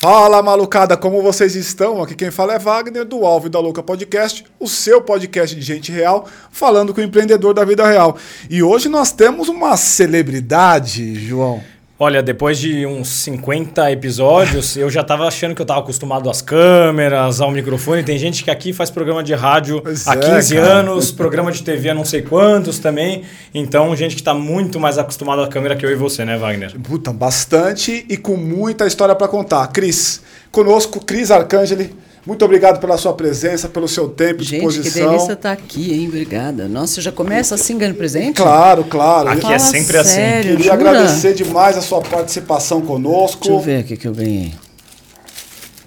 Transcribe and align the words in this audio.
Fala 0.00 0.42
malucada, 0.42 0.96
como 0.96 1.20
vocês 1.20 1.54
estão? 1.54 2.02
Aqui 2.02 2.14
quem 2.14 2.30
fala 2.30 2.54
é 2.54 2.58
Wagner 2.58 3.04
do 3.04 3.22
Alvo 3.26 3.48
e 3.48 3.50
da 3.50 3.60
Louca 3.60 3.82
Podcast, 3.82 4.46
o 4.58 4.66
seu 4.66 5.02
podcast 5.02 5.54
de 5.54 5.60
gente 5.60 5.92
real, 5.92 6.26
falando 6.50 6.94
com 6.94 7.02
o 7.02 7.04
empreendedor 7.04 7.52
da 7.52 7.66
vida 7.66 7.86
real. 7.86 8.16
E 8.48 8.62
hoje 8.62 8.88
nós 8.88 9.12
temos 9.12 9.50
uma 9.50 9.76
celebridade, 9.76 11.16
João. 11.16 11.62
Olha, 12.02 12.22
depois 12.22 12.58
de 12.58 12.86
uns 12.86 13.08
50 13.08 13.92
episódios, 13.92 14.74
eu 14.74 14.88
já 14.88 15.02
estava 15.02 15.28
achando 15.28 15.54
que 15.54 15.60
eu 15.60 15.64
estava 15.64 15.80
acostumado 15.80 16.30
às 16.30 16.40
câmeras, 16.40 17.42
ao 17.42 17.50
microfone. 17.50 18.02
Tem 18.02 18.16
gente 18.16 18.42
que 18.42 18.50
aqui 18.50 18.72
faz 18.72 18.88
programa 18.88 19.22
de 19.22 19.34
rádio 19.34 19.82
pois 19.82 20.08
há 20.08 20.16
15 20.16 20.56
é, 20.56 20.60
anos, 20.60 21.12
programa 21.12 21.52
de 21.52 21.62
TV 21.62 21.90
há 21.90 21.94
não 21.94 22.06
sei 22.06 22.22
quantos 22.22 22.78
também. 22.78 23.24
Então, 23.52 23.94
gente 23.94 24.14
que 24.14 24.22
está 24.22 24.32
muito 24.32 24.80
mais 24.80 24.96
acostumada 24.96 25.44
à 25.44 25.46
câmera 25.46 25.76
que 25.76 25.84
eu 25.84 25.90
e 25.90 25.94
você, 25.94 26.24
né, 26.24 26.38
Wagner? 26.38 26.74
Puta, 26.80 27.12
bastante 27.12 28.06
e 28.08 28.16
com 28.16 28.34
muita 28.34 28.86
história 28.86 29.14
para 29.14 29.28
contar. 29.28 29.66
Cris, 29.66 30.22
conosco, 30.50 31.04
Cris 31.04 31.30
Arcangeli 31.30 31.94
muito 32.26 32.44
obrigado 32.44 32.78
pela 32.80 32.98
sua 32.98 33.14
presença, 33.14 33.68
pelo 33.68 33.88
seu 33.88 34.08
tempo, 34.08 34.42
Gente, 34.42 34.60
disposição. 34.60 34.82
Gente, 34.82 34.92
que 34.92 35.00
delícia 35.00 35.32
estar 35.32 35.36
tá 35.36 35.52
aqui, 35.52 35.92
hein? 35.94 36.08
Obrigada. 36.08 36.68
Nossa, 36.68 36.94
você 36.94 37.00
já 37.00 37.12
começa 37.12 37.54
assim 37.54 37.78
ganhando 37.78 37.96
presente? 37.96 38.36
Claro, 38.36 38.84
claro. 38.84 39.28
Aqui 39.30 39.38
é 39.38 39.42
Fala 39.42 39.54
é 39.54 39.58
sempre 39.58 39.96
assim. 39.96 40.10
sério, 40.10 40.38
assim. 40.38 40.56
Queria 40.58 40.76
jura? 40.76 40.90
agradecer 40.90 41.34
demais 41.34 41.78
a 41.78 41.80
sua 41.80 42.02
participação 42.02 42.82
conosco. 42.82 43.42
Deixa 43.42 43.56
eu 43.56 43.60
ver 43.60 43.80
o 43.80 43.84
que, 43.84 43.96
que 43.96 44.06
eu 44.06 44.14
ganhei. 44.14 44.54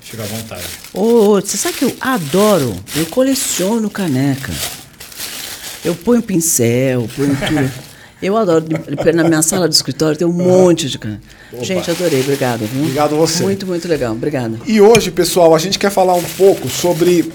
Fica 0.01 0.23
à 0.23 0.25
vontade. 0.25 0.63
Ô, 0.93 1.01
oh, 1.01 1.41
você 1.41 1.55
sabe 1.55 1.77
que 1.77 1.85
eu 1.85 1.95
adoro? 2.01 2.75
Eu 2.95 3.05
coleciono 3.07 3.89
caneca. 3.89 4.51
Eu 5.85 5.95
ponho 5.95 6.21
pincel, 6.21 7.07
ponho 7.15 7.35
tudo. 7.35 7.71
Eu 8.23 8.37
adoro. 8.37 8.63
Na 9.13 9.23
minha 9.25 9.41
sala 9.41 9.67
de 9.67 9.75
escritório 9.75 10.17
tem 10.17 10.25
um 10.25 10.31
monte 10.31 10.89
de 10.89 10.97
caneca. 10.97 11.21
Opa. 11.51 11.63
Gente, 11.65 11.91
adorei. 11.91 12.21
Obrigado. 12.21 12.65
Viu? 12.65 12.83
Obrigado 12.83 13.17
você. 13.17 13.43
Muito, 13.43 13.67
muito 13.67 13.85
legal. 13.85 14.13
Obrigada. 14.13 14.57
E 14.65 14.79
hoje, 14.79 15.11
pessoal, 15.11 15.53
a 15.53 15.59
gente 15.59 15.77
quer 15.77 15.91
falar 15.91 16.13
um 16.13 16.23
pouco 16.23 16.69
sobre 16.69 17.29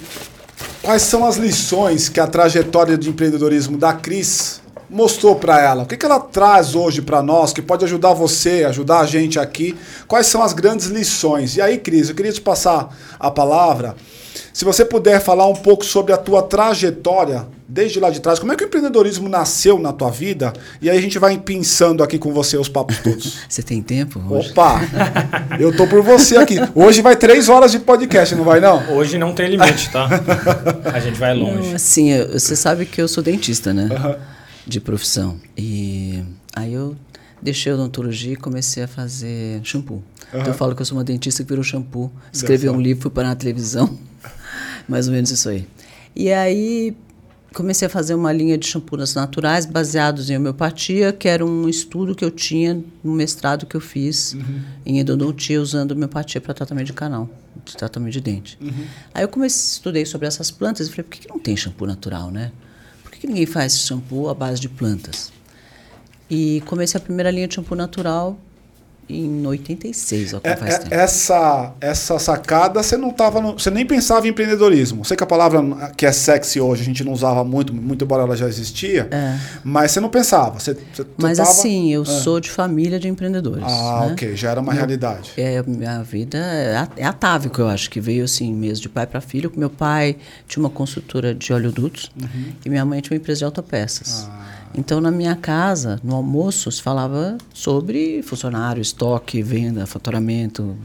quais 0.80 1.02
são 1.02 1.26
as 1.26 1.36
lições 1.36 2.08
que 2.08 2.18
a 2.18 2.26
trajetória 2.26 2.96
de 2.96 3.10
empreendedorismo 3.10 3.76
da 3.76 3.92
Cris 3.92 4.62
mostrou 4.88 5.36
para 5.36 5.60
ela. 5.60 5.82
O 5.82 5.86
que, 5.86 5.94
que 5.94 6.06
ela 6.06 6.18
traz 6.18 6.74
hoje 6.74 7.02
para 7.02 7.20
nós 7.20 7.52
que 7.52 7.60
pode 7.60 7.84
ajudar 7.84 8.14
você, 8.14 8.64
ajudar 8.64 9.00
a 9.00 9.06
gente 9.06 9.38
aqui? 9.38 9.76
Quais 10.06 10.26
são 10.26 10.42
as 10.42 10.54
grandes 10.54 10.86
lições? 10.86 11.54
E 11.56 11.60
aí, 11.60 11.76
Cris, 11.76 12.08
eu 12.08 12.14
queria 12.14 12.32
te 12.32 12.40
passar 12.40 12.96
a 13.20 13.30
palavra. 13.30 13.94
Se 14.54 14.64
você 14.64 14.86
puder 14.86 15.20
falar 15.20 15.46
um 15.46 15.54
pouco 15.54 15.84
sobre 15.84 16.14
a 16.14 16.16
tua 16.16 16.42
trajetória 16.42 17.46
desde 17.68 18.00
lá 18.00 18.08
de 18.08 18.20
trás, 18.20 18.38
como 18.38 18.50
é 18.50 18.56
que 18.56 18.64
o 18.64 18.66
empreendedorismo 18.66 19.28
nasceu 19.28 19.78
na 19.78 19.92
tua 19.92 20.10
vida? 20.10 20.54
E 20.80 20.88
aí 20.88 20.96
a 20.96 21.00
gente 21.00 21.18
vai 21.18 21.38
pensando 21.38 22.02
aqui 22.02 22.18
com 22.18 22.32
você 22.32 22.56
os 22.56 22.68
papos 22.68 22.98
todos. 22.98 23.40
Você 23.46 23.62
tem 23.62 23.82
tempo? 23.82 24.22
Hoje? 24.30 24.50
Opa! 24.50 24.80
Eu 25.60 25.76
tô 25.76 25.86
por 25.86 26.02
você 26.02 26.36
aqui. 26.36 26.56
Hoje 26.74 27.02
vai 27.02 27.16
três 27.16 27.48
horas 27.48 27.72
de 27.72 27.80
podcast, 27.80 28.34
não 28.34 28.44
vai 28.44 28.60
não? 28.60 28.94
Hoje 28.94 29.18
não 29.18 29.34
tem 29.34 29.48
limite, 29.48 29.90
tá? 29.90 30.08
A 30.92 31.00
gente 31.00 31.18
vai 31.18 31.34
longe. 31.34 31.68
Não, 31.68 31.74
assim, 31.74 32.10
você 32.32 32.54
sabe 32.54 32.86
que 32.86 33.02
eu 33.02 33.08
sou 33.08 33.22
dentista, 33.22 33.74
né? 33.74 33.88
Uhum. 33.90 34.14
De 34.66 34.80
profissão. 34.80 35.38
E 35.56 36.22
aí 36.54 36.72
eu 36.72 36.96
deixei 37.42 37.72
a 37.72 37.74
odontologia 37.74 38.32
e 38.32 38.36
comecei 38.36 38.84
a 38.84 38.88
fazer 38.88 39.60
shampoo. 39.64 39.96
Uhum. 40.32 40.40
Então 40.40 40.52
eu 40.52 40.54
falo 40.54 40.74
que 40.74 40.82
eu 40.82 40.86
sou 40.86 40.96
uma 40.96 41.04
dentista 41.04 41.42
que 41.42 41.48
virou 41.48 41.64
shampoo. 41.64 42.10
Escrevi 42.32 42.68
um 42.68 42.80
livro, 42.80 43.02
fui 43.02 43.10
para 43.10 43.28
na 43.28 43.34
televisão. 43.34 43.98
Mais 44.88 45.08
ou 45.08 45.14
menos 45.14 45.30
isso 45.30 45.48
aí. 45.48 45.66
E 46.14 46.32
aí 46.32 46.94
comecei 47.54 47.86
a 47.86 47.88
fazer 47.88 48.14
uma 48.14 48.32
linha 48.32 48.58
de 48.58 48.66
shampoos 48.66 49.14
naturais 49.14 49.66
baseados 49.66 50.30
em 50.30 50.36
homeopatia, 50.36 51.12
que 51.12 51.28
era 51.28 51.44
um 51.44 51.68
estudo 51.68 52.14
que 52.14 52.24
eu 52.24 52.30
tinha 52.30 52.82
no 53.02 53.12
mestrado 53.12 53.66
que 53.66 53.76
eu 53.76 53.80
fiz 53.80 54.34
uhum. 54.34 54.62
em 54.84 54.98
endodontia 54.98 55.60
usando 55.60 55.92
homeopatia 55.92 56.40
para 56.40 56.54
tratamento 56.54 56.86
de 56.86 56.92
canal, 56.92 57.28
de 57.64 57.76
tratamento 57.76 58.12
de 58.12 58.20
dente. 58.20 58.58
Uhum. 58.60 58.86
Aí 59.14 59.22
eu 59.22 59.28
comecei, 59.28 59.76
estudei 59.76 60.04
sobre 60.04 60.26
essas 60.26 60.50
plantas 60.50 60.86
e 60.86 60.90
falei, 60.90 61.04
por 61.04 61.10
que, 61.10 61.20
que 61.20 61.28
não 61.28 61.38
tem 61.38 61.56
shampoo 61.56 61.86
natural, 61.86 62.30
né? 62.30 62.52
Por 63.02 63.12
que, 63.12 63.20
que 63.20 63.26
ninguém 63.26 63.46
faz 63.46 63.80
shampoo 63.80 64.28
à 64.28 64.34
base 64.34 64.60
de 64.60 64.68
plantas? 64.68 65.32
E 66.30 66.62
comecei 66.66 66.98
a 66.98 67.02
primeira 67.02 67.30
linha 67.30 67.48
de 67.48 67.54
shampoo 67.54 67.74
natural 67.74 68.38
em 69.08 69.46
86, 69.46 70.34
ó, 70.34 70.40
é, 70.42 70.56
faz 70.56 70.74
é, 70.74 70.78
tempo. 70.78 70.94
Essa, 70.94 71.72
essa 71.80 72.18
sacada, 72.18 72.82
você 72.82 72.96
não 72.96 73.10
tava 73.10 73.40
no, 73.40 73.52
você 73.52 73.70
nem 73.70 73.86
pensava 73.86 74.26
em 74.26 74.30
empreendedorismo. 74.30 75.04
Sei 75.04 75.16
que 75.16 75.24
a 75.24 75.26
palavra 75.26 75.62
que 75.96 76.04
é 76.04 76.12
sexy 76.12 76.60
hoje 76.60 76.82
a 76.82 76.84
gente 76.84 77.02
não 77.02 77.12
usava 77.12 77.42
muito, 77.42 77.74
muito 77.74 78.04
embora 78.04 78.22
ela 78.22 78.36
já 78.36 78.46
existia, 78.46 79.08
é. 79.10 79.38
mas 79.64 79.92
você 79.92 80.00
não 80.00 80.10
pensava. 80.10 80.60
Você, 80.60 80.74
você 80.74 81.06
mas 81.16 81.38
tava, 81.38 81.50
assim, 81.50 81.92
eu 81.92 82.02
é. 82.02 82.04
sou 82.04 82.38
de 82.38 82.50
família 82.50 82.98
de 82.98 83.08
empreendedores. 83.08 83.64
Ah, 83.64 84.06
né? 84.06 84.12
ok, 84.12 84.36
já 84.36 84.50
era 84.50 84.60
uma 84.60 84.72
realidade. 84.72 85.32
É, 85.36 85.62
minha 85.62 86.02
vida 86.02 86.38
é, 86.38 86.86
é 86.96 87.04
atávico, 87.04 87.60
eu 87.60 87.68
acho, 87.68 87.90
que 87.90 88.00
veio 88.00 88.24
assim 88.24 88.52
mesmo, 88.52 88.82
de 88.82 88.88
pai 88.88 89.06
para 89.06 89.20
filho. 89.20 89.50
Meu 89.56 89.70
pai 89.70 90.16
tinha 90.46 90.62
uma 90.62 90.70
consultora 90.70 91.34
de 91.34 91.52
oleodutos 91.52 92.10
uhum. 92.20 92.52
e 92.64 92.68
minha 92.68 92.84
mãe 92.84 93.00
tinha 93.00 93.16
uma 93.16 93.20
empresa 93.20 93.38
de 93.38 93.44
autopeças. 93.44 94.28
Ah. 94.30 94.57
Então, 94.74 95.00
na 95.00 95.10
minha 95.10 95.36
casa, 95.36 96.00
no 96.02 96.14
almoço, 96.14 96.70
se 96.70 96.82
falava 96.82 97.38
sobre 97.52 98.22
funcionário, 98.22 98.80
estoque, 98.80 99.42
venda, 99.42 99.86
faturamento. 99.86 100.76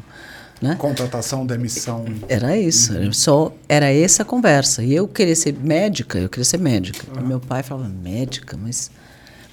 Né? 0.62 0.76
Contratação, 0.76 1.46
demissão. 1.46 2.06
Era 2.30 2.58
isso. 2.58 2.94
Uhum. 2.94 3.02
Era, 3.04 3.14
só, 3.14 3.56
era 3.68 3.94
essa 3.94 4.24
a 4.24 4.26
conversa. 4.26 4.84
E 4.84 4.94
eu 4.94 5.08
queria 5.08 5.36
ser 5.36 5.54
médica, 5.54 6.18
eu 6.18 6.30
queria 6.30 6.46
ser 6.46 6.60
médica. 6.60 7.06
Uhum. 7.20 7.28
meu 7.28 7.40
pai 7.40 7.64
falava, 7.64 7.90
médica, 7.90 8.58
mas 8.58 8.90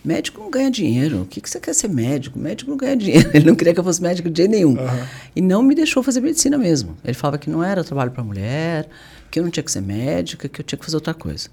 médico 0.05 0.41
não 0.41 0.51
ganha 0.51 0.71
dinheiro. 0.71 1.23
O 1.23 1.27
que, 1.27 1.41
que 1.41 1.51
você 1.51 1.59
quer 1.59 1.75
ser 1.75 1.89
médico? 1.89 2.39
Médico 2.39 2.71
não 2.71 2.77
ganha 2.77 2.97
dinheiro. 2.97 3.29
Ele 3.35 3.45
não 3.45 3.57
queria 3.57 3.75
que 3.75 3.81
eu 3.81 3.85
fosse 3.85 4.01
médico 4.01 4.31
de 4.31 4.37
jeito 4.37 4.51
nenhum. 4.53 4.79
Uhum. 4.79 5.07
E 5.35 5.41
não 5.41 5.63
me 5.63 5.75
deixou 5.75 6.03
fazer 6.03 6.21
medicina 6.21 6.57
mesmo. 6.57 6.97
Ele 7.05 7.15
falava 7.15 7.39
que 7.39 7.51
não 7.51 7.63
era 7.63 7.83
trabalho 7.83 8.13
para 8.13 8.23
mulher, 8.23 8.89
que 9.31 9.39
eu 9.39 9.43
não 9.43 9.51
tinha 9.51 9.65
que 9.65 9.73
ser 9.73 9.83
médica, 9.83 10.49
que 10.49 10.61
eu 10.61 10.65
tinha 10.65 10.79
que 10.79 10.85
fazer 10.85 10.97
outra 10.97 11.15
coisa. 11.15 11.49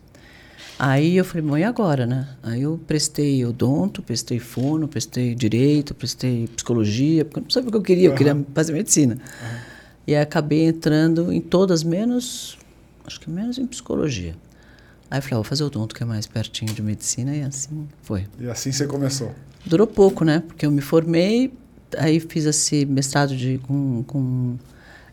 Aí 0.80 1.18
eu 1.18 1.26
falei, 1.26 1.42
bom, 1.42 1.58
e 1.58 1.64
agora, 1.64 2.06
né? 2.06 2.28
Aí 2.44 2.62
eu 2.62 2.80
prestei 2.86 3.44
odonto, 3.44 4.04
prestei 4.04 4.38
fono, 4.38 4.88
prestei 4.88 5.34
direito, 5.34 5.96
prestei 5.96 6.48
psicologia, 6.56 7.26
porque 7.26 7.40
eu 7.40 7.44
não 7.44 7.50
sabia 7.50 7.70
o 7.70 7.72
que 7.72 7.78
eu 7.78 7.82
queria, 7.82 8.10
eu 8.10 8.16
queria 8.16 8.46
fazer 8.54 8.74
medicina. 8.74 9.16
Uhum. 9.16 9.58
E 10.06 10.16
aí 10.16 10.22
acabei 10.22 10.68
entrando 10.68 11.34
em 11.34 11.42
todas, 11.42 11.84
menos, 11.84 12.58
acho 13.06 13.20
que 13.20 13.30
menos 13.30 13.58
em 13.58 13.66
psicologia. 13.66 14.36
Aí 15.10 15.18
eu 15.18 15.22
falei, 15.22 15.34
ah, 15.34 15.38
vou 15.38 15.44
fazer 15.44 15.64
odonto, 15.64 15.96
que 15.96 16.04
é 16.04 16.06
mais 16.06 16.28
pertinho 16.28 16.72
de 16.74 16.82
medicina, 16.84 17.36
e 17.36 17.42
assim 17.42 17.88
foi. 18.04 18.28
E 18.40 18.48
assim 18.48 18.72
você 18.72 18.86
começou? 18.86 19.34
Durou 19.66 19.88
pouco, 19.88 20.24
né? 20.24 20.44
Porque 20.46 20.66
eu 20.66 20.72
me 20.72 20.82
formei, 20.82 21.52
aí 21.98 22.20
fiz 22.20 22.46
esse 22.46 22.86
mestrado 22.86 23.36
de, 23.36 23.58
com, 23.60 24.04
com 24.04 24.58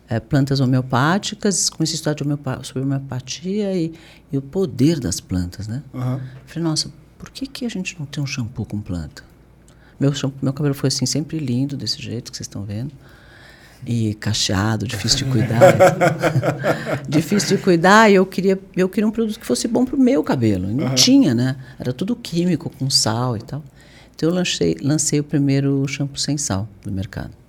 é, 0.08 0.20
plantas 0.20 0.60
homeopáticas, 0.60 1.70
comecei 1.70 1.94
a 1.94 1.96
estudar 1.96 2.22
homeopá 2.22 2.62
sobre 2.62 2.82
homeopatia 2.82 3.74
e, 3.74 3.92
e, 4.30 4.36
o 4.36 4.42
poder 4.42 5.00
das 5.00 5.20
plantas, 5.20 5.66
né? 5.66 5.82
Uhum. 5.92 6.20
Falei, 6.46 6.68
nossa, 6.68 6.90
por 7.18 7.30
que, 7.30 7.46
que 7.46 7.64
a 7.64 7.68
gente 7.68 7.98
não 7.98 8.06
tem 8.06 8.22
um 8.22 8.26
shampoo 8.26 8.66
com 8.66 8.80
planta? 8.80 9.24
Meu, 9.98 10.12
shampoo, 10.12 10.38
meu 10.42 10.52
cabelo 10.52 10.74
foi 10.74 10.88
assim, 10.88 11.06
sempre 11.06 11.38
lindo, 11.38 11.76
desse 11.76 12.02
jeito 12.02 12.30
que 12.30 12.36
vocês 12.36 12.46
estão 12.46 12.64
vendo. 12.64 12.92
E 13.86 14.14
cacheado, 14.14 14.86
difícil 14.86 15.18
de 15.18 15.24
cuidar. 15.24 15.60
difícil 17.08 17.56
de 17.56 17.62
cuidar 17.62 18.10
e 18.10 18.14
eu 18.14 18.24
queria, 18.24 18.58
eu 18.74 18.88
queria 18.88 19.06
um 19.06 19.10
produto 19.10 19.38
que 19.38 19.44
fosse 19.44 19.68
bom 19.68 19.84
para 19.84 19.94
o 19.94 19.98
meu 19.98 20.22
cabelo. 20.22 20.68
Não 20.68 20.86
uhum. 20.86 20.94
tinha, 20.94 21.34
né? 21.34 21.56
Era 21.78 21.92
tudo 21.92 22.16
químico, 22.16 22.70
com 22.70 22.88
sal 22.88 23.36
e 23.36 23.42
tal. 23.42 23.62
Então 24.14 24.28
eu 24.28 24.34
lancei, 24.34 24.76
lancei 24.80 25.20
o 25.20 25.24
primeiro 25.24 25.86
shampoo 25.86 26.16
sem 26.16 26.38
sal 26.38 26.66
no 26.84 26.92
mercado. 26.92 27.43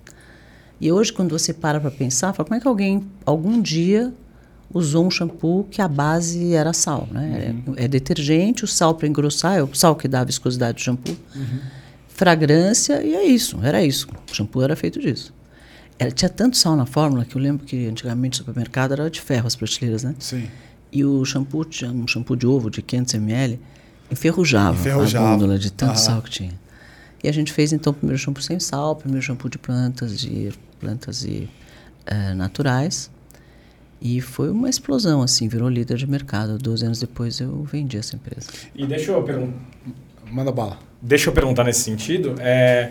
E 0.80 0.92
hoje, 0.92 1.12
quando 1.12 1.30
você 1.30 1.52
para 1.52 1.80
para 1.80 1.90
pensar, 1.90 2.32
fala, 2.32 2.46
como 2.46 2.56
é 2.56 2.60
que 2.60 2.68
alguém, 2.68 3.02
algum 3.24 3.60
dia, 3.60 4.12
usou 4.72 5.06
um 5.06 5.10
shampoo 5.10 5.64
que 5.70 5.80
a 5.80 5.88
base 5.88 6.52
era 6.52 6.72
sal? 6.72 7.08
Né? 7.10 7.54
Uhum. 7.66 7.74
É, 7.76 7.84
é, 7.84 7.88
detergente, 7.88 8.64
o 8.64 8.66
sal 8.66 8.94
para 8.94 9.08
engrossar, 9.08 9.56
é 9.56 9.62
o 9.62 9.74
sal 9.74 9.96
que 9.96 10.06
dá 10.06 10.20
a 10.20 10.24
viscosidade 10.24 10.76
do 10.76 10.80
shampoo. 10.80 11.16
Uhum. 11.34 11.60
Fragrância, 12.08 13.02
e 13.02 13.14
é 13.14 13.24
isso, 13.24 13.58
era 13.62 13.82
isso. 13.82 14.08
O 14.30 14.34
shampoo 14.34 14.62
era 14.62 14.76
feito 14.76 15.00
disso. 15.00 15.34
Era, 15.98 16.10
tinha 16.10 16.28
tanto 16.28 16.56
sal 16.56 16.76
na 16.76 16.84
fórmula 16.84 17.24
que 17.24 17.36
eu 17.36 17.40
lembro 17.40 17.64
que 17.64 17.86
antigamente 17.86 18.34
o 18.34 18.36
supermercado 18.38 18.92
era 18.92 19.10
de 19.10 19.20
ferro 19.20 19.46
as 19.46 19.56
prateleiras, 19.56 20.02
né? 20.02 20.14
Sim. 20.18 20.46
E 20.92 21.04
o 21.04 21.24
shampoo, 21.24 21.64
tinha 21.64 21.90
um 21.90 22.06
shampoo 22.06 22.36
de 22.36 22.46
ovo 22.46 22.70
de 22.70 22.82
500 22.82 23.14
ml, 23.14 23.60
enferrujava, 24.10 24.78
enferrujava. 24.78 25.26
a 25.26 25.30
gôndola 25.30 25.58
de 25.58 25.72
tanto 25.72 25.98
sal 25.98 26.20
que 26.20 26.30
tinha. 26.30 26.52
E 27.24 27.28
a 27.28 27.32
gente 27.32 27.52
fez 27.52 27.72
então 27.72 27.92
o 27.92 27.94
primeiro 27.94 28.18
shampoo 28.18 28.42
sem 28.42 28.60
sal, 28.60 28.92
o 28.92 28.96
primeiro 28.96 29.24
shampoo 29.24 29.48
de 29.48 29.58
plantas, 29.58 30.18
de 30.18 30.52
plantas 30.80 31.24
e 31.24 31.48
uh, 32.10 32.34
naturais. 32.34 33.10
E 34.00 34.20
foi 34.20 34.50
uma 34.50 34.68
explosão, 34.68 35.22
assim, 35.22 35.48
virou 35.48 35.68
líder 35.68 35.96
de 35.96 36.06
mercado. 36.06 36.58
Doze 36.58 36.84
anos 36.84 37.00
depois 37.00 37.40
eu 37.40 37.62
vendi 37.64 37.96
essa 37.96 38.14
empresa. 38.14 38.48
E 38.74 38.86
deixa 38.86 39.12
eu 39.12 39.22
perguntar. 39.22 39.58
Manda 40.30 40.52
bala. 40.52 40.78
Deixa 41.00 41.30
eu 41.30 41.32
perguntar 41.32 41.64
nesse 41.64 41.80
sentido. 41.80 42.34
É, 42.38 42.90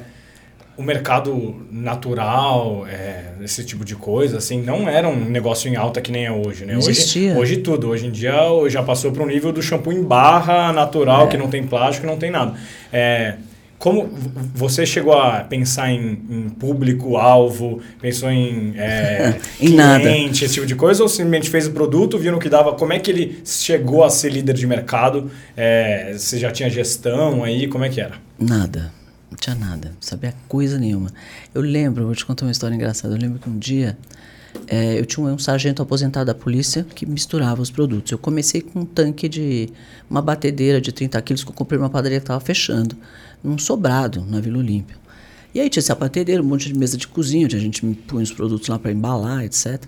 o 0.78 0.84
mercado 0.84 1.66
natural, 1.72 2.86
é, 2.88 3.34
esse 3.42 3.64
tipo 3.64 3.86
de 3.86 3.96
coisa, 3.96 4.38
assim, 4.38 4.62
não 4.62 4.90
era 4.90 5.08
um 5.08 5.26
negócio 5.26 5.70
em 5.72 5.76
alta 5.76 6.02
que 6.02 6.12
nem 6.12 6.26
é 6.26 6.32
hoje, 6.32 6.66
né? 6.66 6.78
Hoje, 6.78 7.32
hoje 7.34 7.58
tudo. 7.58 7.90
Hoje 7.90 8.08
em 8.08 8.12
dia 8.12 8.34
já 8.68 8.84
passou 8.84 9.12
para 9.12 9.24
um 9.24 9.28
nível 9.28 9.52
do 9.52 9.62
shampoo 9.62 9.94
em 9.94 10.04
barra 10.04 10.74
natural, 10.74 11.28
é. 11.28 11.28
que 11.30 11.38
não 11.38 11.50
tem 11.50 11.66
plástico, 11.66 12.06
não 12.06 12.18
tem 12.18 12.32
nada. 12.32 12.56
É, 12.92 13.36
como 13.78 14.10
você 14.54 14.86
chegou 14.86 15.14
a 15.14 15.42
pensar 15.42 15.92
em, 15.92 16.20
em 16.30 16.50
público-alvo, 16.50 17.82
pensou 18.02 18.32
em, 18.32 18.74
é, 18.78 19.38
em 19.60 19.76
nada. 19.76 20.10
esse 20.18 20.50
tipo 20.50 20.66
de 20.66 20.76
coisa, 20.76 21.04
ou 21.04 21.10
simplesmente 21.10 21.50
fez 21.50 21.68
o 21.68 21.72
produto, 21.72 22.18
viu 22.18 22.32
no 22.32 22.40
que 22.40 22.50
dava? 22.50 22.74
Como 22.74 22.94
é 22.94 23.00
que 23.00 23.12
ele 23.12 23.42
chegou 23.46 24.04
a 24.04 24.10
ser 24.10 24.32
líder 24.32 24.54
de 24.54 24.66
mercado? 24.66 25.30
É, 25.56 26.14
você 26.18 26.40
já 26.40 26.52
tinha 26.52 26.70
gestão 26.70 27.44
aí? 27.44 27.68
Como 27.68 27.84
é 27.84 27.90
que 27.90 28.00
era? 28.00 28.16
Nada. 28.40 28.92
Não 29.30 29.38
tinha 29.38 29.56
nada. 29.56 29.90
Não 29.90 30.02
sabia 30.02 30.34
coisa 30.48 30.80
nenhuma. 30.80 31.12
Eu 31.54 31.62
lembro, 31.62 32.06
vou 32.06 32.16
te 32.16 32.26
contar 32.26 32.46
uma 32.46 32.52
história 32.52 32.74
engraçada. 32.74 33.14
Eu 33.14 33.20
lembro 33.20 33.40
que 33.40 33.50
um 33.50 33.58
dia 33.58 33.98
é, 34.68 34.98
eu 34.98 35.06
tinha 35.06 35.26
um 35.26 35.38
sargento 35.38 35.82
aposentado 35.82 36.26
da 36.26 36.34
polícia 36.34 36.86
que 36.96 37.06
misturava 37.06 37.62
os 37.62 37.70
produtos. 37.70 38.12
Eu 38.12 38.18
comecei 38.18 38.62
com 38.62 38.80
um 38.80 38.86
tanque 38.86 39.28
de 39.28 39.70
uma 40.10 40.22
batedeira 40.22 40.80
de 40.80 40.92
30 40.92 41.22
quilos 41.22 41.44
que 41.44 41.50
eu 41.50 41.54
comprei 41.54 41.78
numa 41.78 41.90
padaria 41.90 42.20
que 42.20 42.24
estava 42.24 42.40
fechando 42.40 42.96
num 43.46 43.58
sobrado 43.58 44.26
na 44.26 44.40
Vila 44.40 44.58
Olímpia. 44.60 44.96
E 45.54 45.60
aí 45.62 45.70
tinha 45.70 45.80
essa 45.80 45.96
batedeira, 45.96 46.44
um 46.44 46.46
monte 46.46 46.68
de 46.68 46.78
mesa 46.78 46.98
de 46.98 47.08
cozinha, 47.08 47.46
onde 47.46 47.56
a 47.56 47.60
gente 47.60 47.82
punha 47.82 48.24
os 48.24 48.32
produtos 48.32 48.68
lá 48.68 48.78
para 48.78 48.92
embalar, 48.92 49.46
etc. 49.46 49.82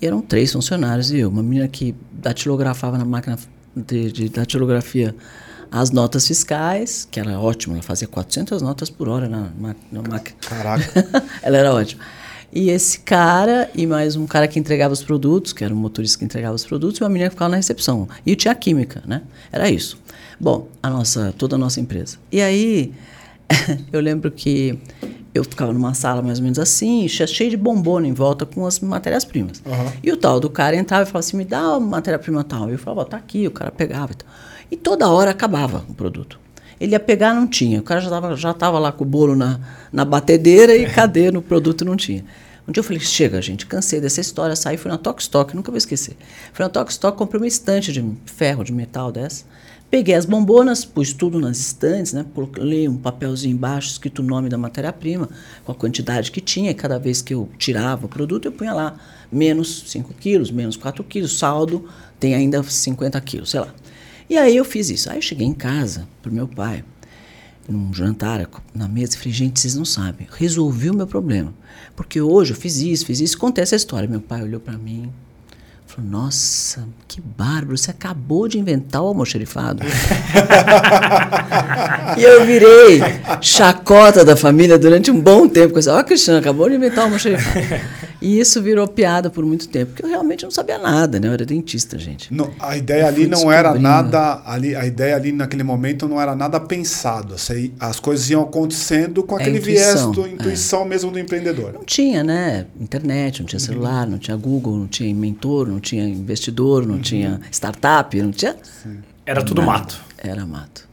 E 0.00 0.06
eram 0.06 0.20
três 0.20 0.52
funcionários 0.52 1.10
e 1.10 1.18
eu. 1.18 1.30
Uma 1.30 1.42
menina 1.42 1.66
que 1.66 1.94
datilografava 2.12 2.98
na 2.98 3.06
máquina 3.06 3.38
de, 3.74 4.12
de 4.12 4.28
datilografia 4.28 5.14
as 5.70 5.90
notas 5.90 6.26
fiscais, 6.26 7.08
que 7.10 7.18
era 7.18 7.40
ótimo, 7.40 7.74
ela 7.74 7.82
fazia 7.82 8.06
400 8.06 8.62
notas 8.62 8.90
por 8.90 9.08
hora 9.08 9.28
na, 9.28 9.48
na, 9.58 9.74
na 9.90 10.02
máquina. 10.02 10.36
Caraca. 10.40 10.84
ela 11.42 11.56
era 11.56 11.74
ótima. 11.74 12.02
E 12.54 12.70
esse 12.70 13.00
cara, 13.00 13.68
e 13.74 13.84
mais 13.84 14.14
um 14.14 14.28
cara 14.28 14.46
que 14.46 14.60
entregava 14.60 14.94
os 14.94 15.02
produtos, 15.02 15.52
que 15.52 15.64
era 15.64 15.74
um 15.74 15.76
motorista 15.76 16.16
que 16.16 16.24
entregava 16.24 16.54
os 16.54 16.64
produtos, 16.64 17.00
e 17.00 17.02
uma 17.02 17.08
menina 17.08 17.28
que 17.28 17.34
ficava 17.34 17.48
na 17.48 17.56
recepção. 17.56 18.08
E 18.24 18.30
eu 18.30 18.36
tinha 18.36 18.54
química, 18.54 19.02
né? 19.04 19.22
Era 19.50 19.68
isso. 19.68 19.98
Bom, 20.38 20.68
a 20.80 20.88
nossa, 20.88 21.34
toda 21.36 21.56
a 21.56 21.58
nossa 21.58 21.80
empresa. 21.80 22.16
E 22.30 22.40
aí, 22.40 22.92
eu 23.92 24.00
lembro 24.00 24.30
que 24.30 24.78
eu 25.34 25.42
ficava 25.42 25.72
numa 25.72 25.94
sala 25.94 26.22
mais 26.22 26.38
ou 26.38 26.44
menos 26.44 26.60
assim, 26.60 27.08
cheio 27.08 27.50
de 27.50 27.56
bombona 27.56 28.06
em 28.06 28.12
volta 28.12 28.46
com 28.46 28.64
as 28.64 28.78
matérias-primas. 28.78 29.60
Uhum. 29.66 29.92
E 30.00 30.12
o 30.12 30.16
tal 30.16 30.38
do 30.38 30.48
cara 30.48 30.76
entrava 30.76 31.02
e 31.02 31.06
falava 31.06 31.26
assim, 31.26 31.36
me 31.36 31.44
dá 31.44 31.76
uma 31.76 31.80
matéria-prima 31.80 32.44
tal. 32.44 32.70
Eu 32.70 32.78
falava, 32.78 33.04
tá 33.04 33.16
aqui, 33.16 33.48
o 33.48 33.50
cara 33.50 33.72
pegava 33.72 34.12
e 34.12 34.14
tal. 34.14 34.28
E 34.70 34.76
toda 34.76 35.08
hora 35.08 35.32
acabava 35.32 35.84
o 35.88 35.94
produto. 35.94 36.38
Ele 36.80 36.92
ia 36.92 37.00
pegar, 37.00 37.34
não 37.34 37.48
tinha. 37.48 37.80
O 37.80 37.82
cara 37.82 38.00
já 38.00 38.06
estava 38.06 38.36
já 38.36 38.54
tava 38.54 38.78
lá 38.78 38.92
com 38.92 39.02
o 39.02 39.06
bolo 39.06 39.34
na, 39.34 39.58
na 39.92 40.04
batedeira 40.04 40.76
e 40.76 40.86
cadê 40.92 41.32
no 41.32 41.42
produto 41.42 41.84
não 41.84 41.96
tinha. 41.96 42.24
Um 42.66 42.72
dia 42.72 42.80
eu 42.80 42.84
falei, 42.84 43.00
chega, 43.00 43.42
gente, 43.42 43.66
cansei 43.66 44.00
dessa 44.00 44.20
história, 44.20 44.56
saí, 44.56 44.78
fui 44.78 44.90
na 44.90 44.96
Tok 44.96 45.20
Stock, 45.20 45.54
nunca 45.54 45.70
vou 45.70 45.76
esquecer. 45.76 46.16
Fui 46.52 46.64
na 46.64 46.68
Tok 46.70 46.90
Stock, 46.90 47.16
comprei 47.16 47.40
uma 47.40 47.46
estante 47.46 47.92
de 47.92 48.02
ferro, 48.24 48.64
de 48.64 48.72
metal 48.72 49.12
dessa, 49.12 49.44
peguei 49.90 50.14
as 50.14 50.24
bombonas, 50.24 50.82
pus 50.82 51.12
tudo 51.12 51.38
nas 51.38 51.58
estantes, 51.58 52.14
né, 52.14 52.24
coloquei 52.34 52.88
um 52.88 52.96
papelzinho 52.96 53.54
embaixo, 53.54 53.90
escrito 53.90 54.22
o 54.22 54.24
nome 54.24 54.48
da 54.48 54.56
matéria-prima, 54.56 55.28
com 55.62 55.72
a 55.72 55.74
quantidade 55.74 56.32
que 56.32 56.40
tinha, 56.40 56.70
e 56.70 56.74
cada 56.74 56.98
vez 56.98 57.20
que 57.20 57.34
eu 57.34 57.50
tirava 57.58 58.06
o 58.06 58.08
produto, 58.08 58.46
eu 58.46 58.52
punha 58.52 58.72
lá, 58.72 58.98
menos 59.30 59.84
5 59.88 60.14
quilos, 60.14 60.50
menos 60.50 60.76
4 60.76 61.04
quilos, 61.04 61.38
saldo, 61.38 61.86
tem 62.18 62.34
ainda 62.34 62.62
50 62.62 63.20
quilos, 63.20 63.50
sei 63.50 63.60
lá. 63.60 63.74
E 64.28 64.38
aí 64.38 64.56
eu 64.56 64.64
fiz 64.64 64.88
isso. 64.88 65.10
Aí 65.10 65.18
eu 65.18 65.22
cheguei 65.22 65.46
em 65.46 65.52
casa 65.52 66.08
pro 66.22 66.32
meu 66.32 66.48
pai, 66.48 66.82
num 67.68 67.92
jantar 67.92 68.48
na 68.74 68.88
mesa, 68.88 69.14
e 69.14 69.18
falei, 69.18 69.32
gente, 69.32 69.60
vocês 69.60 69.74
não 69.74 69.84
sabem, 69.84 70.26
resolvi 70.30 70.90
o 70.90 70.94
meu 70.94 71.06
problema. 71.06 71.52
Porque 71.96 72.20
hoje 72.20 72.52
eu 72.52 72.56
fiz 72.56 72.78
isso, 72.78 73.06
fiz 73.06 73.20
isso, 73.20 73.38
contei 73.38 73.62
essa 73.62 73.76
história. 73.76 74.08
Meu 74.08 74.20
pai 74.20 74.42
olhou 74.42 74.60
para 74.60 74.76
mim, 74.76 75.10
falou: 75.86 76.10
Nossa, 76.10 76.86
que 77.06 77.20
bárbaro, 77.20 77.76
você 77.76 77.90
acabou 77.90 78.48
de 78.48 78.58
inventar 78.58 79.02
o 79.02 79.06
almoxerifado. 79.06 79.82
e 82.18 82.22
eu 82.22 82.44
virei 82.44 83.00
chacota 83.40 84.24
da 84.24 84.36
família 84.36 84.78
durante 84.78 85.10
um 85.10 85.20
bom 85.20 85.48
tempo. 85.48 85.74
Ó, 85.88 86.00
oh, 86.00 86.04
Cristiano, 86.04 86.40
acabou 86.40 86.68
de 86.68 86.76
inventar 86.76 87.00
o 87.00 87.04
almoxerifado. 87.04 87.60
E 88.24 88.40
isso 88.40 88.62
virou 88.62 88.88
piada 88.88 89.28
por 89.28 89.44
muito 89.44 89.68
tempo, 89.68 89.92
porque 89.92 90.02
eu 90.02 90.08
realmente 90.08 90.44
não 90.44 90.50
sabia 90.50 90.78
nada, 90.78 91.20
né? 91.20 91.28
Eu 91.28 91.32
era 91.34 91.44
dentista, 91.44 91.98
gente. 91.98 92.32
Não, 92.32 92.50
a 92.58 92.74
ideia 92.74 93.06
ali 93.06 93.26
não 93.26 93.52
era 93.52 93.74
nada, 93.74 94.40
ali, 94.46 94.74
a 94.74 94.86
ideia 94.86 95.14
ali 95.14 95.30
naquele 95.30 95.62
momento 95.62 96.08
não 96.08 96.18
era 96.18 96.34
nada 96.34 96.58
pensado. 96.58 97.36
As 97.78 98.00
coisas 98.00 98.30
iam 98.30 98.40
acontecendo 98.40 99.22
com 99.22 99.38
é 99.38 99.42
aquele 99.42 99.58
viés 99.58 100.06
da 100.06 100.26
intuição 100.26 100.82
é. 100.82 100.84
mesmo 100.86 101.10
do 101.10 101.18
empreendedor. 101.18 101.74
Não 101.74 101.84
tinha, 101.84 102.24
né? 102.24 102.64
Internet, 102.80 103.40
não 103.40 103.46
tinha 103.46 103.60
uhum. 103.60 103.66
celular, 103.66 104.06
não 104.06 104.16
tinha 104.16 104.36
Google, 104.38 104.74
não 104.78 104.86
tinha 104.86 105.14
mentor, 105.14 105.68
não 105.68 105.78
tinha 105.78 106.08
investidor, 106.08 106.86
não 106.86 106.94
uhum. 106.94 107.00
tinha 107.02 107.42
startup, 107.52 108.22
não 108.22 108.30
tinha. 108.30 108.56
Sim. 108.82 109.00
Era 109.26 109.42
tudo 109.42 109.60
nada. 109.60 109.72
mato. 109.72 110.00
Era 110.16 110.46
mato. 110.46 110.88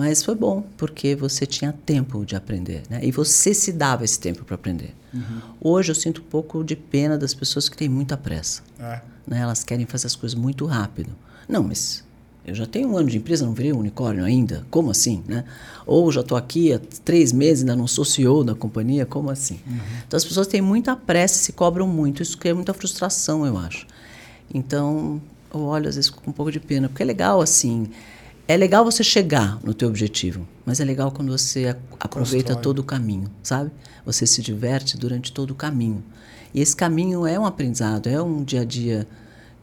Mas 0.00 0.22
foi 0.22 0.34
bom, 0.34 0.64
porque 0.78 1.14
você 1.14 1.44
tinha 1.44 1.74
tempo 1.74 2.24
de 2.24 2.34
aprender, 2.34 2.84
né? 2.88 3.00
E 3.02 3.12
você 3.12 3.52
se 3.52 3.70
dava 3.70 4.02
esse 4.02 4.18
tempo 4.18 4.46
para 4.46 4.54
aprender. 4.54 4.94
Uhum. 5.12 5.40
Hoje 5.60 5.90
eu 5.90 5.94
sinto 5.94 6.22
um 6.22 6.24
pouco 6.24 6.64
de 6.64 6.74
pena 6.74 7.18
das 7.18 7.34
pessoas 7.34 7.68
que 7.68 7.76
têm 7.76 7.86
muita 7.86 8.16
pressa. 8.16 8.62
É. 8.78 9.02
Né? 9.26 9.40
Elas 9.40 9.62
querem 9.62 9.84
fazer 9.84 10.06
as 10.06 10.16
coisas 10.16 10.34
muito 10.34 10.64
rápido. 10.64 11.10
Não, 11.46 11.62
mas 11.62 12.02
eu 12.46 12.54
já 12.54 12.64
tenho 12.64 12.88
um 12.88 12.96
ano 12.96 13.10
de 13.10 13.18
empresa, 13.18 13.44
não 13.44 13.52
virei 13.52 13.74
um 13.74 13.78
unicórnio 13.78 14.24
ainda? 14.24 14.64
Como 14.70 14.90
assim? 14.90 15.22
Né? 15.28 15.44
Ou 15.84 16.10
já 16.10 16.22
estou 16.22 16.38
aqui 16.38 16.72
há 16.72 16.80
três 17.04 17.30
meses, 17.30 17.62
ainda 17.62 17.76
não 17.76 17.86
sou 17.86 18.02
CEO 18.02 18.42
da 18.42 18.54
companhia? 18.54 19.04
Como 19.04 19.28
assim? 19.28 19.60
Uhum. 19.66 19.80
Então 20.08 20.16
as 20.16 20.24
pessoas 20.24 20.46
têm 20.46 20.62
muita 20.62 20.96
pressa 20.96 21.34
e 21.34 21.44
se 21.44 21.52
cobram 21.52 21.86
muito. 21.86 22.22
Isso 22.22 22.38
cria 22.38 22.54
muita 22.54 22.72
frustração, 22.72 23.44
eu 23.44 23.58
acho. 23.58 23.86
Então, 24.54 25.20
eu 25.52 25.60
olho 25.60 25.90
às 25.90 25.96
vezes 25.96 26.08
com 26.08 26.30
um 26.30 26.32
pouco 26.32 26.50
de 26.50 26.58
pena, 26.58 26.88
porque 26.88 27.02
é 27.02 27.06
legal 27.06 27.42
assim. 27.42 27.90
É 28.50 28.56
legal 28.56 28.84
você 28.84 29.04
chegar 29.04 29.60
no 29.62 29.72
teu 29.72 29.88
objetivo, 29.88 30.44
mas 30.66 30.80
é 30.80 30.84
legal 30.84 31.12
quando 31.12 31.30
você 31.30 31.68
aproveita 32.00 32.48
Constrói. 32.48 32.62
todo 32.64 32.80
o 32.80 32.82
caminho, 32.82 33.30
sabe? 33.44 33.70
Você 34.04 34.26
se 34.26 34.42
diverte 34.42 34.98
durante 34.98 35.32
todo 35.32 35.52
o 35.52 35.54
caminho. 35.54 36.02
E 36.52 36.60
esse 36.60 36.74
caminho 36.74 37.24
é 37.24 37.38
um 37.38 37.46
aprendizado, 37.46 38.08
é 38.08 38.20
um 38.20 38.42
dia 38.42 38.62
a 38.62 38.64
dia 38.64 39.06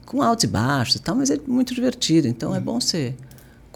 com 0.05 0.21
altos 0.21 0.45
e 0.45 0.47
baixos 0.47 0.95
e 0.95 0.99
tal, 1.01 1.17
mas 1.17 1.29
é 1.29 1.37
muito 1.45 1.75
divertido. 1.75 2.29
Então 2.29 2.51
hum. 2.51 2.55
é 2.55 2.61
bom 2.61 2.79
você 2.79 3.13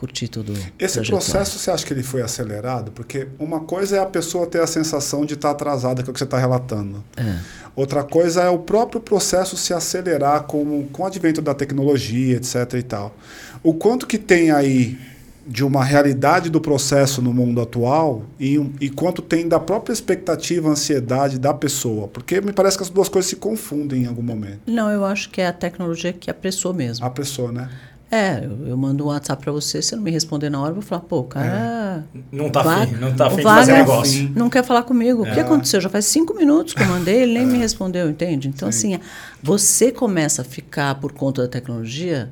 curtir 0.01 0.27
todo 0.27 0.51
Esse 0.79 0.99
processo, 1.03 1.59
você 1.59 1.69
acha 1.69 1.85
que 1.85 1.93
ele 1.93 2.01
foi 2.01 2.23
acelerado? 2.23 2.91
Porque 2.91 3.27
uma 3.37 3.59
coisa 3.59 3.97
é 3.97 3.99
a 3.99 4.05
pessoa 4.07 4.47
ter 4.47 4.59
a 4.59 4.65
sensação 4.65 5.23
de 5.27 5.35
estar 5.35 5.51
atrasada, 5.51 6.01
que 6.01 6.09
é 6.09 6.11
o 6.11 6.13
que 6.13 6.17
você 6.17 6.23
está 6.23 6.39
relatando. 6.39 7.03
É. 7.15 7.35
Outra 7.75 8.03
coisa 8.03 8.41
é 8.41 8.49
o 8.49 8.57
próprio 8.57 8.99
processo 8.99 9.55
se 9.55 9.75
acelerar 9.75 10.45
com, 10.45 10.87
com 10.87 11.03
o 11.03 11.05
advento 11.05 11.39
da 11.39 11.53
tecnologia, 11.53 12.37
etc. 12.37 12.73
e 12.79 12.81
tal. 12.81 13.15
O 13.61 13.75
quanto 13.75 14.07
que 14.07 14.17
tem 14.17 14.49
aí 14.49 14.97
de 15.45 15.63
uma 15.63 15.83
realidade 15.83 16.49
do 16.49 16.59
processo 16.59 17.21
no 17.21 17.31
mundo 17.31 17.61
atual 17.61 18.23
e, 18.39 18.55
e 18.79 18.89
quanto 18.89 19.21
tem 19.21 19.47
da 19.47 19.59
própria 19.59 19.93
expectativa, 19.93 20.69
ansiedade 20.69 21.37
da 21.37 21.53
pessoa. 21.53 22.07
Porque 22.07 22.41
me 22.41 22.53
parece 22.53 22.77
que 22.77 22.83
as 22.83 22.89
duas 22.89 23.09
coisas 23.09 23.29
se 23.29 23.35
confundem 23.35 24.03
em 24.03 24.07
algum 24.07 24.21
momento. 24.21 24.61
Não, 24.65 24.89
eu 24.89 25.05
acho 25.05 25.29
que 25.29 25.41
é 25.41 25.47
a 25.47 25.53
tecnologia 25.53 26.13
que 26.13 26.29
apressou 26.29 26.73
mesmo. 26.73 27.05
Apressou, 27.05 27.51
né? 27.51 27.69
É, 28.11 28.45
eu, 28.65 28.75
mando 28.75 29.05
um 29.05 29.07
WhatsApp 29.07 29.41
para 29.41 29.53
você, 29.53 29.81
se 29.81 29.95
não 29.95 30.03
me 30.03 30.11
responder 30.11 30.49
na 30.49 30.59
hora, 30.59 30.71
eu 30.71 30.75
vou 30.75 30.83
falar, 30.83 31.01
pô, 31.03 31.19
o 31.19 31.23
cara. 31.23 32.03
É. 32.13 32.19
Não 32.29 32.49
tá 32.49 32.59
afim, 32.59 32.95
não 32.97 33.15
tá 33.15 33.27
afim 33.27 33.37
de 33.37 33.43
fazer 33.43 33.71
negócio. 33.71 34.31
Não 34.35 34.49
quer 34.49 34.65
falar 34.65 34.83
comigo. 34.83 35.25
É. 35.25 35.29
O 35.29 35.33
que 35.33 35.39
é. 35.39 35.43
aconteceu? 35.43 35.79
Já 35.79 35.87
faz 35.87 36.05
cinco 36.05 36.33
minutos 36.35 36.73
que 36.73 36.83
eu 36.83 36.87
mandei, 36.87 37.21
ele 37.21 37.33
nem 37.33 37.43
é. 37.43 37.45
me 37.45 37.57
respondeu, 37.57 38.09
entende? 38.09 38.49
Então, 38.49 38.69
Sim. 38.69 38.95
assim, 38.95 39.03
você 39.41 39.93
começa 39.93 40.41
a 40.41 40.45
ficar 40.45 40.95
por 40.95 41.13
conta 41.13 41.43
da 41.43 41.47
tecnologia 41.47 42.29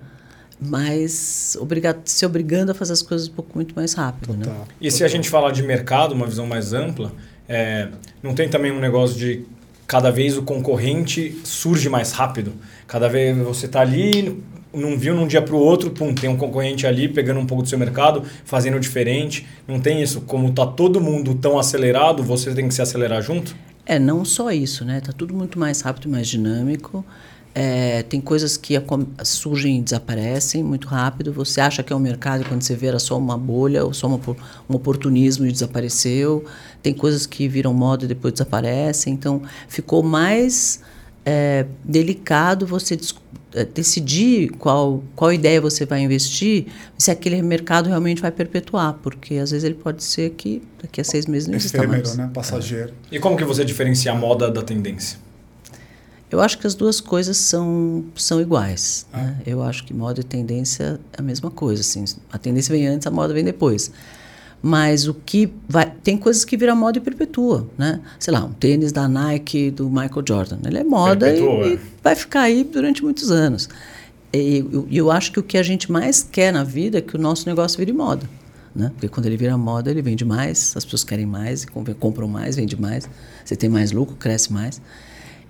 mas 0.62 1.58
obrigado, 1.60 2.02
se 2.04 2.26
obrigando 2.26 2.74
a 2.74 2.76
fazer 2.76 2.92
as 2.92 3.02
coisas 3.02 3.30
um 3.30 3.32
pouco 3.32 3.52
muito 3.56 3.74
mais 3.74 3.94
rápido. 3.94 4.34
Né? 4.34 4.54
E 4.82 4.92
se 4.92 5.04
a 5.06 5.08
gente 5.08 5.30
falar 5.30 5.52
de 5.52 5.64
mercado, 5.64 6.12
uma 6.14 6.28
visão 6.28 6.46
mais 6.46 6.74
ampla, 6.74 7.14
é, 7.48 7.88
não 8.22 8.36
tem 8.36 8.50
também 8.50 8.72
um 8.72 8.80
negócio 8.80 9.18
de 9.18 9.46
cada 9.88 10.12
vez 10.12 10.38
o 10.38 10.44
concorrente 10.44 11.40
surge 11.46 11.88
mais 11.88 12.12
rápido? 12.12 12.54
Cada 12.88 13.08
vez 13.08 13.38
você 13.38 13.68
está 13.68 13.80
ali, 13.80 14.44
não 14.74 14.98
viu 14.98 15.16
num 15.16 15.28
dia 15.28 15.42
para 15.42 15.56
o 15.56 15.60
outro, 15.60 15.90
pum, 15.92 16.14
tem 16.14 16.30
um 16.30 16.38
concorrente 16.38 16.86
ali 16.86 17.08
pegando 17.08 17.40
um 17.40 17.46
pouco 17.46 17.64
do 17.64 17.70
seu 17.70 17.78
mercado, 17.78 18.24
fazendo 18.46 18.80
diferente. 18.80 19.48
Não 19.68 19.80
tem 19.80 20.02
isso. 20.02 20.22
Como 20.22 20.50
está 20.50 20.66
todo 20.66 21.02
mundo 21.02 21.36
tão 21.36 21.58
acelerado, 21.58 22.24
você 22.24 22.54
tem 22.54 22.68
que 22.68 22.74
se 22.74 22.82
acelerar 22.82 23.22
junto? 23.22 23.56
É, 23.86 23.98
não 23.98 24.24
só 24.24 24.52
isso, 24.52 24.86
né? 24.86 25.00
Está 25.00 25.12
tudo 25.12 25.34
muito 25.34 25.58
mais 25.58 25.82
rápido, 25.82 26.08
mais 26.08 26.28
dinâmico. 26.28 27.04
É, 27.56 28.04
tem 28.04 28.22
coisas 28.22 28.56
que 28.56 28.76
surgem 29.24 29.80
e 29.80 29.82
desaparecem 29.82 30.64
muito 30.64 30.88
rápido. 30.88 31.34
Você 31.34 31.60
acha 31.60 31.82
que 31.82 31.92
é 31.92 31.96
um 31.96 32.00
mercado 32.00 32.46
quando 32.46 32.62
você 32.62 32.76
vê 32.76 32.88
era 32.88 33.00
só 33.00 33.18
uma 33.18 33.36
bolha 33.36 33.84
ou 33.84 33.92
só 33.92 34.06
uma, 34.06 34.20
um 34.70 34.76
oportunismo 34.76 35.48
e 35.48 35.52
desapareceu. 35.52 36.46
Tem 36.84 36.94
coisas 36.94 37.26
que 37.26 37.48
viram 37.48 37.74
moda 37.74 38.06
e 38.06 38.08
depois 38.08 38.34
desaparecem. 38.34 39.14
Então, 39.14 39.42
ficou 39.68 40.04
mais 40.04 40.82
é, 41.26 41.66
delicado 41.84 42.66
você 42.66 42.96
decidir 43.74 44.50
qual, 44.52 45.04
qual 45.16 45.34
ideia 45.34 45.60
você 45.60 45.86
vai 45.86 46.02
investir, 46.02 46.68
se 46.98 47.10
aquele 47.10 47.42
mercado 47.42 47.88
realmente 47.88 48.22
vai 48.22 48.32
perpetuar, 48.32 48.94
porque 49.02 49.36
às 49.36 49.52
vezes 49.52 49.64
ele 49.64 49.76
pode 49.76 50.04
ser 50.04 50.32
que 50.32 50.62
daqui 50.82 51.02
a 51.02 51.04
seis 51.04 51.26
meses 51.26 51.48
não 51.48 51.56
exista 51.56 51.86
mais. 51.86 52.16
né? 52.16 52.30
Passageiro. 52.34 52.94
É. 53.12 53.16
E 53.16 53.20
como 53.20 53.36
que 53.36 53.44
você 53.44 53.66
diferencia 53.66 54.12
a 54.12 54.16
moda 54.16 54.52
da 54.52 54.62
tendência? 54.62 55.18
Eu 56.32 56.40
acho 56.40 56.60
que 56.60 56.68
as 56.68 56.76
duas 56.76 57.02
coisas 57.02 57.38
são, 57.38 58.06
são 58.16 58.40
iguais. 58.40 59.08
Ah. 59.12 59.18
Né? 59.18 59.42
Eu 59.48 59.64
acho 59.64 59.84
que 59.84 59.94
moda 59.94 60.22
e 60.22 60.24
tendência 60.24 61.00
é 61.12 61.20
a 61.20 61.24
mesma 61.24 61.50
coisa. 61.50 61.82
Assim. 61.82 62.06
A 62.32 62.38
tendência 62.38 62.72
vem 62.72 62.88
antes, 62.88 63.08
a 63.08 63.12
moda 63.12 63.34
vem 63.34 63.44
depois. 63.44 63.92
Mas 64.62 65.08
o 65.08 65.14
que 65.14 65.54
vai. 65.68 65.90
Tem 66.04 66.18
coisas 66.18 66.44
que 66.44 66.58
viram 66.58 66.76
moda 66.76 66.98
e 66.98 67.02
perpetua, 67.02 67.68
né? 67.78 68.02
Sei 68.20 68.34
lá, 68.34 68.44
um 68.44 68.52
tênis 68.52 68.92
da 68.92 69.08
Nike 69.08 69.72
do 69.72 69.90
Michael 69.90 70.24
Jordan. 70.28 70.58
Ele 70.66 70.80
é 70.80 70.84
moda 70.84 71.30
e, 71.30 71.40
e, 71.40 71.74
é. 71.74 71.80
vai 72.04 72.16
ficar 72.16 72.42
aí 72.42 72.64
durante 72.66 73.02
muitos 73.02 73.32
anos. 73.32 73.70
E 74.34 74.66
eu, 74.72 74.88
eu 74.92 75.12
acho 75.12 75.32
que 75.32 75.40
o 75.40 75.44
que 75.44 75.58
a 75.58 75.64
gente 75.64 75.92
mais 75.92 76.22
quer 76.22 76.52
na 76.52 76.64
vida 76.64 76.98
é 76.98 77.02
que 77.02 77.16
o 77.16 77.20
nosso 77.20 77.48
negócio 77.48 77.78
vire 77.78 77.94
moda. 77.94 78.30
Né? 78.76 78.90
Porque 78.94 79.08
quando 79.08 79.26
ele 79.26 79.38
vira 79.38 79.58
moda, 79.58 79.90
ele 79.90 80.02
vende 80.02 80.24
mais, 80.24 80.76
as 80.76 80.84
pessoas 80.84 81.04
querem 81.04 81.26
mais, 81.26 81.66
compram 82.00 82.28
mais, 82.28 82.56
vende 82.56 82.80
mais, 82.80 83.10
você 83.44 83.56
tem 83.56 83.70
mais 83.70 83.92
lucro, 83.92 84.16
cresce 84.16 84.54
mais. 84.54 84.82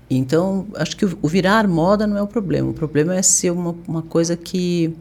Então, 0.09 0.67
acho 0.75 0.95
que 0.97 1.05
o 1.05 1.27
virar 1.27 1.67
moda 1.67 2.07
não 2.07 2.17
é 2.17 2.21
o 2.21 2.27
problema. 2.27 2.69
O 2.69 2.73
problema 2.73 3.15
é 3.15 3.21
ser 3.21 3.51
uma, 3.51 3.75
uma 3.87 4.01
coisa 4.01 4.35
que 4.35 4.95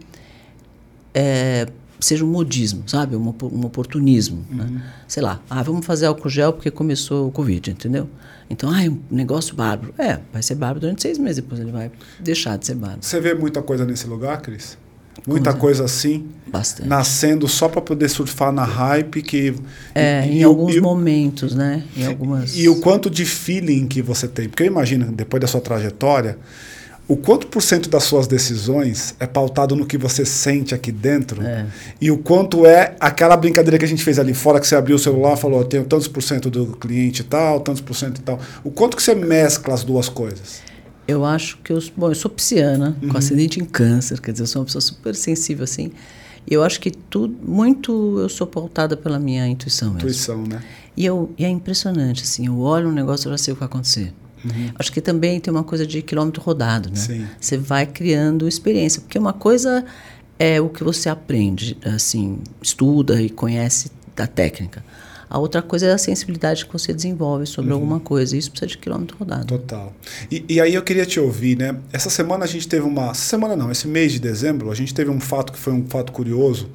é, 1.15 1.67
seja 2.01 2.25
um 2.25 2.29
modismo, 2.29 2.85
sabe? 2.87 3.17
Um, 3.17 3.35
um 3.43 3.67
oportunismo. 3.67 4.45
Né? 4.51 4.65
Uhum. 4.65 4.71
Né? 4.71 4.83
Sei 5.07 5.23
lá, 5.23 5.41
ah, 5.49 5.63
vamos 5.63 5.85
fazer 5.85 6.07
álcool 6.07 6.29
gel 6.29 6.53
porque 6.53 6.71
começou 6.71 7.29
o 7.29 7.33
Covid, 7.33 7.71
entendeu? 7.71 8.09
Então, 8.51 8.71
ah, 8.71 8.85
é 8.85 8.89
um 8.89 8.99
negócio 9.11 9.55
bárbaro. 9.55 9.93
É, 9.99 10.19
vai 10.33 10.43
ser 10.43 10.55
bárbaro 10.55 10.81
durante 10.81 11.03
seis 11.03 11.19
meses, 11.19 11.43
depois 11.43 11.61
ele 11.61 11.73
vai 11.73 11.91
deixar 12.21 12.57
de 12.57 12.67
ser 12.67 12.75
bárbaro. 12.75 13.03
Você 13.03 13.21
vê 13.21 13.35
muita 13.35 13.63
coisa 13.63 13.85
nesse 13.85 14.07
lugar, 14.07 14.41
Cris? 14.41 14.79
Muita 15.27 15.53
coisa 15.53 15.85
assim. 15.85 16.27
Bastante. 16.47 16.89
Nascendo 16.89 17.49
só 17.49 17.69
para 17.69 17.81
poder 17.81 18.09
surfar 18.09 18.53
na 18.53 18.65
hype 18.65 19.21
que 19.21 19.55
é, 19.95 20.25
em, 20.25 20.39
em 20.39 20.43
alguns 20.43 20.75
e, 20.75 20.81
momentos, 20.81 21.55
né? 21.55 21.85
Em 21.97 22.07
algumas 22.07 22.57
E 22.57 22.69
o 22.69 22.81
quanto 22.81 23.11
de 23.11 23.25
feeling 23.25 23.87
que 23.87 24.01
você 24.01 24.27
tem, 24.27 24.49
porque 24.49 24.63
eu 24.63 24.67
imagino 24.67 25.11
depois 25.13 25.41
da 25.41 25.47
sua 25.47 25.61
trajetória, 25.61 26.39
o 27.09 27.17
quanto 27.17 27.47
por 27.47 27.63
cento 27.63 27.89
das 27.89 28.05
suas 28.05 28.27
decisões 28.27 29.15
é 29.19 29.27
pautado 29.27 29.75
no 29.75 29.87
que 29.87 29.97
você 29.97 30.27
sente 30.27 30.75
aqui 30.75 30.93
dentro 30.93 31.43
é. 31.43 31.67
e 31.99 32.11
o 32.11 32.19
quanto 32.19 32.67
é 32.67 32.95
aquela 33.01 33.35
brincadeira 33.35 33.79
que 33.79 33.85
a 33.87 33.89
gente 33.89 34.05
fez 34.05 34.19
ali 34.19 34.35
fora, 34.35 34.61
que 34.61 34.67
você 34.67 34.77
abriu 34.77 34.97
o 34.97 34.99
celular 34.99 35.33
e 35.33 35.41
falou, 35.41 35.65
tenho 35.65 35.85
tantos 35.85 36.07
por 36.07 36.23
cento 36.23 36.51
do 36.51 36.67
cliente 36.77 37.23
e 37.23 37.25
tal, 37.25 37.61
tantos 37.61 37.81
por 37.81 37.97
cento 37.97 38.19
e 38.19 38.23
tal. 38.23 38.39
O 38.63 38.71
quanto 38.71 38.95
que 38.95 39.03
você 39.03 39.15
mescla 39.15 39.73
as 39.73 39.83
duas 39.83 40.11
coisas? 40.11 40.61
Eu 41.07 41.25
acho 41.25 41.57
que 41.65 41.73
eu, 41.73 41.83
bom, 41.97 42.11
eu 42.11 42.15
sou 42.15 42.31
pisciana, 42.31 42.95
uhum. 43.03 43.09
com 43.09 43.17
ascendente 43.17 43.59
em 43.59 43.65
câncer, 43.65 44.21
quer 44.21 44.33
dizer, 44.33 44.43
eu 44.43 44.47
sou 44.47 44.61
uma 44.61 44.67
pessoa 44.67 44.83
super 44.83 45.15
sensível 45.15 45.65
assim. 45.65 45.91
E 46.47 46.53
eu 46.53 46.63
acho 46.63 46.79
que 46.79 46.91
tudo, 46.91 47.35
muito 47.43 48.19
eu 48.21 48.29
sou 48.29 48.47
pautada 48.47 48.99
pela 48.99 49.19
minha 49.19 49.47
intuição 49.49 49.89
mesmo. 49.89 50.01
Intuição, 50.01 50.43
né? 50.47 50.63
E, 50.95 51.07
eu, 51.07 51.33
e 51.39 51.45
é 51.47 51.49
impressionante, 51.49 52.23
assim, 52.23 52.47
eu 52.49 52.59
olho 52.59 52.89
um 52.89 52.93
negócio 52.93 53.29
e 53.29 53.31
já 53.31 53.39
sei 53.39 53.53
o 53.53 53.57
que 53.57 53.61
vai 53.61 53.69
acontecer. 53.69 54.13
Uhum. 54.45 54.71
Acho 54.79 54.93
que 54.93 55.01
também 55.01 55.41
tem 55.41 55.53
uma 55.53 55.65
coisa 55.65 55.87
de 55.87 56.03
quilômetro 56.03 56.43
rodado, 56.43 56.91
né? 56.91 56.97
Sim. 56.97 57.27
Você 57.41 57.57
vai 57.57 57.87
criando 57.87 58.47
experiência, 58.49 59.01
porque 59.01 59.19
uma 59.19 59.33
coisa 59.33 59.85
é 60.39 60.61
o 60.61 60.69
que 60.69 60.85
você 60.85 61.09
aprende, 61.09 61.77
assim, 61.85 62.39
estuda 62.63 63.21
e 63.21 63.29
conhece 63.29 63.91
da 64.15 64.27
técnica. 64.27 64.85
A 65.31 65.39
outra 65.39 65.61
coisa 65.61 65.87
é 65.87 65.93
a 65.93 65.99
sensibilidade 65.99 66.65
que 66.65 66.73
você 66.73 66.93
desenvolve 66.93 67.45
sobre 67.45 67.71
uhum. 67.71 67.77
alguma 67.77 68.01
coisa. 68.01 68.37
Isso 68.37 68.51
precisa 68.51 68.69
de 68.69 68.79
quilômetro 68.79 69.17
rodado. 69.19 69.47
Total. 69.47 69.93
E, 70.31 70.45
e, 70.49 70.61
aí 70.61 70.75
eu 70.75 70.83
queria 70.83 71.05
te 71.05 71.21
ouvir, 71.21 71.57
né? 71.57 71.77
Essa 71.93 72.09
semana 72.09 72.45
a 72.45 72.49
gente 72.49 72.67
teve 72.67 72.87
uma. 72.87 73.13
Semana 73.13 73.55
não, 73.55 73.71
esse 73.71 73.87
mês 73.87 74.13
de 74.13 74.21
dezembro, 74.21 74.71
a 74.71 74.75
gente 74.75 74.95
teve 74.95 75.11
um 75.11 75.21
fato 75.21 75.53
que 75.53 75.59
foi 75.59 75.75
um 75.75 75.85
fato 75.87 76.13
curioso, 76.13 76.71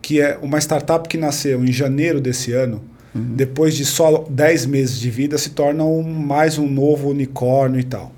que 0.00 0.20
é 0.20 0.38
uma 0.40 0.58
startup 0.58 1.08
que 1.08 1.18
nasceu 1.18 1.64
em 1.64 1.72
janeiro 1.72 2.20
desse 2.20 2.52
ano 2.52 2.84
Uhum. 3.18 3.34
Depois 3.34 3.74
de 3.74 3.84
só 3.84 4.24
10 4.28 4.66
meses 4.66 4.98
de 4.98 5.10
vida, 5.10 5.36
se 5.36 5.50
torna 5.50 5.84
um, 5.84 6.02
mais 6.02 6.58
um 6.58 6.68
novo 6.68 7.10
unicórnio 7.10 7.80
e 7.80 7.84
tal. 7.84 8.12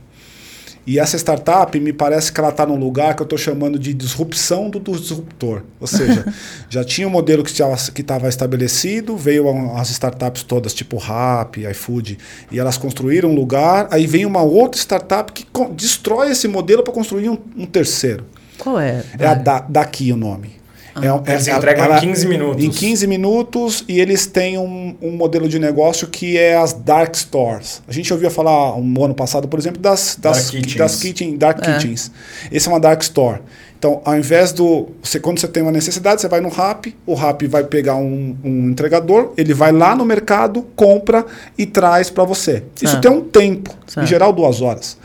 E 0.87 0.99
essa 0.99 1.17
startup, 1.17 1.79
me 1.79 1.93
parece 1.93 2.33
que 2.33 2.41
ela 2.41 2.49
está 2.49 2.67
num 2.67 2.77
lugar 2.77 3.15
que 3.15 3.23
eu 3.23 3.25
estou 3.25 3.39
chamando 3.39 3.79
de 3.79 3.93
disrupção 3.93 4.71
do 4.71 4.81
disruptor. 4.81 5.63
Ou 5.79 5.87
seja, 5.87 6.25
já 6.69 6.83
tinha 6.83 7.07
um 7.07 7.11
modelo 7.11 7.45
que 7.45 7.51
estava 7.51 8.29
estabelecido, 8.29 9.17
veio 9.17 9.49
as 9.77 9.91
startups 9.91 10.43
todas, 10.43 10.73
tipo 10.73 10.97
Rap, 10.97 11.61
iFood, 11.71 12.19
e 12.51 12.59
elas 12.59 12.77
construíram 12.79 13.31
um 13.31 13.35
lugar, 13.35 13.89
aí 13.91 14.07
vem 14.07 14.25
uma 14.25 14.43
outra 14.43 14.81
startup 14.81 15.33
que 15.33 15.47
destrói 15.75 16.31
esse 16.31 16.49
modelo 16.49 16.83
para 16.83 16.93
construir 16.93 17.29
um, 17.29 17.39
um, 17.57 17.67
terceiro. 17.67 18.25
Qual 18.59 18.81
é? 18.81 19.05
É 19.19 19.27
a 19.27 19.35
da, 19.35 19.61
Daqui 19.61 20.13
o 20.13 20.17
nome. 20.17 20.60
É, 20.97 21.33
eles 21.33 21.49
é, 21.49 21.57
entregam 21.57 21.85
ela, 21.85 21.99
em 21.99 22.09
15 22.09 22.29
minutos. 22.29 22.65
Em 22.65 22.71
15 22.71 23.07
minutos 23.07 23.85
e 23.89 24.01
eles 24.01 24.27
têm 24.27 24.59
um, 24.59 24.97
um, 25.01 25.13
modelo 25.13 25.49
de 25.49 25.59
negócio 25.59 26.09
que 26.09 26.37
é 26.37 26.57
as 26.57 26.73
dark 26.73 27.15
stores. 27.15 27.83
A 27.87 27.93
gente 27.93 28.13
ouvia 28.13 28.31
falar 28.31 28.77
um 28.77 29.05
ano 29.05 29.15
passado, 29.15 29.47
por 29.47 29.59
exemplo, 29.59 29.81
das, 29.81 30.17
das, 30.21 30.51
dark, 30.51 30.77
das 30.77 30.97
kitchen, 31.01 31.37
dark 31.37 31.59
é. 31.63 31.73
kitchens. 31.73 32.11
Esse 32.51 32.69
é 32.69 32.73
uma 32.73 32.81
dark 32.81 33.03
store. 33.03 33.41
Então, 33.81 34.03
ao 34.05 34.15
invés 34.15 34.53
do. 34.53 34.89
Você, 35.03 35.19
quando 35.19 35.41
você 35.41 35.49
tem 35.49 35.63
uma 35.63 35.73
necessidade, 35.73 36.21
você 36.21 36.29
vai 36.29 36.43
no 36.43 36.51
RAP, 36.51 36.89
o 37.07 37.15
RAP 37.15 37.45
vai 37.45 37.65
pegar 37.65 37.97
um, 37.97 38.37
um 38.45 38.69
entregador, 38.69 39.33
ele 39.39 39.55
vai 39.55 39.73
lá 39.73 39.97
no 39.97 40.05
mercado, 40.05 40.67
compra 40.77 41.25
e 41.57 41.65
traz 41.65 42.11
para 42.11 42.25
você. 42.25 42.63
Isso 42.83 43.01
tem 43.01 43.11
um 43.11 43.23
tempo, 43.23 43.75
certo. 43.87 44.05
em 44.05 44.07
geral 44.07 44.35
duas 44.35 44.61
horas. 44.61 44.99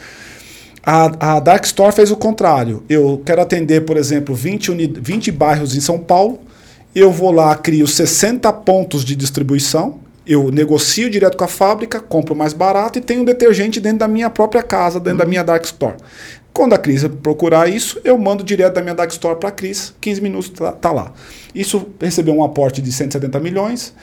A, 0.85 1.35
a 1.35 1.39
Dark 1.39 1.65
Store 1.65 1.91
fez 1.91 2.11
o 2.11 2.15
contrário. 2.15 2.83
Eu 2.87 3.21
quero 3.25 3.41
atender, 3.41 3.81
por 3.85 3.97
exemplo, 3.97 4.35
20, 4.35 4.71
20 5.01 5.31
bairros 5.31 5.75
em 5.75 5.79
São 5.79 5.97
Paulo. 5.97 6.39
Eu 6.93 7.11
vou 7.11 7.31
lá, 7.31 7.55
crio 7.55 7.87
60 7.87 8.51
pontos 8.53 9.03
de 9.03 9.15
distribuição. 9.15 9.99
Eu 10.27 10.51
negocio 10.51 11.09
direto 11.09 11.37
com 11.37 11.43
a 11.43 11.47
fábrica, 11.47 11.99
compro 11.99 12.35
mais 12.35 12.53
barato 12.53 12.99
e 12.99 13.01
tenho 13.01 13.21
um 13.21 13.25
detergente 13.25 13.79
dentro 13.79 13.99
da 13.99 14.07
minha 14.07 14.29
própria 14.29 14.61
casa, 14.61 14.99
dentro 14.99 15.11
uhum. 15.11 15.17
da 15.17 15.25
minha 15.25 15.43
Dark 15.43 15.63
Store. 15.65 15.95
Quando 16.53 16.73
a 16.73 16.77
Cris 16.77 17.03
procurar 17.21 17.67
isso, 17.67 17.99
eu 18.03 18.17
mando 18.17 18.43
direto 18.43 18.75
da 18.75 18.81
minha 18.81 18.95
Dark 18.95 19.11
Store 19.11 19.37
para 19.37 19.49
a 19.49 19.51
Cris, 19.51 19.93
15 19.99 20.21
minutos 20.21 20.49
tá, 20.49 20.71
tá 20.71 20.91
lá. 20.91 21.11
Isso 21.53 21.87
recebeu 21.99 22.33
um 22.33 22.43
aporte 22.43 22.81
de 22.81 22.91
170 22.91 23.39
milhões 23.39 23.93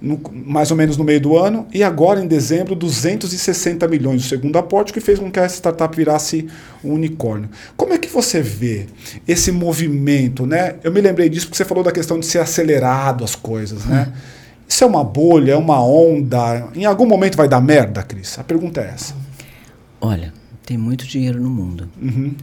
no, 0.00 0.20
mais 0.32 0.70
ou 0.70 0.76
menos 0.76 0.96
no 0.96 1.04
meio 1.04 1.20
do 1.20 1.36
ano, 1.36 1.66
e 1.72 1.82
agora 1.82 2.20
em 2.22 2.26
dezembro 2.26 2.74
260 2.74 3.86
milhões, 3.86 4.24
o 4.24 4.28
segundo 4.28 4.56
aporte, 4.56 4.92
que 4.92 5.00
fez 5.00 5.18
com 5.18 5.30
que 5.30 5.38
essa 5.38 5.56
startup 5.56 5.94
virasse 5.94 6.48
um 6.82 6.94
unicórnio. 6.94 7.50
Como 7.76 7.92
é 7.92 7.98
que 7.98 8.08
você 8.08 8.40
vê 8.40 8.86
esse 9.28 9.52
movimento? 9.52 10.46
Né? 10.46 10.76
Eu 10.82 10.92
me 10.92 11.00
lembrei 11.00 11.28
disso 11.28 11.46
porque 11.46 11.58
você 11.58 11.64
falou 11.64 11.84
da 11.84 11.92
questão 11.92 12.18
de 12.18 12.26
ser 12.26 12.38
acelerado 12.38 13.24
as 13.24 13.34
coisas. 13.34 13.84
Né? 13.84 14.12
Isso 14.66 14.84
é 14.84 14.86
uma 14.86 15.04
bolha, 15.04 15.52
é 15.52 15.56
uma 15.56 15.84
onda? 15.84 16.68
Em 16.74 16.84
algum 16.84 17.06
momento 17.06 17.36
vai 17.36 17.48
dar 17.48 17.60
merda, 17.60 18.02
Cris? 18.02 18.38
A 18.38 18.44
pergunta 18.44 18.80
é 18.80 18.88
essa. 18.94 19.14
Olha, 20.00 20.32
tem 20.64 20.78
muito 20.78 21.06
dinheiro 21.06 21.40
no 21.40 21.50
mundo. 21.50 21.88
Uhum. 22.00 22.34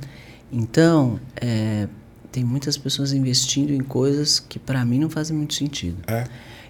Então, 0.51 1.19
é, 1.35 1.87
tem 2.31 2.43
muitas 2.43 2.77
pessoas 2.77 3.13
investindo 3.13 3.71
em 3.71 3.79
coisas 3.79 4.39
que 4.39 4.59
para 4.59 4.83
mim 4.85 4.99
não 4.99 5.09
fazem 5.09 5.35
muito 5.35 5.53
sentido. 5.53 5.97
É. 6.05 6.25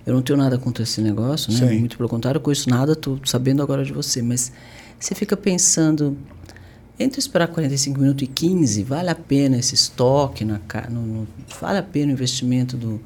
Eu 0.08 0.14
não 0.14 0.22
tenho 0.22 0.38
nada 0.38 0.58
contra 0.58 0.84
esse 0.84 1.02
negócio, 1.02 1.52
né? 1.52 1.60
Sim. 1.60 1.80
Muito 1.80 1.98
pelo 1.98 2.08
contrário, 2.08 2.40
eu 2.40 2.42
conheço 2.42 2.70
nada, 2.70 2.94
estou 2.94 3.20
sabendo 3.26 3.62
agora 3.62 3.84
de 3.84 3.92
você. 3.92 4.22
Mas 4.22 4.54
você 4.98 5.14
fica 5.14 5.36
pensando, 5.36 6.18
entre 6.98 7.20
esperar 7.20 7.50
45 7.50 8.00
minutos 8.00 8.24
e 8.24 8.28
15, 8.28 8.84
vale 8.84 9.10
a 9.10 9.16
pena 9.16 9.58
esse 9.58 9.76
estoque, 9.76 10.46
na, 10.46 10.62
no, 10.90 11.02
no, 11.02 11.28
vale 11.60 11.80
a 11.80 11.84
pena 11.84 12.08
o 12.08 12.14
investimento 12.14 12.78
do, 12.78 13.02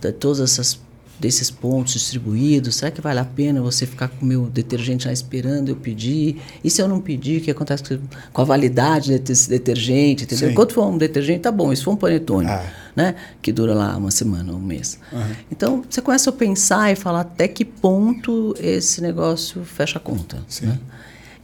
de 0.00 0.10
todas 0.10 0.40
essas 0.40 0.80
desses 1.22 1.52
pontos 1.52 1.92
distribuídos? 1.94 2.74
Será 2.74 2.90
que 2.90 3.00
vale 3.00 3.20
a 3.20 3.24
pena 3.24 3.62
você 3.62 3.86
ficar 3.86 4.08
com 4.08 4.26
o 4.26 4.28
meu 4.28 4.46
detergente 4.46 5.06
lá 5.06 5.12
esperando 5.12 5.68
eu 5.68 5.76
pedir? 5.76 6.42
E 6.64 6.68
se 6.68 6.82
eu 6.82 6.88
não 6.88 7.00
pedir, 7.00 7.40
o 7.40 7.44
que 7.44 7.50
acontece 7.50 8.00
com 8.32 8.42
a 8.42 8.44
validade 8.44 9.16
desse 9.20 9.48
detergente? 9.48 10.24
Entendeu? 10.24 10.48
Sim. 10.48 10.54
Quanto 10.54 10.74
for 10.74 10.84
um 10.86 10.98
detergente, 10.98 11.40
tá 11.40 11.52
bom. 11.52 11.72
Isso 11.72 11.84
for 11.84 11.92
um 11.92 11.96
panetone, 11.96 12.48
ah. 12.48 12.66
né? 12.96 13.14
Que 13.40 13.52
dura 13.52 13.72
lá 13.72 13.96
uma 13.96 14.10
semana, 14.10 14.52
um 14.52 14.58
mês. 14.58 14.98
Uhum. 15.12 15.20
Então, 15.50 15.84
você 15.88 16.02
começa 16.02 16.28
a 16.28 16.32
pensar 16.32 16.92
e 16.92 16.96
falar 16.96 17.20
até 17.20 17.46
que 17.46 17.64
ponto 17.64 18.54
esse 18.58 19.00
negócio 19.00 19.64
fecha 19.64 19.98
a 19.98 20.00
conta. 20.00 20.38
Sim. 20.48 20.66
Né? 20.66 20.78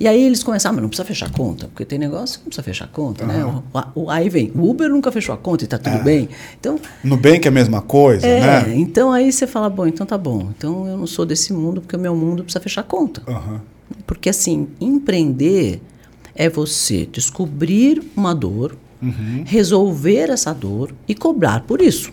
E 0.00 0.06
aí 0.06 0.22
eles 0.22 0.44
começaram, 0.44 0.74
ah, 0.74 0.76
mas 0.76 0.82
não 0.82 0.88
precisa 0.88 1.06
fechar 1.06 1.26
a 1.26 1.30
conta, 1.30 1.66
porque 1.66 1.84
tem 1.84 1.98
negócio 1.98 2.38
que 2.38 2.44
não 2.44 2.50
precisa 2.50 2.62
fechar 2.62 2.84
a 2.84 2.88
conta, 2.88 3.24
uhum. 3.24 3.28
né? 3.28 3.62
O, 3.94 4.02
o, 4.02 4.10
aí 4.10 4.28
vem, 4.28 4.52
o 4.54 4.70
Uber 4.70 4.88
nunca 4.88 5.10
fechou 5.10 5.34
a 5.34 5.38
conta 5.38 5.64
e 5.64 5.66
está 5.66 5.76
tudo 5.76 5.96
é. 5.96 6.02
bem. 6.02 6.28
Então, 6.58 6.78
Nubank 7.02 7.44
é 7.44 7.48
a 7.48 7.52
mesma 7.52 7.82
coisa, 7.82 8.24
é, 8.24 8.40
né? 8.40 8.74
Então 8.76 9.10
aí 9.10 9.32
você 9.32 9.44
fala, 9.46 9.68
bom, 9.68 9.88
então 9.88 10.06
tá 10.06 10.16
bom. 10.16 10.50
Então 10.56 10.86
eu 10.86 10.96
não 10.96 11.06
sou 11.06 11.26
desse 11.26 11.52
mundo 11.52 11.80
porque 11.80 11.96
o 11.96 11.98
meu 11.98 12.14
mundo 12.14 12.44
precisa 12.44 12.62
fechar 12.62 12.82
a 12.82 12.84
conta. 12.84 13.22
Uhum. 13.26 13.58
Porque 14.06 14.28
assim, 14.28 14.68
empreender 14.80 15.80
é 16.32 16.48
você 16.48 17.04
descobrir 17.04 18.00
uma 18.16 18.32
dor, 18.32 18.76
uhum. 19.02 19.42
resolver 19.44 20.30
essa 20.30 20.52
dor 20.52 20.94
e 21.08 21.14
cobrar 21.14 21.62
por 21.62 21.82
isso. 21.82 22.12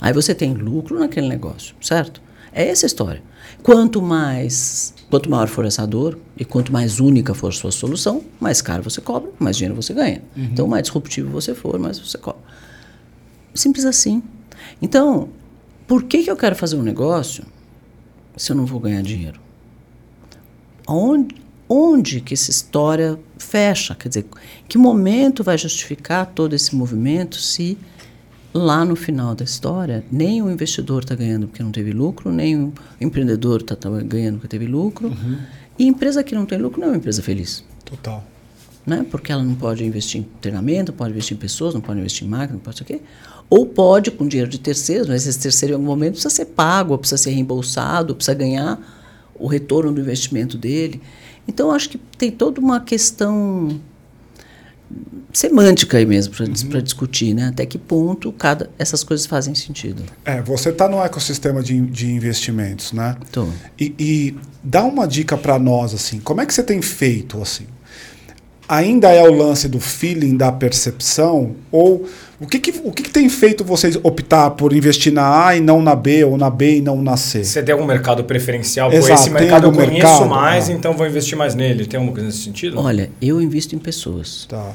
Aí 0.00 0.12
você 0.12 0.32
tem 0.32 0.54
lucro 0.54 0.96
naquele 0.96 1.26
negócio, 1.26 1.74
certo? 1.80 2.22
É 2.58 2.68
essa 2.68 2.86
a 2.86 2.88
história. 2.88 3.22
Quanto 3.62 4.02
mais 4.02 4.92
Quanto 5.10 5.30
maior 5.30 5.48
for 5.48 5.64
essa 5.64 5.86
dor 5.86 6.18
e 6.36 6.44
quanto 6.44 6.70
mais 6.70 7.00
única 7.00 7.32
for 7.32 7.48
a 7.48 7.52
sua 7.52 7.70
solução, 7.70 8.22
mais 8.38 8.60
caro 8.60 8.82
você 8.82 9.00
cobra, 9.00 9.30
mais 9.38 9.56
dinheiro 9.56 9.74
você 9.74 9.94
ganha. 9.94 10.22
Uhum. 10.36 10.44
Então, 10.44 10.68
mais 10.68 10.82
disruptivo 10.82 11.30
você 11.30 11.54
for, 11.54 11.78
mais 11.78 11.98
você 11.98 12.18
cobra. 12.18 12.42
Simples 13.54 13.86
assim. 13.86 14.22
Então, 14.82 15.30
por 15.86 16.02
que, 16.02 16.24
que 16.24 16.30
eu 16.30 16.36
quero 16.36 16.54
fazer 16.54 16.76
um 16.76 16.82
negócio 16.82 17.44
se 18.36 18.52
eu 18.52 18.56
não 18.56 18.66
vou 18.66 18.78
ganhar 18.78 19.02
dinheiro? 19.02 19.40
Onde, 20.86 21.36
onde 21.66 22.20
que 22.20 22.34
essa 22.34 22.50
história 22.50 23.18
fecha? 23.38 23.94
Quer 23.94 24.08
dizer, 24.08 24.26
que 24.68 24.76
momento 24.76 25.42
vai 25.42 25.56
justificar 25.56 26.26
todo 26.26 26.54
esse 26.54 26.76
movimento 26.76 27.36
se 27.36 27.78
lá 28.52 28.84
no 28.84 28.96
final 28.96 29.34
da 29.34 29.44
história, 29.44 30.04
nem 30.10 30.42
o 30.42 30.50
investidor 30.50 31.02
está 31.02 31.14
ganhando 31.14 31.46
porque 31.46 31.62
não 31.62 31.70
teve 31.70 31.92
lucro, 31.92 32.32
nem 32.32 32.56
o 32.56 32.72
empreendedor 33.00 33.60
está 33.60 33.76
ganhando 34.02 34.34
porque 34.34 34.48
teve 34.48 34.66
lucro. 34.66 35.08
Uhum. 35.08 35.38
E 35.78 35.86
empresa 35.86 36.24
que 36.24 36.34
não 36.34 36.46
tem 36.46 36.58
lucro 36.58 36.80
não 36.80 36.88
é 36.88 36.90
uma 36.92 36.96
empresa 36.96 37.22
feliz. 37.22 37.64
Total. 37.84 38.24
Né? 38.86 39.06
Porque 39.10 39.30
ela 39.30 39.42
não 39.42 39.54
pode 39.54 39.84
investir 39.84 40.20
em 40.20 40.26
treinamento, 40.40 40.92
pode 40.92 41.10
investir 41.10 41.36
em 41.36 41.40
pessoas, 41.40 41.74
não 41.74 41.80
pode 41.80 42.00
investir 42.00 42.26
em 42.26 42.30
máquina, 42.30 42.54
não 42.54 42.60
pode 42.60 42.82
o 42.82 42.84
quê. 42.84 43.00
Ou 43.50 43.66
pode 43.66 44.10
com 44.10 44.26
dinheiro 44.26 44.50
de 44.50 44.58
terceiros, 44.58 45.08
mas 45.08 45.26
esse 45.26 45.38
terceiro 45.38 45.74
em 45.74 45.76
algum 45.76 45.86
momento 45.86 46.12
precisa 46.12 46.34
ser 46.34 46.46
pago, 46.46 46.96
precisa 46.98 47.22
ser 47.22 47.30
reembolsado, 47.30 48.14
precisa 48.14 48.34
ganhar 48.34 48.78
o 49.34 49.46
retorno 49.46 49.92
do 49.92 50.00
investimento 50.00 50.58
dele. 50.58 51.00
Então, 51.46 51.70
acho 51.70 51.88
que 51.88 51.98
tem 52.18 52.30
toda 52.30 52.60
uma 52.60 52.80
questão 52.80 53.80
semântica 55.32 55.98
aí 55.98 56.06
mesmo 56.06 56.34
para 56.34 56.46
uhum. 56.46 56.82
discutir, 56.82 57.34
né? 57.34 57.48
Até 57.48 57.66
que 57.66 57.78
ponto 57.78 58.32
cada 58.32 58.70
essas 58.78 59.04
coisas 59.04 59.26
fazem 59.26 59.54
sentido. 59.54 60.02
É, 60.24 60.40
você 60.40 60.70
está 60.70 60.88
no 60.88 61.02
ecossistema 61.02 61.62
de, 61.62 61.80
de 61.80 62.10
investimentos, 62.10 62.92
né? 62.92 63.16
Tô. 63.30 63.46
E, 63.78 63.94
e 63.98 64.36
dá 64.62 64.84
uma 64.84 65.06
dica 65.06 65.36
para 65.36 65.58
nós 65.58 65.94
assim, 65.94 66.20
como 66.20 66.40
é 66.40 66.46
que 66.46 66.54
você 66.54 66.62
tem 66.62 66.80
feito 66.80 67.40
assim? 67.40 67.66
Ainda 68.68 69.08
é 69.10 69.22
o 69.22 69.32
lance 69.32 69.66
do 69.66 69.80
feeling, 69.80 70.36
da 70.36 70.52
percepção 70.52 71.56
ou 71.72 72.06
o 72.40 72.46
que, 72.46 72.58
que 72.58 72.80
o 72.84 72.92
que, 72.92 73.02
que, 73.02 73.10
tem 73.10 73.28
feito 73.28 73.64
vocês 73.64 73.96
optar 74.02 74.50
por 74.50 74.72
investir 74.72 75.12
na 75.12 75.46
A 75.46 75.56
e 75.56 75.60
não 75.60 75.82
na 75.82 75.96
B, 75.96 76.22
ou 76.22 76.36
na 76.36 76.48
B 76.48 76.76
e 76.76 76.80
não 76.80 77.02
na 77.02 77.16
C? 77.16 77.42
Você 77.42 77.62
tem 77.62 77.72
algum 77.72 77.86
mercado 77.86 78.22
preferencial? 78.24 78.92
Exato, 78.92 79.08
Pô, 79.08 79.14
esse 79.14 79.30
mercado 79.30 79.66
eu 79.66 79.72
conheço 79.72 79.92
mercado, 79.92 80.28
mais, 80.28 80.68
ah. 80.68 80.72
então 80.72 80.92
vou 80.92 81.06
investir 81.06 81.36
mais 81.36 81.54
nele. 81.54 81.86
Tem 81.86 81.98
alguma 81.98 82.12
coisa 82.12 82.28
nesse 82.28 82.44
sentido? 82.44 82.78
Olha, 82.78 83.10
eu 83.20 83.40
invisto 83.40 83.74
em 83.74 83.78
pessoas. 83.78 84.46
Tá. 84.46 84.72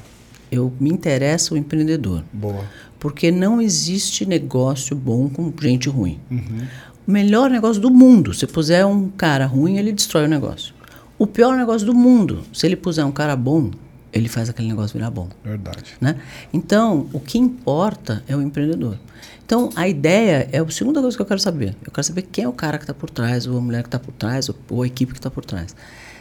Eu 0.52 0.74
me 0.80 0.90
interessa 0.90 1.54
o 1.54 1.58
empreendedor. 1.58 2.24
Boa. 2.34 2.66
Porque 3.00 3.32
não 3.32 3.62
existe 3.62 4.26
negócio 4.26 4.96
bom 4.96 5.30
com 5.30 5.54
gente 5.62 5.88
ruim. 5.88 6.20
Uhum. 6.30 6.68
O 7.08 7.12
melhor 7.12 7.50
negócio 7.50 7.82
do 7.82 7.90
mundo, 7.90 8.34
se 8.34 8.46
puser 8.48 8.86
um 8.86 9.10
cara 9.10 9.46
ruim, 9.46 9.78
ele 9.78 9.92
destrói 9.92 10.26
o 10.26 10.28
negócio. 10.28 10.74
O 11.18 11.28
pior 11.28 11.56
negócio 11.56 11.86
do 11.86 11.94
mundo, 11.94 12.44
se 12.52 12.66
ele 12.66 12.76
puser 12.76 13.06
um 13.06 13.12
cara 13.12 13.36
bom, 13.36 13.72
ele 14.14 14.30
faz 14.30 14.50
aquele 14.50 14.68
negócio 14.68 14.98
virar 14.98 15.10
bom. 15.10 15.28
Verdade. 15.44 15.96
Né? 16.00 16.16
Então, 16.54 17.10
o 17.12 17.20
que 17.20 17.38
importa 17.38 18.24
é 18.28 18.36
o 18.36 18.42
empreendedor. 18.42 18.98
Então, 19.46 19.70
a 19.76 19.88
ideia 19.88 20.48
é 20.52 20.60
a 20.60 20.70
segunda 20.70 21.02
coisa 21.02 21.18
que 21.18 21.22
eu 21.22 21.26
quero 21.26 21.40
saber. 21.40 21.76
Eu 21.84 21.92
quero 21.92 22.06
saber 22.06 22.22
quem 22.22 22.46
é 22.46 22.48
o 22.48 22.54
cara 22.54 22.78
que 22.78 22.84
está 22.84 22.94
por 22.94 23.10
trás, 23.10 23.48
ou 23.48 23.58
a 23.58 23.62
mulher 23.62 23.82
que 23.82 23.88
está 23.88 24.00
por 24.00 24.14
trás, 24.14 24.48
ou, 24.48 24.56
ou 24.70 24.84
a 24.84 24.88
equipe 24.88 25.12
que 25.12 25.20
está 25.20 25.30
por 25.30 25.44
trás. 25.44 25.76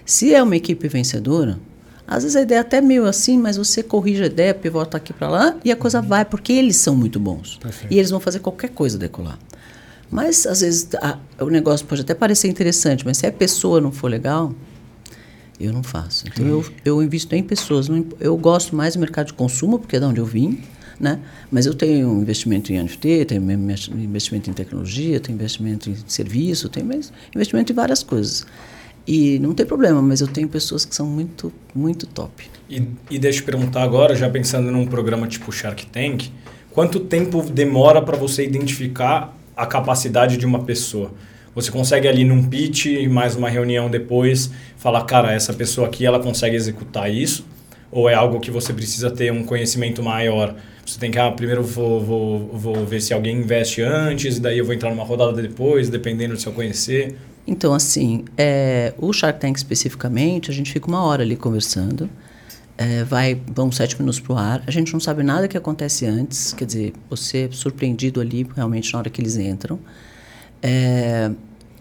Se 0.05 0.35
é 0.35 0.43
uma 0.43 0.57
equipe 0.57 0.89
vencedora, 0.89 1.59
às 2.07 2.25
vezes 2.25 2.37
a 2.37 2.43
ideia 2.43 2.59
é 2.59 2.61
até 2.61 2.81
meio 2.81 3.07
assim, 3.07 3.39
mas 3.39 3.57
você 3.57 3.83
corrige 3.83 4.23
a 4.23 4.27
ideia, 4.27 4.53
pivota 4.53 4.97
aqui 4.97 5.13
para 5.13 5.29
lá 5.29 5.57
e 5.65 5.71
a 5.71 5.77
coisa 5.77 6.01
uhum. 6.01 6.09
vai, 6.09 6.25
porque 6.25 6.53
eles 6.53 6.77
são 6.77 6.97
muito 6.97 7.21
bons. 7.21 7.59
Perfeito. 7.59 7.93
E 7.93 7.99
eles 7.99 8.11
vão 8.11 8.21
fazer 8.21 8.41
qualquer 8.41 8.71
coisa 8.71 8.99
decolar. 8.99 9.39
Mas, 10.11 10.47
às 10.47 10.61
vezes, 10.61 10.89
a, 10.97 11.19
o 11.41 11.49
negócio 11.49 11.87
pode 11.87 12.03
até 12.03 12.15
parecer 12.15 12.49
interessante, 12.49 13.05
mas 13.07 13.17
se 13.19 13.27
a 13.27 13.33
pessoa 13.33 13.81
não 13.81 13.91
for 13.93 14.11
legal, 14.11 14.53
eu 15.67 15.73
não 15.73 15.83
faço. 15.83 16.25
Então, 16.27 16.47
eu, 16.47 16.65
eu 16.85 17.03
invisto 17.03 17.35
em 17.35 17.43
pessoas. 17.43 17.89
Eu 18.21 18.37
gosto 18.37 18.75
mais 18.75 18.95
do 18.95 19.01
mercado 19.01 19.29
de 19.29 19.35
consumo, 19.35 19.79
porque 19.79 19.97
é 19.97 20.01
de 20.01 20.07
onde 20.07 20.21
eu 20.21 20.27
vim, 20.27 20.61
né? 20.99 21.21
Mas 21.51 21.67
eu 21.67 21.75
tenho 21.75 22.21
investimento 22.21 22.73
em 22.73 22.83
NFT, 22.83 23.27
tenho 23.27 23.43
investimento 23.43 24.51
em 24.51 24.53
tecnologia, 24.53 25.21
tenho 25.21 25.37
investimento 25.37 25.91
em 25.91 25.97
serviço, 26.07 26.69
tenho 26.69 26.89
investimento 27.35 27.73
em 27.73 27.75
várias 27.75 28.03
coisas. 28.03 28.47
E 29.07 29.39
não 29.41 29.53
tem 29.53 29.67
problema, 29.67 30.01
mas 30.01 30.21
eu 30.21 30.29
tenho 30.29 30.49
pessoas 30.49 30.85
que 30.85 30.95
são 30.95 31.07
muito, 31.07 31.53
muito 31.75 32.07
top. 32.07 32.49
E, 32.71 32.83
e 33.11 33.19
deixa 33.19 33.41
eu 33.41 33.45
perguntar 33.45 33.83
agora, 33.83 34.15
já 34.15 34.31
pensando 34.31 34.71
num 34.71 34.87
programa 34.87 35.27
tipo 35.27 35.51
Shark 35.51 35.87
Tank, 35.87 36.31
quanto 36.71 37.01
tempo 37.01 37.43
demora 37.43 38.01
para 38.01 38.17
você 38.17 38.45
identificar 38.45 39.37
a 39.57 39.67
capacidade 39.67 40.37
de 40.37 40.47
uma 40.47 40.63
pessoa? 40.63 41.13
Você 41.55 41.71
consegue 41.71 42.09
ali 42.09 42.25
num 42.25 42.43
pitch, 42.43 42.87
mais 43.11 43.37
uma 43.37 43.51
reunião 43.51 43.91
depois, 43.91 44.51
falar, 44.77 45.03
cara, 45.05 45.33
essa 45.33 45.53
pessoa 45.53 45.87
aqui 45.87 46.07
ela 46.07 46.19
consegue 46.19 46.57
executar 46.57 47.13
isso? 47.13 47.45
Ou 47.91 48.09
é 48.09 48.15
algo 48.15 48.41
que 48.41 48.51
você 48.51 48.73
precisa 48.73 49.11
ter 49.11 49.31
um 49.31 49.45
conhecimento 49.45 50.03
maior? 50.03 50.57
Você 50.85 50.99
tem 50.99 51.11
que, 51.11 51.19
ah, 51.19 51.31
primeiro 51.31 51.63
vou, 51.63 52.01
vou, 52.01 52.49
vou 52.55 52.87
ver 52.87 53.03
se 53.03 53.13
alguém 53.13 53.37
investe 53.37 53.83
antes, 53.83 54.39
e 54.39 54.41
daí 54.41 54.59
eu 54.59 54.65
vou 54.65 54.75
entrar 54.75 54.89
numa 54.91 55.05
rodada 55.05 55.43
depois, 55.43 55.91
dependendo 55.91 56.39
se 56.39 56.47
eu 56.47 56.53
conhecer. 56.55 57.17
Então, 57.47 57.75
assim, 57.75 58.25
é, 58.37 58.95
o 58.99 59.13
Shark 59.13 59.39
Tank 59.39 59.57
especificamente, 59.57 60.51
a 60.51 60.55
gente 60.55 60.73
fica 60.73 60.89
uma 60.89 61.05
hora 61.05 61.23
ali 61.23 61.37
conversando, 61.37 62.09
é, 62.79 63.05
vai, 63.05 63.39
vão 63.47 63.71
sete 63.71 63.99
minutos 63.99 64.21
para 64.21 64.33
o 64.33 64.39
ar, 64.39 64.63
a 64.67 64.71
gente 64.71 64.91
não 64.93 65.01
sabe 65.01 65.23
nada 65.23 65.47
que 65.47 65.57
acontece 65.57 66.07
antes, 66.07 66.55
quer 66.55 66.65
dizer, 66.65 66.95
você 67.11 67.45
é 67.45 67.49
surpreendido 67.53 68.23
ali 68.23 68.47
realmente 68.57 68.93
na 68.93 69.01
hora 69.01 69.11
que 69.11 69.21
eles 69.21 69.37
entram. 69.37 69.79
É, 70.63 71.31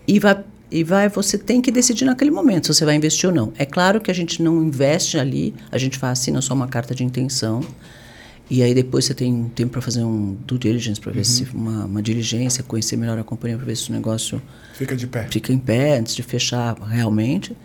e 0.07 0.19
vai 0.19 0.43
e 0.71 0.85
vai 0.85 1.09
você 1.09 1.37
tem 1.37 1.61
que 1.61 1.69
decidir 1.69 2.05
naquele 2.05 2.31
momento 2.31 2.67
se 2.67 2.73
você 2.73 2.85
vai 2.85 2.95
investir 2.95 3.29
ou 3.29 3.35
não. 3.35 3.51
É 3.57 3.65
claro 3.65 3.99
que 3.99 4.09
a 4.09 4.13
gente 4.13 4.41
não 4.41 4.63
investe 4.63 5.19
ali, 5.19 5.53
a 5.69 5.77
gente 5.77 5.97
faz 5.97 6.19
assina 6.19 6.41
só 6.41 6.53
uma 6.53 6.67
carta 6.67 6.95
de 6.95 7.03
intenção. 7.03 7.61
E 8.49 8.61
aí 8.61 8.73
depois 8.73 9.05
você 9.05 9.13
tem 9.13 9.49
tempo 9.55 9.71
para 9.71 9.81
fazer 9.81 10.03
um 10.03 10.37
due 10.45 10.57
diligence, 10.57 10.99
para 10.99 11.11
ver 11.11 11.19
uhum. 11.19 11.23
se 11.23 11.43
uma, 11.53 11.85
uma 11.85 12.01
diligência, 12.01 12.61
conhecer 12.63 12.97
melhor 12.97 13.17
a 13.17 13.23
companhia, 13.23 13.57
para 13.57 13.65
ver 13.65 13.77
se 13.77 13.89
o 13.89 13.93
negócio 13.93 14.41
fica 14.73 14.95
de 14.95 15.07
pé. 15.07 15.27
Fica 15.29 15.53
em 15.53 15.57
pé 15.57 15.99
antes 15.99 16.15
de 16.15 16.23
fechar 16.23 16.77
realmente. 16.79 17.55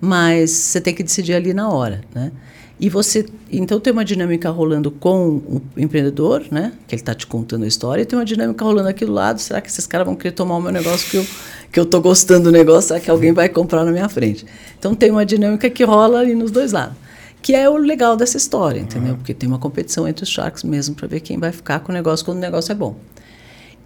Mas 0.00 0.50
você 0.50 0.80
tem 0.80 0.94
que 0.94 1.02
decidir 1.02 1.34
ali 1.34 1.54
na 1.54 1.68
hora, 1.68 2.02
né? 2.14 2.32
E 2.78 2.90
você, 2.90 3.24
então 3.50 3.80
tem 3.80 3.90
uma 3.90 4.04
dinâmica 4.04 4.50
rolando 4.50 4.90
com 4.90 5.36
o 5.36 5.62
empreendedor, 5.78 6.44
né? 6.50 6.74
Que 6.86 6.94
ele 6.94 7.00
está 7.00 7.14
te 7.14 7.26
contando 7.26 7.64
a 7.64 7.66
história, 7.66 8.02
e 8.02 8.04
tem 8.04 8.18
uma 8.18 8.24
dinâmica 8.24 8.62
rolando 8.62 8.88
aqui 8.88 9.06
do 9.06 9.12
lado. 9.12 9.40
Será 9.40 9.62
que 9.62 9.68
esses 9.68 9.86
caras 9.86 10.06
vão 10.06 10.14
querer 10.14 10.32
tomar 10.32 10.56
o 10.56 10.60
meu 10.60 10.70
negócio 10.70 11.10
que 11.10 11.16
eu 11.16 11.26
que 11.72 11.80
eu 11.80 11.86
tô 11.86 12.00
gostando 12.00 12.44
do 12.44 12.52
negócio? 12.52 12.88
Será 12.88 13.00
que 13.00 13.10
alguém 13.10 13.32
vai 13.32 13.48
comprar 13.48 13.84
na 13.84 13.90
minha 13.90 14.08
frente? 14.08 14.44
Então 14.78 14.94
tem 14.94 15.10
uma 15.10 15.24
dinâmica 15.24 15.68
que 15.70 15.84
rola 15.84 16.20
ali 16.20 16.34
nos 16.34 16.50
dois 16.50 16.72
lados, 16.72 16.96
que 17.40 17.54
é 17.54 17.68
o 17.68 17.76
legal 17.76 18.14
dessa 18.14 18.36
história, 18.36 18.80
entendeu? 18.80 19.16
Porque 19.16 19.32
tem 19.32 19.48
uma 19.48 19.58
competição 19.58 20.06
entre 20.06 20.22
os 20.22 20.28
sharks 20.28 20.62
mesmo 20.62 20.94
para 20.94 21.08
ver 21.08 21.20
quem 21.20 21.38
vai 21.38 21.52
ficar 21.52 21.80
com 21.80 21.90
o 21.90 21.94
negócio 21.94 22.24
quando 22.26 22.38
o 22.38 22.40
negócio 22.40 22.72
é 22.72 22.74
bom. 22.74 22.96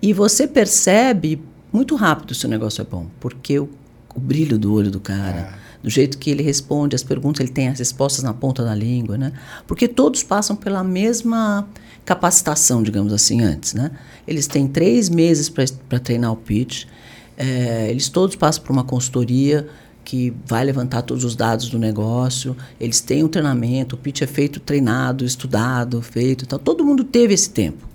E 0.02 0.12
você 0.12 0.48
percebe 0.48 1.40
muito 1.72 1.94
rápido 1.94 2.34
se 2.34 2.44
o 2.44 2.48
negócio 2.48 2.82
é 2.82 2.84
bom, 2.84 3.06
porque 3.20 3.58
o, 3.58 3.68
o 4.14 4.20
brilho 4.20 4.58
do 4.58 4.74
olho 4.74 4.90
do 4.90 4.98
cara. 4.98 5.54
É 5.66 5.69
do 5.82 5.88
jeito 5.88 6.18
que 6.18 6.30
ele 6.30 6.42
responde 6.42 6.94
as 6.94 7.02
perguntas, 7.02 7.40
ele 7.40 7.52
tem 7.52 7.68
as 7.68 7.78
respostas 7.78 8.22
na 8.22 8.34
ponta 8.34 8.64
da 8.64 8.74
língua, 8.74 9.16
né? 9.16 9.32
Porque 9.66 9.88
todos 9.88 10.22
passam 10.22 10.54
pela 10.54 10.84
mesma 10.84 11.66
capacitação, 12.04 12.82
digamos 12.82 13.12
assim, 13.12 13.42
antes, 13.42 13.74
né? 13.74 13.90
Eles 14.26 14.46
têm 14.46 14.66
três 14.68 15.08
meses 15.08 15.48
para 15.48 15.98
treinar 15.98 16.32
o 16.32 16.36
pitch, 16.36 16.84
é, 17.36 17.90
eles 17.90 18.08
todos 18.08 18.36
passam 18.36 18.62
por 18.62 18.72
uma 18.72 18.84
consultoria 18.84 19.66
que 20.04 20.34
vai 20.46 20.64
levantar 20.64 21.02
todos 21.02 21.24
os 21.24 21.36
dados 21.36 21.68
do 21.68 21.78
negócio, 21.78 22.56
eles 22.80 23.00
têm 23.00 23.22
um 23.22 23.28
treinamento, 23.28 23.94
o 23.94 23.98
pitch 23.98 24.22
é 24.22 24.26
feito 24.26 24.58
treinado, 24.60 25.24
estudado, 25.24 26.02
feito, 26.02 26.44
então 26.44 26.58
todo 26.58 26.84
mundo 26.84 27.04
teve 27.04 27.32
esse 27.32 27.50
tempo. 27.50 27.89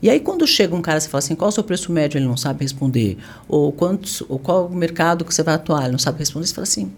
E 0.00 0.08
aí, 0.08 0.20
quando 0.20 0.46
chega 0.46 0.74
um 0.74 0.82
cara 0.82 0.98
e 0.98 1.02
fala 1.02 1.18
assim, 1.18 1.34
qual 1.34 1.48
é 1.48 1.50
o 1.50 1.52
seu 1.52 1.64
preço 1.64 1.90
médio, 1.90 2.18
ele 2.18 2.26
não 2.26 2.36
sabe 2.36 2.62
responder. 2.62 3.18
Ou, 3.48 3.72
quantos, 3.72 4.22
ou 4.28 4.38
qual 4.38 4.66
o 4.66 4.74
mercado 4.74 5.24
que 5.24 5.34
você 5.34 5.42
vai 5.42 5.54
atuar, 5.54 5.82
ele 5.82 5.92
não 5.92 5.98
sabe 5.98 6.18
responder. 6.18 6.46
Você 6.46 6.54
fala 6.54 6.64
assim, 6.64 6.92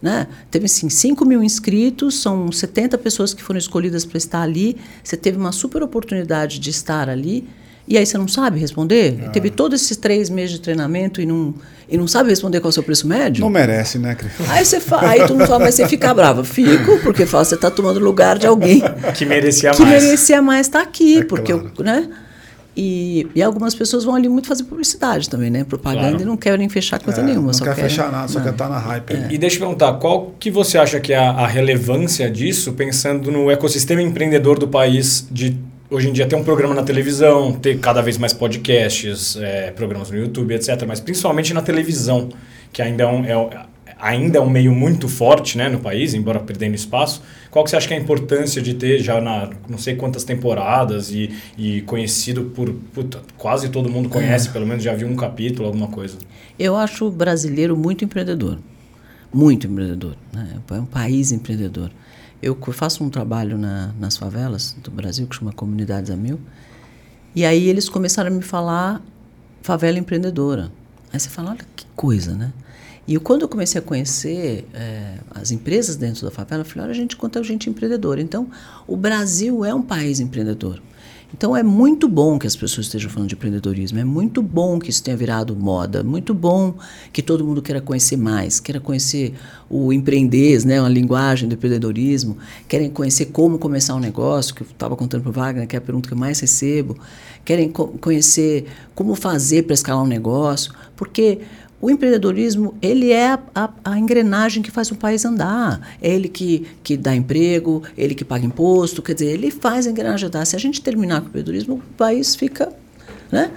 né? 0.00 0.28
Teve 0.50 0.66
assim, 0.66 0.88
5 0.88 1.24
mil 1.24 1.42
inscritos, 1.42 2.20
são 2.20 2.52
70 2.52 2.98
pessoas 2.98 3.34
que 3.34 3.42
foram 3.42 3.58
escolhidas 3.58 4.04
para 4.04 4.18
estar 4.18 4.42
ali. 4.42 4.76
Você 5.02 5.16
teve 5.16 5.36
uma 5.38 5.52
super 5.52 5.82
oportunidade 5.82 6.58
de 6.58 6.70
estar 6.70 7.08
ali. 7.08 7.48
E 7.88 7.96
aí 7.96 8.04
você 8.04 8.18
não 8.18 8.26
sabe 8.26 8.58
responder? 8.58 9.24
Ah. 9.26 9.28
Teve 9.30 9.48
todos 9.48 9.80
esses 9.80 9.96
três 9.96 10.28
meses 10.28 10.56
de 10.56 10.60
treinamento 10.60 11.20
e 11.20 11.26
não, 11.26 11.54
e 11.88 11.96
não 11.96 12.08
sabe 12.08 12.30
responder 12.30 12.60
qual 12.60 12.68
é 12.68 12.70
o 12.70 12.72
seu 12.72 12.82
preço 12.82 13.06
médio? 13.06 13.42
Não 13.42 13.50
merece, 13.50 13.96
né, 13.96 14.14
Cris? 14.16 14.32
Aí 14.48 14.64
você 14.64 14.80
fala, 14.80 15.10
aí 15.10 15.24
tu 15.24 15.34
não 15.34 15.46
fala, 15.46 15.66
mas 15.66 15.76
você 15.76 15.86
fica 15.86 16.12
bravo. 16.12 16.42
Fico, 16.42 16.98
porque 17.04 17.26
fala, 17.26 17.44
você 17.44 17.54
está 17.54 17.70
tomando 17.70 18.00
lugar 18.00 18.38
de 18.38 18.46
alguém 18.46 18.82
que 19.16 19.24
merecia 19.24 19.70
que 19.70 19.82
mais. 19.82 19.94
Que 19.94 20.04
merecia 20.06 20.42
mais 20.42 20.66
estar 20.66 20.80
tá 20.80 20.84
aqui, 20.84 21.18
é 21.18 21.24
porque 21.24 21.52
claro. 21.52 21.72
eu, 21.78 21.84
né? 21.84 22.08
E, 22.76 23.26
e 23.34 23.42
algumas 23.42 23.74
pessoas 23.74 24.04
vão 24.04 24.14
ali 24.14 24.28
muito 24.28 24.48
fazer 24.48 24.64
publicidade 24.64 25.30
também, 25.30 25.48
né? 25.48 25.64
Propaganda 25.64 26.08
claro. 26.08 26.22
e 26.22 26.26
não 26.26 26.36
querem 26.36 26.68
fechar 26.68 27.00
coisa 27.00 27.22
é, 27.22 27.24
nenhuma. 27.24 27.46
Não 27.46 27.54
só 27.54 27.64
quer 27.64 27.74
fechar 27.74 28.12
nada, 28.12 28.28
só 28.28 28.38
quer 28.38 28.50
estar 28.50 28.66
tá 28.66 28.70
na 28.70 28.78
hype. 28.78 29.12
É. 29.14 29.28
E 29.30 29.38
deixa 29.38 29.56
eu 29.56 29.60
perguntar, 29.60 29.94
qual 29.94 30.34
que 30.38 30.50
você 30.50 30.76
acha 30.76 31.00
que 31.00 31.14
é 31.14 31.16
a, 31.16 31.30
a 31.30 31.46
relevância 31.46 32.30
disso, 32.30 32.74
pensando 32.74 33.32
no 33.32 33.50
ecossistema 33.50 34.02
empreendedor 34.02 34.58
do 34.58 34.68
país, 34.68 35.26
de 35.30 35.56
hoje 35.90 36.10
em 36.10 36.12
dia 36.12 36.26
ter 36.26 36.36
um 36.36 36.44
programa 36.44 36.74
na 36.74 36.82
televisão, 36.82 37.52
ter 37.52 37.78
cada 37.78 38.02
vez 38.02 38.18
mais 38.18 38.34
podcasts, 38.34 39.36
é, 39.36 39.70
programas 39.70 40.10
no 40.10 40.18
YouTube, 40.18 40.54
etc. 40.54 40.84
Mas 40.86 41.00
principalmente 41.00 41.54
na 41.54 41.62
televisão, 41.62 42.28
que 42.72 42.82
ainda 42.82 43.04
é 43.04 43.06
um, 43.06 43.24
é, 43.24 43.66
ainda 43.98 44.38
é 44.38 44.40
um 44.40 44.50
meio 44.50 44.72
muito 44.72 45.08
forte 45.08 45.56
né, 45.56 45.68
no 45.68 45.78
país, 45.78 46.14
embora 46.14 46.40
perdendo 46.40 46.74
espaço. 46.74 47.22
Qual 47.56 47.64
que 47.64 47.70
você 47.70 47.76
acha 47.76 47.88
que 47.88 47.94
é 47.94 47.96
a 47.96 48.00
importância 48.00 48.60
de 48.60 48.74
ter 48.74 48.98
já 48.98 49.18
na 49.18 49.48
não 49.66 49.78
sei 49.78 49.96
quantas 49.96 50.24
temporadas 50.24 51.10
e, 51.10 51.34
e 51.56 51.80
conhecido 51.80 52.52
por 52.54 52.70
puta, 52.92 53.22
quase 53.38 53.70
todo 53.70 53.88
mundo 53.88 54.10
conhece, 54.10 54.48
é. 54.48 54.52
pelo 54.52 54.66
menos 54.66 54.84
já 54.84 54.92
viu 54.92 55.08
um 55.08 55.16
capítulo, 55.16 55.66
alguma 55.66 55.88
coisa? 55.88 56.18
Eu 56.58 56.76
acho 56.76 57.06
o 57.06 57.10
brasileiro 57.10 57.74
muito 57.74 58.04
empreendedor. 58.04 58.58
Muito 59.32 59.66
empreendedor. 59.66 60.18
Né? 60.34 60.60
É 60.70 60.74
um 60.74 60.84
país 60.84 61.32
empreendedor. 61.32 61.90
Eu 62.42 62.54
faço 62.72 63.02
um 63.02 63.08
trabalho 63.08 63.56
na, 63.56 63.90
nas 63.98 64.18
favelas 64.18 64.76
do 64.84 64.90
Brasil 64.90 65.26
que 65.26 65.34
chama 65.34 65.50
Comunidades 65.50 66.10
a 66.10 66.16
Mil. 66.16 66.38
E 67.34 67.42
aí 67.46 67.70
eles 67.70 67.88
começaram 67.88 68.30
a 68.30 68.34
me 68.34 68.42
falar 68.42 69.00
favela 69.62 69.98
empreendedora. 69.98 70.70
Aí 71.10 71.18
você 71.18 71.30
fala, 71.30 71.52
olha 71.52 71.66
que 71.74 71.86
coisa, 71.96 72.34
né? 72.34 72.52
E 73.06 73.16
quando 73.18 73.42
eu 73.42 73.48
comecei 73.48 73.78
a 73.78 73.82
conhecer 73.82 74.66
é, 74.74 75.18
as 75.30 75.52
empresas 75.52 75.94
dentro 75.94 76.24
da 76.24 76.30
favela, 76.30 76.62
eu 76.62 76.64
falei, 76.64 76.84
olha, 76.84 76.92
a 76.92 76.96
gente 76.96 77.16
conta 77.16 77.42
gente 77.42 77.70
empreendedora. 77.70 78.20
Então, 78.20 78.48
o 78.86 78.96
Brasil 78.96 79.64
é 79.64 79.72
um 79.72 79.82
país 79.82 80.18
empreendedor. 80.18 80.82
Então, 81.34 81.56
é 81.56 81.62
muito 81.62 82.08
bom 82.08 82.38
que 82.38 82.46
as 82.46 82.54
pessoas 82.54 82.86
estejam 82.86 83.10
falando 83.10 83.28
de 83.28 83.34
empreendedorismo, 83.34 83.98
é 83.98 84.04
muito 84.04 84.40
bom 84.40 84.78
que 84.78 84.90
isso 84.90 85.02
tenha 85.02 85.16
virado 85.16 85.56
moda, 85.56 86.02
muito 86.02 86.32
bom 86.32 86.74
que 87.12 87.20
todo 87.20 87.44
mundo 87.44 87.60
queira 87.60 87.80
conhecer 87.80 88.16
mais, 88.16 88.60
queira 88.60 88.80
conhecer 88.80 89.34
o 89.68 89.92
empreendez, 89.92 90.64
né, 90.64 90.80
a 90.80 90.88
linguagem 90.88 91.48
do 91.48 91.54
empreendedorismo, 91.54 92.38
querem 92.68 92.88
conhecer 92.88 93.26
como 93.26 93.58
começar 93.58 93.96
um 93.96 94.00
negócio, 94.00 94.54
que 94.54 94.62
eu 94.62 94.66
estava 94.66 94.96
contando 94.96 95.22
para 95.22 95.30
o 95.30 95.32
Wagner, 95.32 95.66
que 95.66 95.74
é 95.74 95.78
a 95.78 95.82
pergunta 95.82 96.08
que 96.08 96.14
eu 96.14 96.18
mais 96.18 96.38
recebo, 96.38 96.96
querem 97.44 97.70
co 97.70 97.88
conhecer 98.00 98.66
como 98.94 99.14
fazer 99.14 99.64
para 99.64 99.74
escalar 99.74 100.02
um 100.02 100.08
negócio, 100.08 100.72
porque 100.94 101.40
o 101.80 101.90
empreendedorismo, 101.90 102.74
ele 102.80 103.12
é 103.12 103.38
a, 103.54 103.70
a, 103.84 103.98
engrenagem 103.98 104.62
que 104.62 104.70
faz 104.70 104.90
o 104.90 104.94
país 104.94 105.24
andar. 105.24 105.80
É 106.00 106.12
ele 106.14 106.28
que, 106.28 106.66
que 106.82 106.96
dá 106.96 107.14
emprego, 107.14 107.82
ele 107.96 108.14
que 108.14 108.24
paga 108.24 108.46
imposto, 108.46 109.02
quer 109.02 109.12
dizer, 109.12 109.26
ele 109.26 109.50
faz 109.50 109.86
a 109.86 109.90
engrenagem 109.90 110.26
andar. 110.26 110.44
Se 110.46 110.56
a 110.56 110.58
gente 110.58 110.80
terminar 110.80 111.20
com 111.20 111.26
o 111.26 111.28
empreendedorismo, 111.28 111.74
o 111.74 111.94
país 111.96 112.34
fica, 112.34 112.72
né? 113.30 113.50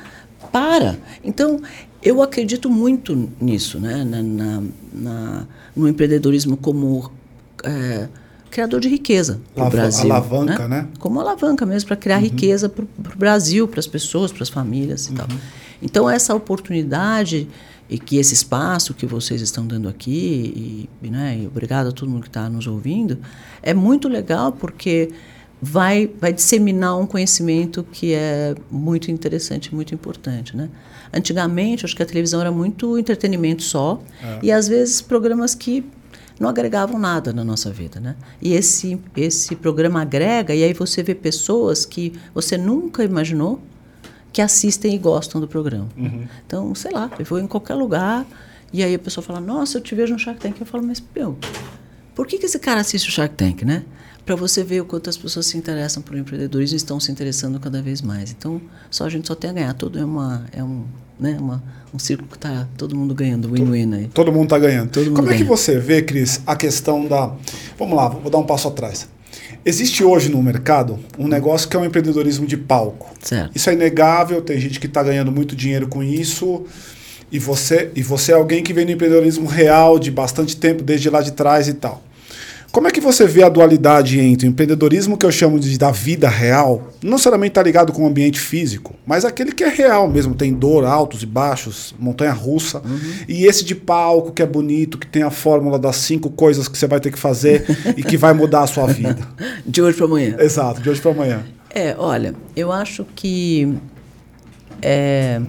Para. 0.52 0.98
Então, 1.24 1.62
eu 2.04 2.22
acredito 2.22 2.70
muito 2.70 3.30
nisso, 3.40 3.80
né? 3.80 4.04
Na, 4.04 4.22
na, 4.22 4.64
na 4.94 5.48
no 5.76 5.88
empreendedorismo 5.88 6.58
como 6.58 7.10
é, 7.64 8.10
criador 8.50 8.82
de 8.82 8.90
riqueza 8.90 9.40
para 9.56 9.66
o 9.66 9.70
Brasil. 9.70 10.12
Alavanca, 10.12 10.68
né? 10.68 10.82
né? 10.82 10.88
Como 11.00 11.22
alavanca 11.22 11.66
mesmo, 11.66 11.88
para 11.88 11.96
criar 11.96 12.18
uhum. 12.18 12.24
riqueza 12.24 12.68
para 12.68 12.84
o 12.84 13.18
Brasil, 13.18 13.66
para 13.68 13.80
as 13.80 13.88
pessoas, 13.88 14.32
para 14.32 14.44
as 14.44 14.50
famílias 14.50 15.08
e 15.08 15.12
uhum. 15.12 15.16
tal. 15.16 15.28
Então, 15.82 16.10
essa 16.10 16.36
oportunidade 16.36 17.48
e 17.90 17.98
que 17.98 18.18
esse 18.18 18.34
espaço 18.34 18.94
que 18.94 19.06
vocês 19.06 19.42
estão 19.42 19.66
dando 19.66 19.90
aqui, 19.90 20.88
e, 21.02 21.10
né, 21.10 21.40
e 21.42 21.48
obrigado 21.48 21.88
a 21.88 21.92
todo 21.92 22.10
mundo 22.10 22.22
que 22.22 22.30
está 22.30 22.48
nos 22.50 22.68
ouvindo, 22.68 23.18
é 23.64 23.74
muito 23.74 24.08
legal 24.08 24.52
porque 24.52 25.10
vai, 25.62 26.10
vai 26.20 26.32
disseminar 26.32 26.98
um 26.98 27.08
conhecimento 27.08 27.84
que 27.92 28.14
é 28.14 28.56
muito 28.70 29.10
interessante, 29.10 29.74
muito 29.74 29.94
importante. 29.94 30.56
Né? 30.56 30.70
Antigamente, 31.12 31.84
acho 31.84 31.96
que 31.96 32.04
a 32.04 32.06
televisão 32.06 32.40
era 32.40 32.52
muito 32.52 32.98
entretenimento 32.98 33.64
só, 33.64 34.02
é. 34.24 34.40
e 34.44 34.52
às 34.52 34.68
vezes 34.68 35.02
programas 35.02 35.56
que 35.56 35.84
não 36.40 36.48
agregavam 36.48 36.98
nada 36.98 37.34
na 37.34 37.44
nossa 37.44 37.70
vida, 37.70 38.00
né? 38.00 38.16
E 38.42 38.54
esse 38.54 38.98
esse 39.18 39.58
programa 39.58 40.02
agrega 40.02 40.56
e 40.56 40.64
aí 40.64 40.72
você 40.72 41.04
vê 41.04 41.14
pessoas 41.14 41.86
que 41.86 42.14
você 42.34 42.58
nunca 42.58 43.04
imaginou 43.04 43.60
que 44.32 44.42
assistem 44.42 44.96
e 44.96 44.98
gostam 44.98 45.42
do 45.42 45.48
programa. 45.48 45.88
Uhum. 45.98 46.28
Então, 46.46 46.76
sei 46.76 46.92
lá, 46.92 47.12
eu 47.18 47.26
vou 47.26 47.40
em 47.40 47.48
qualquer 47.48 47.76
lugar 47.76 48.26
e 48.72 48.84
aí 48.84 48.94
a 48.94 49.00
pessoa 49.00 49.24
fala, 49.24 49.42
nossa, 49.42 49.78
eu 49.78 49.82
te 49.82 49.96
vejo 49.96 50.14
no 50.14 50.20
Shark 50.20 50.40
Tank. 50.40 50.60
Eu 50.60 50.66
falo, 50.66 50.86
mas, 50.86 51.04
meu, 51.16 51.38
por 52.14 52.28
que, 52.28 52.38
que 52.38 52.46
esse 52.46 52.60
cara 52.60 52.82
assiste 52.82 53.10
o 53.10 53.12
Shark 53.12 53.36
Tank, 53.36 53.64
né? 53.64 53.84
Para 54.26 54.36
você 54.36 54.64
ver 54.64 54.82
o 54.82 54.86
quanto 54.86 55.10
as 55.10 55.18
pessoas 55.18 55.48
se 55.48 55.58
interessam 55.58 56.04
por 56.04 56.16
empreendedorismo 56.16 56.76
e 56.76 56.78
estão 56.78 57.00
se 57.00 57.12
interessando 57.12 57.60
cada 57.60 57.82
vez 57.82 58.02
mais. 58.02 58.32
Então, 58.32 58.62
só 58.92 59.06
a 59.06 59.10
gente 59.10 59.28
só 59.28 59.34
tem 59.34 59.50
a 59.50 59.54
ganhar. 59.54 59.74
Tudo 59.74 59.98
é, 59.98 60.06
uma, 60.06 60.46
é 60.52 60.64
um, 60.64 60.86
né, 61.20 61.36
uma, 61.40 61.64
um 61.92 61.98
círculo 61.98 62.30
que 62.30 62.38
está 62.38 62.68
todo 62.78 62.96
mundo 62.96 63.16
ganhando, 63.16 63.50
win-win 63.50 63.96
aí. 63.96 64.08
Todo 64.10 64.32
mundo 64.32 64.44
está 64.44 64.60
ganhando. 64.60 64.92
Todo 64.92 65.12
Como 65.12 65.32
é 65.32 65.38
que 65.38 65.44
você 65.44 65.80
vê, 65.80 66.04
Cris, 66.04 66.42
a 66.46 66.56
questão 66.56 67.08
da... 67.08 67.34
Vamos 67.76 67.96
lá, 67.96 68.08
vou 68.10 68.30
dar 68.30 68.38
um 68.38 68.46
passo 68.46 68.68
atrás. 68.68 69.10
Existe 69.66 70.04
hoje 70.04 70.30
no 70.30 70.42
mercado 70.42 71.00
um 71.18 71.28
negócio 71.28 71.68
que 71.68 71.76
é 71.76 71.80
o 71.80 71.84
um 71.84 71.86
empreendedorismo 71.86 72.48
de 72.48 72.58
palco. 72.58 73.10
Certo. 73.22 73.52
Isso 73.56 73.70
é 73.70 73.74
inegável, 73.74 74.42
tem 74.42 74.60
gente 74.60 74.80
que 74.80 74.88
está 74.88 75.04
ganhando 75.04 75.32
muito 75.32 75.56
dinheiro 75.56 75.88
com 75.88 76.02
isso. 76.04 76.66
E 77.32 77.38
você, 77.38 77.92
e 77.96 78.02
você 78.02 78.32
é 78.32 78.36
alguém 78.36 78.64
que 78.64 78.74
vem 78.74 78.86
no 78.86 78.92
empreendedorismo 78.92 79.48
real 79.48 80.00
de 80.00 80.10
bastante 80.10 80.56
tempo, 80.56 80.84
desde 80.84 81.10
lá 81.10 81.22
de 81.22 81.34
trás 81.34 81.68
e 81.68 81.74
tal. 81.74 82.04
Como 82.72 82.88
é 82.88 82.92
que 82.92 83.02
você 83.02 83.26
vê 83.26 83.42
a 83.42 83.50
dualidade 83.50 84.20
entre 84.20 84.48
o 84.48 84.50
empreendedorismo 84.50 85.18
que 85.18 85.26
eu 85.26 85.32
chamo 85.32 85.60
de 85.60 85.76
da 85.78 85.90
vida 85.90 86.30
real, 86.30 86.94
não 87.02 87.12
necessariamente 87.12 87.52
está 87.52 87.64
ligado 87.64 87.92
com 87.92 88.04
o 88.04 88.08
ambiente 88.08 88.40
físico, 88.40 88.96
mas 89.08 89.26
aquele 89.26 89.52
que 89.52 89.64
é 89.64 89.70
real 89.70 90.08
mesmo, 90.08 90.36
tem 90.36 90.54
dor, 90.54 90.86
altos 90.86 91.24
e 91.24 91.26
baixos, 91.26 91.96
montanha 91.98 92.32
russa, 92.32 92.80
uhum. 92.80 93.00
e 93.28 93.46
esse 93.46 93.66
de 93.66 93.74
palco 93.74 94.32
que 94.32 94.44
é 94.44 94.46
bonito, 94.46 95.00
que 95.00 95.08
tem 95.08 95.24
a 95.24 95.32
fórmula 95.32 95.80
das 95.80 95.96
cinco 95.96 96.30
coisas 96.30 96.68
que 96.68 96.78
você 96.78 96.86
vai 96.86 97.00
ter 97.00 97.12
que 97.12 97.18
fazer 97.18 97.66
e 97.98 98.04
que 98.04 98.18
vai 98.18 98.34
mudar 98.34 98.62
a 98.62 98.68
sua 98.68 98.86
vida. 98.86 99.28
De 99.66 99.82
hoje 99.82 99.98
para 99.98 100.06
amanhã. 100.06 100.36
Exato, 100.40 100.80
de 100.80 100.90
hoje 100.90 101.02
para 101.02 101.12
amanhã. 101.12 101.44
É, 101.72 101.96
olha, 101.98 102.36
eu 102.56 102.72
acho 102.72 103.06
que 103.16 103.76
é, 104.82 105.42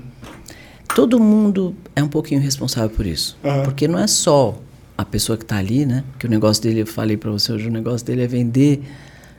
todo 0.95 1.21
mundo 1.21 1.75
é 1.95 2.03
um 2.03 2.09
pouquinho 2.09 2.41
responsável 2.41 2.91
por 2.91 3.05
isso, 3.05 3.37
uhum. 3.45 3.63
porque 3.63 3.87
não 3.87 3.99
é 3.99 4.07
só 4.07 4.59
a 5.01 5.05
pessoa 5.05 5.39
que 5.39 5.45
está 5.45 5.57
ali, 5.57 5.87
né? 5.87 6.05
Que 6.19 6.27
o 6.27 6.29
negócio 6.29 6.63
dele, 6.63 6.83
eu 6.83 6.87
falei 6.87 7.17
para 7.17 7.31
você 7.31 7.51
hoje, 7.53 7.69
o 7.69 7.73
negócio 7.73 8.07
dele 8.07 8.23
é 8.23 8.27
vender 8.27 8.83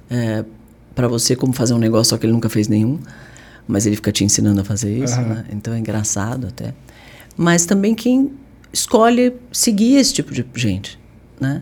é, 0.10 0.44
para 0.96 1.08
você 1.08 1.36
como 1.36 1.54
fazer 1.54 1.76
um 1.76 1.78
negócio, 1.78 2.10
só 2.10 2.18
que 2.18 2.26
ele 2.26 2.34
nunca 2.34 2.50
fez 2.50 2.68
nenhum, 2.68 3.00
mas 3.68 3.86
ele 3.86 3.96
fica 3.96 4.12
te 4.12 4.24
ensinando 4.24 4.60
a 4.62 4.64
fazer 4.64 4.92
isso, 4.98 5.20
uhum. 5.20 5.30
né? 5.30 5.46
Então 5.52 5.72
é 5.74 5.78
engraçado 5.78 6.48
até. 6.48 6.74
Mas 7.38 7.66
também 7.66 7.94
quem 7.94 8.32
escolhe 8.74 9.36
seguir 9.52 9.98
esse 9.98 10.14
tipo 10.14 10.34
de 10.34 10.44
gente, 10.56 11.00
né? 11.40 11.62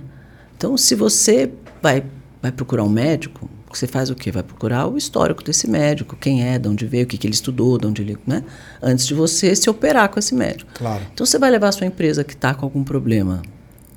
Então, 0.55 0.77
se 0.77 0.95
você 0.95 1.51
vai, 1.81 2.03
vai 2.41 2.51
procurar 2.51 2.83
um 2.83 2.89
médico, 2.89 3.49
você 3.71 3.85
faz 3.85 4.09
o 4.09 4.15
quê? 4.15 4.31
Vai 4.31 4.43
procurar 4.43 4.87
o 4.87 4.97
histórico 4.97 5.43
desse 5.43 5.69
médico, 5.69 6.15
quem 6.15 6.43
é, 6.43 6.57
de 6.57 6.69
onde 6.69 6.85
veio, 6.85 7.03
o 7.03 7.07
que, 7.07 7.17
que 7.17 7.27
ele 7.27 7.33
estudou, 7.33 7.77
de 7.77 7.85
onde 7.85 8.01
ele, 8.01 8.17
né? 8.25 8.45
Antes 8.81 9.05
de 9.05 9.13
você 9.13 9.53
se 9.55 9.69
operar 9.69 10.07
com 10.09 10.19
esse 10.19 10.33
médico. 10.33 10.71
Claro. 10.73 11.03
Então, 11.13 11.25
você 11.25 11.37
vai 11.37 11.51
levar 11.51 11.67
a 11.67 11.71
sua 11.73 11.85
empresa 11.85 12.23
que 12.23 12.33
está 12.33 12.53
com 12.53 12.65
algum 12.65 12.83
problema 12.83 13.41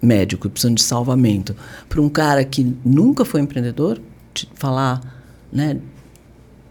médico 0.02 0.50
precisando 0.50 0.76
de 0.76 0.82
salvamento 0.82 1.54
para 1.88 2.00
um 2.00 2.08
cara 2.08 2.44
que 2.44 2.76
nunca 2.84 3.24
foi 3.24 3.40
empreendedor, 3.40 4.00
te 4.34 4.48
falar, 4.54 5.00
né, 5.52 5.78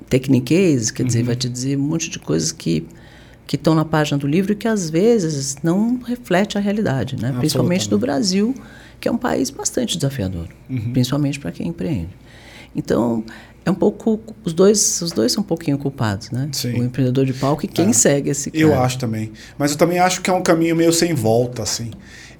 techniques, 0.10 0.91
quer 0.91 1.04
uhum. 1.04 1.08
dizer, 1.08 1.24
vai 1.24 1.36
te 1.36 1.48
dizer 1.48 1.78
um 1.78 1.82
monte 1.82 2.10
de 2.10 2.20
coisas 2.20 2.52
que 2.52 2.86
que 3.48 3.58
estão 3.58 3.76
na 3.76 3.84
página 3.84 4.17
do 4.17 4.26
livro 4.26 4.54
e 4.54 4.56
que 4.56 4.65
às 4.65 4.89
vezes 4.89 5.58
não 5.62 6.00
reflete 6.00 6.58
a 6.58 6.62
realidade, 6.62 7.17
né? 7.17 7.36
Principalmente 7.38 7.89
do 7.89 8.00
Brasil, 8.00 8.56
que 8.98 9.10
é 9.10 9.12
um 9.12 9.17
país 9.17 9.50
bastante 9.50 9.98
desafiador, 9.98 10.48
uhum. 10.70 10.94
principalmente 10.94 11.38
para 11.38 11.52
quem 11.52 11.67
empreende. 11.67 12.15
Então, 12.74 13.26
é 13.65 13.70
um 13.70 13.76
pouco 13.76 14.22
os 14.46 14.54
dois 14.54 15.02
os 15.02 15.12
dois 15.12 15.32
são 15.32 15.44
um 15.44 15.46
pouquinho 15.46 15.78
culpados 15.78 16.32
né 16.32 16.50
Sim. 16.52 16.80
o 16.80 16.84
empreendedor 16.84 17.26
de 17.26 17.34
palco 17.34 17.63
e 17.65 17.67
quem 17.67 17.89
é. 17.89 17.94
segue 17.94 18.30
esse 18.30 18.50
cara. 18.50 18.63
eu 18.63 18.80
acho 18.80 18.98
também 18.98 19.32
mas 19.58 19.72
eu 19.72 19.78
também 19.78 20.00
acho 20.00 20.22
que 20.22 20.30
é 20.30 20.34
um 20.34 20.41
caminho 20.41 20.76
meio 20.76 20.91
sem 20.91 21.13
volta 21.13 21.62
assim 21.62 21.91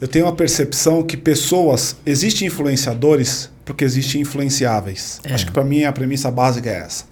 eu 0.01 0.07
tenho 0.07 0.25
uma 0.25 0.35
percepção 0.35 1.03
que 1.03 1.15
pessoas. 1.15 1.95
Existem 2.03 2.47
influenciadores 2.47 3.51
porque 3.63 3.85
existem 3.85 4.21
influenciáveis. 4.21 5.21
É. 5.23 5.33
Acho 5.33 5.45
que 5.45 5.51
para 5.51 5.63
mim 5.63 5.83
a 5.83 5.91
premissa 5.91 6.31
básica 6.31 6.69
é 6.69 6.79
essa. 6.79 7.05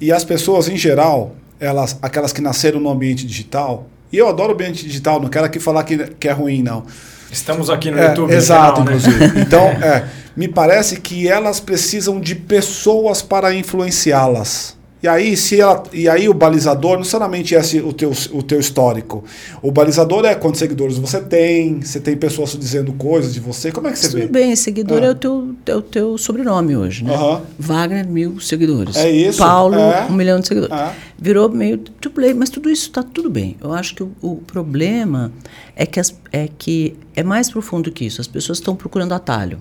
E 0.00 0.12
as 0.12 0.24
pessoas, 0.24 0.68
em 0.68 0.76
geral, 0.76 1.34
elas, 1.58 1.98
aquelas 2.00 2.32
que 2.32 2.40
nasceram 2.40 2.78
no 2.78 2.88
ambiente 2.88 3.26
digital, 3.26 3.88
e 4.12 4.16
eu 4.16 4.28
adoro 4.28 4.52
o 4.52 4.54
ambiente 4.54 4.86
digital, 4.86 5.20
não 5.20 5.28
quero 5.28 5.44
aqui 5.44 5.58
falar 5.58 5.82
que, 5.82 5.96
que 6.18 6.28
é 6.28 6.32
ruim, 6.32 6.62
não. 6.62 6.84
Estamos 7.30 7.68
aqui 7.68 7.90
no 7.90 7.98
é, 7.98 8.08
YouTube. 8.08 8.32
Exato, 8.32 8.84
canal, 8.84 8.84
né? 8.84 8.96
inclusive. 8.96 9.40
Então, 9.42 9.62
é, 9.62 10.08
me 10.36 10.48
parece 10.48 11.00
que 11.00 11.28
elas 11.28 11.60
precisam 11.60 12.20
de 12.20 12.34
pessoas 12.34 13.22
para 13.22 13.52
influenciá-las. 13.54 14.76
E 15.02 15.08
aí, 15.08 15.34
se 15.34 15.58
ela, 15.58 15.82
e 15.94 16.06
aí 16.08 16.28
o 16.28 16.34
balizador 16.34 16.92
não 16.92 16.98
necessariamente 16.98 17.54
é 17.54 17.60
o 17.82 17.92
teu, 17.92 18.12
o 18.32 18.42
teu 18.42 18.60
histórico. 18.60 19.24
O 19.62 19.72
balizador 19.72 20.26
é 20.26 20.34
quantos 20.34 20.58
seguidores 20.58 20.98
você 20.98 21.20
tem, 21.22 21.80
você 21.80 21.98
tem 21.98 22.14
pessoas 22.14 22.54
dizendo 22.58 22.92
coisas 22.92 23.32
de 23.32 23.40
você. 23.40 23.72
Como 23.72 23.88
é 23.88 23.92
que 23.92 23.98
você 23.98 24.08
Tudo 24.08 24.16
vê? 24.16 24.22
Tudo 24.26 24.32
bem, 24.32 24.54
seguidor 24.54 25.02
é. 25.02 25.06
é, 25.06 25.10
o 25.10 25.14
teu, 25.14 25.54
é 25.64 25.74
o 25.74 25.80
teu 25.80 26.18
sobrenome 26.18 26.76
hoje, 26.76 27.02
né? 27.02 27.16
Uhum. 27.16 27.40
Wagner, 27.58 28.06
mil 28.06 28.38
seguidores. 28.40 28.96
É 28.96 29.10
isso. 29.10 29.38
Paulo, 29.38 29.76
é. 29.76 30.04
um 30.04 30.12
milhão 30.12 30.38
de 30.38 30.48
seguidores. 30.48 30.76
É. 30.76 30.92
Virou 31.18 31.48
meio 31.48 31.78
tudo 31.78 32.20
mas 32.36 32.50
tudo 32.50 32.68
isso 32.68 32.88
está 32.88 33.02
tudo 33.02 33.30
bem. 33.30 33.56
Eu 33.62 33.72
acho 33.72 33.94
que 33.94 34.02
o, 34.02 34.12
o 34.20 34.36
problema 34.36 35.32
é 35.74 35.86
que, 35.86 35.98
as, 35.98 36.14
é 36.30 36.46
que 36.58 36.94
é 37.16 37.22
mais 37.22 37.50
profundo 37.50 37.90
que 37.90 38.04
isso. 38.04 38.20
As 38.20 38.26
pessoas 38.26 38.58
estão 38.58 38.76
procurando 38.76 39.14
atalho. 39.14 39.60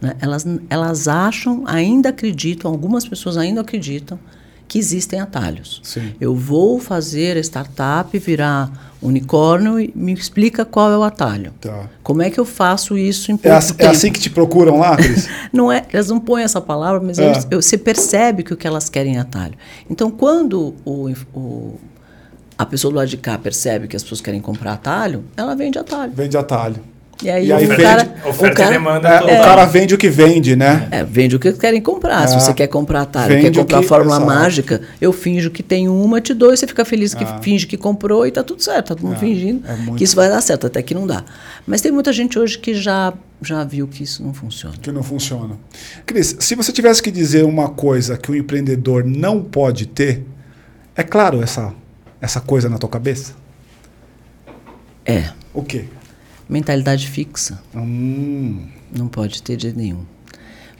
Né? 0.00 0.14
Elas, 0.20 0.46
elas 0.68 1.08
acham, 1.08 1.64
ainda 1.66 2.10
acreditam, 2.10 2.70
algumas 2.70 3.06
pessoas 3.06 3.36
ainda 3.36 3.62
acreditam 3.62 4.16
que 4.70 4.78
existem 4.78 5.18
atalhos. 5.18 5.80
Sim. 5.82 6.14
Eu 6.20 6.32
vou 6.32 6.78
fazer 6.78 7.36
startup 7.38 8.16
virar 8.16 8.94
unicórnio 9.02 9.80
e 9.80 9.92
me 9.96 10.12
explica 10.12 10.64
qual 10.64 10.92
é 10.92 10.96
o 10.96 11.02
atalho. 11.02 11.52
Tá. 11.60 11.90
Como 12.04 12.22
é 12.22 12.30
que 12.30 12.38
eu 12.38 12.44
faço 12.44 12.96
isso 12.96 13.32
em 13.32 13.36
pouco 13.36 13.48
é, 13.48 13.58
assim, 13.58 13.74
é 13.78 13.86
assim 13.88 14.12
que 14.12 14.20
te 14.20 14.30
procuram 14.30 14.78
lá, 14.78 14.96
Cris? 14.96 15.28
não 15.52 15.72
é, 15.72 15.84
elas 15.92 16.08
não 16.08 16.20
põem 16.20 16.44
essa 16.44 16.60
palavra, 16.60 17.00
mas 17.04 17.18
é. 17.18 17.26
eles, 17.26 17.48
eu, 17.50 17.60
você 17.60 17.76
percebe 17.76 18.44
que 18.44 18.54
o 18.54 18.56
que 18.56 18.64
elas 18.64 18.88
querem 18.88 19.16
é 19.16 19.18
atalho. 19.18 19.54
Então, 19.90 20.08
quando 20.08 20.72
o, 20.84 21.10
o, 21.34 21.74
a 22.56 22.64
pessoa 22.64 22.92
do 22.92 22.96
lado 22.98 23.08
de 23.08 23.16
cá 23.16 23.36
percebe 23.36 23.88
que 23.88 23.96
as 23.96 24.04
pessoas 24.04 24.20
querem 24.20 24.40
comprar 24.40 24.74
atalho, 24.74 25.24
ela 25.36 25.56
vende 25.56 25.80
atalho. 25.80 26.12
Vende 26.14 26.36
atalho. 26.36 26.76
E 27.22 27.28
aí, 27.28 27.48
E 27.48 27.52
aí 27.52 27.64
o 27.64 27.68
vende- 27.68 27.82
cara, 27.82 28.14
oferta 28.24 28.54
o 28.54 28.56
cara, 28.56 28.70
e 28.70 28.72
demanda 28.72 29.08
É. 29.08 29.40
O 29.40 29.44
cara 29.44 29.64
vende 29.66 29.94
o 29.94 29.98
que 29.98 30.08
vende, 30.08 30.56
né? 30.56 30.88
É, 30.90 31.04
vende 31.04 31.36
o 31.36 31.38
que 31.38 31.52
querem 31.52 31.80
comprar. 31.82 32.26
Se 32.28 32.36
É. 32.36 32.40
você 32.40 32.54
quer 32.54 32.66
comprar 32.66 33.02
Atari, 33.02 33.34
Vende 33.34 33.50
quer 33.50 33.58
o 33.58 33.62
comprar 33.62 33.80
que- 33.80 33.86
Fórmula 33.86 34.16
exato. 34.16 34.26
Mágica, 34.30 34.80
eu 35.00 35.12
finjo 35.12 35.50
que 35.50 35.62
tem 35.62 35.88
uma, 35.88 36.20
te 36.20 36.32
dou 36.32 36.52
e 36.52 36.56
você 36.56 36.66
fica 36.66 36.84
feliz 36.84 37.12
que 37.12 37.22
Ah. 37.24 37.38
finge 37.42 37.66
que 37.66 37.76
comprou 37.76 38.26
e 38.26 38.30
tá 38.30 38.42
tudo 38.42 38.62
certo. 38.62 38.88
Tá 38.88 38.94
todo 38.94 39.06
mundo 39.06 39.18
fingindo 39.18 39.62
é 39.68 39.74
muito- 39.76 39.96
que 39.96 40.04
isso 40.04 40.16
vai 40.16 40.28
dar 40.30 40.40
certo, 40.40 40.66
até 40.66 40.80
que 40.82 40.94
não 40.94 41.06
dá. 41.06 41.22
Mas 41.66 41.80
tem 41.82 41.92
muita 41.92 42.12
gente 42.12 42.38
hoje 42.38 42.58
que 42.58 42.72
já, 42.74 43.12
já 43.42 43.64
viu 43.64 43.86
que 43.86 44.02
isso 44.02 44.22
não 44.22 44.32
funciona. 44.32 44.74
Que 44.80 44.90
não 44.90 45.02
funciona. 45.02 45.56
Cris, 46.06 46.36
se 46.40 46.54
você 46.54 46.72
tivesse 46.72 47.02
que 47.02 47.10
dizer 47.10 47.44
uma 47.44 47.68
coisa 47.68 48.16
que 48.16 48.30
o 48.30 48.34
empreendedor 48.36 49.04
não 49.04 49.42
pode 49.42 49.84
ter, 49.86 50.24
é 50.96 51.02
claro 51.02 51.42
essa, 51.42 51.72
essa 52.20 52.40
coisa 52.40 52.68
na 52.70 52.78
tua 52.78 52.88
cabeça? 52.88 53.34
É, 55.04 55.30
O 55.52 55.62
quê? 55.62 55.84
Mentalidade 56.50 57.08
fixa. 57.08 57.60
Hum, 57.74 58.66
Não 58.94 59.08
pode 59.08 59.42
ter 59.42 59.56
de 59.56 59.62
jeito 59.64 59.78
nenhum. 59.78 60.00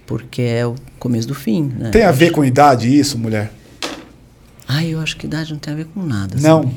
Porque 0.07 0.43
é 0.43 0.67
o 0.67 0.75
começo 0.99 1.29
do 1.29 1.35
fim. 1.35 1.73
Né? 1.79 1.91
tem 1.91 2.03
a 2.03 2.11
ver 2.11 2.33
com 2.33 2.45
idade 2.45 2.89
isso, 2.89 3.17
mulher? 3.17 3.53
Ah, 4.67 4.85
eu 4.85 5.01
acho 5.01 5.17
que 5.17 5.27
idade 5.27 5.53
não 5.53 5.59
tem 5.61 5.73
a 5.73 5.77
ver 5.77 5.87
com 5.87 6.03
nada. 6.03 6.37
Não. 6.41 6.63
sabe? 6.65 6.75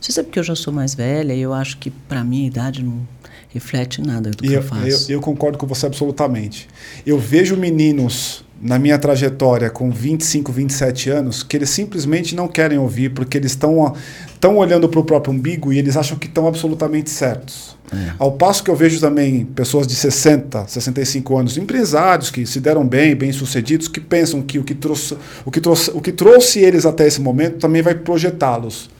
Você 0.00 0.12
sabe 0.12 0.28
que 0.28 0.38
eu 0.38 0.42
já 0.44 0.54
sou 0.54 0.72
mais 0.72 0.94
velha 0.94 1.32
e 1.32 1.40
eu 1.40 1.52
acho 1.52 1.78
que 1.78 1.90
para 1.90 2.22
mim 2.22 2.44
a 2.44 2.46
idade 2.46 2.82
não 2.84 3.06
reflete 3.48 4.00
nada 4.00 4.30
do 4.30 4.36
que 4.36 4.48
eu, 4.48 4.52
eu, 4.52 4.62
faço. 4.62 5.10
eu, 5.10 5.16
eu 5.16 5.20
concordo 5.20 5.58
com 5.58 5.66
você 5.66 5.86
absolutamente. 5.86 6.68
Eu 7.04 7.18
vejo 7.18 7.56
meninos 7.56 8.44
na 8.60 8.78
minha 8.78 8.98
trajetória 8.98 9.68
com 9.70 9.90
25, 9.90 10.52
27 10.52 11.10
anos 11.10 11.42
que 11.42 11.56
eles 11.56 11.70
simplesmente 11.70 12.34
não 12.34 12.46
querem 12.48 12.78
ouvir 12.78 13.10
porque 13.10 13.36
eles 13.36 13.52
estão 13.52 13.94
estão 14.32 14.56
olhando 14.56 14.88
para 14.88 15.00
o 15.00 15.04
próprio 15.04 15.32
umbigo 15.32 15.72
e 15.72 15.78
eles 15.78 15.96
acham 15.96 16.16
que 16.18 16.26
estão 16.26 16.46
absolutamente 16.46 17.10
certos. 17.10 17.75
É. 17.92 18.12
Ao 18.18 18.32
passo 18.32 18.62
que 18.64 18.70
eu 18.70 18.76
vejo 18.76 19.00
também 19.00 19.44
pessoas 19.44 19.86
de 19.86 19.94
60, 19.94 20.66
65 20.66 21.36
anos, 21.38 21.56
empresários 21.56 22.30
que 22.30 22.44
se 22.46 22.60
deram 22.60 22.86
bem, 22.86 23.14
bem-sucedidos, 23.14 23.88
que 23.88 24.00
pensam 24.00 24.42
que 24.42 24.58
o 24.58 24.64
que 24.64 24.74
trouxe, 24.74 25.16
o 25.44 25.50
que 25.50 25.60
trouxe, 25.60 25.90
o 25.92 26.00
que 26.00 26.12
trouxe 26.12 26.58
eles 26.60 26.84
até 26.84 27.06
esse 27.06 27.20
momento 27.20 27.58
também 27.58 27.82
vai 27.82 27.94
projetá-los. 27.94 28.90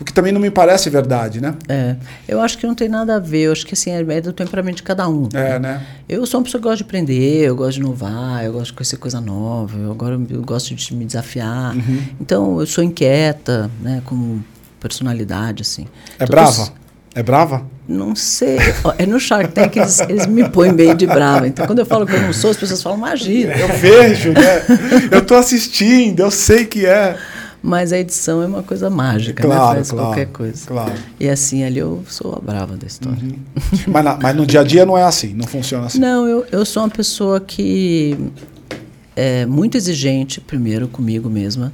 O 0.00 0.04
que 0.04 0.12
também 0.12 0.32
não 0.32 0.40
me 0.40 0.50
parece 0.50 0.90
verdade, 0.90 1.40
né? 1.40 1.54
É, 1.68 1.94
eu 2.26 2.40
acho 2.40 2.58
que 2.58 2.66
não 2.66 2.74
tem 2.74 2.88
nada 2.88 3.14
a 3.14 3.18
ver. 3.20 3.42
Eu 3.42 3.52
acho 3.52 3.64
que 3.64 3.74
assim, 3.74 3.90
é 3.90 4.20
do 4.20 4.32
temperamento 4.32 4.78
de 4.78 4.82
cada 4.82 5.08
um. 5.08 5.28
É, 5.32 5.56
né? 5.60 5.86
Eu 6.08 6.26
sou 6.26 6.40
uma 6.40 6.44
pessoa 6.44 6.60
que 6.60 6.64
gosta 6.64 6.78
de 6.78 6.82
aprender, 6.82 7.42
eu 7.46 7.54
gosto 7.54 7.74
de 7.74 7.80
inovar, 7.80 8.44
eu 8.44 8.52
gosto 8.52 8.66
de 8.66 8.72
conhecer 8.72 8.96
coisa 8.96 9.20
nova, 9.20 9.78
eu 9.78 9.92
agora 9.92 10.20
eu 10.30 10.42
gosto 10.42 10.74
de 10.74 10.94
me 10.96 11.04
desafiar. 11.04 11.76
Uhum. 11.76 12.02
Então, 12.20 12.58
eu 12.58 12.66
sou 12.66 12.82
inquieta, 12.82 13.70
né, 13.80 14.02
como 14.04 14.44
personalidade, 14.80 15.62
assim. 15.62 15.86
É 16.18 16.26
Todos- 16.26 16.30
brava? 16.56 16.72
É 17.14 17.22
brava? 17.22 17.62
Não 17.86 18.16
sei. 18.16 18.56
É 18.98 19.06
no 19.06 19.20
Shark 19.20 19.52
Tank 19.52 19.76
eles, 19.76 20.00
eles 20.00 20.26
me 20.26 20.48
põem 20.48 20.72
meio 20.72 20.94
de 20.94 21.06
brava. 21.06 21.46
Então, 21.46 21.66
quando 21.66 21.78
eu 21.80 21.86
falo 21.86 22.06
que 22.06 22.12
eu 22.14 22.20
não 22.22 22.32
sou, 22.32 22.50
as 22.50 22.56
pessoas 22.56 22.82
falam, 22.82 22.98
imagina. 22.98 23.52
Eu 23.54 23.68
vejo, 23.68 24.32
né? 24.32 24.62
Eu 25.12 25.24
tô 25.24 25.34
assistindo, 25.34 26.20
eu 26.20 26.30
sei 26.30 26.64
que 26.64 26.86
é. 26.86 27.16
Mas 27.62 27.92
a 27.92 27.98
edição 27.98 28.42
é 28.42 28.46
uma 28.46 28.62
coisa 28.62 28.90
mágica, 28.90 29.46
né? 29.46 29.54
Claro, 29.54 29.74
Faz 29.76 29.90
claro. 29.90 30.06
qualquer 30.08 30.26
coisa. 30.26 30.66
Claro. 30.66 30.92
E 31.20 31.28
assim, 31.28 31.62
ali 31.64 31.78
eu 31.78 32.02
sou 32.08 32.34
a 32.34 32.40
brava 32.40 32.76
da 32.76 32.86
história. 32.86 33.18
Mas, 33.86 34.04
na- 34.04 34.18
mas 34.20 34.36
no 34.36 34.44
dia 34.44 34.60
a 34.60 34.64
dia 34.64 34.84
não 34.84 34.98
é 34.98 35.02
assim, 35.04 35.32
não 35.34 35.46
funciona 35.46 35.86
assim. 35.86 35.98
Não, 35.98 36.26
eu, 36.26 36.44
eu 36.50 36.64
sou 36.64 36.82
uma 36.82 36.90
pessoa 36.90 37.40
que 37.40 38.18
é 39.16 39.46
muito 39.46 39.76
exigente, 39.76 40.40
primeiro, 40.40 40.88
comigo 40.88 41.30
mesma. 41.30 41.72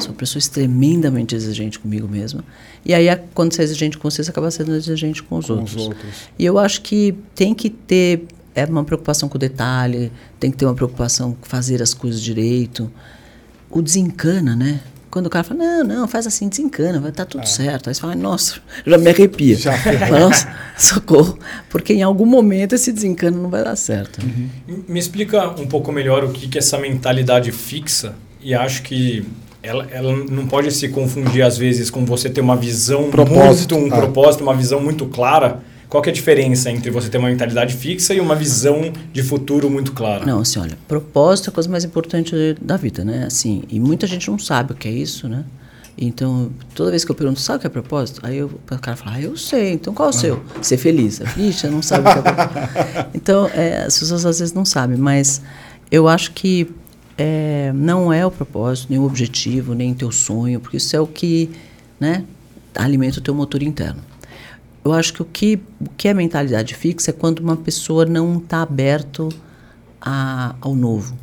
Sou 0.00 0.10
uma 0.12 0.16
pessoa 0.16 0.42
tremendamente 0.52 1.34
exigente 1.34 1.78
comigo 1.78 2.08
mesma. 2.08 2.44
E 2.84 2.94
aí, 2.94 3.08
a- 3.08 3.18
quando 3.34 3.52
você 3.54 3.62
é 3.62 3.64
exigente 3.64 3.98
com 3.98 4.10
você, 4.10 4.22
você 4.24 4.30
acaba 4.30 4.50
sendo 4.50 4.74
exigente 4.74 5.22
com 5.22 5.36
os 5.38 5.46
Com 5.46 5.52
outros. 5.54 5.74
os 5.76 5.82
outros. 5.88 6.14
E 6.38 6.44
eu 6.44 6.58
acho 6.58 6.80
que 6.82 7.14
tem 7.34 7.54
que 7.54 7.68
ter 7.70 8.24
é 8.54 8.64
uma 8.64 8.82
preocupação 8.82 9.28
com 9.28 9.36
o 9.36 9.38
detalhe, 9.38 10.10
tem 10.40 10.50
que 10.50 10.56
ter 10.56 10.64
uma 10.66 10.74
preocupação 10.74 11.32
com 11.40 11.46
fazer 11.48 11.80
as 11.80 11.94
coisas 11.94 12.20
direito. 12.20 12.90
O 13.70 13.80
desencana, 13.80 14.56
né? 14.56 14.80
Quando 15.08 15.26
o 15.26 15.30
cara 15.30 15.44
fala, 15.44 15.58
não, 15.60 15.84
não, 15.84 16.08
faz 16.08 16.26
assim, 16.26 16.48
desencana, 16.48 17.00
vai 17.00 17.10
estar 17.10 17.24
tudo 17.24 17.46
certo. 17.46 17.88
Aí 17.88 17.94
você 17.94 18.00
fala, 18.00 18.14
nossa, 18.14 18.60
já 18.86 18.98
me 18.98 19.08
arrepia. 19.10 19.56
Já 19.56 19.72
Nossa, 20.10 20.48
socorro. 20.78 21.38
Porque 21.68 21.92
em 21.92 22.02
algum 22.02 22.26
momento 22.26 22.74
esse 22.74 22.92
desencano 22.92 23.40
não 23.42 23.50
vai 23.50 23.62
dar 23.64 23.76
certo. 23.76 24.18
Uhum. 24.22 24.82
Me 24.88 24.98
explica 24.98 25.48
um 25.50 25.66
pouco 25.66 25.90
melhor 25.92 26.24
o 26.24 26.32
que 26.32 26.48
que 26.48 26.58
é 26.58 26.60
essa 26.60 26.76
mentalidade 26.78 27.50
fixa 27.52 28.14
e 28.40 28.52
acho 28.54 28.82
que 28.82 29.24
ela, 29.62 29.86
ela 29.90 30.16
não 30.30 30.46
pode 30.46 30.70
se 30.72 30.88
confundir 30.88 31.42
às 31.42 31.58
vezes 31.58 31.90
com 31.90 32.04
você 32.04 32.30
ter 32.30 32.40
uma 32.40 32.56
visão 32.56 33.10
Propósito, 33.10 33.74
muito, 33.74 33.94
um 33.94 33.96
ah. 33.96 34.00
propósito, 34.00 34.42
uma 34.42 34.54
visão 34.54 34.80
muito 34.80 35.06
clara. 35.06 35.60
Qual 35.88 36.00
que 36.00 36.08
é 36.08 36.12
a 36.12 36.14
diferença 36.14 36.70
entre 36.70 36.88
você 36.88 37.08
ter 37.08 37.18
uma 37.18 37.28
mentalidade 37.28 37.74
fixa 37.74 38.14
e 38.14 38.20
uma 38.20 38.36
visão 38.36 38.92
de 39.12 39.22
futuro 39.24 39.68
muito 39.68 39.92
clara? 39.92 40.24
Não, 40.24 40.40
assim, 40.40 40.60
olha, 40.60 40.78
propósito 40.86 41.48
é 41.48 41.50
a 41.50 41.52
coisa 41.52 41.68
mais 41.68 41.84
importante 41.84 42.56
da 42.60 42.76
vida, 42.76 43.04
né? 43.04 43.24
Assim, 43.26 43.64
e 43.68 43.80
muita 43.80 44.06
gente 44.06 44.30
não 44.30 44.38
sabe 44.38 44.72
o 44.72 44.76
que 44.76 44.86
é 44.86 44.92
isso, 44.92 45.28
né? 45.28 45.44
Então, 45.98 46.50
toda 46.76 46.90
vez 46.90 47.04
que 47.04 47.10
eu 47.10 47.14
pergunto, 47.14 47.40
sabe 47.40 47.58
o 47.58 47.60
que 47.60 47.66
é 47.66 47.70
propósito? 47.70 48.20
Aí 48.22 48.38
eu, 48.38 48.46
o 48.46 48.78
cara 48.78 48.96
fala, 48.96 49.16
ah, 49.16 49.20
eu 49.20 49.36
sei, 49.36 49.72
então 49.72 49.92
qual 49.92 50.08
é 50.08 50.10
o 50.10 50.14
seu? 50.14 50.42
Ser 50.62 50.76
feliz. 50.76 51.20
Ixi, 51.36 51.66
não 51.66 51.82
sabe 51.82 52.08
o 52.08 52.12
que 52.12 52.18
é 52.20 52.22
propósito. 52.22 53.10
Então, 53.12 53.50
é, 53.52 53.82
as 53.82 53.98
pessoas 53.98 54.24
às 54.24 54.38
vezes 54.38 54.54
não 54.54 54.64
sabem, 54.64 54.96
mas 54.96 55.42
eu 55.90 56.06
acho 56.06 56.30
que 56.32 56.70
é, 57.22 57.70
não 57.74 58.10
é 58.10 58.24
o 58.24 58.30
propósito, 58.30 58.86
nem 58.88 58.98
o 58.98 59.04
objetivo, 59.04 59.74
nem 59.74 59.92
teu 59.92 60.10
sonho, 60.10 60.58
porque 60.58 60.78
isso 60.78 60.96
é 60.96 61.00
o 61.00 61.06
que, 61.06 61.50
né, 62.00 62.24
alimenta 62.74 63.18
o 63.18 63.22
teu 63.22 63.34
motor 63.34 63.62
interno. 63.62 64.00
Eu 64.82 64.94
acho 64.94 65.12
que 65.12 65.20
o 65.20 65.26
que, 65.26 65.60
o 65.78 65.90
que 65.98 66.08
é 66.08 66.14
mentalidade 66.14 66.74
fixa 66.74 67.10
é 67.10 67.12
quando 67.12 67.40
uma 67.40 67.58
pessoa 67.58 68.06
não 68.06 68.38
está 68.38 68.62
aberto 68.62 69.28
a, 70.00 70.54
ao 70.62 70.74
novo, 70.74 71.14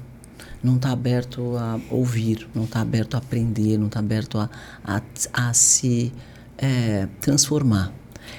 não 0.63 0.75
está 0.75 0.91
aberto 0.91 1.57
a 1.57 1.79
ouvir, 1.89 2.47
não 2.53 2.65
está 2.65 2.79
aberto 2.81 3.15
a 3.15 3.17
aprender, 3.17 3.79
não 3.79 3.87
está 3.87 3.99
aberto 3.99 4.37
a, 4.37 4.51
a, 4.83 5.01
a 5.33 5.51
se 5.51 6.13
é, 6.59 7.07
transformar. 7.19 7.91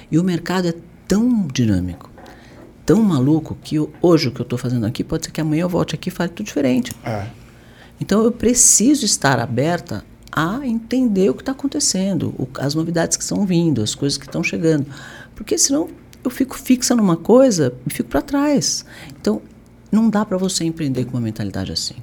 E 0.09 0.17
o 0.17 0.23
mercado 0.23 0.69
é 0.69 0.73
tão 1.05 1.45
dinâmico, 1.47 2.09
tão 2.85 3.03
maluco, 3.03 3.57
que 3.61 3.75
hoje 4.01 4.29
o 4.29 4.31
que 4.31 4.39
eu 4.39 4.43
estou 4.43 4.57
fazendo 4.57 4.85
aqui 4.85 5.03
pode 5.03 5.25
ser 5.25 5.31
que 5.31 5.41
amanhã 5.41 5.63
eu 5.63 5.69
volte 5.69 5.93
aqui 5.93 6.07
e 6.07 6.11
fale 6.11 6.31
tudo 6.31 6.45
diferente. 6.45 6.95
É. 7.03 7.38
Então 7.99 8.23
eu 8.23 8.31
preciso 8.31 9.05
estar 9.05 9.39
aberta 9.39 10.03
a 10.31 10.65
entender 10.65 11.29
o 11.29 11.33
que 11.33 11.41
está 11.41 11.51
acontecendo, 11.51 12.33
o- 12.37 12.47
as 12.59 12.75
novidades 12.75 13.17
que 13.17 13.23
estão 13.23 13.45
vindo, 13.45 13.81
as 13.81 13.95
coisas 13.95 14.17
que 14.17 14.25
estão 14.25 14.43
chegando. 14.43 14.85
Porque 15.35 15.57
senão 15.57 15.89
eu 16.23 16.29
fico 16.29 16.57
fixa 16.57 16.95
numa 16.95 17.17
coisa 17.17 17.73
e 17.87 17.93
fico 17.93 18.09
para 18.09 18.21
trás. 18.21 18.85
Então 19.19 19.41
não 19.91 20.09
dá 20.09 20.23
para 20.23 20.37
você 20.37 20.63
empreender 20.63 21.05
com 21.05 21.11
uma 21.11 21.21
mentalidade 21.21 21.71
assim. 21.71 21.95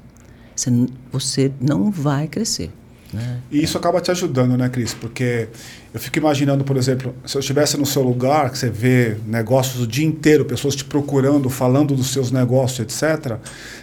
Você, 0.54 0.70
você 1.12 1.52
não 1.60 1.90
vai 1.90 2.26
crescer. 2.26 2.70
Né? 3.12 3.38
E 3.50 3.62
isso 3.62 3.78
acaba 3.78 4.00
te 4.00 4.10
ajudando, 4.10 4.56
né, 4.56 4.68
Cris? 4.68 4.92
Porque 4.92 5.48
eu 5.94 6.00
fico 6.00 6.18
imaginando, 6.18 6.64
por 6.64 6.76
exemplo, 6.76 7.14
se 7.24 7.36
eu 7.36 7.40
estivesse 7.40 7.76
no 7.76 7.86
seu 7.86 8.02
lugar, 8.02 8.50
que 8.50 8.58
você 8.58 8.68
vê 8.68 9.16
negócios 9.26 9.82
o 9.82 9.86
dia 9.86 10.04
inteiro, 10.04 10.44
pessoas 10.44 10.74
te 10.74 10.84
procurando, 10.84 11.48
falando 11.48 11.94
dos 11.94 12.08
seus 12.08 12.30
negócios, 12.30 12.80
etc. 12.80 13.36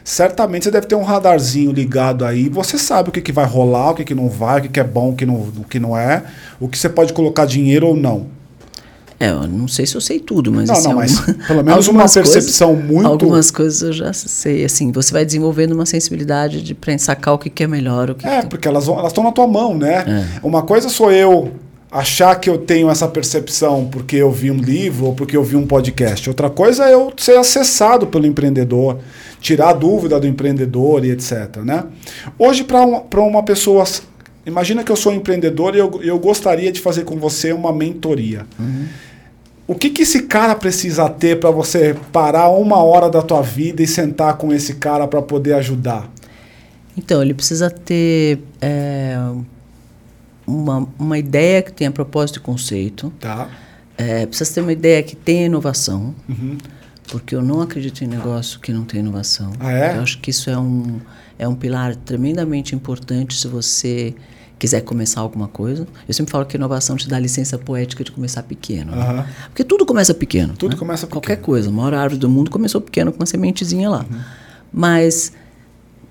Certamente 0.03 0.65
você 0.65 0.71
deve 0.71 0.87
ter 0.87 0.95
um 0.95 1.03
radarzinho 1.03 1.71
ligado 1.71 2.25
aí. 2.25 2.49
Você 2.49 2.77
sabe 2.77 3.09
o 3.09 3.11
que, 3.11 3.21
que 3.21 3.31
vai 3.31 3.45
rolar, 3.45 3.91
o 3.91 3.95
que, 3.95 4.03
que 4.03 4.15
não 4.15 4.29
vai, 4.29 4.59
o 4.59 4.63
que, 4.63 4.69
que 4.69 4.79
é 4.79 4.83
bom, 4.83 5.11
o 5.11 5.15
que, 5.15 5.25
não, 5.25 5.35
o 5.35 5.65
que 5.69 5.79
não 5.79 5.97
é, 5.97 6.23
o 6.59 6.67
que 6.67 6.77
você 6.77 6.89
pode 6.89 7.13
colocar 7.13 7.45
dinheiro 7.45 7.87
ou 7.87 7.95
não. 7.95 8.27
É, 9.19 9.29
eu 9.29 9.47
não 9.47 9.67
sei 9.67 9.85
se 9.85 9.95
eu 9.95 10.01
sei 10.01 10.19
tudo, 10.19 10.51
mas 10.51 10.67
Não, 10.67 10.75
assim, 10.75 10.87
não, 10.89 10.95
mas 10.95 11.17
alguma- 11.19 11.47
pelo 11.47 11.63
menos 11.63 11.87
uma 11.87 12.01
algumas 12.01 12.13
coisas- 12.13 12.33
percepção 12.33 12.75
muito- 12.75 13.07
Algumas 13.07 13.51
coisas 13.51 13.81
eu 13.81 13.93
já 13.93 14.11
sei. 14.13 14.65
Assim, 14.65 14.91
você 14.91 15.13
vai 15.13 15.23
desenvolvendo 15.25 15.71
uma 15.73 15.85
sensibilidade 15.85 16.61
de 16.61 16.73
pra 16.73 16.97
sacar 16.97 17.33
o 17.33 17.37
que, 17.37 17.49
que 17.49 17.63
é 17.63 17.67
melhor, 17.67 18.09
o 18.09 18.15
que 18.15 18.27
É, 18.27 18.41
que- 18.41 18.47
porque 18.47 18.67
elas 18.67 18.87
estão 19.07 19.23
na 19.23 19.31
tua 19.31 19.47
mão, 19.47 19.77
né? 19.77 20.03
É. 20.07 20.45
Uma 20.45 20.63
coisa 20.63 20.89
sou 20.89 21.11
eu 21.11 21.51
achar 21.91 22.35
que 22.39 22.49
eu 22.49 22.57
tenho 22.57 22.89
essa 22.89 23.07
percepção 23.07 23.87
porque 23.91 24.15
eu 24.15 24.31
vi 24.31 24.49
um 24.49 24.57
livro 24.57 25.05
ou 25.07 25.13
porque 25.13 25.37
eu 25.37 25.43
vi 25.43 25.55
um 25.55 25.67
podcast. 25.67 26.27
Outra 26.27 26.49
coisa 26.49 26.85
é 26.85 26.93
eu 26.95 27.13
ser 27.15 27.37
acessado 27.37 28.07
pelo 28.07 28.25
empreendedor, 28.25 28.97
tirar 29.39 29.69
a 29.69 29.73
dúvida 29.73 30.19
do 30.19 30.25
empreendedor 30.25 31.05
e 31.05 31.11
etc. 31.11 31.57
Né? 31.63 31.83
Hoje, 32.39 32.63
para 32.63 32.85
pra 33.01 33.21
uma 33.21 33.43
pessoa. 33.43 33.83
Imagina 34.45 34.83
que 34.83 34.91
eu 34.91 34.95
sou 34.95 35.11
um 35.11 35.15
empreendedor 35.15 35.75
e 35.75 35.79
eu, 35.79 36.01
eu 36.03 36.19
gostaria 36.19 36.71
de 36.71 36.81
fazer 36.81 37.03
com 37.03 37.17
você 37.17 37.53
uma 37.53 37.71
mentoria. 37.71 38.45
O 39.65 39.75
que, 39.75 39.89
que 39.89 40.01
esse 40.01 40.23
cara 40.23 40.53
precisa 40.55 41.09
ter 41.09 41.39
para 41.39 41.49
você 41.49 41.95
parar 42.11 42.49
uma 42.49 42.83
hora 42.83 43.09
da 43.09 43.21
tua 43.21 43.41
vida 43.41 43.81
e 43.81 43.87
sentar 43.87 44.35
com 44.35 44.53
esse 44.53 44.75
cara 44.75 45.07
para 45.07 45.21
poder 45.21 45.53
ajudar? 45.53 46.11
Então, 46.97 47.21
ele 47.21 47.33
precisa 47.33 47.69
ter 47.69 48.39
é, 48.61 49.17
uma, 50.45 50.87
uma 50.99 51.17
ideia 51.17 51.61
que 51.61 51.71
tenha 51.71 51.89
propósito 51.89 52.37
e 52.37 52.39
conceito. 52.41 53.11
Tá? 53.19 53.49
É, 53.97 54.25
precisa 54.25 54.53
ter 54.53 54.61
uma 54.61 54.73
ideia 54.73 55.01
que 55.01 55.15
tenha 55.15 55.45
inovação. 55.45 56.13
Uhum. 56.27 56.57
Porque 57.07 57.33
eu 57.33 57.41
não 57.41 57.61
acredito 57.61 58.03
em 58.03 58.07
negócio 58.07 58.59
que 58.59 58.71
não 58.71 58.83
tem 58.83 58.99
inovação. 58.99 59.53
Ah, 59.59 59.71
é? 59.71 59.97
Eu 59.97 60.01
acho 60.01 60.19
que 60.19 60.29
isso 60.29 60.49
é 60.49 60.57
um, 60.57 60.99
é 61.39 61.47
um 61.47 61.55
pilar 61.55 61.95
tremendamente 61.95 62.75
importante 62.75 63.37
se 63.37 63.47
você 63.47 64.13
quiser 64.63 64.79
começar 64.79 65.19
alguma 65.19 65.49
coisa, 65.49 65.85
eu 66.07 66.13
sempre 66.13 66.31
falo 66.31 66.45
que 66.45 66.55
inovação 66.55 66.95
te 66.95 67.05
dá 67.05 67.19
licença 67.19 67.57
poética 67.57 68.01
de 68.01 68.13
começar 68.13 68.43
pequeno. 68.43 68.95
né? 68.95 69.01
Aham. 69.01 69.25
Porque 69.47 69.61
tudo 69.61 69.85
começa 69.85 70.13
pequeno. 70.13 70.53
Tudo 70.55 70.71
né? 70.71 70.77
começa 70.77 71.05
Qualquer 71.05 71.35
pequeno. 71.35 71.45
coisa. 71.45 71.67
A 71.67 71.71
maior 71.73 71.93
árvore 71.93 72.17
do 72.17 72.29
mundo 72.29 72.49
começou 72.49 72.79
pequeno, 72.79 73.11
com 73.11 73.19
uma 73.19 73.25
sementezinha 73.25 73.89
lá. 73.89 74.05
Mas 74.71 75.33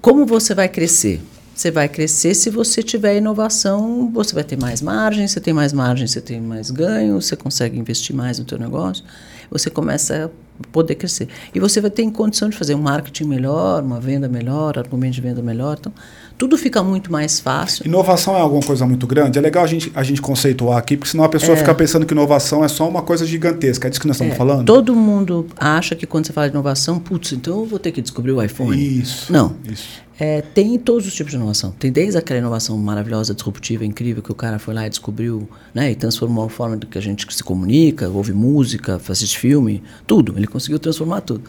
como 0.02 0.26
você 0.26 0.54
vai 0.54 0.68
crescer? 0.68 1.22
Você 1.54 1.70
vai 1.70 1.88
crescer 1.88 2.34
se 2.34 2.50
você 2.50 2.82
tiver 2.82 3.16
inovação, 3.16 4.10
você 4.12 4.34
vai 4.34 4.44
ter 4.44 4.58
mais 4.60 4.82
margem, 4.82 5.26
você 5.26 5.40
tem 5.40 5.54
mais 5.54 5.72
margem, 5.72 6.06
você 6.06 6.20
tem 6.20 6.38
mais 6.38 6.70
ganho, 6.70 7.22
você 7.22 7.34
consegue 7.34 7.78
investir 7.78 8.14
mais 8.14 8.38
no 8.38 8.44
teu 8.44 8.58
negócio, 8.58 9.02
você 9.50 9.70
começa 9.70 10.30
a 10.62 10.66
poder 10.68 10.96
crescer. 10.96 11.26
E 11.54 11.58
você 11.60 11.80
vai 11.80 11.90
ter 11.90 12.10
condição 12.10 12.50
de 12.50 12.56
fazer 12.56 12.74
um 12.74 12.82
marketing 12.82 13.24
melhor, 13.24 13.82
uma 13.82 13.98
venda 13.98 14.28
melhor, 14.28 14.78
argumento 14.78 15.14
de 15.14 15.22
venda 15.22 15.40
melhor. 15.40 15.78
Então, 15.80 15.92
tudo 16.42 16.58
fica 16.58 16.82
muito 16.82 17.12
mais 17.12 17.38
fácil. 17.38 17.86
Inovação 17.86 18.36
é 18.36 18.40
alguma 18.40 18.64
coisa 18.64 18.84
muito 18.84 19.06
grande? 19.06 19.38
É 19.38 19.40
legal 19.40 19.62
a 19.62 19.66
gente, 19.68 19.92
a 19.94 20.02
gente 20.02 20.20
conceituar 20.20 20.76
aqui, 20.76 20.96
porque 20.96 21.12
senão 21.12 21.22
a 21.22 21.28
pessoa 21.28 21.56
fica 21.56 21.72
pensando 21.72 22.04
que 22.04 22.12
inovação 22.12 22.64
é 22.64 22.68
só 22.68 22.88
uma 22.88 23.00
coisa 23.00 23.24
gigantesca. 23.24 23.86
É 23.86 23.88
disso 23.88 24.00
que 24.00 24.08
nós 24.08 24.16
estamos 24.16 24.36
falando? 24.36 24.66
Todo 24.66 24.92
mundo 24.92 25.46
acha 25.56 25.94
que 25.94 26.04
quando 26.04 26.26
você 26.26 26.32
fala 26.32 26.48
de 26.48 26.52
inovação, 26.52 26.98
putz, 26.98 27.30
então 27.30 27.60
eu 27.60 27.64
vou 27.64 27.78
ter 27.78 27.92
que 27.92 28.02
descobrir 28.02 28.32
o 28.32 28.42
iPhone. 28.42 28.76
Isso. 28.76 29.32
Não. 29.32 29.54
Isso. 29.72 30.02
É, 30.18 30.40
tem 30.40 30.76
todos 30.80 31.06
os 31.06 31.14
tipos 31.14 31.30
de 31.30 31.36
inovação. 31.36 31.70
Tem 31.78 31.92
desde 31.92 32.18
aquela 32.18 32.40
inovação 32.40 32.76
maravilhosa, 32.76 33.32
disruptiva, 33.32 33.84
incrível, 33.84 34.20
que 34.20 34.32
o 34.32 34.34
cara 34.34 34.58
foi 34.58 34.74
lá 34.74 34.84
e 34.84 34.90
descobriu, 34.90 35.48
né, 35.72 35.92
e 35.92 35.94
transformou 35.94 36.46
a 36.46 36.50
forma 36.50 36.76
que 36.76 36.98
a 36.98 37.00
gente 37.00 37.24
se 37.32 37.44
comunica, 37.44 38.08
ouve 38.08 38.32
música, 38.32 39.00
assiste 39.08 39.38
filme, 39.38 39.80
tudo. 40.08 40.34
Ele 40.36 40.48
conseguiu 40.48 40.80
transformar 40.80 41.20
tudo. 41.20 41.44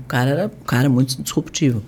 O 0.00 0.06
cara 0.06 0.30
era 0.30 0.46
um 0.48 0.64
cara 0.66 0.90
muito 0.90 1.22
disruptivo. 1.22 1.82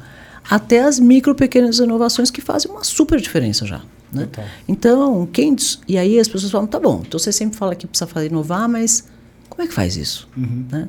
Até 0.48 0.80
as 0.82 0.98
micro, 1.00 1.35
pequenas 1.35 1.78
inovações 1.78 2.30
que 2.30 2.40
fazem 2.40 2.70
uma 2.70 2.85
super 2.85 3.20
diferença 3.20 3.66
já. 3.66 3.82
Né? 4.12 4.28
Então, 4.68 5.28
quem. 5.32 5.54
E 5.88 5.98
aí 5.98 6.18
as 6.18 6.28
pessoas 6.28 6.50
falam, 6.52 6.66
tá 6.66 6.78
bom, 6.78 7.02
então 7.06 7.18
você 7.18 7.32
sempre 7.32 7.59
fala 7.59 7.74
que 7.74 7.87
precisa 7.87 8.06
fazer 8.06 8.28
inovar, 8.28 8.68
mas 8.68 9.04
como 9.48 9.62
é 9.62 9.66
que 9.66 9.74
faz 9.74 9.96
isso? 9.96 10.28
Né? 10.37 10.88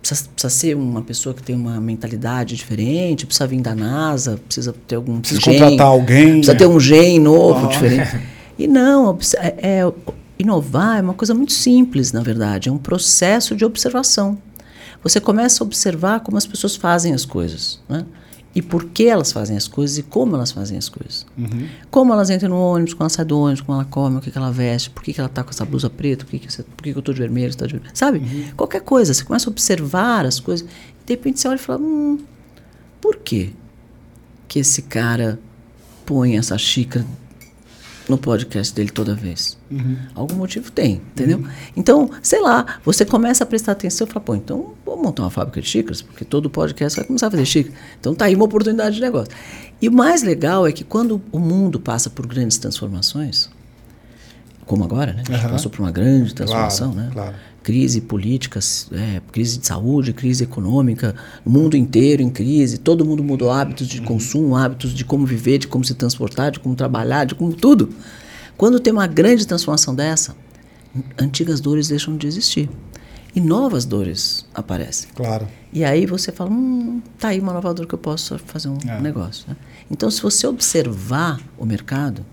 Precisa, 0.00 0.28
precisa 0.34 0.50
ser 0.50 0.74
uma 0.76 1.02
pessoa 1.02 1.34
que 1.34 1.42
tem 1.42 1.54
uma 1.54 1.78
mentalidade 1.80 2.56
diferente, 2.56 3.26
precisa 3.26 3.46
vir 3.46 3.60
da 3.60 3.74
NASA, 3.74 4.38
precisa 4.46 4.74
ter 4.86 4.94
algum 4.96 5.20
Precisa 5.20 5.40
gen, 5.40 5.58
contratar 5.58 5.86
alguém, 5.86 6.26
Precisa 6.34 6.52
né? 6.54 6.58
ter 6.58 6.66
um 6.66 6.80
gen 6.80 7.20
novo, 7.20 7.66
Ah. 7.66 7.68
diferente. 7.68 8.20
E 8.58 8.66
não, 8.66 9.18
é, 9.36 9.80
é- 9.82 9.92
inovar 10.38 10.98
é 10.98 11.02
uma 11.02 11.14
coisa 11.14 11.34
muito 11.34 11.52
simples, 11.52 12.12
na 12.12 12.22
verdade. 12.22 12.68
É 12.68 12.72
um 12.72 12.78
processo 12.78 13.54
de 13.54 13.64
observação. 13.64 14.38
Você 15.02 15.20
começa 15.20 15.62
a 15.62 15.66
observar 15.66 16.20
como 16.20 16.38
as 16.38 16.46
pessoas 16.46 16.74
fazem 16.76 17.12
as 17.12 17.24
coisas, 17.24 17.78
né? 17.88 18.04
E 18.54 18.62
por 18.62 18.86
que 18.86 19.06
elas 19.06 19.30
fazem 19.30 19.56
as 19.56 19.68
coisas 19.68 19.98
e 19.98 20.02
como 20.02 20.34
elas 20.34 20.50
fazem 20.50 20.76
as 20.78 20.88
coisas. 20.88 21.26
Como 21.90 22.12
elas 22.12 22.30
entram 22.30 22.48
no 22.50 22.56
ônibus, 22.56 22.94
como 22.94 23.02
ela 23.04 23.10
sai 23.10 23.24
do 23.24 23.38
ônibus, 23.38 23.60
como 23.60 23.78
ela 23.78 23.84
come, 23.84 24.16
o 24.16 24.20
que, 24.20 24.30
que 24.30 24.38
ela 24.38 24.50
veste, 24.50 24.90
por 24.90 25.02
que, 25.02 25.12
que 25.12 25.20
ela 25.20 25.28
está 25.28 25.44
com 25.44 25.50
essa 25.50 25.64
blusa 25.64 25.88
preta, 25.90 26.24
por 26.24 26.30
que, 26.32 26.38
que, 26.40 26.52
você- 26.52 26.62
por 26.62 26.82
que, 26.82 26.90
que 26.92 26.96
eu 26.98 27.00
estou 27.00 27.14
de 27.14 27.20
vermelho, 27.20 27.52
você 27.52 27.58
tá 27.58 27.66
de 27.66 27.72
vermelho. 27.74 27.92
Sabe? 27.96 28.20
Qualquer 28.56 28.80
coisa. 28.80 29.12
Você 29.14 29.22
começa 29.22 29.48
a 29.48 29.52
observar 29.52 30.24
as 30.26 30.40
coisas. 30.40 30.66
De 31.06 31.12
repente 31.12 31.38
você 31.40 31.46
olha 31.48 31.56
e 31.56 31.58
fala, 31.58 31.78
hum, 31.80 32.18
por 33.00 33.16
quê 33.16 33.50
que 34.48 34.58
esse 34.58 34.82
cara 34.82 35.38
põe 36.06 36.36
essa 36.38 36.56
xícara 36.58 37.04
no 38.08 38.16
podcast 38.18 38.74
dele 38.74 38.90
toda 38.90 39.14
vez? 39.14 39.58
Algum 40.14 40.34
motivo 40.36 40.70
tem, 40.72 40.94
entendeu? 41.12 41.44
Então, 41.76 42.10
sei 42.22 42.40
lá, 42.40 42.78
você 42.84 43.04
começa 43.04 43.44
a 43.44 43.46
prestar 43.46 43.72
atenção 43.72 44.06
e 44.06 44.10
fala, 44.10 44.24
pô, 44.24 44.34
então 44.34 44.72
vou 44.84 44.96
montar 45.02 45.22
uma 45.24 45.30
fábrica 45.30 45.60
de 45.60 45.66
xícaras, 45.68 46.00
porque 46.00 46.24
todo 46.24 46.48
podcast 46.48 46.98
vai 46.98 47.06
começar 47.06 47.26
a 47.26 47.30
fazer 47.30 47.44
xícara. 47.44 47.74
Então 48.00 48.14
tá 48.14 48.24
aí 48.24 48.34
uma 48.34 48.46
oportunidade 48.46 48.96
de 48.96 49.00
negócio. 49.02 49.32
E 49.80 49.88
o 49.88 49.92
mais 49.92 50.22
legal 50.22 50.66
é 50.66 50.72
que 50.72 50.84
quando 50.84 51.20
o 51.30 51.38
mundo 51.38 51.78
passa 51.78 52.08
por 52.08 52.26
grandes 52.26 52.56
transformações, 52.58 53.50
como 54.66 54.84
agora, 54.84 55.12
né? 55.12 55.22
A 55.28 55.32
gente 55.32 55.40
Aham. 55.44 55.50
passou 55.52 55.70
por 55.70 55.80
uma 55.80 55.90
grande 55.90 56.34
transformação, 56.34 56.92
Claro, 56.92 57.06
né? 57.08 57.12
claro. 57.14 57.34
Crise 57.62 58.00
política, 58.00 58.60
é, 58.92 59.20
crise 59.30 59.58
de 59.58 59.66
saúde, 59.66 60.12
crise 60.12 60.44
econômica, 60.44 61.14
o 61.44 61.50
mundo 61.50 61.76
inteiro 61.76 62.22
em 62.22 62.30
crise, 62.30 62.78
todo 62.78 63.04
mundo 63.04 63.22
mudou 63.22 63.50
hábitos 63.50 63.86
de 63.86 64.00
consumo, 64.00 64.56
hábitos 64.56 64.94
de 64.94 65.04
como 65.04 65.26
viver, 65.26 65.58
de 65.58 65.66
como 65.68 65.84
se 65.84 65.94
transportar, 65.94 66.50
de 66.50 66.60
como 66.60 66.74
trabalhar, 66.74 67.24
de 67.24 67.34
como 67.34 67.52
tudo. 67.52 67.90
Quando 68.56 68.80
tem 68.80 68.92
uma 68.92 69.06
grande 69.06 69.46
transformação 69.46 69.94
dessa, 69.94 70.34
antigas 71.18 71.60
dores 71.60 71.88
deixam 71.88 72.16
de 72.16 72.26
existir 72.26 72.70
e 73.34 73.40
novas 73.40 73.84
dores 73.84 74.46
aparecem. 74.54 75.10
Claro. 75.14 75.46
E 75.70 75.84
aí 75.84 76.06
você 76.06 76.32
fala, 76.32 76.50
hum, 76.50 77.02
tá 77.18 77.28
aí 77.28 77.40
uma 77.40 77.52
nova 77.52 77.74
dor 77.74 77.86
que 77.86 77.94
eu 77.94 77.98
posso 77.98 78.38
fazer 78.38 78.68
um 78.70 78.78
É. 78.88 78.98
negócio. 79.00 79.44
né? 79.46 79.56
Então, 79.90 80.10
se 80.10 80.22
você 80.22 80.46
observar 80.46 81.38
o 81.58 81.66
mercado, 81.66 82.24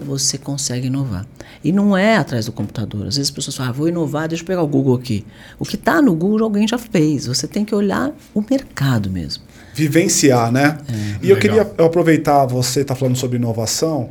você 0.00 0.38
consegue 0.38 0.86
inovar. 0.86 1.26
E 1.62 1.72
não 1.72 1.96
é 1.96 2.16
atrás 2.16 2.46
do 2.46 2.52
computador. 2.52 3.06
Às 3.06 3.16
vezes 3.16 3.28
as 3.28 3.30
pessoas 3.30 3.56
falam, 3.56 3.70
ah, 3.70 3.74
vou 3.74 3.88
inovar, 3.88 4.28
deixa 4.28 4.42
eu 4.42 4.46
pegar 4.46 4.62
o 4.62 4.66
Google 4.66 4.94
aqui. 4.94 5.24
O 5.58 5.64
que 5.64 5.76
está 5.76 6.00
no 6.00 6.14
Google 6.14 6.44
alguém 6.44 6.66
já 6.66 6.78
fez. 6.78 7.26
Você 7.26 7.46
tem 7.46 7.64
que 7.64 7.74
olhar 7.74 8.12
o 8.34 8.42
mercado 8.48 9.10
mesmo. 9.10 9.44
Vivenciar, 9.74 10.50
né? 10.50 10.78
e 11.22 11.30
eu 11.30 11.36
Legal. 11.36 11.40
queria 11.40 11.74
eu 11.78 11.86
aproveitar, 11.86 12.46
você 12.46 12.80
está 12.80 12.94
falando 12.94 13.16
sobre 13.16 13.36
inovação, 13.36 14.10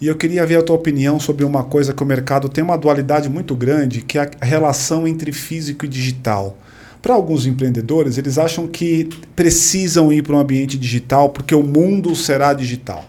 e 0.00 0.06
eu 0.06 0.16
queria 0.16 0.44
ver 0.46 0.56
a 0.56 0.62
tua 0.62 0.76
opinião 0.76 1.20
sobre 1.20 1.44
uma 1.44 1.62
coisa 1.64 1.92
que 1.92 2.02
o 2.02 2.06
mercado 2.06 2.48
tem 2.48 2.64
uma 2.64 2.76
dualidade 2.76 3.28
muito 3.28 3.54
grande, 3.54 4.00
que 4.00 4.18
é 4.18 4.30
a 4.40 4.44
relação 4.44 5.06
entre 5.06 5.32
físico 5.32 5.84
e 5.84 5.88
digital. 5.88 6.58
Para 7.00 7.14
alguns 7.14 7.46
empreendedores, 7.46 8.16
eles 8.16 8.38
acham 8.38 8.66
que 8.66 9.08
precisam 9.36 10.10
ir 10.12 10.22
para 10.22 10.36
um 10.36 10.38
ambiente 10.38 10.78
digital 10.78 11.28
porque 11.28 11.54
o 11.54 11.62
mundo 11.62 12.16
será 12.16 12.54
digital. 12.54 13.04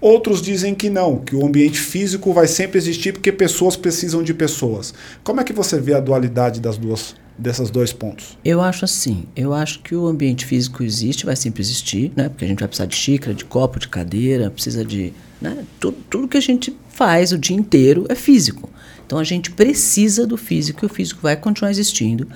Outros 0.00 0.40
dizem 0.40 0.74
que 0.74 0.88
não, 0.88 1.18
que 1.18 1.36
o 1.36 1.44
ambiente 1.44 1.78
físico 1.78 2.32
vai 2.32 2.46
sempre 2.46 2.78
existir 2.78 3.12
porque 3.12 3.30
pessoas 3.30 3.76
precisam 3.76 4.22
de 4.22 4.32
pessoas. 4.32 4.94
Como 5.22 5.40
é 5.40 5.44
que 5.44 5.52
você 5.52 5.78
vê 5.78 5.92
a 5.92 6.00
dualidade 6.00 6.58
das 6.58 6.78
duas, 6.78 7.14
desses 7.36 7.68
dois 7.70 7.92
pontos? 7.92 8.38
Eu 8.42 8.62
acho 8.62 8.86
assim, 8.86 9.26
eu 9.36 9.52
acho 9.52 9.80
que 9.80 9.94
o 9.94 10.06
ambiente 10.06 10.46
físico 10.46 10.82
existe, 10.82 11.26
vai 11.26 11.36
sempre 11.36 11.60
existir, 11.60 12.12
né? 12.16 12.30
Porque 12.30 12.46
a 12.46 12.48
gente 12.48 12.60
vai 12.60 12.68
precisar 12.68 12.86
de 12.86 12.96
xícara, 12.96 13.34
de 13.34 13.44
copo, 13.44 13.78
de 13.78 13.88
cadeira, 13.88 14.50
precisa 14.50 14.82
de, 14.82 15.12
né? 15.38 15.64
Tudo, 15.78 15.98
tudo 16.08 16.28
que 16.28 16.38
a 16.38 16.42
gente 16.42 16.74
faz 16.88 17.30
o 17.30 17.38
dia 17.38 17.56
inteiro 17.56 18.06
é 18.08 18.14
físico. 18.14 18.70
Então 19.04 19.18
a 19.18 19.24
gente 19.24 19.50
precisa 19.50 20.26
do 20.26 20.38
físico 20.38 20.82
e 20.82 20.86
o 20.86 20.88
físico 20.88 21.20
vai 21.20 21.36
continuar 21.36 21.70
existindo. 21.70 22.26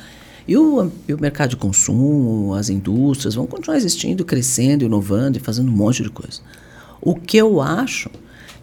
E 0.46 0.55
o, 0.59 0.90
e 1.09 1.14
o 1.14 1.18
mercado 1.18 1.50
de 1.50 1.57
consumo, 1.57 2.53
as 2.53 2.68
indústrias 2.68 3.35
vão 3.35 3.46
continuar 3.46 3.79
existindo, 3.79 4.22
crescendo, 4.22 4.85
inovando 4.85 5.38
e 5.38 5.40
fazendo 5.40 5.70
um 5.70 5.74
monte 5.74 6.03
de 6.03 6.11
coisa. 6.11 6.42
O 7.04 7.14
que 7.14 7.36
eu 7.36 7.60
acho 7.60 8.10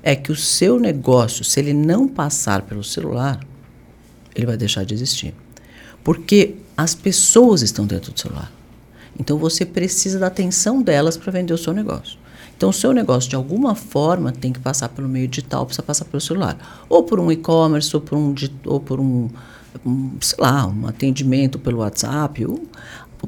é 0.02 0.16
que 0.16 0.32
o 0.32 0.36
seu 0.36 0.80
negócio, 0.80 1.44
se 1.44 1.60
ele 1.60 1.74
não 1.74 2.08
passar 2.08 2.64
pelo 2.64 2.84
celular, 2.84 3.40
ele 4.36 4.48
vai 4.48 4.58
deixar 4.58 4.84
de 4.84 4.96
existir. 4.96 5.36
Porque 6.04 6.56
as 6.76 6.96
pessoas 6.96 7.62
estão 7.62 7.86
dentro 7.86 8.12
do 8.12 8.20
celular. 8.20 8.52
Então 9.20 9.38
você 9.38 9.64
precisa 9.64 10.18
da 10.18 10.26
atenção 10.26 10.82
delas 10.82 11.18
para 11.18 11.32
vender 11.32 11.54
o 11.54 11.58
seu 11.58 11.72
negócio. 11.72 12.18
Então 12.58 12.70
o 12.70 12.74
seu 12.74 12.92
negócio, 12.94 13.30
de 13.30 13.36
alguma 13.36 13.76
forma, 13.76 14.32
tem 14.32 14.52
que 14.52 14.60
passar 14.60 14.90
pelo 14.90 15.08
meio 15.08 15.28
digital, 15.28 15.64
precisa 15.66 15.84
passar 15.84 16.06
pelo 16.06 16.20
celular. 16.20 16.84
Ou 16.90 17.04
por 17.04 17.20
um 17.20 17.32
e-commerce, 17.32 17.96
ou 17.96 18.02
por 18.02 18.18
um, 18.18 18.34
ou 18.66 18.80
por 18.80 19.00
um, 19.00 19.30
um, 19.86 20.18
sei 20.20 20.38
lá, 20.40 20.66
um 20.66 20.88
atendimento 20.88 21.60
pelo 21.60 21.80
WhatsApp. 21.80 22.44
Ou, 22.44 22.64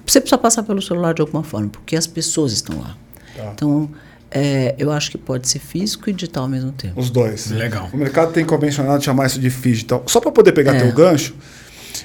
você 0.03 0.19
precisa 0.19 0.39
passar 0.39 0.63
pelo 0.63 0.81
celular 0.81 1.13
de 1.13 1.21
alguma 1.21 1.43
forma, 1.43 1.69
porque 1.69 1.95
as 1.95 2.07
pessoas 2.07 2.51
estão 2.51 2.79
lá. 2.79 2.97
Tá. 3.35 3.51
Então, 3.53 3.89
é, 4.33 4.73
eu 4.77 4.91
acho 4.91 5.11
que 5.11 5.17
pode 5.17 5.47
ser 5.47 5.59
físico 5.59 6.09
e 6.09 6.13
digital 6.13 6.43
ao 6.43 6.49
mesmo 6.49 6.71
tempo. 6.71 6.99
Os 6.99 7.09
dois. 7.09 7.51
Legal. 7.51 7.89
O 7.93 7.97
mercado 7.97 8.33
tem 8.33 8.43
convencionado 8.43 9.03
chamar 9.03 9.27
isso 9.27 9.39
de 9.39 9.49
digital. 9.49 10.03
Só 10.07 10.19
para 10.19 10.31
poder 10.31 10.51
pegar 10.51 10.75
É. 10.75 10.79
teu 10.81 10.91
gancho, 10.91 11.35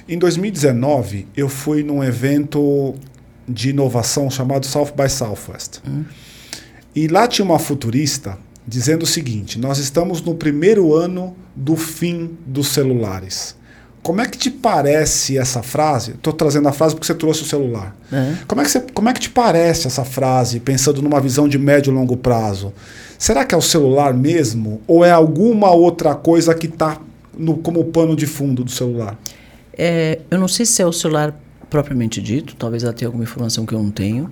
em 0.08 0.18
2019 0.18 1.26
eu 1.36 1.48
fui 1.48 1.82
num 1.82 2.04
evento 2.04 2.94
de 3.48 3.70
inovação 3.70 4.30
chamado 4.30 4.66
South 4.66 4.92
by 4.96 5.08
Southwest. 5.08 5.80
E 6.94 7.08
lá 7.08 7.26
tinha 7.26 7.44
uma 7.44 7.58
futurista 7.58 8.38
dizendo 8.66 9.04
o 9.04 9.06
seguinte: 9.06 9.58
nós 9.58 9.78
estamos 9.78 10.20
no 10.20 10.34
primeiro 10.34 10.94
ano 10.94 11.34
do 11.56 11.76
fim 11.76 12.36
dos 12.46 12.68
celulares. 12.68 13.56
Como 14.02 14.20
é 14.20 14.26
que 14.26 14.38
te 14.38 14.50
parece 14.50 15.36
essa 15.36 15.62
frase? 15.62 16.12
Estou 16.12 16.32
trazendo 16.32 16.68
a 16.68 16.72
frase 16.72 16.94
porque 16.94 17.06
você 17.06 17.14
trouxe 17.14 17.42
o 17.42 17.46
celular. 17.46 17.94
É. 18.12 18.34
Como, 18.46 18.60
é 18.60 18.64
que 18.64 18.70
você, 18.70 18.80
como 18.94 19.08
é 19.08 19.12
que 19.12 19.20
te 19.20 19.30
parece 19.30 19.86
essa 19.86 20.04
frase, 20.04 20.60
pensando 20.60 21.02
numa 21.02 21.20
visão 21.20 21.48
de 21.48 21.58
médio 21.58 21.90
e 21.90 21.94
longo 21.94 22.16
prazo? 22.16 22.72
Será 23.18 23.44
que 23.44 23.54
é 23.54 23.58
o 23.58 23.62
celular 23.62 24.14
mesmo? 24.14 24.80
Ou 24.86 25.04
é 25.04 25.10
alguma 25.10 25.70
outra 25.70 26.14
coisa 26.14 26.54
que 26.54 26.66
está 26.66 26.98
como 27.62 27.84
pano 27.84 28.16
de 28.16 28.26
fundo 28.26 28.64
do 28.64 28.70
celular? 28.70 29.18
É, 29.72 30.20
eu 30.30 30.38
não 30.38 30.48
sei 30.48 30.66
se 30.66 30.82
é 30.82 30.86
o 30.86 30.92
celular 30.92 31.38
propriamente 31.70 32.20
dito, 32.20 32.56
talvez 32.56 32.82
ela 32.82 32.92
tenha 32.92 33.08
alguma 33.08 33.24
informação 33.24 33.66
que 33.66 33.74
eu 33.74 33.82
não 33.82 33.90
tenho, 33.90 34.30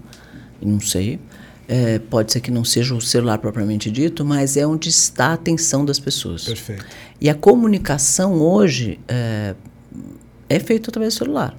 não 0.61 0.81
sei. 0.81 1.21
É, 1.69 1.99
pode 1.99 2.33
ser 2.33 2.41
que 2.41 2.51
não 2.51 2.65
seja 2.65 2.95
o 2.95 3.01
celular 3.01 3.39
propriamente 3.39 3.91
dito, 3.91 4.25
mas 4.25 4.57
é 4.57 4.65
onde 4.65 4.89
está 4.89 5.29
a 5.29 5.33
atenção 5.33 5.85
das 5.85 5.99
pessoas. 5.99 6.45
Perfeito. 6.45 6.85
E 7.21 7.29
a 7.31 7.35
comunicação 7.35 8.35
hoje 8.35 8.99
é, 9.09 9.55
é 10.49 10.59
feita 10.59 10.91
através 10.91 11.15
do 11.15 11.19
celular. 11.19 11.55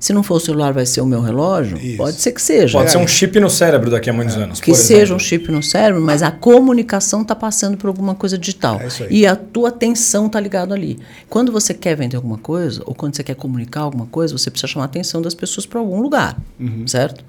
Se 0.00 0.12
não 0.12 0.24
for 0.24 0.34
o 0.34 0.40
celular, 0.40 0.72
vai 0.72 0.84
ser 0.84 1.00
o 1.00 1.06
meu 1.06 1.20
relógio? 1.20 1.78
Isso. 1.78 1.96
Pode 1.96 2.16
ser 2.20 2.32
que 2.32 2.42
seja. 2.42 2.76
Pode 2.76 2.90
ser 2.90 2.98
um 2.98 3.06
chip 3.06 3.38
no 3.38 3.48
cérebro 3.48 3.88
daqui 3.88 4.10
a 4.10 4.12
muitos 4.12 4.34
anos. 4.36 4.60
que 4.60 4.74
seja 4.74 5.14
um 5.14 5.18
chip 5.18 5.48
no 5.52 5.62
cérebro, 5.62 6.02
mas 6.02 6.24
a 6.24 6.30
comunicação 6.32 7.22
está 7.22 7.36
passando 7.36 7.76
por 7.76 7.86
alguma 7.86 8.12
coisa 8.16 8.36
digital. 8.36 8.80
É. 8.80 8.88
E 9.08 9.24
a 9.28 9.36
tua 9.36 9.68
atenção 9.68 10.26
está 10.26 10.40
ligada 10.40 10.74
ali. 10.74 10.98
Quando 11.30 11.52
você 11.52 11.72
quer 11.72 11.94
vender 11.94 12.16
alguma 12.16 12.36
coisa, 12.38 12.82
ou 12.84 12.96
quando 12.96 13.14
você 13.14 13.22
quer 13.22 13.36
comunicar 13.36 13.82
alguma 13.82 14.06
coisa, 14.06 14.36
você 14.36 14.50
precisa 14.50 14.66
chamar 14.72 14.86
a 14.86 14.86
atenção 14.86 15.22
das 15.22 15.34
pessoas 15.34 15.66
para 15.66 15.78
algum 15.78 16.00
lugar, 16.00 16.36
Uhum. 16.58 16.84
certo? 16.88 17.24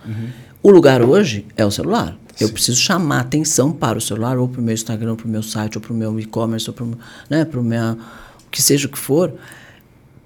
O 0.63 0.71
lugar 0.71 1.03
hoje 1.03 1.45
é 1.55 1.63
o 1.63 1.69
celular. 1.69 2.17
Eu 2.39 2.49
preciso 2.49 2.79
chamar 2.79 3.21
atenção 3.21 3.71
para 3.71 3.97
o 3.97 4.01
celular, 4.01 4.37
ou 4.37 4.47
para 4.47 4.59
o 4.59 4.63
meu 4.63 4.73
Instagram, 4.73 5.11
ou 5.11 5.17
para 5.17 5.27
o 5.27 5.29
meu 5.29 5.43
site, 5.43 5.77
ou 5.77 5.81
para 5.81 5.93
o 5.93 5.95
meu 5.95 6.19
e-commerce, 6.19 6.69
ou 6.69 6.73
para 6.73 6.83
o 6.83 6.97
né, 7.29 7.45
pro 7.45 7.63
meu, 7.63 7.97
que 8.51 8.61
seja 8.61 8.87
o 8.87 8.89
que 8.89 8.97
for, 8.97 9.33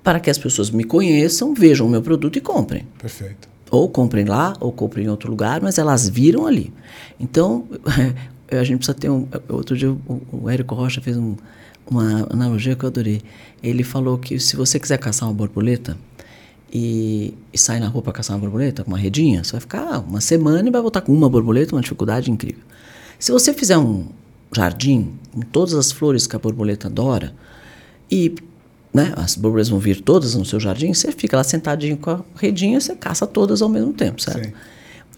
para 0.04 0.20
que 0.20 0.30
as 0.30 0.38
pessoas 0.38 0.70
me 0.70 0.84
conheçam, 0.84 1.54
vejam 1.54 1.86
o 1.86 1.90
meu 1.90 2.02
produto 2.02 2.38
e 2.38 2.42
comprem 2.42 2.88
Perfeito. 2.98 3.50
ou 3.70 3.90
comprem 3.90 4.26
lá, 4.26 4.54
ou 4.60 4.72
comprem 4.72 5.06
em 5.06 5.10
outro 5.10 5.30
lugar, 5.30 5.62
mas 5.62 5.78
elas 5.78 6.08
viram 6.08 6.46
ali. 6.46 6.74
Então, 7.20 7.68
a 8.50 8.64
gente 8.64 8.78
precisa 8.78 8.98
ter 8.98 9.10
um. 9.10 9.28
Outro 9.50 9.78
dia 9.78 9.92
o, 9.92 10.22
o 10.32 10.50
Érico 10.50 10.76
Rocha 10.76 11.02
fez 11.02 11.18
um, 11.18 11.36
uma 11.90 12.26
analogia 12.32 12.76
que 12.76 12.86
eu 12.86 12.88
adorei. 12.88 13.22
Ele 13.62 13.84
falou 13.84 14.18
que 14.18 14.40
se 14.40 14.56
você 14.56 14.80
quiser 14.80 14.98
caçar 14.98 15.28
uma 15.28 15.36
borboleta 15.36 15.98
e, 16.72 17.34
e 17.52 17.58
sair 17.58 17.80
na 17.80 17.88
rua 17.88 18.02
para 18.02 18.14
caçar 18.14 18.36
uma 18.36 18.42
borboleta 18.42 18.84
com 18.84 18.92
uma 18.92 18.98
redinha, 18.98 19.44
você 19.44 19.54
vai 19.54 19.62
ficar 19.62 20.00
uma 20.00 20.22
semana 20.22 20.68
e 20.68 20.72
vai 20.72 20.82
voltar 20.82 21.02
com 21.02 21.14
uma 21.14 21.30
borboleta, 21.30 21.76
uma 21.76 21.82
dificuldade 21.82 22.30
incrível. 22.32 22.64
Se 23.20 23.32
você 23.32 23.54
fizer 23.54 23.78
um 23.78 24.08
jardim 24.56 25.14
com 25.34 25.42
todas 25.42 25.74
as 25.74 25.92
flores 25.92 26.28
que 26.28 26.36
a 26.36 26.40
borboleta 26.40 26.88
adora 26.88 27.34
e 28.12 28.36
né, 28.94 29.14
as 29.18 29.36
borboletas 29.36 29.70
vão 29.70 29.80
vir 29.80 30.02
todas 30.02 30.36
no 30.36 30.46
seu 30.46 30.60
jardim, 30.60 30.94
você 30.94 31.12
fica 31.12 31.38
lá 31.38 31.44
sentadinho 31.44 31.98
com 31.98 32.12
a 32.12 32.24
redinha, 32.36 32.80
você 32.80 32.96
caça 32.96 33.28
todas 33.28 33.62
ao 33.62 33.70
mesmo 33.70 33.94
tempo, 33.94 34.22
certo? 34.22 34.46
Sim. 34.46 34.54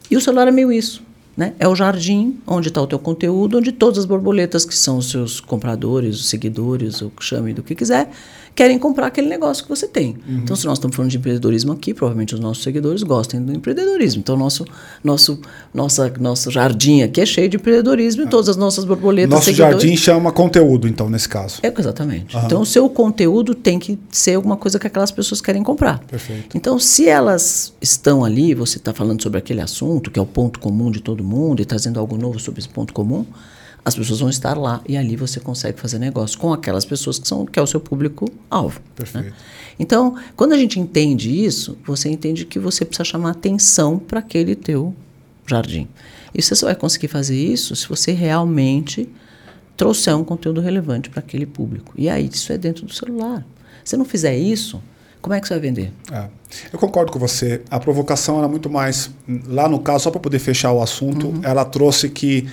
E 0.10 0.18
o 0.18 0.22
celular 0.22 0.48
é 0.48 0.52
meio 0.52 0.72
isso. 0.72 1.04
Né? 1.38 1.54
É 1.58 1.66
o 1.66 1.74
jardim 1.74 2.38
onde 2.46 2.68
está 2.68 2.82
o 2.82 2.88
teu 2.88 3.00
conteúdo, 3.00 3.60
onde 3.60 3.72
todas 3.72 4.00
as 4.00 4.06
borboletas 4.06 4.66
que 4.66 4.76
são 4.76 4.98
os 4.98 5.10
seus 5.10 5.40
compradores, 5.40 6.20
os 6.20 6.28
seguidores, 6.28 7.02
ou 7.02 7.14
chame 7.22 7.54
do 7.54 7.64
que 7.64 7.74
quiser, 7.74 8.12
querem 8.60 8.78
comprar 8.78 9.08
aquele 9.08 9.30
negócio 9.30 9.64
que 9.64 9.70
você 9.70 9.88
tem. 9.88 10.18
Então, 10.28 10.54
se 10.54 10.66
nós 10.66 10.78
estamos 10.78 10.94
falando 10.94 11.10
de 11.10 11.18
empreendedorismo 11.18 11.72
aqui, 11.72 11.94
provavelmente 11.94 12.34
os 12.36 12.42
nossos 12.42 12.62
seguidores 12.62 13.04
gostem 13.04 13.42
do 13.42 13.54
empreendedorismo. 13.54 14.20
Então, 14.20 14.36
nosso, 14.36 14.66
nosso, 15.02 15.40
nossa, 15.74 16.12
nosso 16.20 16.52
jardim 16.52 17.02
aqui 17.02 17.22
é 17.22 17.26
cheio 17.26 17.48
de 17.48 17.56
empreendedorismo 17.56 18.24
e 18.24 18.28
todas 18.28 18.50
as 18.50 18.58
nossas 18.58 18.84
borboletas 18.84 19.30
Nosso 19.32 19.46
seguidores- 19.46 19.82
jardim 19.82 19.96
chama 19.96 20.30
conteúdo, 20.34 20.90
então, 20.90 21.10
nesse 21.10 21.30
caso. 21.30 21.62
é, 21.64 21.74
exatamente. 21.80 22.36
Então, 22.36 22.62
o 22.62 22.66
seu 22.66 22.90
conteúdo 22.90 23.56
tem 23.56 23.80
que 23.80 23.98
ser 24.12 24.36
alguma 24.36 24.58
coisa 24.58 24.78
que 24.78 24.88
aquelas 24.88 25.10
pessoas 25.10 25.40
querem 25.40 25.64
comprar. 25.64 26.00
Perfeito. 26.00 26.58
Então, 26.58 26.78
se 26.78 27.08
elas 27.08 27.72
estão 27.82 28.26
ali, 28.26 28.54
você 28.54 28.78
está 28.78 28.94
falando 28.94 29.24
sobre 29.24 29.40
aquele 29.40 29.62
assunto, 29.62 30.12
que 30.12 30.20
é 30.20 30.22
o 30.22 30.26
ponto 30.26 30.60
comum 30.60 30.92
de 30.92 31.00
todo 31.00 31.24
mundo, 31.24 31.62
e 31.62 31.66
trazendo 31.66 31.98
algo 31.98 32.18
novo 32.18 32.38
sobre 32.42 32.60
esse 32.60 32.68
ponto 32.68 32.92
comum, 32.94 33.26
as 33.84 33.96
pessoas 33.96 34.20
vão 34.20 34.30
estar 34.30 34.58
lá 34.58 34.82
e 34.88 34.98
ali 34.98 35.16
você 35.16 35.40
consegue 35.40 35.80
fazer 35.80 36.00
negócio 36.00 36.38
com 36.38 36.52
aquelas 36.54 36.86
pessoas 36.86 37.18
que, 37.18 37.28
são, 37.28 37.46
que 37.46 37.58
é 37.58 37.62
o 37.62 37.68
seu 37.68 37.80
público-alvo. 37.80 38.80
Perfeito. 38.96 39.34
Então, 39.80 40.16
quando 40.36 40.54
a 40.54 40.58
gente 40.58 40.80
entende 40.80 41.44
isso, 41.46 41.78
você 41.86 42.10
entende 42.10 42.46
que 42.46 42.60
você 42.60 42.84
precisa 42.84 43.06
chamar 43.06 43.32
atenção 43.32 43.98
para 43.98 44.20
aquele 44.20 44.56
teu 44.56 44.94
jardim. 45.48 45.88
E 46.36 46.42
você 46.42 46.54
só 46.56 46.66
vai 46.68 46.76
conseguir 46.76 47.08
fazer 47.08 47.38
isso 47.38 47.76
se 47.76 47.88
você 47.88 48.12
realmente 48.12 49.10
trouxer 49.78 50.16
um 50.16 50.24
conteúdo 50.24 50.60
relevante 50.60 51.10
para 51.10 51.22
aquele 51.22 51.46
público. 51.46 51.94
E 51.98 52.10
aí, 52.10 52.30
isso 52.32 52.52
é 52.52 52.58
dentro 52.58 52.86
do 52.86 52.94
celular. 52.94 53.46
Se 53.84 53.96
não 53.96 54.04
fizer 54.04 54.38
isso, 54.38 54.82
como 55.22 55.34
é 55.34 55.40
que 55.40 55.48
você 55.48 55.54
vai 55.54 55.62
vender? 55.62 55.94
É. 56.12 56.28
Eu 56.72 56.78
concordo 56.78 57.12
com 57.12 57.18
você. 57.18 57.62
A 57.72 57.80
provocação 57.80 58.38
era 58.40 58.48
muito 58.48 58.70
mais. 58.70 59.10
Lá 59.48 59.70
no 59.70 59.80
caso, 59.80 60.04
só 60.04 60.12
para 60.12 60.20
poder 60.20 60.40
fechar 60.40 60.72
o 60.74 60.82
assunto, 60.82 61.28
Uhum. 61.28 61.40
ela 61.44 61.64
trouxe 61.64 62.10
que 62.10 62.48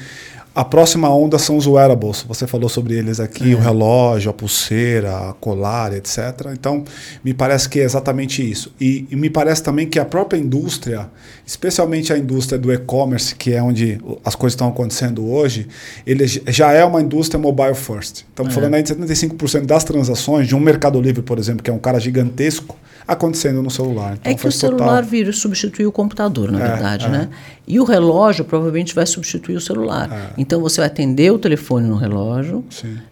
a 0.57 0.65
próxima 0.65 1.15
onda 1.15 1.39
são 1.39 1.59
os 1.59 1.67
wearables. 1.67 2.25
Você 2.27 2.47
falou 2.47 2.71
sobre 2.71 2.95
eles 2.95 3.21
aqui: 3.21 3.55
o 3.55 3.59
relógio, 3.59 4.31
a 4.31 4.33
pulseira, 4.33 5.15
a 5.15 5.35
colar, 5.35 5.93
etc. 5.93 6.19
Então, 6.55 6.83
me 7.23 7.35
parece 7.35 7.69
que 7.69 7.79
é 7.79 7.85
exatamente 7.85 8.49
isso. 8.51 8.73
E, 8.81 9.07
e 9.11 9.17
me 9.17 9.29
parece 9.29 9.63
também 9.63 9.87
que 9.87 9.99
a 9.99 10.05
própria 10.07 10.39
indústria, 10.39 11.11
especialmente 11.47 12.11
a 12.11 12.17
indústria 12.17 12.59
do 12.59 12.73
e-commerce, 12.73 13.35
que 13.35 13.53
é 13.53 13.63
onde 13.63 14.01
as 14.25 14.35
coisas 14.35 14.55
estão 14.55 14.69
acontecendo 14.69 15.31
hoje, 15.31 15.69
ele 16.07 16.27
já 16.27 16.73
é 16.73 16.83
uma 16.83 17.03
indústria 17.03 17.39
mobile 17.39 17.75
first. 17.75 18.25
Estamos 18.27 18.55
falando 18.55 18.75
aí 18.75 18.83
de 18.83 18.95
75% 18.95 19.67
das 19.67 19.85
transações 19.85 20.49
de 20.49 20.57
um 20.57 20.61
Mercado 20.61 20.99
Livre, 20.99 21.21
por 21.21 21.39
exemplo, 21.39 21.63
que 21.63 21.69
é 21.69 21.73
um 21.75 21.79
cara 21.79 22.01
gigantesco, 22.01 22.79
acontecendo 23.09 23.63
no 23.63 23.71
celular. 23.71 24.15
Então 24.21 24.33
é 24.33 24.35
que 24.35 24.41
o 24.41 24.43
faz 24.43 24.59
total- 24.59 24.79
celular 24.79 25.03
vira 25.05 25.33
substituir 25.33 25.87
o 25.87 25.93
computador, 25.93 26.51
na 26.51 26.61
É, 26.61 26.69
verdade, 26.73 27.07
é. 27.07 27.09
né? 27.09 27.29
E 27.67 27.79
o 27.79 27.85
relógio 27.85 28.45
provavelmente 28.45 28.95
vai 28.95 29.07
substituir 29.07 29.57
o 29.57 29.61
celular. 29.61 30.33
Então 30.37 30.61
você 30.61 30.81
vai 30.81 30.87
atender 30.89 31.31
o 31.33 31.39
telefone 31.39 31.87
no 31.89 31.97
relógio, 31.97 32.65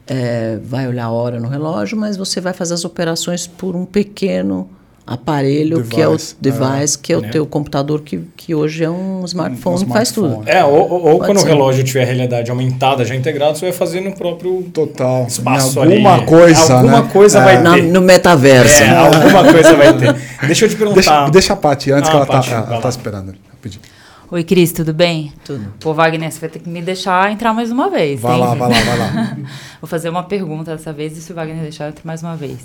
é, 0.06 0.58
vai 0.64 0.88
olhar 0.88 1.04
a 1.06 1.10
hora 1.10 1.38
no 1.38 1.48
relógio, 1.48 1.96
mas 1.96 2.16
você 2.16 2.40
vai 2.40 2.52
fazer 2.52 2.74
as 2.74 2.84
operações 2.84 3.46
por 3.46 3.76
um 3.76 3.84
pequeno 3.84 4.68
aparelho 5.06 5.84
que 5.84 6.00
é 6.00 6.08
o 6.08 6.12
Device, 6.12 6.36
device, 6.40 6.98
que 6.98 7.12
é 7.12 7.16
o 7.18 7.20
Né? 7.20 7.28
teu 7.28 7.46
computador, 7.46 8.00
que, 8.00 8.20
que 8.36 8.54
hoje 8.54 8.84
é 8.84 8.90
um 8.90 9.22
smartphone 9.24 9.84
que 9.84 9.92
faz 9.92 10.10
tudo. 10.10 10.28
smartphone. 10.28 10.56
É, 10.58 10.64
ou, 10.64 10.90
ou- 10.90 11.18
quando 11.18 11.38
ser. 11.38 11.44
o 11.44 11.48
relógio 11.48 11.84
tiver 11.84 12.02
a 12.02 12.06
realidade 12.06 12.50
aumentada, 12.50 13.04
já 13.04 13.14
integrado, 13.14 13.58
você 13.58 13.66
vai 13.66 13.72
fazer 13.74 14.00
no 14.00 14.12
próprio 14.12 14.62
Total. 14.72 15.26
espaço 15.26 15.78
alguma 15.80 16.14
ali. 16.14 16.26
coisa, 16.26 16.74
Alguma 16.74 17.02
né? 17.02 17.08
coisa 17.12 17.40
vai 17.44 17.60
Na- 17.62 17.74
ter. 17.74 17.82
no 17.82 18.00
metaverso. 18.00 18.82
É, 18.82 18.88
alguma 18.96 19.44
coisa 19.52 19.74
vai 19.74 19.92
ter. 19.98 20.14
Deixa 20.46 20.64
eu 20.64 20.68
te 20.70 20.76
perguntar. 20.76 20.94
Deixa, 21.00 21.30
deixa 21.30 21.52
a 21.52 21.56
Paty 21.56 21.92
antes 21.92 22.08
Ah, 22.08 22.12
que 22.12 22.16
ela, 22.16 22.26
tá, 22.26 22.32
Paty, 22.34 22.50
ela 22.52 22.62
vai 22.62 22.80
tá 22.80 22.88
esperando. 22.88 23.34
Rapidinho. 23.50 23.82
Oi, 24.30 24.42
Cris, 24.42 24.72
tudo 24.72 24.92
bem? 24.94 25.32
Tudo. 25.44 25.66
Pô, 25.78 25.92
Wagner, 25.94 26.32
você 26.32 26.40
vai 26.40 26.48
ter 26.48 26.58
que 26.58 26.68
me 26.68 26.80
deixar 26.82 27.30
entrar 27.30 27.52
mais 27.52 27.70
uma 27.70 27.88
vez. 27.90 28.20
Vai 28.20 28.34
hein? 28.34 28.40
lá, 28.40 28.54
vai 28.54 28.68
lá, 28.70 28.80
vai 28.80 28.98
lá. 28.98 29.36
Vou 29.80 29.88
fazer 29.88 30.08
uma 30.08 30.22
pergunta 30.24 30.72
dessa 30.74 30.92
vez 30.92 31.16
e 31.16 31.20
se 31.20 31.30
o 31.30 31.34
Wagner 31.34 31.60
deixar 31.62 31.84
eu 31.84 31.88
entro 31.90 32.02
mais 32.06 32.22
uma 32.22 32.34
vez. 32.34 32.58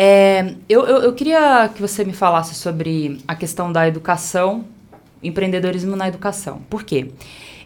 É, 0.00 0.54
eu, 0.68 0.86
eu, 0.86 0.98
eu 0.98 1.12
queria 1.12 1.68
que 1.74 1.80
você 1.80 2.04
me 2.04 2.12
falasse 2.12 2.54
sobre 2.54 3.18
a 3.26 3.34
questão 3.34 3.72
da 3.72 3.88
educação, 3.88 4.64
empreendedorismo 5.20 5.96
na 5.96 6.06
educação. 6.06 6.60
Por 6.70 6.84
quê? 6.84 7.10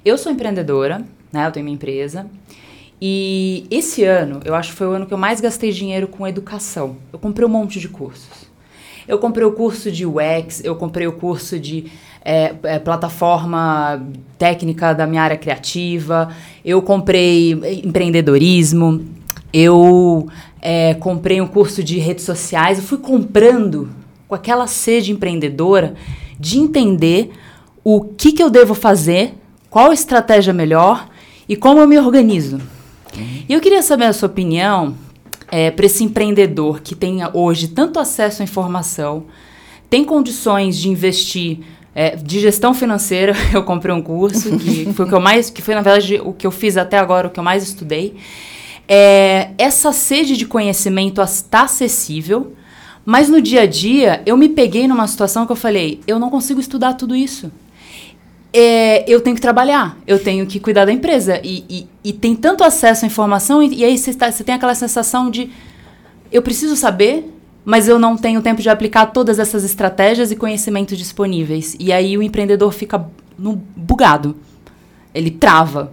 Eu 0.02 0.16
sou 0.16 0.32
empreendedora, 0.32 1.04
né? 1.30 1.46
Eu 1.46 1.52
tenho 1.52 1.64
minha 1.64 1.74
empresa. 1.74 2.26
E 2.98 3.66
esse 3.70 4.02
ano, 4.04 4.40
eu 4.46 4.54
acho 4.54 4.70
que 4.70 4.78
foi 4.78 4.86
o 4.86 4.92
ano 4.92 5.04
que 5.04 5.12
eu 5.12 5.18
mais 5.18 5.42
gastei 5.42 5.72
dinheiro 5.72 6.08
com 6.08 6.26
educação. 6.26 6.96
Eu 7.12 7.18
comprei 7.18 7.46
um 7.46 7.50
monte 7.50 7.78
de 7.78 7.90
cursos. 7.90 8.50
Eu 9.06 9.18
comprei 9.18 9.44
o 9.44 9.52
curso 9.52 9.92
de 9.92 10.06
UX, 10.06 10.64
eu 10.64 10.74
comprei 10.74 11.06
o 11.06 11.12
curso 11.12 11.60
de 11.60 11.92
é, 12.24 12.54
é, 12.62 12.78
plataforma 12.78 14.06
técnica 14.38 14.94
da 14.94 15.06
minha 15.06 15.20
área 15.20 15.36
criativa, 15.36 16.34
eu 16.64 16.80
comprei 16.80 17.52
empreendedorismo, 17.84 19.04
eu 19.52 20.28
é, 20.62 20.94
comprei 20.94 21.40
um 21.40 21.46
curso 21.46 21.82
de 21.82 21.98
redes 21.98 22.24
sociais, 22.24 22.78
eu 22.78 22.84
fui 22.84 22.98
comprando 22.98 23.90
com 24.28 24.34
aquela 24.34 24.68
sede 24.68 25.10
empreendedora 25.10 25.94
de 26.38 26.58
entender 26.58 27.32
o 27.84 28.00
que, 28.00 28.32
que 28.32 28.42
eu 28.42 28.48
devo 28.48 28.74
fazer, 28.74 29.34
qual 29.68 29.92
estratégia 29.92 30.52
melhor 30.52 31.08
e 31.48 31.56
como 31.56 31.80
eu 31.80 31.88
me 31.88 31.98
organizo. 31.98 32.60
E 33.48 33.52
eu 33.52 33.60
queria 33.60 33.82
saber 33.82 34.06
a 34.06 34.12
sua 34.12 34.28
opinião 34.28 34.94
é, 35.50 35.70
para 35.70 35.84
esse 35.84 36.02
empreendedor 36.02 36.80
que 36.80 36.94
tem 36.94 37.18
hoje 37.34 37.68
tanto 37.68 37.98
acesso 37.98 38.40
à 38.40 38.44
informação, 38.44 39.26
tem 39.90 40.04
condições 40.04 40.78
de 40.78 40.88
investir 40.88 41.58
é, 41.94 42.16
de 42.16 42.40
gestão 42.40 42.72
financeira. 42.72 43.34
Eu 43.52 43.62
comprei 43.62 43.94
um 43.94 44.00
curso 44.00 44.56
que 44.56 44.90
foi 44.94 45.04
o 45.04 45.08
que 45.08 45.14
eu 45.14 45.20
mais, 45.20 45.50
que 45.50 45.60
foi 45.60 45.74
na 45.74 45.82
verdade 45.82 46.18
o 46.24 46.32
que 46.32 46.46
eu 46.46 46.50
fiz 46.50 46.78
até 46.78 46.96
agora, 46.96 47.26
o 47.26 47.30
que 47.30 47.38
eu 47.38 47.44
mais 47.44 47.62
estudei. 47.62 48.16
É, 48.88 49.50
essa 49.56 49.92
sede 49.92 50.36
de 50.36 50.46
conhecimento 50.46 51.22
está 51.22 51.62
acessível, 51.62 52.54
mas 53.04 53.28
no 53.28 53.40
dia 53.40 53.62
a 53.62 53.66
dia 53.66 54.22
eu 54.26 54.36
me 54.36 54.48
peguei 54.48 54.86
numa 54.86 55.06
situação 55.06 55.46
que 55.46 55.52
eu 55.52 55.56
falei, 55.56 56.00
eu 56.06 56.18
não 56.18 56.30
consigo 56.30 56.60
estudar 56.60 56.94
tudo 56.94 57.16
isso 57.16 57.50
é, 58.52 59.10
eu 59.10 59.20
tenho 59.20 59.34
que 59.34 59.40
trabalhar, 59.42 59.96
eu 60.06 60.18
tenho 60.18 60.46
que 60.46 60.60
cuidar 60.60 60.84
da 60.84 60.92
empresa. 60.92 61.40
E, 61.42 61.64
e, 61.68 61.88
e 62.04 62.12
tem 62.12 62.36
tanto 62.36 62.62
acesso 62.62 63.04
à 63.04 63.08
informação, 63.08 63.62
e, 63.62 63.76
e 63.76 63.84
aí 63.84 63.96
você 63.96 64.12
tá- 64.12 64.30
tem 64.30 64.54
aquela 64.54 64.74
sensação 64.74 65.30
de 65.30 65.50
eu 66.30 66.42
preciso 66.42 66.76
saber, 66.76 67.32
mas 67.64 67.88
eu 67.88 67.98
não 67.98 68.16
tenho 68.16 68.42
tempo 68.42 68.60
de 68.60 68.68
aplicar 68.68 69.06
todas 69.06 69.38
essas 69.38 69.64
estratégias 69.64 70.30
e 70.30 70.36
conhecimentos 70.36 70.98
disponíveis. 70.98 71.76
E 71.78 71.92
aí 71.92 72.18
o 72.18 72.22
empreendedor 72.22 72.72
fica 72.72 73.06
no, 73.38 73.56
bugado. 73.56 74.36
Ele 75.14 75.30
trava. 75.30 75.92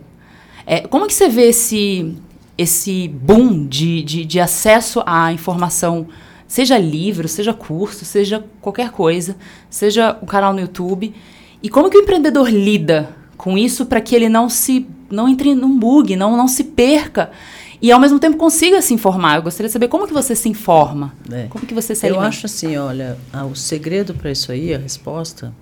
É, 0.65 0.81
como 0.81 1.07
que 1.07 1.13
você 1.13 1.29
vê 1.29 1.49
esse, 1.49 2.15
esse 2.60 3.07
boom 3.07 3.66
de, 3.66 4.03
de, 4.03 4.26
de 4.26 4.38
acesso 4.38 5.01
à 5.05 5.32
informação, 5.32 6.07
seja 6.45 6.78
livro, 6.78 7.26
seja 7.30 7.53
curso, 7.53 8.03
seja 8.03 8.43
qualquer 8.60 8.91
coisa, 8.91 9.38
seja 9.70 10.18
o 10.22 10.26
canal 10.26 10.51
no 10.51 10.60
YouTube? 10.60 11.16
E 11.64 11.70
como 11.70 11.89
que 11.89 11.97
o 11.97 12.01
empreendedor 12.01 12.49
lida 12.49 13.16
com 13.38 13.57
isso 13.57 13.86
para 13.86 14.01
que 14.01 14.14
ele 14.14 14.28
não 14.28 14.49
se 14.49 14.86
não 15.10 15.30
entre 15.30 15.55
num 15.55 15.80
bug, 15.80 16.18
não, 16.18 16.36
não 16.36 16.49
se 16.49 16.66
perca 16.66 17.32
e 17.82 17.93
ao 17.93 17.99
mesmo 17.99 18.20
tempo 18.20 18.36
consiga 18.36 18.82
se 18.82 18.93
informar. 18.93 19.38
Eu 19.38 19.43
gostaria 19.43 19.70
de 19.70 19.74
saber 19.74 19.88
como 19.88 20.05
que 20.05 20.14
você 20.14 20.36
se 20.36 20.49
informa. 20.49 21.14
É. 21.32 21.47
Como 21.47 21.66
que 21.66 21.74
você 21.74 21.95
se 21.95 22.07
Eu 22.07 22.20
acho 22.20 22.45
assim, 22.45 22.76
olha, 22.76 23.18
ah, 23.32 23.45
o 23.45 23.55
segredo 23.55 24.14
para 24.14 24.30
isso 24.30 24.51
aí, 24.51 24.74
a 24.74 24.78
resposta, 24.78 25.53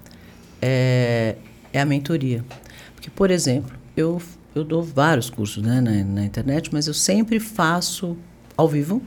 é, 0.59 1.35
é 1.71 1.79
a 1.79 1.85
mentoria. 1.85 2.43
Porque, 2.95 3.11
por 3.11 3.29
exemplo, 3.29 3.71
eu, 3.95 4.19
eu 4.57 4.63
dou 4.63 4.81
vários 4.81 5.29
cursos 5.29 5.63
né, 5.63 5.81
na, 5.81 6.03
na 6.03 6.25
internet, 6.25 6.69
mas 6.73 6.87
eu 6.87 6.93
sempre 6.93 7.39
faço 7.39 8.17
ao 8.55 8.67
vivo 8.67 9.01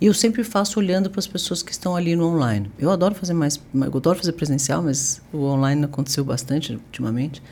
e 0.00 0.06
eu 0.06 0.14
sempre 0.14 0.44
faço 0.44 0.78
olhando 0.78 1.10
para 1.10 1.18
as 1.18 1.26
pessoas 1.26 1.62
que 1.62 1.72
estão 1.72 1.96
ali 1.96 2.14
no 2.14 2.26
online. 2.26 2.70
Eu 2.78 2.90
adoro 2.90 3.14
fazer 3.14 3.34
mais, 3.34 3.60
eu 3.74 3.96
adoro 3.96 4.16
fazer 4.16 4.32
presencial, 4.32 4.82
mas 4.82 5.20
o 5.32 5.38
online 5.44 5.84
aconteceu 5.84 6.24
bastante 6.24 6.72
ultimamente. 6.74 7.42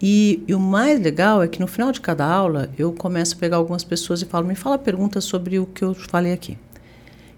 E, 0.00 0.42
e 0.46 0.54
o 0.54 0.60
mais 0.60 1.00
legal 1.00 1.42
é 1.42 1.48
que 1.48 1.60
no 1.60 1.66
final 1.66 1.92
de 1.92 2.00
cada 2.00 2.24
aula 2.24 2.70
eu 2.78 2.92
começo 2.92 3.34
a 3.34 3.38
pegar 3.38 3.56
algumas 3.56 3.84
pessoas 3.84 4.22
e 4.22 4.24
falo, 4.24 4.46
me 4.46 4.54
fala 4.54 4.78
perguntas 4.78 5.24
sobre 5.24 5.58
o 5.58 5.66
que 5.66 5.84
eu 5.84 5.92
falei 5.94 6.32
aqui. 6.32 6.56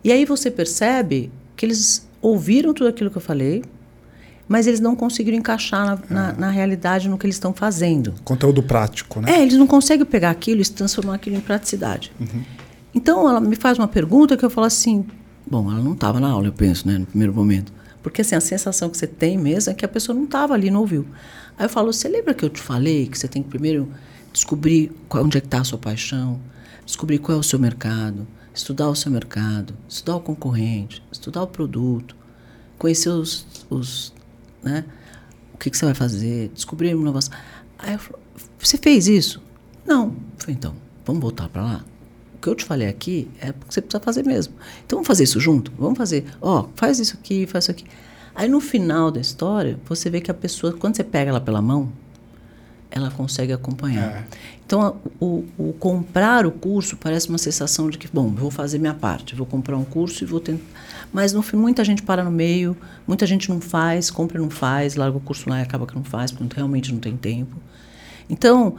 E 0.05 0.13
aí 0.13 0.25
você 0.25 0.51
percebe 0.51 1.33
que 1.57 1.67
eles 1.67 2.07
ouviram 2.21 2.73
tudo 2.73 2.89
aquilo 2.89 3.11
que 3.11 3.17
eu 3.17 3.23
falei, 3.23 3.65
mas 4.53 4.67
eles 4.67 4.81
não 4.81 4.95
conseguiram 4.95 5.39
encaixar 5.39 5.87
na, 5.87 5.99
na, 6.11 6.33
na 6.35 6.51
realidade, 6.51 7.09
no 7.09 7.17
que 7.17 7.25
eles 7.25 7.37
estão 7.37 7.55
fazendo. 7.55 8.13
Conteúdo 8.23 8.63
prático, 8.63 9.19
né? 9.19 9.33
É, 9.33 9.43
eles 9.43 9.55
não 9.55 9.67
conseguem 9.67 10.05
pegar 10.05 10.29
aquilo 10.29 10.61
e 10.61 10.65
transformar 10.67 11.15
aquilo 11.15 11.37
em 11.37 11.41
praticidade. 11.41 12.13
Então 12.95 13.27
ela 13.27 13.41
me 13.41 13.57
faz 13.57 13.79
uma 13.79 13.89
pergunta 13.89 14.37
que 14.37 14.45
eu 14.45 14.51
falo 14.51 14.67
assim, 14.67 15.07
bom, 15.47 15.73
ela 15.73 15.83
não 15.83 15.95
estava 15.95 16.21
na 16.21 16.29
aula, 16.29 16.49
eu 16.49 16.53
penso, 16.53 16.87
né, 16.87 16.99
no 16.99 17.07
primeiro 17.07 17.33
momento. 17.33 17.73
Porque 18.03 18.21
assim, 18.21 18.35
a 18.35 18.43
sensação 18.43 18.91
que 18.91 18.99
você 18.99 19.07
tem 19.07 19.39
mesmo 19.39 19.73
é 19.73 19.75
que 19.75 19.87
a 19.87 19.89
pessoa 19.89 20.15
não 20.15 20.25
estava 20.25 20.53
ali, 20.53 20.71
não 20.71 20.81
ouviu. 20.81 21.07
Aí 21.59 21.65
eu 21.65 21.71
falo, 21.71 21.91
você 21.91 22.07
lembra 22.07 22.35
que 22.35 22.45
eu 22.45 22.51
te 22.51 22.61
falei 22.61 23.07
que 23.07 23.19
você 23.19 23.27
tem 23.27 23.43
que 23.43 23.49
primeiro 23.49 23.89
descobrir 24.35 24.93
qual, 25.09 25.25
onde 25.25 25.39
é 25.39 25.41
que 25.41 25.47
está 25.47 25.63
a 25.63 25.65
sua 25.65 25.79
paixão, 25.79 26.39
descobrir 26.85 27.17
qual 27.21 27.39
é 27.39 27.41
o 27.41 27.43
seu 27.43 27.59
mercado, 27.59 28.27
estudar 28.55 28.91
o 28.91 28.95
seu 28.95 29.11
mercado, 29.11 29.73
estudar 29.89 30.17
o 30.17 30.21
concorrente, 30.21 31.03
estudar 31.11 31.43
o 31.43 31.47
produto, 31.47 32.15
conhecer 32.77 33.09
os, 33.09 33.47
os 33.71 34.13
né, 34.63 34.85
o 35.55 35.59
que, 35.59 35.71
que 35.71 35.77
você 35.77 35.85
vai 35.85 35.95
fazer, 35.95 36.51
descobrir 36.55 36.91
inovação. 36.91 37.33
Aí 37.79 37.95
eu 37.95 37.99
falo, 37.99 38.19
você 38.59 38.79
fez 38.79 39.09
isso? 39.09 39.43
Não. 39.87 40.17
Falei, 40.39 40.57
então, 40.57 40.75
vamos 41.05 41.21
voltar 41.21 41.49
para 41.49 41.63
lá? 41.63 41.85
O 42.35 42.39
que 42.39 42.49
eu 42.49 42.55
te 42.55 42.65
falei 42.65 42.89
aqui 42.89 43.31
é 43.41 43.53
porque 43.53 43.73
você 43.73 43.81
precisa 43.81 44.03
fazer 44.03 44.25
mesmo. 44.25 44.55
Então 44.85 44.99
vamos 44.99 45.07
fazer 45.07 45.25
isso 45.25 45.39
junto? 45.41 45.73
Vamos 45.79 45.99
fazer. 45.99 46.25
Ó, 46.41 46.69
faz 46.75 46.99
isso 46.99 47.15
aqui, 47.15 47.47
faz 47.47 47.65
isso 47.65 47.71
aqui. 47.71 47.85
Aí 48.35 48.49
no 48.49 48.61
final 48.61 49.11
da 49.11 49.21
história, 49.21 49.79
você 49.85 50.09
vê 50.09 50.21
que 50.21 50.31
a 50.31 50.35
pessoa, 50.35 50.73
quando 50.73 50.97
você 50.97 51.05
pega 51.05 51.31
ela 51.31 51.41
pela 51.41 51.61
mão, 51.61 51.93
ela 52.95 53.11
consegue 53.11 53.53
acompanhar. 53.53 54.19
É. 54.19 54.25
Então, 54.65 54.97
o, 55.21 55.45
o 55.59 55.73
comprar 55.75 56.47
o 56.47 56.51
curso 56.51 56.97
parece 56.97 57.29
uma 57.29 57.39
sensação 57.39 57.91
de 57.91 57.99
que, 57.99 58.09
bom, 58.13 58.29
vou 58.29 58.51
fazer 58.51 58.79
minha 58.79 58.95
parte, 58.95 59.35
vou 59.35 59.47
comprar 59.47 59.77
um 59.77 59.85
curso 59.85 60.23
e 60.23 60.27
vou 60.27 60.41
tentar. 60.41 60.65
Mas 61.13 61.33
no 61.33 61.43
fim, 61.43 61.57
muita 61.57 61.85
gente 61.85 62.03
para 62.03 62.23
no 62.23 62.31
meio, 62.31 62.77
muita 63.07 63.27
gente 63.27 63.51
não 63.51 63.61
faz, 63.61 64.11
compra 64.11 64.39
e 64.39 64.41
não 64.41 64.49
faz, 64.49 64.95
larga 64.95 65.17
o 65.17 65.21
curso 65.21 65.49
lá 65.49 65.59
e 65.59 65.63
acaba 65.63 65.87
que 65.87 65.95
não 65.95 66.05
faz, 66.05 66.31
porque 66.31 66.57
realmente 66.57 66.93
não 66.93 67.01
tem 67.01 67.17
tempo. 67.17 67.57
Então, 68.31 68.77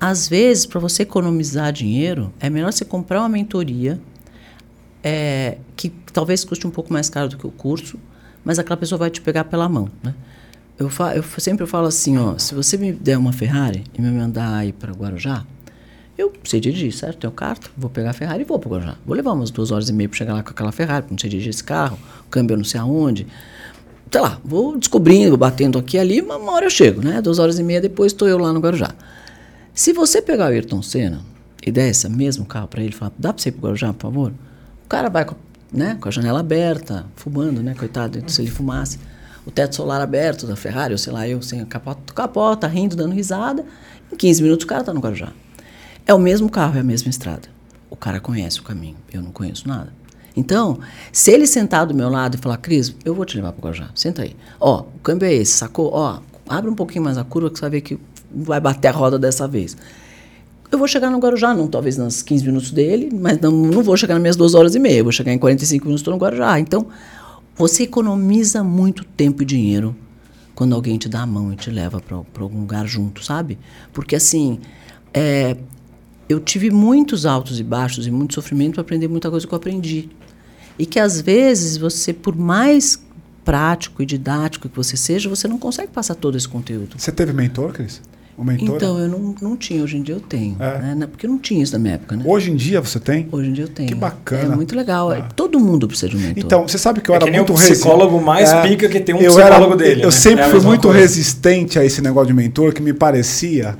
às 0.00 0.28
vezes, 0.28 0.66
para 0.66 0.80
você 0.80 1.02
economizar 1.02 1.72
dinheiro, 1.72 2.32
é 2.40 2.48
melhor 2.48 2.72
você 2.72 2.84
comprar 2.84 3.20
uma 3.20 3.28
mentoria 3.28 4.00
é, 5.02 5.58
que 5.76 5.90
talvez 6.12 6.44
custe 6.44 6.66
um 6.66 6.70
pouco 6.70 6.92
mais 6.92 7.08
caro 7.08 7.28
do 7.28 7.36
que 7.36 7.46
o 7.46 7.50
curso, 7.50 7.98
mas 8.44 8.58
aquela 8.58 8.76
pessoa 8.76 8.98
vai 8.98 9.10
te 9.10 9.20
pegar 9.20 9.44
pela 9.44 9.68
mão, 9.68 9.88
né? 10.02 10.14
Eu, 10.78 10.88
fa 10.88 11.16
eu 11.16 11.24
sempre 11.38 11.66
falo 11.66 11.88
assim, 11.88 12.16
ó, 12.18 12.38
se 12.38 12.54
você 12.54 12.76
me 12.76 12.92
der 12.92 13.18
uma 13.18 13.32
Ferrari 13.32 13.84
e 13.92 14.00
me 14.00 14.10
mandar 14.10 14.54
aí 14.54 14.72
para 14.72 14.92
Guarujá, 14.92 15.44
eu 16.16 16.32
sei 16.44 16.60
dirigir, 16.60 16.92
certo? 16.92 17.18
Tenho 17.18 17.32
carta, 17.32 17.68
vou 17.76 17.90
pegar 17.90 18.10
a 18.10 18.12
Ferrari 18.12 18.42
e 18.42 18.44
vou 18.44 18.58
para 18.58 18.70
Guarujá. 18.70 18.96
Vou 19.04 19.16
levar 19.16 19.32
umas 19.32 19.50
duas 19.50 19.72
horas 19.72 19.88
e 19.88 19.92
meia 19.92 20.08
para 20.08 20.18
chegar 20.18 20.34
lá 20.34 20.42
com 20.42 20.50
aquela 20.50 20.70
Ferrari, 20.70 21.02
porque 21.02 21.14
não 21.14 21.18
sei 21.18 21.30
dirigir 21.30 21.50
esse 21.50 21.64
carro, 21.64 21.98
o 22.26 22.28
câmbio 22.28 22.54
eu 22.54 22.58
não 22.58 22.64
sei 22.64 22.78
aonde. 22.78 23.26
Sei 24.10 24.20
lá, 24.20 24.40
vou 24.44 24.78
descobrindo, 24.78 25.36
batendo 25.36 25.78
aqui 25.78 25.96
e 25.96 26.00
ali, 26.00 26.20
uma 26.20 26.36
uma 26.36 26.52
hora 26.52 26.66
eu 26.66 26.70
chego, 26.70 27.02
né? 27.02 27.20
Duas 27.20 27.38
horas 27.38 27.58
e 27.58 27.62
meia 27.62 27.80
depois 27.80 28.12
estou 28.12 28.28
eu 28.28 28.38
lá 28.38 28.52
no 28.52 28.60
Guarujá. 28.60 28.94
Se 29.74 29.92
você 29.92 30.22
pegar 30.22 30.46
o 30.46 30.48
Ayrton 30.48 30.80
Senna 30.82 31.20
e 31.64 31.70
der 31.70 31.88
esse 31.88 32.08
mesmo 32.08 32.44
carro 32.44 32.68
para 32.68 32.82
ele 32.82 32.90
e 32.90 32.94
falar, 32.94 33.12
dá 33.18 33.32
para 33.32 33.42
você 33.42 33.48
ir 33.48 33.52
para 33.52 33.62
Guarujá, 33.62 33.92
por 33.92 34.02
favor? 34.02 34.32
O 34.84 34.88
cara 34.88 35.08
vai 35.08 35.24
com, 35.24 35.34
né, 35.72 35.96
com 36.00 36.08
a 36.08 36.10
janela 36.10 36.40
aberta, 36.40 37.04
fumando, 37.16 37.62
né, 37.62 37.74
coitado, 37.76 38.22
se 38.30 38.42
ele 38.42 38.50
fumasse. 38.50 38.98
O 39.48 39.50
teto 39.50 39.76
solar 39.76 39.98
aberto 39.98 40.46
da 40.46 40.54
Ferrari, 40.54 40.92
ou 40.92 40.98
sei 40.98 41.10
lá, 41.10 41.26
eu 41.26 41.40
sem 41.40 41.62
a 41.62 41.64
capota, 41.64 42.12
capota, 42.12 42.66
rindo, 42.66 42.94
dando 42.94 43.14
risada. 43.14 43.64
Em 44.12 44.14
15 44.14 44.42
minutos 44.42 44.64
o 44.64 44.68
cara 44.68 44.82
está 44.82 44.92
no 44.92 45.00
Guarujá. 45.00 45.32
É 46.06 46.12
o 46.12 46.18
mesmo 46.18 46.50
carro, 46.50 46.76
é 46.76 46.80
a 46.80 46.84
mesma 46.84 47.08
estrada. 47.08 47.48
O 47.88 47.96
cara 47.96 48.20
conhece 48.20 48.60
o 48.60 48.62
caminho, 48.62 48.96
eu 49.10 49.22
não 49.22 49.32
conheço 49.32 49.66
nada. 49.66 49.90
Então, 50.36 50.78
se 51.10 51.30
ele 51.30 51.46
sentar 51.46 51.86
do 51.86 51.94
meu 51.94 52.10
lado 52.10 52.34
e 52.34 52.38
falar, 52.38 52.58
Cris, 52.58 52.94
eu 53.06 53.14
vou 53.14 53.24
te 53.24 53.36
levar 53.36 53.52
para 53.52 53.58
o 53.58 53.64
Guarujá, 53.64 53.88
senta 53.94 54.20
aí. 54.20 54.36
Ó, 54.60 54.80
o 54.82 54.98
câmbio 55.02 55.24
é 55.24 55.32
esse, 55.32 55.52
sacou? 55.52 55.94
Ó, 55.94 56.18
abre 56.46 56.70
um 56.70 56.74
pouquinho 56.74 57.04
mais 57.04 57.16
a 57.16 57.24
curva 57.24 57.48
que 57.48 57.56
você 57.56 57.62
vai 57.62 57.70
ver 57.70 57.80
que 57.80 57.98
vai 58.30 58.60
bater 58.60 58.88
a 58.88 58.92
roda 58.92 59.18
dessa 59.18 59.48
vez. 59.48 59.78
Eu 60.70 60.78
vou 60.78 60.86
chegar 60.86 61.10
no 61.10 61.18
Guarujá, 61.18 61.54
não 61.54 61.68
talvez 61.68 61.96
nos 61.96 62.20
15 62.20 62.44
minutos 62.44 62.70
dele, 62.70 63.08
mas 63.10 63.40
não, 63.40 63.50
não 63.50 63.82
vou 63.82 63.96
chegar 63.96 64.12
nas 64.12 64.20
minhas 64.20 64.36
duas 64.36 64.54
horas 64.54 64.74
e 64.74 64.78
meia, 64.78 64.98
eu 64.98 65.04
vou 65.04 65.12
chegar 65.12 65.32
em 65.32 65.38
45 65.38 65.86
minutos 65.86 66.02
estou 66.02 66.12
no 66.12 66.20
Guarujá. 66.20 66.60
Então, 66.60 66.86
você 67.58 67.82
economiza 67.82 68.62
muito 68.62 69.04
tempo 69.04 69.42
e 69.42 69.46
dinheiro 69.46 69.94
quando 70.54 70.74
alguém 70.74 70.96
te 70.96 71.08
dá 71.08 71.22
a 71.22 71.26
mão 71.26 71.52
e 71.52 71.56
te 71.56 71.70
leva 71.70 72.00
para 72.00 72.42
algum 72.42 72.60
lugar 72.60 72.86
junto, 72.86 73.24
sabe? 73.24 73.58
Porque 73.92 74.16
assim, 74.16 74.60
é, 75.12 75.56
eu 76.28 76.40
tive 76.40 76.70
muitos 76.70 77.26
altos 77.26 77.58
e 77.58 77.64
baixos 77.64 78.06
e 78.06 78.10
muito 78.10 78.34
sofrimento 78.34 78.74
para 78.74 78.82
aprender 78.82 79.08
muita 79.08 79.30
coisa 79.30 79.46
que 79.46 79.52
eu 79.52 79.56
aprendi. 79.56 80.08
E 80.78 80.86
que 80.86 81.00
às 81.00 81.20
vezes 81.20 81.76
você, 81.76 82.12
por 82.12 82.36
mais 82.36 83.02
prático 83.44 84.02
e 84.02 84.06
didático 84.06 84.68
que 84.68 84.76
você 84.76 84.96
seja, 84.96 85.28
você 85.28 85.48
não 85.48 85.58
consegue 85.58 85.90
passar 85.90 86.14
todo 86.14 86.36
esse 86.36 86.48
conteúdo. 86.48 86.96
Você 86.98 87.10
teve 87.10 87.32
mentor, 87.32 87.72
Cris? 87.72 88.02
Um 88.38 88.44
mentor? 88.44 88.76
Então, 88.76 88.98
eu 88.98 89.08
não, 89.08 89.34
não 89.42 89.56
tinha, 89.56 89.82
hoje 89.82 89.96
em 89.96 90.02
dia 90.02 90.14
eu 90.14 90.20
tenho. 90.20 90.56
É. 90.60 90.94
Né? 90.94 91.06
Porque 91.08 91.26
não 91.26 91.38
tinha 91.38 91.60
isso 91.62 91.72
na 91.72 91.78
minha 91.80 91.94
época, 91.94 92.14
né? 92.16 92.22
Hoje 92.24 92.52
em 92.52 92.56
dia 92.56 92.80
você 92.80 93.00
tem? 93.00 93.28
Hoje 93.32 93.50
em 93.50 93.52
dia 93.52 93.64
eu 93.64 93.68
tenho. 93.68 93.88
Que 93.88 93.94
bacana. 93.96 94.52
É 94.52 94.56
muito 94.56 94.76
legal. 94.76 95.10
Ah. 95.10 95.28
Todo 95.34 95.58
mundo 95.58 95.88
precisa 95.88 96.08
de 96.08 96.16
um 96.16 96.20
mentor. 96.20 96.44
Então, 96.44 96.68
você 96.68 96.78
sabe 96.78 97.00
que 97.00 97.10
eu 97.10 97.14
É 97.14 97.16
era 97.16 97.24
que 97.26 97.32
muito 97.32 97.52
o 97.52 97.56
resi- 97.56 97.72
psicólogo 97.72 98.20
mais 98.20 98.52
pica 98.62 98.88
que 98.88 99.00
tem 99.00 99.14
um 99.14 99.18
eu 99.20 99.32
psicólogo 99.34 99.74
dele, 99.76 100.02
Eu 100.02 100.06
né? 100.06 100.10
sempre 100.12 100.44
É 100.44 100.48
fui 100.48 100.60
muito 100.60 100.82
coisa. 100.82 100.98
resistente 101.00 101.78
a 101.80 101.84
esse 101.84 102.00
negócio 102.00 102.28
de 102.28 102.34
mentor, 102.34 102.72
que 102.72 102.80
me 102.80 102.92
parecia 102.92 103.76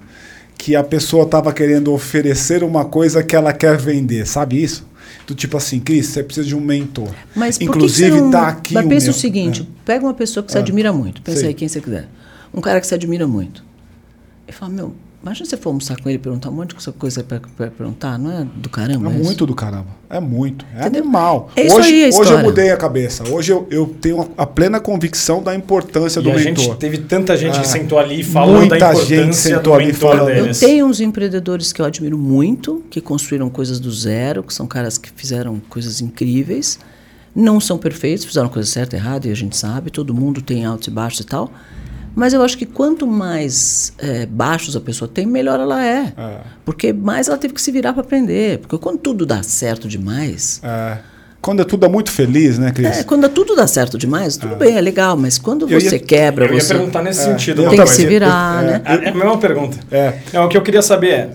que 0.56 0.74
a 0.74 0.82
pessoa 0.82 1.22
estava 1.22 1.52
querendo 1.52 1.92
oferecer 1.92 2.64
uma 2.64 2.84
coisa 2.84 3.22
que 3.22 3.36
ela 3.36 3.52
quer 3.52 3.76
vender, 3.78 4.26
sabe 4.26 4.60
isso? 4.60 4.84
Do 5.24 5.34
tipo 5.36 5.56
assim, 5.56 5.78
Cris, 5.78 6.06
você 6.06 6.22
precisa 6.24 6.44
de 6.46 6.56
um 6.56 6.60
mentor. 6.60 7.10
Mas 7.36 7.60
Inclusive, 7.60 8.10
que 8.10 8.16
você 8.16 8.22
não... 8.22 8.30
tá 8.32 8.48
aqui 8.48 8.74
Mas 8.74 8.84
o 8.86 8.88
pensa 8.88 9.06
meu. 9.06 9.14
o 9.14 9.16
seguinte, 9.16 9.62
É. 9.62 9.66
pega 9.84 10.04
uma 10.04 10.14
pessoa 10.14 10.42
que 10.42 10.50
você 10.50 10.58
Ah. 10.58 10.62
admira 10.62 10.92
muito, 10.92 11.22
pensa 11.22 11.38
Sei. 11.40 11.48
aí 11.50 11.54
quem 11.54 11.68
você 11.68 11.80
quiser. 11.80 12.08
Um 12.52 12.60
cara 12.60 12.80
que 12.80 12.86
você 12.88 12.94
admira 12.96 13.26
muito. 13.26 13.62
E 14.48 14.52
fala, 14.52 14.72
meu, 14.72 14.94
imagina 15.22 15.44
você 15.46 15.56
for 15.58 15.68
almoçar 15.68 16.00
com 16.00 16.08
ele 16.08 16.16
e 16.16 16.18
perguntar 16.18 16.48
um 16.48 16.54
monte 16.54 16.74
de 16.74 16.92
coisa 16.92 17.22
pra, 17.22 17.38
pra 17.54 17.66
perguntar, 17.70 18.18
não 18.18 18.32
é 18.32 18.44
do 18.44 18.68
caramba 18.70 19.10
É 19.10 19.14
isso? 19.14 19.24
muito 19.24 19.44
do 19.46 19.54
caramba. 19.54 19.88
É 20.08 20.18
muito. 20.18 20.64
É 20.74 20.80
Entendeu? 20.80 21.02
animal. 21.02 21.50
É 21.54 21.66
isso 21.66 21.76
hoje, 21.76 21.88
aí 21.88 22.04
a 22.04 22.16
hoje 22.18 22.32
eu 22.32 22.38
mudei 22.38 22.70
a 22.70 22.76
cabeça. 22.78 23.28
Hoje 23.28 23.52
eu, 23.52 23.66
eu 23.70 23.86
tenho 24.00 24.30
a 24.38 24.46
plena 24.46 24.80
convicção 24.80 25.42
da 25.42 25.54
importância 25.54 26.20
E 26.20 26.22
do 26.22 26.30
a 26.30 26.34
mentor. 26.34 26.64
gente 26.64 26.76
teve 26.78 26.96
tanta 26.98 27.36
gente 27.36 27.58
Ah, 27.58 27.60
que 27.60 27.68
sentou 27.68 27.98
ali 27.98 28.22
falando 28.24 28.56
muita 28.60 28.78
da 28.78 28.94
gente 28.94 29.12
importância 29.14 29.56
sentou 29.56 29.74
do 29.74 29.80
ali 29.82 29.92
falando. 29.92 30.30
Eu 30.30 30.42
deles. 30.44 30.60
tenho 30.60 30.86
uns 30.86 30.98
empreendedores 30.98 31.72
que 31.74 31.82
eu 31.82 31.84
admiro 31.84 32.16
muito, 32.16 32.82
que 32.88 33.00
construíram 33.02 33.50
coisas 33.50 33.78
do 33.78 33.92
zero, 33.92 34.42
que 34.42 34.54
são 34.54 34.66
caras 34.66 34.96
que 34.96 35.10
fizeram 35.14 35.60
coisas 35.68 36.00
incríveis. 36.00 36.78
Não 37.36 37.60
são 37.60 37.76
perfeitos, 37.76 38.24
fizeram 38.24 38.48
coisa 38.48 38.68
certa 38.68 38.96
e 38.96 38.98
errada, 38.98 39.28
e 39.28 39.30
a 39.30 39.34
gente 39.36 39.56
sabe, 39.56 39.90
todo 39.90 40.14
mundo 40.14 40.40
tem 40.40 40.64
altos 40.64 40.88
e 40.88 40.90
baixos 40.90 41.20
e 41.20 41.24
tal. 41.24 41.52
Mas 42.14 42.32
eu 42.32 42.42
acho 42.42 42.56
que 42.58 42.66
quanto 42.66 43.06
mais 43.06 43.92
eh, 43.98 44.26
baixos 44.26 44.74
a 44.76 44.80
pessoa 44.80 45.08
tem, 45.08 45.26
melhor 45.26 45.60
ela 45.60 45.84
é. 45.84 46.12
É. 46.16 46.36
Porque 46.64 46.92
mais 46.92 47.28
ela 47.28 47.38
teve 47.38 47.54
que 47.54 47.62
se 47.62 47.70
virar 47.70 47.92
para 47.92 48.02
aprender. 48.02 48.58
Porque 48.58 48.76
quando 48.78 48.98
tudo 48.98 49.24
dá 49.24 49.42
certo 49.42 49.86
demais. 49.88 50.60
É. 50.62 50.98
Quando 51.40 51.62
é 51.62 51.64
tudo 51.64 51.86
é 51.86 51.88
muito 51.88 52.10
feliz, 52.10 52.58
né, 52.58 52.72
Cris? 52.72 52.98
É, 52.98 53.02
quando 53.04 53.28
tudo 53.28 53.54
dá 53.54 53.66
certo 53.68 53.96
demais, 53.96 54.36
tudo 54.36 54.56
bem, 54.56 54.76
é 54.76 54.80
legal, 54.80 55.16
mas 55.16 55.38
quando 55.38 55.70
Eu 55.70 55.80
você 55.80 55.94
ia- 55.94 55.98
quebra, 56.00 56.46
Eu 56.46 56.54
ia 56.54 56.60
você. 56.60 56.74
perguntar 56.74 57.00
nesse 57.02 57.22
sentido. 57.22 57.62
eu 57.62 57.70
Tem 57.70 57.78
que 57.78 57.86
se 57.86 57.94
coisa. 57.96 58.08
virar, 58.08 58.64
É. 58.64 58.66
né? 58.66 58.82
É 58.84 58.94
é 59.06 59.08
a 59.10 59.14
mesma 59.14 59.38
pergunta. 59.38 59.78
É. 59.90 60.18
Não, 60.32 60.46
o 60.46 60.48
que 60.48 60.56
eu 60.56 60.62
queria 60.62 60.82
saber 60.82 61.10
é, 61.10 61.30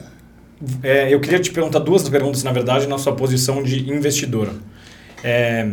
é, 0.83 1.13
eu 1.13 1.21
queria 1.21 1.39
te 1.39 1.51
perguntar 1.51 1.79
duas 1.79 2.07
perguntas, 2.09 2.43
na 2.43 2.51
verdade, 2.51 2.85
na 2.85 2.97
sua 2.97 3.13
posição 3.15 3.63
de 3.63 3.89
investidora. 3.89 4.51
É, 5.23 5.69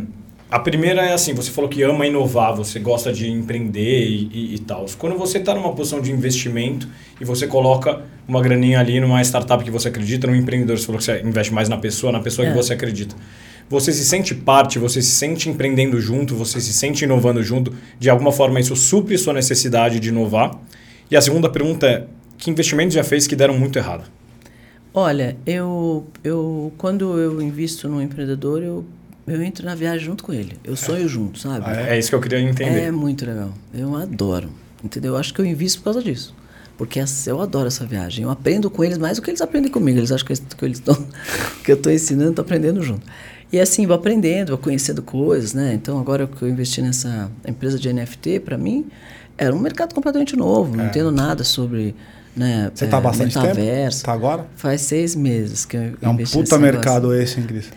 a 0.51 0.59
primeira 0.59 1.03
é 1.03 1.13
assim, 1.13 1.33
você 1.33 1.51
falou 1.51 1.71
que 1.71 1.83
ama 1.83 2.07
inovar, 2.07 2.55
você 2.55 2.79
gosta 2.81 3.13
de 3.13 3.31
empreender 3.31 4.07
e, 4.07 4.31
e, 4.33 4.55
e 4.55 4.59
tal. 4.59 4.85
Quando 4.99 5.17
você 5.17 5.39
está 5.39 5.55
numa 5.55 5.73
posição 5.73 6.01
de 6.01 6.11
investimento 6.11 6.89
e 7.21 7.25
você 7.25 7.47
coloca 7.47 8.03
uma 8.27 8.41
graninha 8.43 8.81
ali 8.81 8.99
numa 8.99 9.23
startup 9.23 9.63
que 9.63 9.71
você 9.71 9.89
acredita, 9.89 10.27
num 10.27 10.35
empreendedor, 10.35 10.77
você 10.79 10.87
falou 10.87 10.99
que 10.99 11.05
você 11.05 11.21
investe 11.23 11.53
mais 11.53 11.69
na 11.69 11.77
pessoa, 11.77 12.13
na 12.13 12.21
pessoa 12.21 12.47
É. 12.47 12.51
que 12.51 12.57
você 12.57 12.73
acredita. 12.73 13.15
Você 13.69 13.93
se 13.93 14.05
sente 14.05 14.35
parte, 14.35 14.81
você 14.81 15.01
se 15.01 15.13
sente 15.13 15.49
empreendendo 15.49 16.01
junto, 16.01 16.35
você 16.35 16.61
se 16.61 16.73
sente 16.73 17.05
inovando 17.05 17.41
junto. 17.41 17.73
De 18.01 18.11
alguma 18.11 18.33
forma, 18.33 18.59
isso 18.59 18.75
supre 18.75 19.17
sua 19.17 19.33
necessidade 19.33 20.01
de 20.01 20.09
inovar. 20.09 20.59
E 21.09 21.17
a 21.17 21.21
segunda 21.21 21.49
pergunta 21.49 21.87
é: 21.87 22.07
que 22.37 22.51
investimentos 22.51 22.95
já 22.95 23.05
fez 23.05 23.29
que 23.29 23.37
deram 23.37 23.57
muito 23.57 23.79
errado? 23.79 24.11
Olha, 24.93 25.37
eu, 25.47 26.05
eu 26.25 26.73
quando 26.77 27.17
eu 27.17 27.41
invisto 27.41 27.89
num 27.89 28.03
empreendedor, 28.03 28.61
eu, 28.61 28.85
eu 29.35 29.43
entro 29.43 29.65
na 29.65 29.75
viagem 29.75 30.05
junto 30.05 30.25
com 30.25 30.33
ele. 30.33 30.57
Eu 30.65 30.77
sonho 30.77 31.09
junto, 31.09 31.39
sabe? 31.39 31.65
Ah, 31.67 31.89
é? 31.89 31.97
é 31.97 31.99
isso 31.99 32.09
que 32.09 32.15
eu 32.15 32.21
queria 32.21 32.41
entender. 32.41 32.81
É 32.81 32.91
muito 32.91 33.25
legal. 33.25 33.53
Eu 33.73 33.95
adoro. 33.97 34.51
Entendeu? 34.83 35.15
Eu 35.15 35.19
acho 35.19 35.33
que 35.33 35.41
eu 35.41 35.45
invisto 35.45 35.81
por 35.81 35.85
causa 35.85 36.03
disso. 36.03 36.35
Porque 36.77 36.99
eu 37.27 37.41
adoro 37.41 37.69
essa 37.69 37.85
viagem. 37.85 38.25
Eu 38.25 38.31
aprendo 38.31 38.71
com 38.71 38.83
eles 38.83 38.97
mais 38.97 39.17
do 39.17 39.23
que 39.23 39.31
eles 39.31 39.41
aprendem 39.41 39.71
comigo. 39.71 39.99
Eles 39.99 40.11
acham 40.11 40.27
que, 40.27 40.35
que, 40.35 40.65
eles 40.65 40.81
tão, 40.81 40.95
que 41.63 41.71
eu 41.71 41.77
estou 41.77 41.93
ensinando, 41.93 42.31
estou 42.31 42.43
aprendendo 42.43 42.83
junto. 42.83 43.07
E 43.53 43.61
assim, 43.61 43.87
vou 43.87 43.97
aprendendo, 43.97 44.51
vou 44.51 44.59
conhecendo 44.59 45.03
coisas, 45.03 45.53
né? 45.53 45.75
Então, 45.75 45.99
agora 45.99 46.27
que 46.27 46.43
eu 46.43 46.49
investi 46.49 46.81
nessa 46.81 47.31
empresa 47.47 47.79
de 47.79 47.93
NFT, 47.93 48.41
para 48.41 48.57
mim, 48.57 48.87
era 49.37 49.55
um 49.55 49.59
mercado 49.59 49.95
completamente 49.95 50.37
novo. 50.37 50.77
Não 50.77 50.85
é. 50.85 50.87
entendo 50.89 51.11
nada 51.11 51.45
sobre 51.45 51.95
né, 52.35 52.71
Você 52.75 52.85
está 52.85 52.99
é, 52.99 53.01
bastante 53.01 53.37
metaverso. 53.37 53.65
tempo? 53.65 53.89
Está 53.89 54.13
agora? 54.13 54.47
Faz 54.57 54.81
seis 54.83 55.15
meses 55.15 55.65
que 55.65 55.77
eu 55.77 55.95
É 56.01 56.09
um 56.09 56.17
puta 56.17 56.59
mercado 56.59 57.15
esse, 57.15 57.41
hein, 57.41 57.47
Cris? 57.47 57.71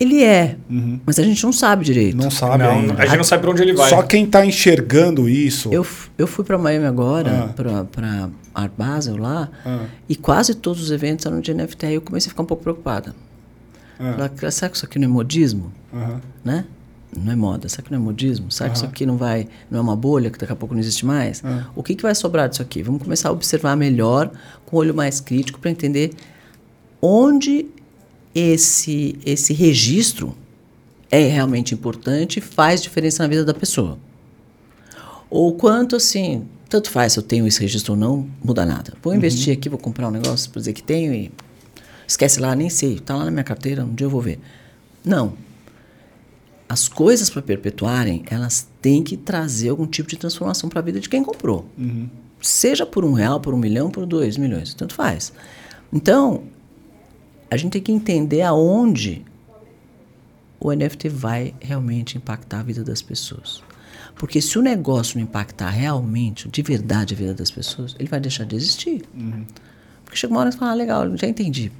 Ele 0.00 0.24
é, 0.24 0.56
uhum. 0.70 0.98
mas 1.04 1.18
a 1.18 1.22
gente 1.22 1.44
não 1.44 1.52
sabe 1.52 1.84
direito. 1.84 2.16
Não 2.16 2.30
sabe 2.30 2.64
não, 2.64 2.70
ainda. 2.70 2.94
A 2.94 3.04
gente 3.04 3.18
não 3.18 3.24
sabe 3.24 3.42
para 3.42 3.50
onde 3.50 3.60
ele 3.60 3.74
vai. 3.74 3.90
Só 3.90 4.02
quem 4.02 4.24
está 4.24 4.46
enxergando 4.46 5.28
isso. 5.28 5.68
Eu, 5.70 5.86
eu 6.16 6.26
fui 6.26 6.42
para 6.42 6.56
Miami 6.56 6.86
agora, 6.86 7.50
ah. 7.50 7.84
para 7.84 8.30
Art 8.54 8.72
Basel 8.78 9.18
lá, 9.18 9.50
ah. 9.62 9.84
e 10.08 10.16
quase 10.16 10.54
todos 10.54 10.82
os 10.82 10.90
eventos 10.90 11.26
eram 11.26 11.38
de 11.38 11.52
NFT. 11.52 11.84
Aí 11.84 11.94
eu 11.96 12.00
comecei 12.00 12.28
a 12.28 12.30
ficar 12.30 12.42
um 12.42 12.46
pouco 12.46 12.62
preocupada. 12.62 13.14
Ah. 13.98 14.30
Falei, 14.34 14.50
será 14.50 14.70
que 14.70 14.76
isso 14.76 14.86
aqui 14.86 14.98
não 14.98 15.04
é 15.04 15.10
modismo? 15.10 15.70
Uhum. 15.92 16.18
Né? 16.42 16.64
Não 17.14 17.32
é 17.32 17.36
moda, 17.36 17.68
será 17.68 17.82
que 17.82 17.90
não 17.92 17.98
é 17.98 18.02
modismo? 18.02 18.50
Será 18.50 18.68
uhum. 18.68 18.72
que 18.72 18.78
isso 18.78 18.86
aqui 18.86 19.04
não 19.04 19.18
vai, 19.18 19.48
não 19.70 19.80
é 19.80 19.82
uma 19.82 19.96
bolha 19.96 20.30
que 20.30 20.38
daqui 20.38 20.52
a 20.52 20.56
pouco 20.56 20.72
não 20.74 20.80
existe 20.80 21.04
mais? 21.04 21.42
O 21.76 21.82
que, 21.82 21.94
que 21.94 22.02
vai 22.02 22.14
sobrar 22.14 22.48
disso 22.48 22.62
aqui? 22.62 22.82
Vamos 22.82 23.02
começar 23.02 23.28
a 23.28 23.32
observar 23.32 23.76
melhor, 23.76 24.30
com 24.64 24.76
um 24.76 24.78
olho 24.78 24.94
mais 24.94 25.20
crítico, 25.20 25.58
para 25.58 25.70
entender 25.70 26.12
onde 27.02 27.66
esse, 28.34 29.18
esse 29.24 29.52
registro 29.52 30.36
é 31.10 31.26
realmente 31.26 31.74
importante 31.74 32.38
e 32.38 32.40
faz 32.40 32.80
diferença 32.80 33.22
na 33.22 33.28
vida 33.28 33.44
da 33.44 33.54
pessoa. 33.54 33.98
Ou 35.28 35.54
quanto 35.54 35.96
assim, 35.96 36.46
tanto 36.68 36.90
faz 36.90 37.14
se 37.14 37.18
eu 37.18 37.22
tenho 37.22 37.46
esse 37.46 37.60
registro 37.60 37.94
ou 37.94 37.98
não, 37.98 38.28
muda 38.42 38.64
nada. 38.64 38.94
Vou 39.02 39.14
investir 39.14 39.48
uhum. 39.48 39.58
aqui, 39.58 39.68
vou 39.68 39.78
comprar 39.78 40.08
um 40.08 40.10
negócio 40.10 40.50
para 40.50 40.60
dizer 40.60 40.72
que 40.72 40.82
tenho 40.82 41.12
e 41.12 41.32
esquece 42.06 42.40
lá, 42.40 42.54
nem 42.54 42.70
sei, 42.70 42.94
está 42.94 43.14
lá 43.16 43.24
na 43.24 43.30
minha 43.30 43.44
carteira, 43.44 43.84
um 43.84 43.94
dia 43.94 44.06
eu 44.06 44.10
vou 44.10 44.20
ver. 44.20 44.38
Não. 45.04 45.34
As 46.68 46.88
coisas 46.88 47.28
para 47.28 47.42
perpetuarem, 47.42 48.22
elas 48.30 48.68
têm 48.80 49.02
que 49.02 49.16
trazer 49.16 49.70
algum 49.70 49.86
tipo 49.86 50.08
de 50.08 50.16
transformação 50.16 50.68
para 50.68 50.78
a 50.78 50.82
vida 50.82 51.00
de 51.00 51.08
quem 51.08 51.22
comprou. 51.24 51.66
Uhum. 51.76 52.08
Seja 52.40 52.86
por 52.86 53.04
um 53.04 53.12
real, 53.12 53.40
por 53.40 53.52
um 53.52 53.56
milhão, 53.56 53.90
por 53.90 54.06
dois 54.06 54.36
milhões, 54.36 54.72
tanto 54.72 54.94
faz. 54.94 55.32
Então, 55.92 56.44
a 57.50 57.56
gente 57.56 57.72
tem 57.72 57.82
que 57.82 57.92
entender 57.92 58.42
aonde 58.42 59.24
o 60.60 60.72
NFT 60.72 61.08
vai 61.08 61.54
realmente 61.60 62.16
impactar 62.16 62.60
a 62.60 62.62
vida 62.62 62.84
das 62.84 63.02
pessoas. 63.02 63.62
Porque 64.14 64.40
se 64.42 64.58
o 64.58 64.62
negócio 64.62 65.16
não 65.16 65.24
impactar 65.24 65.70
realmente, 65.70 66.48
de 66.48 66.62
verdade, 66.62 67.14
a 67.14 67.16
vida 67.16 67.34
das 67.34 67.50
pessoas, 67.50 67.96
ele 67.98 68.08
vai 68.08 68.20
deixar 68.20 68.44
de 68.44 68.54
existir. 68.54 69.02
Uhum. 69.14 69.46
Porque 70.04 70.18
chega 70.18 70.32
uma 70.32 70.40
hora 70.40 70.50
que 70.50 70.54
você 70.54 70.58
fala, 70.58 70.72
ah, 70.72 70.74
legal, 70.74 71.16
já 71.16 71.26
entendi. 71.26 71.72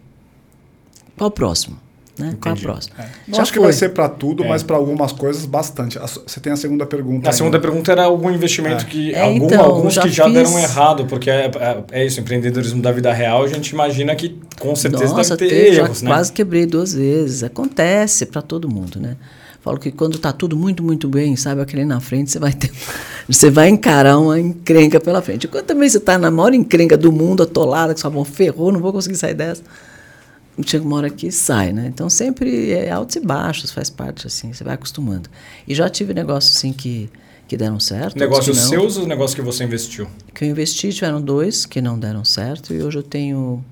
Qual 1.17 1.29
o 1.29 1.31
próximo? 1.31 1.79
Né? 2.21 2.37
Qual 2.41 2.55
a 2.55 2.59
próxima? 2.59 2.95
É. 2.99 3.07
Não 3.27 3.41
acho 3.41 3.53
foi. 3.53 3.61
que 3.61 3.65
vai 3.65 3.73
ser 3.73 3.89
para 3.91 4.09
tudo, 4.09 4.45
é. 4.45 4.49
mas 4.49 4.63
para 4.63 4.77
algumas 4.77 5.13
coisas 5.13 5.47
bastante. 5.47 5.99
Você 5.99 6.41
tem 6.41 6.53
a 6.53 6.57
segunda 6.57 6.85
pergunta. 6.85 7.31
A 7.31 7.33
segunda 7.33 7.59
pergunta 7.59 7.91
era 7.91 8.05
algum 8.05 8.31
investimento 8.31 8.85
é. 8.85 8.87
que. 8.87 9.15
É, 9.15 9.23
algum, 9.23 9.47
então, 9.47 9.65
alguns 9.65 9.95
já 9.95 10.03
que 10.03 10.11
já 10.11 10.25
fiz... 10.25 10.35
deram 10.35 10.59
errado, 10.59 11.07
porque 11.07 11.31
é, 11.31 11.51
é, 11.59 11.85
é, 11.93 12.07
isso, 12.07 12.21
empreendedorismo 12.21 12.83
da 12.83 12.93
vida 12.93 13.13
real, 13.13 13.43
a 13.43 13.49
gente 13.49 13.71
imagina 13.71 14.15
que 14.15 14.39
com 14.59 14.77
certeza 14.77 15.15
Nossa, 15.15 15.37
deve 15.37 15.51
ter 15.51 15.75
erros. 15.75 16.03
Né? 16.03 16.11
Quase 16.11 16.33
quebrei 16.33 16.67
duas 16.67 16.93
vezes. 16.93 17.43
Acontece 17.43 18.27
para 18.27 18.43
todo 18.43 18.69
mundo, 18.69 19.01
né? 19.01 19.17
Falo 19.63 19.79
que 19.79 19.91
quando 19.91 20.17
está 20.17 20.33
tudo 20.33 20.57
muito, 20.57 20.83
muito 20.83 21.07
bem, 21.09 21.37
sabe, 21.37 21.61
aquele 21.61 21.85
na 21.85 22.01
frente, 22.01 22.31
você 22.31 22.39
vai 22.39 22.53
ter. 22.53 22.71
Você 23.29 23.49
vai 23.49 23.69
encarar 23.69 24.19
uma 24.19 24.41
encrenca 24.41 24.99
pela 24.99 25.23
frente. 25.23 25.47
Enquanto 25.47 25.67
também 25.67 25.89
você 25.89 25.99
está 25.99 26.19
na 26.19 26.33
maior 26.33 26.53
encrenca 26.53 26.97
do 26.97 27.13
mundo, 27.13 27.45
atolada, 27.45 27.95
que 27.95 28.01
sua 28.01 28.11
mão 28.11 28.25
ferrou, 28.25 28.73
não 28.73 28.81
vou 28.81 28.93
conseguir 28.93 29.15
sair 29.15 29.35
dessa 29.35 29.63
chega 30.65 30.85
uma 30.85 30.97
hora 30.97 31.11
que 31.11 31.31
sai, 31.31 31.73
né? 31.73 31.87
Então 31.87 32.09
sempre 32.11 32.71
é 32.73 32.91
altos 32.91 33.17
e 33.17 33.21
baixos, 33.21 33.71
faz 33.71 33.91
parte 33.91 34.27
assim, 34.27 34.53
você 34.53 34.65
vai 34.65 34.75
acostumando. 34.75 35.29
E 35.67 35.75
já 35.75 35.89
tive 35.89 36.15
negócios 36.15 36.57
assim 36.57 36.73
que 36.73 37.11
que 37.47 37.57
deram 37.57 37.81
certo. 37.81 38.17
Negócios 38.17 38.57
seus 38.57 38.97
ou 38.97 39.09
negócios 39.09 39.35
que 39.35 39.43
você 39.43 39.65
investiu? 39.65 40.07
Que 40.33 40.45
eu 40.45 40.49
investi 40.49 40.93
tiveram 40.93 41.21
dois 41.21 41.67
que 41.67 41.81
não 41.81 41.99
deram 41.99 42.25
certo 42.25 42.73
e 42.73 42.81
hoje 42.81 42.99
eu 42.99 43.03
tenho 43.03 43.65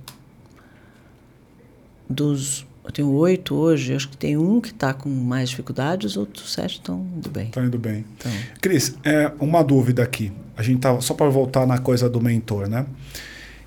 dos 2.10 2.66
eu 2.84 2.90
tenho 2.90 3.12
oito 3.12 3.54
hoje, 3.54 3.94
acho 3.94 4.08
que 4.08 4.16
tem 4.16 4.36
um 4.36 4.60
que 4.60 4.70
está 4.70 4.94
com 4.94 5.10
mais 5.10 5.50
dificuldades, 5.50 6.12
os 6.12 6.16
outros 6.16 6.52
sete 6.52 6.72
estão 6.72 7.06
indo 7.18 7.28
bem. 7.28 7.44
Estão 7.48 7.64
indo 7.64 7.78
bem. 7.78 8.04
Então. 8.16 8.32
Cris, 8.62 8.96
é, 9.04 9.30
uma 9.38 9.62
dúvida 9.62 10.02
aqui. 10.02 10.32
A 10.56 10.62
gente 10.62 10.80
tá 10.80 10.98
só 11.00 11.12
para 11.12 11.28
voltar 11.28 11.66
na 11.66 11.78
coisa 11.78 12.08
do 12.08 12.18
mentor, 12.20 12.66
né? 12.66 12.86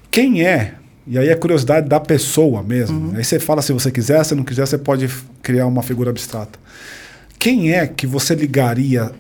Quem 0.10 0.44
é 0.44 0.76
e 1.12 1.18
aí 1.18 1.28
é 1.28 1.36
curiosidade 1.36 1.90
da 1.90 2.00
pessoa 2.00 2.64
mesmo. 2.64 3.10
Uhum. 3.10 3.18
Aí 3.18 3.24
você 3.26 3.38
fala 3.38 3.62
se 3.62 3.74
você 3.74 3.92
quiser, 3.92 4.24
se 4.24 4.34
não 4.34 4.46
quiser, 4.46 4.66
você 4.66 4.78
pode 4.78 5.10
criar 5.42 5.68
uma 5.68 5.84
figura 5.84 6.10
abstrata. 6.10 6.58
Quem 7.38 7.74
é 7.74 7.86
que 7.86 8.08
você 8.08 8.34
ligaria 8.34 9.12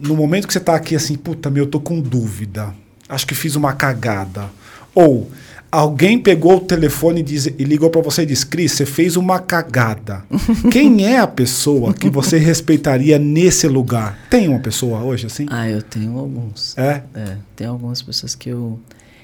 no 0.00 0.16
momento 0.16 0.48
que 0.48 0.52
você 0.52 0.58
está 0.58 0.74
aqui 0.74 0.96
assim, 0.96 1.14
puta, 1.14 1.48
meu, 1.48 1.62
eu 1.62 1.70
tô 1.70 1.78
com 1.78 2.00
dúvida. 2.00 2.74
Acho 3.08 3.24
que 3.24 3.36
fiz 3.36 3.54
uma 3.54 3.72
cagada. 3.72 4.50
Ou 4.92 5.30
alguém 5.70 6.18
pegou 6.18 6.56
o 6.56 6.60
telefone 6.60 7.20
e, 7.20 7.22
diz, 7.22 7.46
e 7.46 7.62
ligou 7.62 7.88
para 7.88 8.00
você 8.00 8.22
e 8.22 8.26
disse: 8.26 8.44
Cris, 8.44 8.72
você 8.72 8.84
fez 8.84 9.14
uma 9.14 9.38
cagada. 9.38 10.24
Quem 10.72 11.06
é 11.06 11.20
a 11.20 11.26
pessoa 11.28 11.94
que 11.94 12.10
você 12.10 12.36
respeitaria 12.36 13.16
nesse 13.16 13.68
lugar? 13.68 14.18
Tem 14.28 14.48
uma 14.48 14.58
pessoa 14.58 15.04
hoje 15.04 15.26
assim? 15.26 15.46
Ah, 15.48 15.70
eu 15.70 15.82
tenho 15.82 16.18
alguns. 16.18 16.76
É? 16.76 17.04
É, 17.14 17.36
tem 17.54 17.68
algumas 17.68 18.02
pessoas 18.02 18.34
que 18.34 18.48
eu 18.48 18.80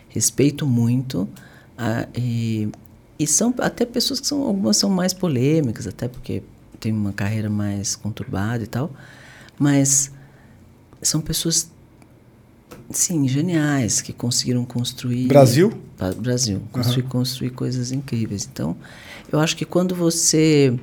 respeito 0.09 0.65
muito. 0.65 1.29
Ah, 1.87 2.09
e, 2.16 2.70
e 3.18 3.26
são 3.26 3.55
até 3.59 3.85
pessoas 3.85 4.18
que 4.18 4.26
são 4.26 4.41
algumas 4.41 4.78
são 4.78 4.89
mais 4.89 5.12
polêmicas, 5.12 5.87
até 5.87 6.09
porque 6.09 6.43
tem 6.80 6.91
uma 6.91 7.12
carreira 7.12 7.51
mais 7.51 7.95
conturbada 7.95 8.64
e 8.64 8.66
tal, 8.66 8.91
mas 9.59 10.11
são 11.03 11.20
pessoas 11.20 11.70
sim 12.91 13.28
geniais 13.28 14.01
que 14.01 14.14
conseguiram 14.14 14.64
construir 14.64 15.26
Brasil? 15.26 15.74
Brasil. 16.16 16.62
Construir 16.72 17.03
uhum. 17.03 17.09
construir 17.11 17.51
coisas 17.51 17.93
incríveis. 17.93 18.49
Então 18.51 18.74
eu 19.30 19.39
acho 19.39 19.55
que 19.55 19.66
quando 19.66 19.95
você 19.95 20.74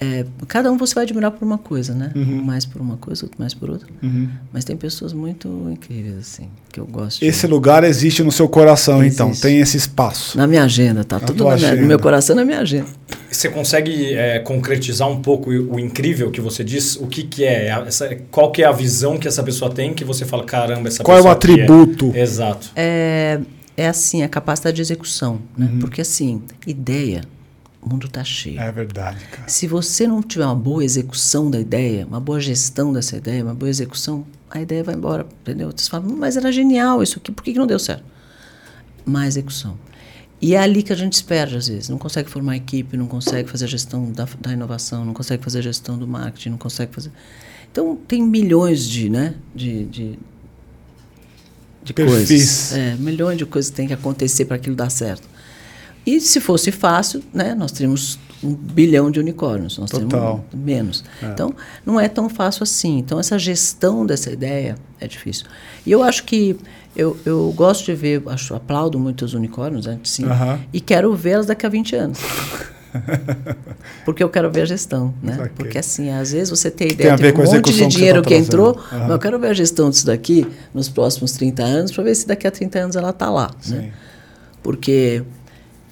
é, 0.00 0.24
cada 0.46 0.70
um 0.70 0.76
você 0.76 0.94
vai 0.94 1.02
admirar 1.02 1.32
por 1.32 1.44
uma 1.44 1.58
coisa, 1.58 1.92
né? 1.92 2.12
Uhum. 2.14 2.38
Um 2.38 2.42
mais 2.42 2.64
por 2.64 2.80
uma 2.80 2.96
coisa, 2.96 3.24
outro 3.24 3.40
mais 3.40 3.52
por 3.52 3.68
outra. 3.68 3.88
Uhum. 4.00 4.28
Mas 4.52 4.64
tem 4.64 4.76
pessoas 4.76 5.12
muito 5.12 5.48
incríveis, 5.72 6.18
assim, 6.18 6.48
que 6.72 6.78
eu 6.78 6.86
gosto. 6.86 7.20
Esse 7.24 7.46
de... 7.48 7.52
lugar 7.52 7.82
existe 7.82 8.22
no 8.22 8.30
seu 8.30 8.48
coração, 8.48 9.02
existe. 9.02 9.20
então. 9.20 9.32
Tem 9.32 9.58
esse 9.58 9.76
espaço. 9.76 10.38
Na 10.38 10.46
minha 10.46 10.62
agenda, 10.62 11.02
tá? 11.02 11.18
Na 11.18 11.26
Tudo 11.26 11.44
na 11.44 11.56
minha, 11.56 11.74
no 11.74 11.86
meu 11.86 11.98
coração 11.98 12.36
na 12.36 12.44
minha 12.44 12.60
agenda. 12.60 12.86
Você 13.28 13.48
consegue 13.48 14.14
é, 14.14 14.38
concretizar 14.38 15.08
um 15.08 15.20
pouco 15.20 15.50
o 15.50 15.80
incrível 15.80 16.30
que 16.30 16.40
você 16.40 16.62
diz? 16.62 16.94
O 16.94 17.08
que, 17.08 17.24
que 17.24 17.44
é? 17.44 17.66
Essa, 17.84 18.14
qual 18.30 18.52
que 18.52 18.62
é 18.62 18.66
a 18.66 18.72
visão 18.72 19.18
que 19.18 19.26
essa 19.26 19.42
pessoa 19.42 19.68
tem 19.68 19.92
que 19.92 20.04
você 20.04 20.24
fala, 20.24 20.44
caramba, 20.44 20.86
essa 20.86 21.02
qual 21.02 21.16
pessoa. 21.16 21.34
Qual 21.34 21.50
é 21.50 21.56
o 21.56 21.56
atributo? 21.56 22.12
É... 22.14 22.20
Exato. 22.20 22.70
É, 22.76 23.40
é 23.76 23.88
assim, 23.88 24.22
a 24.22 24.28
capacidade 24.28 24.76
de 24.76 24.82
execução. 24.82 25.40
Né? 25.56 25.68
Uhum. 25.72 25.78
Porque, 25.80 26.02
assim, 26.02 26.40
ideia 26.64 27.22
o 27.80 27.88
mundo 27.88 28.06
está 28.06 28.24
cheio. 28.24 28.60
É 28.60 28.70
verdade, 28.72 29.24
cara. 29.26 29.48
Se 29.48 29.66
você 29.66 30.06
não 30.06 30.22
tiver 30.22 30.44
uma 30.44 30.54
boa 30.54 30.84
execução 30.84 31.50
da 31.50 31.60
ideia, 31.60 32.06
uma 32.06 32.20
boa 32.20 32.40
gestão 32.40 32.92
dessa 32.92 33.16
ideia, 33.16 33.42
uma 33.44 33.54
boa 33.54 33.70
execução, 33.70 34.26
a 34.50 34.60
ideia 34.60 34.82
vai 34.82 34.94
embora, 34.94 35.26
entendeu? 35.42 35.72
Você 35.74 35.88
fala, 35.88 36.04
mas 36.08 36.36
era 36.36 36.50
genial 36.50 37.02
isso 37.02 37.18
aqui, 37.18 37.30
por 37.30 37.42
que, 37.42 37.52
que 37.52 37.58
não 37.58 37.66
deu 37.66 37.78
certo? 37.78 38.04
Má 39.04 39.26
execução. 39.26 39.78
E 40.40 40.54
é 40.54 40.58
ali 40.58 40.82
que 40.82 40.92
a 40.92 40.96
gente 40.96 41.14
espera, 41.14 41.56
às 41.56 41.66
vezes. 41.66 41.88
Não 41.88 41.98
consegue 41.98 42.30
formar 42.30 42.56
equipe, 42.56 42.96
não 42.96 43.06
consegue 43.06 43.50
fazer 43.50 43.64
a 43.64 43.68
gestão 43.68 44.10
da, 44.12 44.26
da 44.40 44.52
inovação, 44.52 45.04
não 45.04 45.12
consegue 45.12 45.42
fazer 45.42 45.58
a 45.58 45.62
gestão 45.62 45.98
do 45.98 46.06
marketing, 46.06 46.50
não 46.50 46.58
consegue 46.58 46.94
fazer. 46.94 47.10
Então, 47.70 47.96
tem 48.06 48.22
milhões 48.22 48.84
de, 48.84 49.08
né, 49.08 49.34
de, 49.54 49.84
de, 49.86 50.18
de 51.82 51.92
coisas. 51.92 52.72
É, 52.72 52.94
milhões 52.96 53.36
de 53.36 53.46
coisas 53.46 53.70
que 53.70 53.76
tem 53.76 53.88
que 53.88 53.94
acontecer 53.94 54.44
para 54.44 54.56
aquilo 54.56 54.76
dar 54.76 54.90
certo. 54.90 55.28
E 56.08 56.22
se 56.22 56.40
fosse 56.40 56.72
fácil, 56.72 57.22
né, 57.34 57.54
nós 57.54 57.70
teríamos 57.70 58.18
um 58.42 58.54
bilhão 58.54 59.10
de 59.10 59.20
unicórnios, 59.20 59.76
nós 59.76 59.90
Total. 59.90 60.42
temos 60.48 60.64
menos. 60.64 61.04
É. 61.22 61.26
Então, 61.26 61.54
não 61.84 62.00
é 62.00 62.08
tão 62.08 62.30
fácil 62.30 62.62
assim. 62.62 62.96
Então, 62.96 63.20
essa 63.20 63.38
gestão 63.38 64.06
dessa 64.06 64.30
ideia 64.30 64.76
é 64.98 65.06
difícil. 65.06 65.44
E 65.84 65.92
eu 65.92 66.02
acho 66.02 66.24
que 66.24 66.56
eu, 66.96 67.14
eu 67.26 67.52
gosto 67.54 67.84
de 67.84 67.94
ver, 67.94 68.22
acho, 68.24 68.54
aplaudo 68.54 68.98
muito 68.98 69.22
os 69.22 69.34
unicórnios, 69.34 69.86
antes 69.86 70.12
sim, 70.12 70.24
e 70.72 70.80
quero 70.80 71.14
vê-las 71.14 71.44
daqui 71.44 71.66
a 71.66 71.68
20 71.68 71.96
anos. 71.96 72.18
Porque 74.06 74.24
eu 74.24 74.30
quero 74.30 74.50
ver 74.50 74.62
a 74.62 74.64
gestão, 74.64 75.12
né? 75.22 75.34
Okay. 75.34 75.50
Porque 75.56 75.76
assim, 75.76 76.08
às 76.08 76.32
vezes 76.32 76.48
você 76.48 76.70
tem 76.70 76.88
ideia 76.88 77.18
tem 77.18 77.34
de 77.34 77.38
um 77.38 77.44
monte 77.44 77.70
de 77.70 77.86
dinheiro 77.86 78.22
que, 78.22 78.30
tá 78.30 78.34
que 78.34 78.40
entrou, 78.40 78.70
uhum. 78.70 78.98
mas 79.00 79.10
eu 79.10 79.18
quero 79.18 79.38
ver 79.38 79.48
a 79.48 79.52
gestão 79.52 79.90
disso 79.90 80.06
daqui 80.06 80.46
nos 80.72 80.88
próximos 80.88 81.32
30 81.32 81.62
anos 81.62 81.92
para 81.92 82.02
ver 82.02 82.14
se 82.14 82.26
daqui 82.26 82.46
a 82.46 82.50
30 82.50 82.78
anos 82.78 82.96
ela 82.96 83.10
está 83.10 83.28
lá, 83.28 83.50
né? 83.66 83.92
Porque 84.62 85.22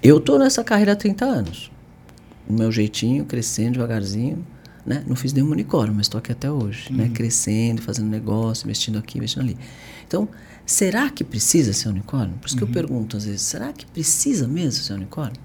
Eu 0.03 0.19
estou 0.19 0.39
nessa 0.39 0.63
carreira 0.63 0.93
há 0.93 0.97
30 0.97 1.25
anos. 1.25 1.71
O 2.49 2.53
meu 2.53 2.71
jeitinho, 2.71 3.25
crescendo 3.25 3.75
devagarzinho. 3.75 4.47
Né? 4.85 5.03
Não 5.07 5.17
fiz 5.17 5.33
nenhum 5.33 5.51
unicórnio, 5.51 5.93
mas 5.95 6.07
estou 6.07 6.19
aqui 6.19 6.31
até 6.31 6.51
hoje. 6.51 6.93
Né? 6.93 7.11
Crescendo, 7.13 7.83
fazendo 7.83 8.09
negócio, 8.09 8.67
investindo 8.67 8.99
aqui, 8.99 9.19
investindo 9.19 9.43
ali. 9.43 9.57
Então, 10.07 10.29
será 10.65 11.11
que 11.11 11.25
precisa 11.25 11.73
ser 11.73 11.89
unicórnio? 11.89 12.37
Por 12.39 12.47
isso 12.47 12.57
que 12.57 12.63
eu 12.63 12.69
pergunto 12.69 13.17
às 13.17 13.25
vezes, 13.25 13.43
será 13.43 13.73
que 13.73 13.85
precisa 13.87 14.47
mesmo 14.47 14.85
ser 14.85 14.93
unicórnio? 14.93 15.41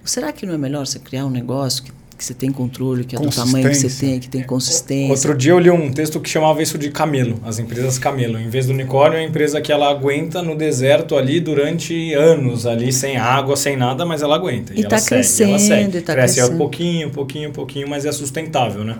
Ou 0.00 0.06
será 0.06 0.32
que 0.32 0.44
não 0.44 0.52
é 0.52 0.58
melhor 0.58 0.86
você 0.86 0.98
criar 0.98 1.24
um 1.24 1.30
negócio 1.30 1.82
que, 1.84 1.92
que 2.22 2.26
você 2.26 2.34
tem 2.34 2.52
controle, 2.52 3.02
que 3.04 3.16
é 3.16 3.18
do 3.18 3.28
tamanho 3.28 3.68
que 3.68 3.74
você 3.74 3.88
tem, 4.06 4.20
que 4.20 4.28
tem 4.28 4.42
consistência? 4.44 5.10
Outro 5.12 5.36
dia 5.36 5.50
eu 5.52 5.58
li 5.58 5.70
um 5.70 5.90
texto 5.92 6.20
que 6.20 6.30
chamava 6.30 6.62
isso 6.62 6.78
de 6.78 6.88
camelo, 6.90 7.38
as 7.44 7.58
empresas 7.58 7.98
camelo. 7.98 8.38
Em 8.38 8.48
vez 8.48 8.66
do 8.66 8.72
unicórnio, 8.72 9.18
é 9.18 9.22
a 9.22 9.24
empresa 9.24 9.60
que 9.60 9.72
ela 9.72 9.90
aguenta 9.90 10.40
no 10.40 10.56
deserto 10.56 11.16
ali 11.16 11.40
durante 11.40 12.14
anos, 12.14 12.64
ali 12.64 12.92
sem 12.92 13.16
água, 13.16 13.56
sem 13.56 13.76
nada, 13.76 14.06
mas 14.06 14.22
ela 14.22 14.36
aguenta. 14.36 14.72
E 14.72 14.84
tá 14.84 14.96
ela 14.96 15.04
crescendo, 15.04 15.58
segue. 15.58 15.98
e 15.98 16.00
tá 16.00 16.12
Cresce 16.14 16.36
crescendo. 16.36 16.58
pouquinho, 16.58 17.10
pouquinho, 17.10 17.50
pouquinho, 17.50 17.88
mas 17.88 18.04
é 18.06 18.12
sustentável, 18.12 18.84
né? 18.84 18.96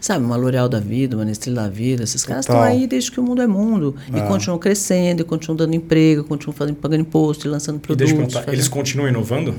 Sabe, 0.00 0.22
uma 0.22 0.36
L'Oréal 0.36 0.68
da 0.68 0.78
vida, 0.80 1.16
uma 1.16 1.24
Nestlé 1.24 1.54
da 1.54 1.66
vida, 1.66 2.02
esses 2.04 2.22
caras 2.26 2.44
estão 2.44 2.60
aí 2.60 2.86
desde 2.86 3.10
que 3.10 3.18
o 3.18 3.22
mundo 3.22 3.40
é 3.40 3.46
mundo. 3.46 3.96
E 4.14 4.18
Ah. 4.18 4.22
continuam 4.26 4.58
crescendo, 4.58 5.22
e 5.22 5.24
continuam 5.24 5.56
dando 5.56 5.74
emprego, 5.74 6.22
continuam 6.24 6.54
fazendo, 6.54 6.76
pagando 6.76 7.00
imposto, 7.00 7.46
e 7.46 7.50
lançando 7.50 7.76
E 7.76 7.80
produtos. 7.80 7.98
deixa 8.00 8.12
eu 8.12 8.18
perguntar, 8.18 8.40
fazendo- 8.40 8.54
eles 8.54 8.68
continuam 8.68 9.08
inovando? 9.08 9.54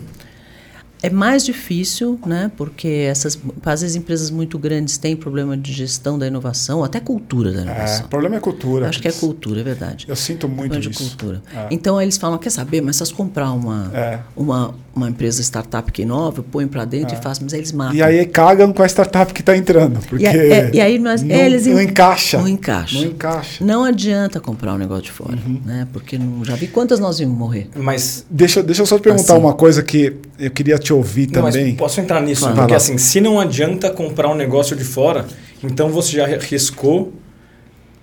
É 1.04 1.10
mais 1.10 1.46
difícil, 1.46 2.20
né? 2.26 2.50
Porque 2.58 2.88
essas, 2.88 3.38
às 3.64 3.82
vezes 3.82 3.96
empresas 3.96 4.32
muito 4.32 4.58
grandes 4.58 4.98
têm 4.98 5.16
problema 5.16 5.56
de 5.56 5.72
gestão 5.72 6.18
da 6.18 6.26
inovação, 6.26 6.84
até 6.84 7.00
cultura 7.00 7.52
da 7.52 7.60
É, 7.60 7.64
inovação. 7.64 8.06
o 8.06 8.10
problema 8.10 8.36
é 8.38 8.40
cultura. 8.40 8.86
Eu 8.86 8.90
acho 8.90 9.02
que 9.02 9.08
é 9.08 9.12
cultura, 9.12 9.60
é 9.60 9.64
verdade. 9.64 10.06
Eu 10.08 10.16
sinto 10.16 10.48
muito 10.48 10.72
Problema 10.72 10.82
de 10.82 10.90
disso. 10.90 11.10
cultura. 11.10 11.42
É. 11.54 11.68
Então 11.70 11.98
aí 11.98 12.06
eles 12.06 12.18
falam, 12.18 12.38
quer 12.38 12.50
saber, 12.50 12.82
mas 12.82 12.96
se 12.96 13.14
comprar 13.14 13.52
uma, 13.52 13.92
É. 13.94 14.20
uma, 14.36 14.74
uma 14.96 15.10
empresa 15.10 15.42
startup 15.42 15.92
que 15.92 16.04
inova, 16.04 16.42
põe 16.42 16.66
para 16.68 16.86
dentro 16.86 17.16
e 17.18 17.22
faz, 17.22 17.38
mas 17.40 17.54
aí 17.54 17.60
eles 17.60 17.72
matam. 17.74 17.96
E 17.96 18.02
aí 18.02 18.26
cagam 18.26 18.72
com 18.72 18.82
a 18.82 18.86
startup 18.88 19.34
que 19.34 19.42
está 19.42 19.56
entrando. 19.58 20.00
Porque 20.08 20.24
E, 20.24 20.28
a- 20.28 20.34
é- 20.34 20.72
e 20.74 20.80
aí 20.80 20.98
nós, 20.98 21.22
não, 21.22 21.36
eles 21.36 21.68
não 21.68 21.82
en- 21.82 21.84
encaixa. 21.86 22.38
Não 22.38 22.48
encaixa. 22.48 22.98
Não 22.98 23.06
encaixa. 23.06 23.66
Não 23.66 23.84
adianta 23.84 24.40
comprar 24.40 24.74
um 24.74 24.78
negócio 24.78 25.04
de 25.04 25.12
fora, 25.12 25.38
Uhum. 25.46 25.60
né? 25.66 25.86
Porque 25.92 26.18
não, 26.18 26.46
já 26.46 26.56
vi 26.56 26.68
quantas 26.68 27.00
nós 27.00 27.20
vimos 27.20 27.38
morrer. 27.38 27.70
Mas 27.76 28.26
Deixa, 28.30 28.64
deixa 28.64 28.82
eu 28.84 28.86
só 28.86 28.98
te 28.98 29.02
perguntar 29.02 29.34
Assim. 29.34 29.42
uma 29.42 29.54
coisa 29.54 29.84
que 29.84 30.14
eu 30.40 30.50
queria 30.52 30.78
te 30.78 30.94
ouvir 30.94 31.30
Não, 31.32 31.42
mas 31.42 31.56
também. 31.56 31.76
posso 31.76 32.00
entrar 32.00 32.22
nisso? 32.22 32.42
Claro. 32.42 32.56
Porque 32.56 32.74
assim, 32.74 32.98
se 32.98 33.20
não 33.20 33.40
adianta 33.40 33.90
comprar 33.90 34.30
um 34.30 34.36
negócio 34.36 34.76
de 34.76 34.84
fora, 34.86 35.26
então 35.62 35.90
você 35.90 36.14
já 36.14 36.24
arriscou 36.26 37.12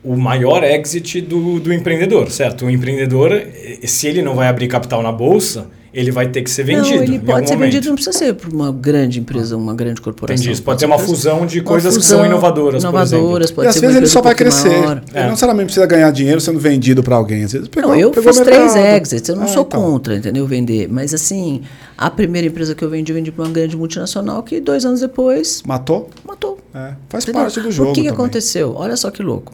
o 0.05 0.16
maior 0.16 0.62
exit 0.64 1.20
do, 1.20 1.61
do 1.61 1.72
empreendedor, 1.72 2.30
certo? 2.30 2.66
O 2.66 2.70
empreendedor, 2.70 3.32
eh, 3.32 3.78
se 3.86 4.07
ele 4.09 4.20
não 4.20 4.34
vai 4.34 4.49
abrir 4.49 4.66
capital 4.68 5.01
na 5.03 5.12
bolsa, 5.12 5.68
ele 5.95 6.11
vai 6.11 6.26
ter 6.28 6.43
que 6.43 6.51
ser 6.51 6.62
vendido. 6.64 6.97
não, 6.97 7.03
ele 7.03 7.16
em 7.16 7.20
pode 7.20 7.32
algum 7.32 7.47
ser 7.47 7.55
momento. 7.55 7.72
vendido, 7.72 7.88
não 7.88 7.95
precisa 7.97 8.16
ser 8.18 8.34
para 8.34 8.49
uma 8.51 8.72
grande 8.72 9.20
empresa, 9.20 9.57
uma 9.57 9.74
grande 9.74 10.01
corporação. 10.01 10.36
Entendi. 10.43 10.53
Isso 10.53 10.62
pode 10.62 10.80
ser 10.80 10.86
uma 10.86 10.99
fusão 10.99 11.45
de 11.45 11.59
uma 11.61 11.64
coisas 11.66 11.97
que 11.97 12.03
fusão, 12.03 12.18
são 12.18 12.26
inovadoras, 12.26 12.82
Inovadoras, 12.82 13.51
por 13.51 13.57
pode 13.57 13.66
e 13.66 13.68
às 13.68 13.78
vezes 13.80 13.97
ele 13.97 14.07
só 14.07 14.22
vai 14.22 14.32
um 14.32 14.36
crescer. 14.36 14.68
maior. 14.70 14.97
Ele 15.09 15.18
É. 15.18 15.22
não 15.24 15.28
necessariamente 15.30 15.66
precisa 15.66 15.86
ganhar 15.86 16.11
dinheiro 16.11 16.40
sendo 16.40 16.59
vendido 16.59 17.03
para 17.03 17.16
alguém. 17.16 17.45
Às 17.45 17.53
vezes 17.53 17.68
pegou, 17.68 17.90
Não, 17.90 17.99
eu 17.99 18.11
pegou 18.11 18.32
fiz 18.32 18.43
três 18.43 18.74
exits, 18.74 19.28
eu 19.28 19.36
não 19.36 19.45
Ah, 19.45 19.49
sou 19.49 19.62
então. 19.64 19.82
contra, 19.82 20.16
entendeu? 20.16 20.47
Vender. 20.47 20.88
Mas 20.90 21.12
assim, 21.12 21.61
a 21.99 22.11
primeira 22.11 22.47
empresa 22.49 22.74
que 22.74 22.82
eu 22.82 22.88
vendi, 22.88 23.12
eu 23.12 23.16
vendi 23.16 23.30
para 23.30 23.45
uma 23.45 23.51
grande 23.51 23.76
multinacional 23.76 24.43
que 24.43 24.61
dois 24.61 24.84
anos 24.86 25.01
depois 25.01 25.62
Matou? 25.66 26.09
matou. 26.26 26.59
É, 26.74 26.93
faz 27.11 27.24
Entendeu? 27.24 27.43
parte 27.43 27.61
do 27.61 27.70
jogo. 27.70 27.90
O 27.90 27.93
que, 27.95 28.03
que 28.03 28.09
aconteceu? 28.09 28.74
Olha 28.76 28.97
só 28.97 29.11
que 29.11 29.22
louco. 29.22 29.53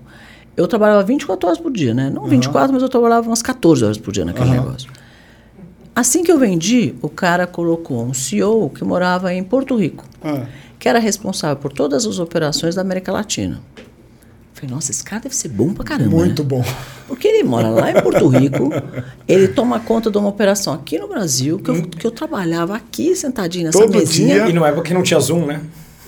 Eu 0.57 0.67
trabalhava 0.69 1.03
24 1.03 1.49
horas 1.49 1.59
por 1.61 1.71
dia, 1.73 1.93
né? 1.95 2.11
Não 2.13 2.27
24, 2.27 2.73
mas 2.73 2.83
eu 2.83 2.89
trabalhava 2.89 3.29
umas 3.29 3.43
14 3.43 3.85
horas 3.85 3.99
por 3.99 4.13
dia 4.13 4.25
naquele 4.25 4.51
Aham. 4.51 4.61
negócio. 4.61 4.89
Assim 5.99 6.23
que 6.23 6.31
eu 6.31 6.39
vendi, 6.39 6.95
o 7.03 7.09
cara 7.09 7.45
colocou 7.45 8.05
um 8.05 8.15
CEO 8.15 8.71
que 8.71 8.85
morava 8.85 9.35
em 9.35 9.43
Porto 9.43 9.75
Rico, 9.77 10.05
Ah, 10.23 10.43
que 10.79 10.89
era 10.89 11.01
responsável 11.01 11.57
por 11.57 11.73
todas 11.73 12.07
as 12.07 12.21
operações 12.21 12.77
da 12.77 12.83
América 12.83 13.11
Latina. 13.11 13.61
Falei, 14.55 14.73
nossa, 14.73 14.93
esse 14.93 15.03
cara 15.03 15.23
deve 15.23 15.35
ser 15.35 15.49
bom 15.49 15.73
pra 15.75 15.83
caramba. 15.85 16.09
muito 16.15 16.43
né? 16.45 16.49
bom. 16.49 16.65
Porque 17.09 17.27
ele 17.27 17.43
mora 17.43 17.69
lá 17.69 17.91
em 17.91 18.01
Porto 18.01 18.29
Rico, 18.29 18.71
ele 19.27 19.49
toma 19.49 19.81
conta 19.81 20.09
de 20.09 20.17
uma 20.19 20.29
operação 20.29 20.73
aqui 20.73 21.01
no 21.01 21.09
Brasil, 21.09 21.59
que 21.59 21.69
eu, 21.69 21.83
que 21.83 22.07
eu 22.07 22.13
trabalhava 22.13 22.77
aqui 22.77 23.17
sentadinho 23.17 23.65
nessa 23.67 23.81
Todo 23.81 23.93
mesinha. 23.93 24.35
dia. 24.45 24.49
E 24.49 24.53
não 24.53 24.65
é 24.65 24.71
porque 24.71 24.95
não 24.95 25.03
tinha 25.03 25.19
Zoom, 25.19 25.47
né? 25.47 25.61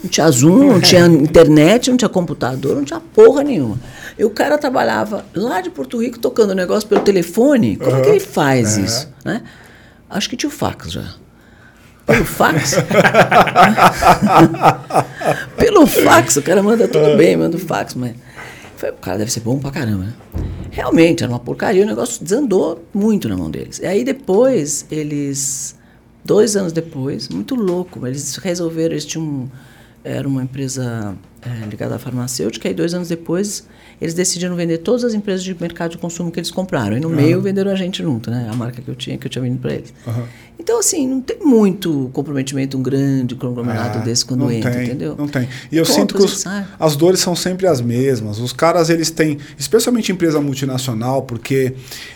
Não 0.05 0.09
tinha 0.09 0.30
Zoom, 0.30 0.68
não 0.72 0.80
tinha 0.80 1.05
internet, 1.11 1.91
não 1.91 1.97
tinha 1.97 2.09
computador, 2.09 2.76
não 2.76 2.84
tinha 2.84 3.01
porra 3.01 3.43
nenhuma. 3.43 3.76
E 4.16 4.24
o 4.24 4.30
cara 4.30 4.57
trabalhava 4.57 5.24
lá 5.34 5.61
de 5.61 5.68
Porto 5.68 6.01
Rico 6.01 6.16
tocando 6.20 6.51
o 6.51 6.55
negócio 6.55 6.88
pelo 6.88 7.01
telefone. 7.01 7.76
Como 7.76 8.03
que 8.03 8.09
ele 8.09 8.20
faz 8.20 8.78
É. 8.78 8.82
isso? 8.82 9.09
Né? 9.24 9.43
Acho 10.11 10.28
que 10.28 10.36
tinha 10.36 10.50
o 10.50 10.52
fax 10.52 10.90
já. 10.92 11.14
Pelo 12.04 12.24
fax? 12.24 12.74
pelo 15.56 15.86
fax, 15.86 16.36
o 16.36 16.42
cara 16.42 16.62
manda 16.62 16.88
tudo 16.88 17.16
bem, 17.16 17.36
manda 17.36 17.56
o 17.56 17.61
fax, 17.61 17.94
mas. 17.94 18.14
Falei, 18.76 18.94
o 18.94 18.98
cara 18.98 19.18
deve 19.18 19.30
ser 19.30 19.40
bom 19.40 19.58
pra 19.58 19.70
caramba, 19.70 20.04
né? 20.04 20.12
Realmente, 20.70 21.22
era 21.22 21.30
uma 21.32 21.38
porcaria, 21.38 21.84
o 21.84 21.86
negócio 21.86 22.22
desandou 22.24 22.82
muito 22.94 23.28
na 23.28 23.36
mão 23.36 23.50
deles. 23.50 23.78
E 23.78 23.86
aí 23.86 24.04
depois, 24.04 24.86
eles. 24.90 25.76
Dois 26.24 26.54
anos 26.54 26.72
depois, 26.72 27.28
muito 27.28 27.54
louco, 27.54 28.06
eles 28.06 28.36
resolveram, 28.36 28.92
eles 28.92 29.06
tinham. 29.06 29.24
um- 29.26 29.48
Era 30.04 30.26
uma 30.26 30.42
empresa 30.42 31.14
eh, 31.43 31.66
ligada 31.70 31.95
à 31.95 31.99
farmacêutica, 31.99 32.68
e 32.68 32.74
dois 32.74 32.95
anos 32.95 33.09
depois 33.09 33.66
eles 34.01 34.14
decidiram 34.14 34.57
vender 34.57 34.78
todas 34.78 35.05
as 35.05 35.14
empresas 35.14 35.45
de 35.45 35.55
mercado 35.61 35.93
de 35.93 35.99
consumo 35.99 36.30
que 36.30 36.38
eles 36.41 36.51
compraram. 36.51 36.97
E 36.97 37.01
no 37.01 37.11
meio 37.11 37.41
venderam 37.41 37.70
a 37.70 37.74
gente 37.74 38.03
junto, 38.03 38.30
né? 38.30 38.49
A 38.51 38.57
marca 38.57 38.80
que 38.80 38.88
eu 38.88 38.95
tinha, 38.95 39.18
que 39.18 39.26
eu 39.26 39.30
tinha 39.30 39.43
vendido 39.43 39.61
para 39.61 39.74
eles. 39.74 39.93
Então, 40.61 40.78
assim, 40.78 41.06
não 41.08 41.22
tem 41.22 41.38
muito 41.42 42.11
comprometimento, 42.12 42.76
um 42.76 42.82
grande 42.82 43.34
conglomerado 43.34 43.98
Ah, 43.98 44.02
desse 44.02 44.26
quando 44.26 44.50
entra, 44.52 44.70
tem, 44.70 44.84
entendeu? 44.84 45.14
Não 45.16 45.26
tem. 45.26 45.48
E 45.72 45.76
eu 45.78 45.84
Compras 45.86 45.96
sinto 45.96 46.14
que 46.14 46.22
os- 46.22 46.44
as 46.78 46.96
dores 46.96 47.18
são 47.20 47.34
sempre 47.34 47.66
as 47.66 47.80
mesmas. 47.80 48.38
Os 48.38 48.52
caras, 48.52 48.90
eles 48.90 49.11
têm, 49.11 49.38
especialmente 49.58 50.12
empresa 50.12 50.38
multinacional, 50.38 51.22
porque 51.22 51.72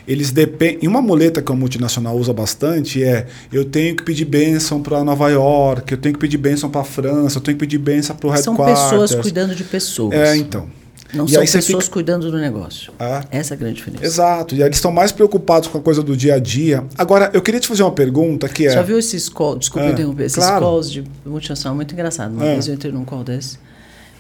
eles 0.07 0.31
dependem. 0.31 0.81
E 0.83 0.87
uma 0.87 1.01
muleta 1.01 1.41
que 1.41 1.51
a 1.51 1.55
multinacional 1.55 2.17
usa 2.19 2.35
bastante 2.35 3.03
é: 3.03 3.27
eu 3.51 3.65
tenho 3.65 3.97
que 3.97 4.03
pedir 4.03 4.27
bênção 4.27 4.83
para 4.83 5.03
Nova 5.03 5.31
York, 5.31 5.91
eu 5.93 5.99
tenho 5.99 6.13
que 6.13 6.21
pedir 6.21 6.37
bênção 6.37 6.69
para 6.69 6.85
França, 6.85 7.39
eu 7.39 7.43
tenho 7.43 7.57
que 7.57 7.65
pedir 7.65 7.79
bênção 7.79 8.15
para 8.15 8.29
o 8.29 8.37
São 8.37 8.55
headquarters. 8.55 8.91
pessoas 8.91 9.15
cuidando 9.23 9.55
de 9.55 9.65
pessoas. 9.65 10.13
É, 10.15 10.37
então. 10.37 10.69
Não 11.15 11.25
E 11.27 11.29
são 11.31 11.41
pessoas 11.43 11.85
fica- 11.85 11.93
cuidando 11.93 12.31
do 12.31 12.39
negócio. 12.39 12.93
Ah. 12.99 13.25
Essa 13.31 13.55
é 13.55 13.57
a 13.57 13.59
grande 13.59 13.77
diferença. 13.77 14.05
Exato. 14.05 14.55
E 14.55 14.63
aí 14.63 14.69
eles 14.69 14.77
estão 14.79 14.91
mais 14.93 15.13
preocupados 15.13 15.69
com 15.69 15.79
a 15.79 15.81
coisa 15.81 16.03
do 16.03 16.17
dia 16.17 16.35
a 16.35 16.39
dia. 16.39 16.85
Agora, 16.99 17.31
eu 17.33 17.41
queria 17.43 17.61
te 17.61 17.69
fazer 17.69 17.83
uma 17.83 17.93
pergunta 17.93 18.49
que 18.49 18.67
é. 18.67 18.71
Já 18.71 18.83
viu 18.83 18.99
esses 18.99 19.29
calls, 19.29 19.59
desculpa 19.61 19.89
Ah, 19.89 19.93
interromper, 19.93 20.25
esses 20.25 20.37
claro. 20.37 20.61
calls 20.65 20.91
de 20.91 21.05
multinacional 21.25 21.75
muito 21.77 21.93
engraçado. 21.93 22.33
Uma 22.33 22.43
Ah. 22.45 22.53
vez 22.55 22.67
eu 22.69 22.75
entrei 22.75 22.93
num 22.93 23.05
call 23.05 23.23
desse, 23.25 23.59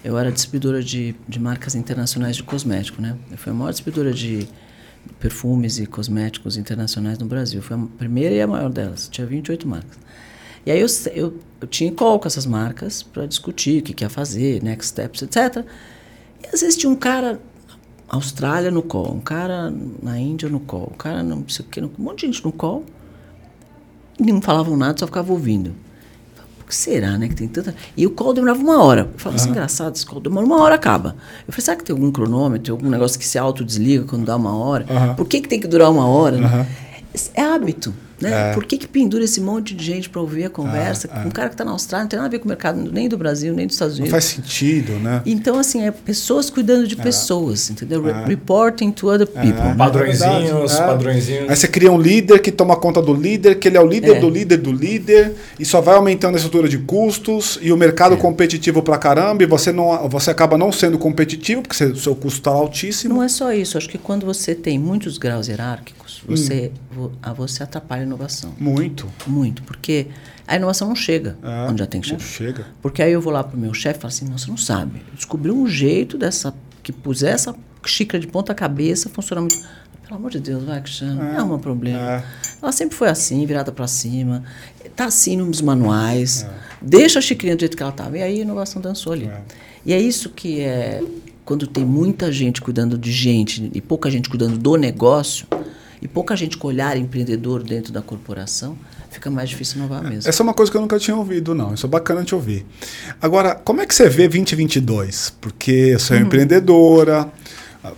eu 0.04 0.16
era 0.18 0.30
distribuidora 0.30 0.82
de, 0.82 1.14
de 1.28 1.38
marcas 1.40 1.74
internacionais 1.74 2.36
de 2.36 2.42
cosmético, 2.42 3.00
né? 3.02 3.16
Eu 3.30 3.36
fui 3.38 3.50
a 3.52 3.54
maior 3.54 3.70
distribuidora 3.70 4.12
de 4.14 4.46
perfumes 5.18 5.78
e 5.78 5.86
cosméticos 5.86 6.56
internacionais 6.56 7.18
no 7.18 7.26
Brasil. 7.26 7.60
Foi 7.62 7.76
a 7.76 7.80
primeira 7.98 8.34
e 8.34 8.40
a 8.40 8.46
maior 8.46 8.70
delas. 8.70 9.08
Tinha 9.10 9.26
28 9.26 9.66
marcas. 9.68 9.98
E 10.66 10.70
aí 10.70 10.80
eu, 10.80 10.86
eu, 11.14 11.34
eu 11.60 11.66
tinha 11.68 11.92
call 11.92 12.18
com 12.18 12.26
essas 12.26 12.46
marcas 12.46 13.02
para 13.02 13.26
discutir 13.26 13.80
o 13.80 13.82
que, 13.82 13.92
que 13.92 14.02
ia 14.04 14.08
fazer, 14.08 14.62
next 14.62 14.88
steps, 14.88 15.20
etc. 15.22 15.62
E 16.44 16.54
às 16.54 16.60
vezes 16.60 16.76
tinha 16.76 16.90
um 16.90 16.96
cara 16.96 17.40
Austrália 18.08 18.70
no 18.70 18.82
call, 18.82 19.14
um 19.14 19.20
cara 19.20 19.72
na 20.02 20.18
Índia 20.18 20.48
no 20.48 20.60
call, 20.60 20.90
um 20.94 20.96
cara 20.96 21.22
não 21.22 21.44
sei 21.48 21.64
o 21.64 21.68
que, 21.68 21.80
um 21.80 21.90
monte 21.98 22.20
de 22.20 22.26
gente 22.26 22.44
no 22.44 22.52
call. 22.52 22.84
E 24.18 24.30
não 24.30 24.40
falavam 24.40 24.76
nada, 24.76 24.96
só 24.98 25.06
ficava 25.06 25.32
ouvindo. 25.32 25.74
Por 26.58 26.66
que 26.66 26.74
será, 26.74 27.18
né? 27.18 27.28
Que 27.28 27.34
tem 27.34 27.48
tanta. 27.48 27.74
E 27.96 28.06
o 28.06 28.10
call 28.10 28.32
demorava 28.32 28.60
uma 28.60 28.82
hora. 28.82 29.10
Eu 29.12 29.18
falava 29.18 29.40
assim, 29.40 29.50
engraçado, 29.50 29.96
esse 29.96 30.06
call 30.06 30.20
demora 30.20 30.46
uma 30.46 30.62
hora, 30.62 30.76
acaba. 30.76 31.16
Eu 31.46 31.52
falei, 31.52 31.64
será 31.64 31.76
que 31.76 31.84
tem 31.84 31.92
algum 31.94 32.10
cronômetro, 32.12 32.72
algum 32.72 32.88
negócio 32.88 33.18
que 33.18 33.26
se 33.26 33.36
autodesliga 33.38 34.04
quando 34.04 34.24
dá 34.24 34.36
uma 34.36 34.56
hora? 34.56 34.86
Aham. 34.88 35.14
Por 35.14 35.26
que, 35.26 35.40
que 35.40 35.48
tem 35.48 35.60
que 35.60 35.66
durar 35.66 35.90
uma 35.90 36.06
hora? 36.06 36.36
Aham. 36.38 36.66
É 37.34 37.42
hábito. 37.42 37.92
Né? 38.24 38.50
É. 38.50 38.54
Por 38.54 38.64
que, 38.64 38.76
que 38.78 38.86
pendura 38.88 39.24
esse 39.24 39.40
monte 39.40 39.74
de 39.74 39.84
gente 39.84 40.08
para 40.08 40.20
ouvir 40.20 40.44
a 40.44 40.50
conversa? 40.50 41.08
Um 41.24 41.30
cara 41.30 41.48
que 41.48 41.54
está 41.54 41.64
na 41.64 41.70
Austrália 41.72 42.04
não 42.04 42.08
tem 42.08 42.16
nada 42.18 42.28
a 42.28 42.30
ver 42.30 42.38
com 42.38 42.46
o 42.46 42.48
mercado 42.48 42.90
nem 42.92 43.08
do 43.08 43.16
Brasil, 43.18 43.52
nem 43.54 43.66
dos 43.66 43.74
Estados 43.76 43.98
Não 43.98 44.04
Unidos. 44.06 44.10
faz 44.12 44.24
sentido, 44.24 44.92
né? 44.94 45.22
Então, 45.26 45.58
assim, 45.58 45.82
é 45.84 45.90
pessoas 45.90 46.48
cuidando 46.50 46.86
de 46.86 46.96
pessoas, 46.96 47.70
entendeu? 47.70 48.02
Re- 48.02 48.10
É. 48.10 48.24
Reporting 48.26 48.90
to 48.92 49.08
other 49.08 49.26
people. 49.26 49.60
É. 49.70 49.74
Padrõezinhos, 49.74 50.22
É 50.32 50.52
verdade, 50.54 50.74
é. 50.82 50.86
padrõezinhos. 50.86 51.50
Aí 51.50 51.56
você 51.56 51.68
cria 51.68 51.92
um 51.92 52.00
líder 52.00 52.38
que 52.40 52.50
toma 52.52 52.76
conta 52.76 53.00
do 53.02 53.12
líder, 53.14 53.58
que 53.58 53.68
ele 53.68 53.76
é 53.76 53.80
o 53.80 53.86
líder 53.86 54.16
É. 54.16 54.20
do 54.20 54.28
líder 54.30 54.56
do 54.58 54.72
líder, 54.72 55.34
e 55.58 55.64
só 55.64 55.80
vai 55.80 55.96
aumentando 55.96 56.34
a 56.34 56.36
estrutura 56.36 56.68
de 56.68 56.78
custos, 56.78 57.58
e 57.62 57.70
o 57.72 57.74
É. 57.74 57.78
mercado 57.78 58.16
competitivo 58.16 58.82
pra 58.82 58.98
caramba, 58.98 59.42
e 59.42 59.46
você, 59.46 59.72
não, 59.72 60.08
você 60.08 60.30
acaba 60.30 60.56
não 60.56 60.70
sendo 60.72 60.98
competitivo, 60.98 61.62
porque 61.62 61.84
o 61.84 61.96
seu 61.96 62.14
custo 62.14 62.38
está 62.40 62.50
altíssimo. 62.50 63.14
Não 63.14 63.22
é 63.22 63.28
só 63.28 63.52
isso. 63.52 63.76
Acho 63.78 63.88
que 63.88 63.98
quando 63.98 64.24
você 64.26 64.54
tem 64.54 64.78
muitos 64.78 65.18
graus 65.18 65.48
hierárquicos. 65.48 66.03
Você, 66.26 66.72
vo- 66.90 67.12
a 67.22 67.32
você 67.32 67.62
atrapalha 67.62 68.02
a 68.02 68.06
inovação. 68.06 68.54
Muito. 68.58 69.06
Muito. 69.26 69.62
Porque 69.62 70.06
a 70.46 70.56
inovação 70.56 70.88
não 70.88 70.96
chega 70.96 71.36
É, 71.42 71.68
onde 71.70 71.78
já 71.80 71.86
tem 71.86 72.00
que 72.00 72.12
não 72.12 72.18
chegar. 72.18 72.30
chega. 72.52 72.66
Porque 72.82 73.02
aí 73.02 73.12
eu 73.12 73.20
vou 73.20 73.32
lá 73.32 73.42
pro 73.44 73.58
meu 73.58 73.72
chefe 73.74 73.98
e 73.98 74.02
falo 74.02 74.12
assim, 74.12 74.26
você 74.26 74.48
não 74.48 74.56
sabe. 74.56 75.02
Eu 75.08 75.14
descobri 75.14 75.50
um 75.50 75.66
jeito 75.68 76.16
dessa, 76.18 76.54
que 76.82 76.92
puser 76.92 77.34
essa 77.34 77.54
xícara 77.84 78.20
de 78.20 78.26
ponta 78.26 78.54
cabeça, 78.54 79.08
funciona 79.08 79.40
muito. 79.40 79.56
Pelo 80.02 80.16
amor 80.16 80.30
de 80.30 80.38
Deus, 80.38 80.62
vai, 80.64 80.80
Cristiano, 80.82 81.22
é, 81.22 81.32
não 81.38 81.52
é 81.52 81.54
um 81.54 81.58
problema. 81.58 81.98
É. 81.98 82.24
Ela 82.60 82.72
sempre 82.72 82.94
foi 82.94 83.08
assim, 83.08 83.44
virada 83.46 83.72
para 83.72 83.86
cima. 83.86 84.42
Tá 84.94 85.06
assim 85.06 85.34
nos 85.36 85.62
manuais. 85.62 86.42
É. 86.44 86.50
Deixa 86.82 87.18
a 87.18 87.22
xicrinha 87.22 87.56
do 87.56 87.60
jeito 87.60 87.74
que 87.76 87.82
ela 87.82 87.90
estava. 87.90 88.18
E 88.18 88.22
aí 88.22 88.38
a 88.38 88.42
inovação 88.42 88.82
dançou 88.82 89.14
ali. 89.14 89.30
E 89.86 89.92
é 89.94 90.00
isso 90.00 90.28
que 90.28 90.60
é 90.60 91.02
quando 91.42 91.66
tem 91.66 91.84
muita 91.86 92.30
gente 92.32 92.60
cuidando 92.60 92.96
de 92.98 93.10
gente 93.12 93.70
e 93.74 93.80
pouca 93.80 94.10
gente 94.10 94.28
cuidando 94.28 94.56
do 94.58 94.76
negócio 94.76 95.46
e 96.04 96.08
pouca 96.08 96.36
gente 96.36 96.58
com 96.58 96.68
olhar 96.68 96.98
empreendedor 96.98 97.62
dentro 97.62 97.90
da 97.90 98.02
corporação, 98.02 98.76
fica 99.10 99.30
mais 99.30 99.48
difícil 99.48 99.78
inovar 99.78 100.04
é, 100.04 100.10
mesmo. 100.10 100.28
Essa 100.28 100.42
é 100.42 100.44
uma 100.44 100.52
coisa 100.52 100.70
que 100.70 100.76
eu 100.76 100.82
nunca 100.82 100.98
tinha 100.98 101.16
ouvido, 101.16 101.54
não. 101.54 101.72
Isso 101.72 101.86
é 101.86 101.88
bacana 101.88 102.22
te 102.22 102.34
ouvir. 102.34 102.66
Agora, 103.22 103.54
como 103.54 103.80
é 103.80 103.86
que 103.86 103.94
você 103.94 104.06
vê 104.06 104.28
2022? 104.28 105.34
Porque 105.40 105.96
você 105.98 106.12
é 106.12 106.16
uhum. 106.18 106.24
empreendedora, 106.24 107.32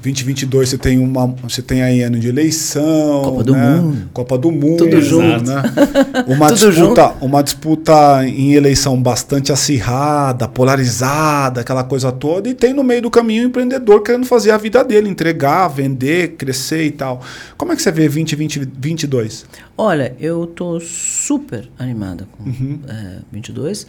2022 0.03 0.69
você 0.69 0.79
tem 0.79 0.99
uma 0.99 1.27
você 1.27 1.63
tem 1.63 1.83
aí 1.83 2.03
ano 2.03 2.19
de 2.19 2.29
eleição, 2.29 3.23
Copa 3.23 3.45
do 3.45 3.53
né? 3.53 3.77
Mundo, 3.77 4.11
Copa 4.13 4.39
do 4.39 4.51
Mundo, 4.51 4.79
tudo 4.79 5.01
junto, 5.01 5.45
né? 5.45 5.63
Uma 6.27 6.53
disputa, 6.53 6.73
junto. 6.73 7.25
uma 7.25 7.43
disputa 7.43 8.27
em 8.27 8.55
eleição 8.55 9.01
bastante 9.01 9.53
acirrada, 9.53 10.49
polarizada, 10.49 11.61
aquela 11.61 11.85
coisa 11.85 12.11
toda, 12.11 12.49
e 12.49 12.55
tem 12.55 12.73
no 12.73 12.83
meio 12.83 13.03
do 13.03 13.11
caminho 13.11 13.45
um 13.45 13.47
empreendedor 13.47 14.03
querendo 14.03 14.27
fazer 14.27 14.51
a 14.51 14.57
vida 14.57 14.83
dele, 14.83 15.09
entregar, 15.09 15.69
vender, 15.69 16.33
crescer 16.37 16.85
e 16.85 16.91
tal. 16.91 17.21
Como 17.57 17.73
é 17.73 17.77
que 17.77 17.83
você 17.83 17.93
vê 17.93 18.09
2022? 18.09 19.47
Olha, 19.79 20.17
eu 20.19 20.47
tô 20.47 20.81
super 20.81 21.69
animada 21.79 22.27
com 22.33 22.45
uhum. 22.45 22.81
é, 22.89 23.19
22 23.31 23.87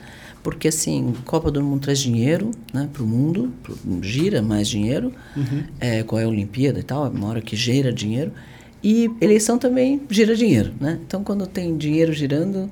porque 0.47 0.69
assim, 0.69 1.13
Copa 1.25 1.51
do 1.51 1.61
Mundo 1.61 1.81
traz 1.81 1.99
dinheiro 1.99 2.51
né, 2.73 2.87
para 2.93 3.03
o 3.03 3.05
mundo, 3.05 3.53
pro, 3.61 3.77
gira 4.01 4.41
mais 4.41 4.69
dinheiro, 4.69 5.11
uhum. 5.35 5.65
é, 5.77 6.03
qual 6.03 6.21
é 6.21 6.23
a 6.23 6.27
Olimpíada 6.29 6.79
e 6.79 6.83
tal, 6.83 7.05
é 7.05 7.09
uma 7.09 7.27
hora 7.27 7.41
que 7.41 7.53
gira 7.53 7.91
dinheiro, 7.91 8.31
e 8.81 9.11
eleição 9.19 9.57
também 9.57 10.01
gira 10.09 10.33
dinheiro. 10.37 10.71
Né? 10.79 10.99
Então, 11.05 11.21
quando 11.21 11.45
tem 11.45 11.75
dinheiro 11.75 12.13
girando, 12.13 12.71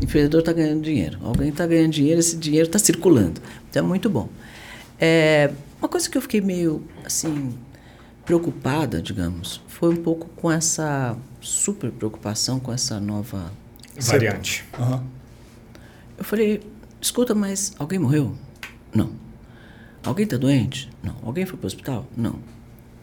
o 0.00 0.04
empreendedor 0.04 0.38
está 0.38 0.52
ganhando 0.52 0.82
dinheiro. 0.82 1.18
Alguém 1.20 1.48
está 1.48 1.66
ganhando 1.66 1.90
dinheiro, 1.90 2.20
esse 2.20 2.36
dinheiro 2.36 2.68
está 2.68 2.78
circulando. 2.78 3.40
Então, 3.68 3.84
é 3.84 3.88
muito 3.88 4.08
bom. 4.08 4.28
É, 4.96 5.50
uma 5.80 5.88
coisa 5.88 6.08
que 6.08 6.16
eu 6.16 6.22
fiquei 6.22 6.40
meio 6.40 6.84
assim 7.04 7.58
preocupada, 8.24 9.02
digamos, 9.02 9.60
foi 9.66 9.92
um 9.92 9.96
pouco 9.96 10.28
com 10.36 10.48
essa 10.48 11.16
super 11.40 11.90
preocupação 11.90 12.60
com 12.60 12.72
essa 12.72 13.00
nova 13.00 13.50
variante. 13.98 14.64
Uhum. 14.78 15.00
Eu 16.18 16.24
falei, 16.24 16.62
Escuta, 17.06 17.36
mas 17.36 17.72
alguém 17.78 18.00
morreu? 18.00 18.34
Não. 18.92 19.12
Alguém 20.04 20.24
está 20.24 20.36
doente? 20.36 20.90
Não. 21.00 21.14
Alguém 21.22 21.46
foi 21.46 21.56
para 21.56 21.64
o 21.64 21.68
hospital? 21.68 22.04
Não. 22.16 22.40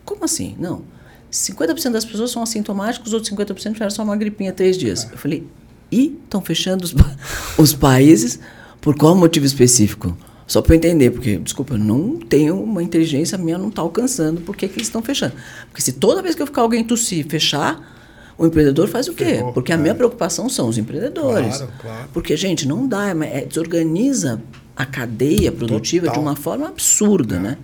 Como 0.03 0.25
assim? 0.25 0.57
Não. 0.59 0.83
50% 1.31 1.91
das 1.91 2.03
pessoas 2.03 2.29
são 2.29 2.43
assintomáticos, 2.43 3.07
os 3.07 3.13
outros 3.13 3.31
50% 3.31 3.71
tiveram 3.71 3.89
só 3.89 4.03
uma 4.03 4.17
gripinha 4.17 4.51
três 4.51 4.77
dias. 4.77 5.07
Eu 5.09 5.17
falei, 5.17 5.47
e 5.89 6.19
estão 6.21 6.41
fechando 6.41 6.83
os, 6.83 6.93
os 7.57 7.73
países 7.73 8.41
por 8.81 8.93
qual 8.93 9.15
motivo 9.15 9.45
específico? 9.45 10.17
Só 10.45 10.61
para 10.61 10.73
eu 10.73 10.77
entender, 10.79 11.09
porque, 11.11 11.37
desculpa, 11.37 11.75
eu 11.75 11.79
não 11.79 12.17
tenho 12.17 12.61
uma 12.61 12.83
inteligência 12.83 13.37
minha, 13.37 13.57
não 13.57 13.69
está 13.69 13.81
alcançando 13.81 14.41
por 14.41 14.57
que, 14.57 14.67
que 14.67 14.75
eles 14.75 14.87
estão 14.87 15.01
fechando. 15.01 15.33
Porque 15.69 15.81
se 15.81 15.93
toda 15.93 16.21
vez 16.21 16.35
que 16.35 16.41
eu 16.41 16.45
ficar 16.45 16.61
alguém 16.61 16.83
tossir 16.83 17.25
fechar, 17.25 18.02
o 18.37 18.45
empreendedor 18.45 18.87
faz 18.87 19.07
o 19.07 19.13
quê? 19.13 19.43
Porque 19.53 19.71
a 19.71 19.77
minha 19.77 19.91
é. 19.91 19.95
preocupação 19.95 20.49
são 20.49 20.67
os 20.67 20.77
empreendedores. 20.77 21.57
Claro, 21.57 21.73
claro. 21.79 22.09
Porque, 22.13 22.35
gente, 22.35 22.67
não 22.67 22.87
dá, 22.87 23.09
é, 23.09 23.39
é, 23.39 23.45
desorganiza 23.45 24.41
a 24.75 24.85
cadeia 24.85 25.51
produtiva 25.51 26.07
Total. 26.07 26.21
de 26.21 26.27
uma 26.27 26.35
forma 26.35 26.67
absurda, 26.67 27.35
é. 27.35 27.39
né? 27.39 27.57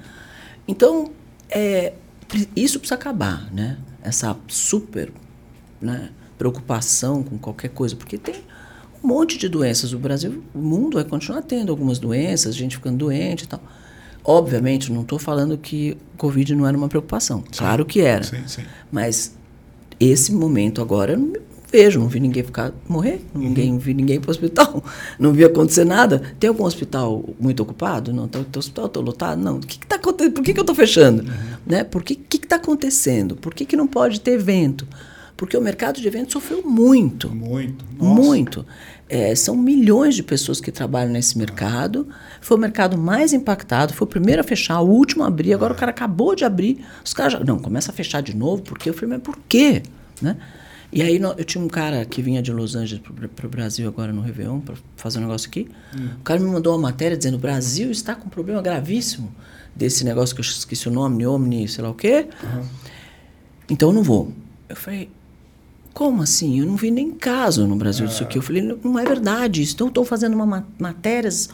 Então, 0.67 1.11
é, 1.49 1.93
isso 2.55 2.79
precisa 2.79 2.95
acabar, 2.95 3.51
né? 3.51 3.77
Essa 4.03 4.35
super 4.47 5.11
né, 5.81 6.09
preocupação 6.37 7.23
com 7.23 7.37
qualquer 7.37 7.69
coisa, 7.69 7.95
porque 7.95 8.17
tem 8.17 8.35
um 9.03 9.07
monte 9.07 9.37
de 9.37 9.49
doenças. 9.49 9.93
O 9.93 9.97
Brasil, 9.97 10.43
o 10.53 10.59
mundo 10.59 10.95
vai 10.95 11.03
continuar 11.03 11.41
tendo 11.41 11.71
algumas 11.71 11.97
doenças, 11.97 12.55
gente 12.55 12.77
ficando 12.77 12.97
doente 12.97 13.43
e 13.43 13.47
tal. 13.47 13.61
Obviamente, 14.23 14.91
não 14.91 15.01
estou 15.01 15.17
falando 15.17 15.57
que 15.57 15.97
Covid 16.17 16.53
não 16.53 16.67
era 16.67 16.77
uma 16.77 16.87
preocupação. 16.87 17.39
Sim, 17.51 17.59
claro 17.59 17.85
que 17.85 18.01
era. 18.01 18.23
Sim, 18.23 18.43
sim. 18.45 18.63
Mas 18.91 19.35
esse 19.99 20.33
momento 20.33 20.81
agora, 20.81 21.13
eu 21.13 21.17
não 21.17 21.33
vejo, 21.71 21.99
não 21.99 22.07
vi 22.07 22.19
ninguém 22.19 22.43
ficar 22.43 22.73
morrer, 22.87 23.21
uhum. 23.33 23.41
ninguém 23.41 23.77
vi 23.77 23.93
ninguém 23.93 24.19
para 24.19 24.29
o 24.29 24.31
hospital, 24.31 24.83
não 25.19 25.33
vi 25.33 25.43
acontecer 25.43 25.85
nada. 25.85 26.21
Tem 26.39 26.47
algum 26.47 26.63
hospital 26.63 27.23
muito 27.39 27.61
ocupado? 27.61 28.11
Não, 28.13 28.23
o 28.23 28.57
hospital 28.59 28.85
está 28.85 28.99
lotado? 28.99 29.41
Não. 29.41 29.57
O 29.57 29.59
que 29.59 29.77
está 29.77 29.95
acontecendo? 29.95 30.33
Por 30.33 30.43
que, 30.43 30.53
que 30.53 30.59
eu 30.59 30.63
estou 30.63 30.75
fechando? 30.75 31.23
Uhum. 31.23 31.57
Né? 31.65 31.83
Por 31.83 32.03
que 32.03 32.15
que 32.15 32.37
está 32.37 32.55
acontecendo? 32.55 33.35
Por 33.35 33.53
que, 33.53 33.65
que 33.65 33.75
não 33.75 33.87
pode 33.87 34.19
ter 34.21 34.31
evento? 34.31 34.87
Porque 35.37 35.55
o 35.55 35.61
mercado 35.61 36.01
de 36.01 36.07
eventos 36.07 36.33
sofreu 36.33 36.61
muito. 36.65 37.29
Muito. 37.29 37.85
Nossa. 37.97 38.21
Muito. 38.21 38.65
É, 39.09 39.33
são 39.33 39.57
milhões 39.57 40.13
de 40.13 40.21
pessoas 40.21 40.61
que 40.61 40.71
trabalham 40.71 41.11
nesse 41.11 41.35
mercado. 41.35 42.07
Foi 42.39 42.55
o 42.55 42.59
mercado 42.59 42.95
mais 42.95 43.33
impactado, 43.33 43.91
foi 43.91 44.05
o 44.05 44.09
primeiro 44.09 44.41
a 44.41 44.43
fechar, 44.43 44.79
o 44.81 44.87
último 44.87 45.23
a 45.23 45.27
abrir. 45.27 45.51
Agora 45.51 45.73
o 45.73 45.75
cara 45.75 45.89
acabou 45.89 46.35
de 46.35 46.45
abrir. 46.45 46.85
Os 47.03 47.11
caras 47.11 47.33
já. 47.33 47.39
Não, 47.39 47.57
começa 47.57 47.91
a 47.91 47.93
fechar 47.93 48.21
de 48.21 48.35
novo, 48.35 48.61
porque 48.61 48.89
eu 48.89 48.93
falei, 48.93 49.09
mas 49.09 49.21
por 49.21 49.37
quê? 49.49 49.81
Né? 50.21 50.37
E 50.91 51.01
aí 51.01 51.19
eu 51.37 51.43
tinha 51.43 51.63
um 51.63 51.67
cara 51.67 52.03
que 52.05 52.21
vinha 52.21 52.41
de 52.41 52.51
Los 52.51 52.75
Angeles 52.75 53.03
para 53.35 53.45
o 53.45 53.49
Brasil 53.49 53.87
agora 53.87 54.11
no 54.11 54.21
Réveillon 54.21 54.59
para 54.59 54.75
fazer 54.95 55.19
um 55.19 55.21
negócio 55.21 55.47
aqui. 55.49 55.67
Hum. 55.95 56.09
O 56.19 56.23
cara 56.23 56.39
me 56.39 56.47
mandou 56.47 56.73
uma 56.73 56.81
matéria 56.81 57.15
dizendo: 57.15 57.35
o 57.35 57.39
Brasil 57.39 57.91
está 57.91 58.15
com 58.15 58.27
um 58.27 58.29
problema 58.29 58.61
gravíssimo 58.61 59.31
desse 59.75 60.03
negócio 60.03 60.35
que 60.35 60.41
eu 60.41 60.45
esqueci 60.45 60.87
o 60.87 60.91
nome, 60.91 61.25
Omni, 61.25 61.67
sei 61.67 61.83
lá 61.83 61.91
o 61.91 61.93
quê. 61.93 62.27
Uhum. 62.43 62.65
Então 63.69 63.89
eu 63.89 63.93
não 63.93 64.03
vou. 64.03 64.33
Eu 64.67 64.75
falei, 64.75 65.09
como 65.93 66.21
assim? 66.21 66.59
Eu 66.59 66.65
não 66.65 66.75
vi 66.75 66.91
nem 66.91 67.11
caso 67.11 67.67
no 67.67 67.75
Brasil 67.75 68.07
disso 68.07 68.23
aqui. 68.23 68.37
Eu 68.37 68.41
falei, 68.41 68.61
não, 68.61 68.77
não 68.83 68.99
é 68.99 69.03
verdade 69.03 69.61
estão 69.61 70.05
fazendo 70.05 70.33
uma 70.33 70.65
matérias 70.77 71.49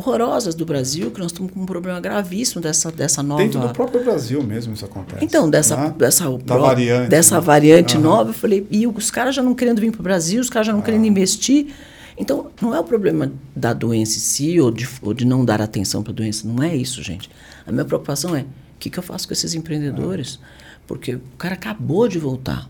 horrorosas 0.00 0.54
do 0.54 0.64
Brasil, 0.64 1.10
que 1.10 1.20
nós 1.20 1.30
estamos 1.30 1.52
com 1.52 1.60
um 1.60 1.66
problema 1.66 2.00
gravíssimo 2.00 2.60
dessa, 2.60 2.90
dessa 2.90 3.22
nova... 3.22 3.42
Dentro 3.42 3.60
do 3.60 3.68
próprio 3.68 4.02
Brasil 4.02 4.42
mesmo 4.42 4.72
isso 4.72 4.84
acontece. 4.84 5.22
Então, 5.22 5.48
dessa, 5.48 5.76
né? 5.76 5.94
dessa, 5.96 6.30
da 6.38 6.56
variante, 6.56 7.08
dessa 7.10 7.34
né? 7.34 7.40
variante 7.40 7.96
uhum. 7.96 8.02
nova, 8.02 8.30
eu 8.30 8.34
falei, 8.34 8.66
e 8.70 8.86
os 8.86 9.10
caras 9.10 9.34
já 9.34 9.42
não 9.42 9.54
querendo 9.54 9.80
vir 9.80 9.92
para 9.92 10.00
o 10.00 10.02
Brasil, 10.02 10.40
os 10.40 10.48
caras 10.48 10.66
já 10.66 10.72
não 10.72 10.80
querendo 10.80 11.04
investir. 11.04 11.74
Então, 12.16 12.50
não 12.60 12.74
é 12.74 12.80
o 12.80 12.84
problema 12.84 13.30
da 13.54 13.72
doença 13.72 14.16
em 14.16 14.20
si 14.20 14.60
ou 14.60 14.70
de, 14.70 14.88
ou 15.02 15.12
de 15.12 15.24
não 15.24 15.44
dar 15.44 15.60
atenção 15.60 16.02
para 16.02 16.12
a 16.12 16.16
doença, 16.16 16.48
não 16.48 16.62
é 16.62 16.74
isso, 16.74 17.02
gente. 17.02 17.30
A 17.66 17.72
minha 17.72 17.84
preocupação 17.84 18.34
é, 18.34 18.40
o 18.40 18.46
que, 18.78 18.88
que 18.88 18.98
eu 18.98 19.02
faço 19.02 19.28
com 19.28 19.34
esses 19.34 19.54
empreendedores? 19.54 20.38
Porque 20.86 21.14
o 21.14 21.22
cara 21.36 21.54
acabou 21.54 22.08
de 22.08 22.18
voltar. 22.18 22.68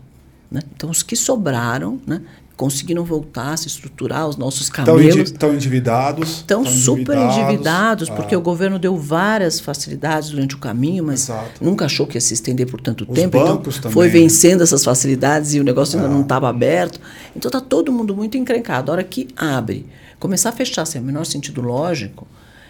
Né? 0.51 0.61
Então, 0.75 0.89
os 0.89 1.01
que 1.01 1.15
sobraram, 1.15 1.99
né? 2.05 2.21
conseguiram 2.61 3.03
voltar, 3.03 3.57
se 3.57 3.67
estruturar, 3.67 4.27
os 4.27 4.37
nossos 4.37 4.69
camelos. 4.69 5.31
Estão 5.31 5.51
endividados. 5.51 6.29
Estão 6.29 6.63
super 6.63 7.17
endividados, 7.17 8.07
ah. 8.07 8.13
porque 8.13 8.35
o 8.35 8.41
governo 8.41 8.77
deu 8.77 8.95
várias 8.95 9.59
facilidades 9.59 10.29
durante 10.29 10.53
o 10.53 10.59
caminho, 10.59 11.03
mas 11.05 11.23
Exato. 11.23 11.63
nunca 11.63 11.85
achou 11.85 12.05
que 12.05 12.17
ia 12.17 12.21
se 12.21 12.35
estender 12.35 12.69
por 12.69 12.79
tanto 12.79 13.03
os 13.03 13.15
tempo. 13.15 13.35
Então, 13.35 13.57
também. 13.57 13.91
foi 13.91 14.09
vencendo 14.09 14.61
essas 14.61 14.83
facilidades 14.83 15.55
e 15.55 15.59
o 15.59 15.63
negócio 15.63 15.97
ainda 15.97 16.07
ah. 16.07 16.13
não 16.13 16.21
estava 16.21 16.49
aberto. 16.49 16.99
Então, 17.35 17.49
está 17.49 17.59
todo 17.59 17.91
mundo 17.91 18.15
muito 18.15 18.37
encrencado. 18.37 18.91
A 18.91 18.93
hora 18.93 19.03
que 19.03 19.29
abre, 19.35 19.87
começar 20.19 20.49
a 20.49 20.53
fechar 20.53 20.85
sem 20.85 21.01
o 21.01 21.03
menor 21.03 21.25
sentido 21.25 21.61
lógico, 21.61 22.27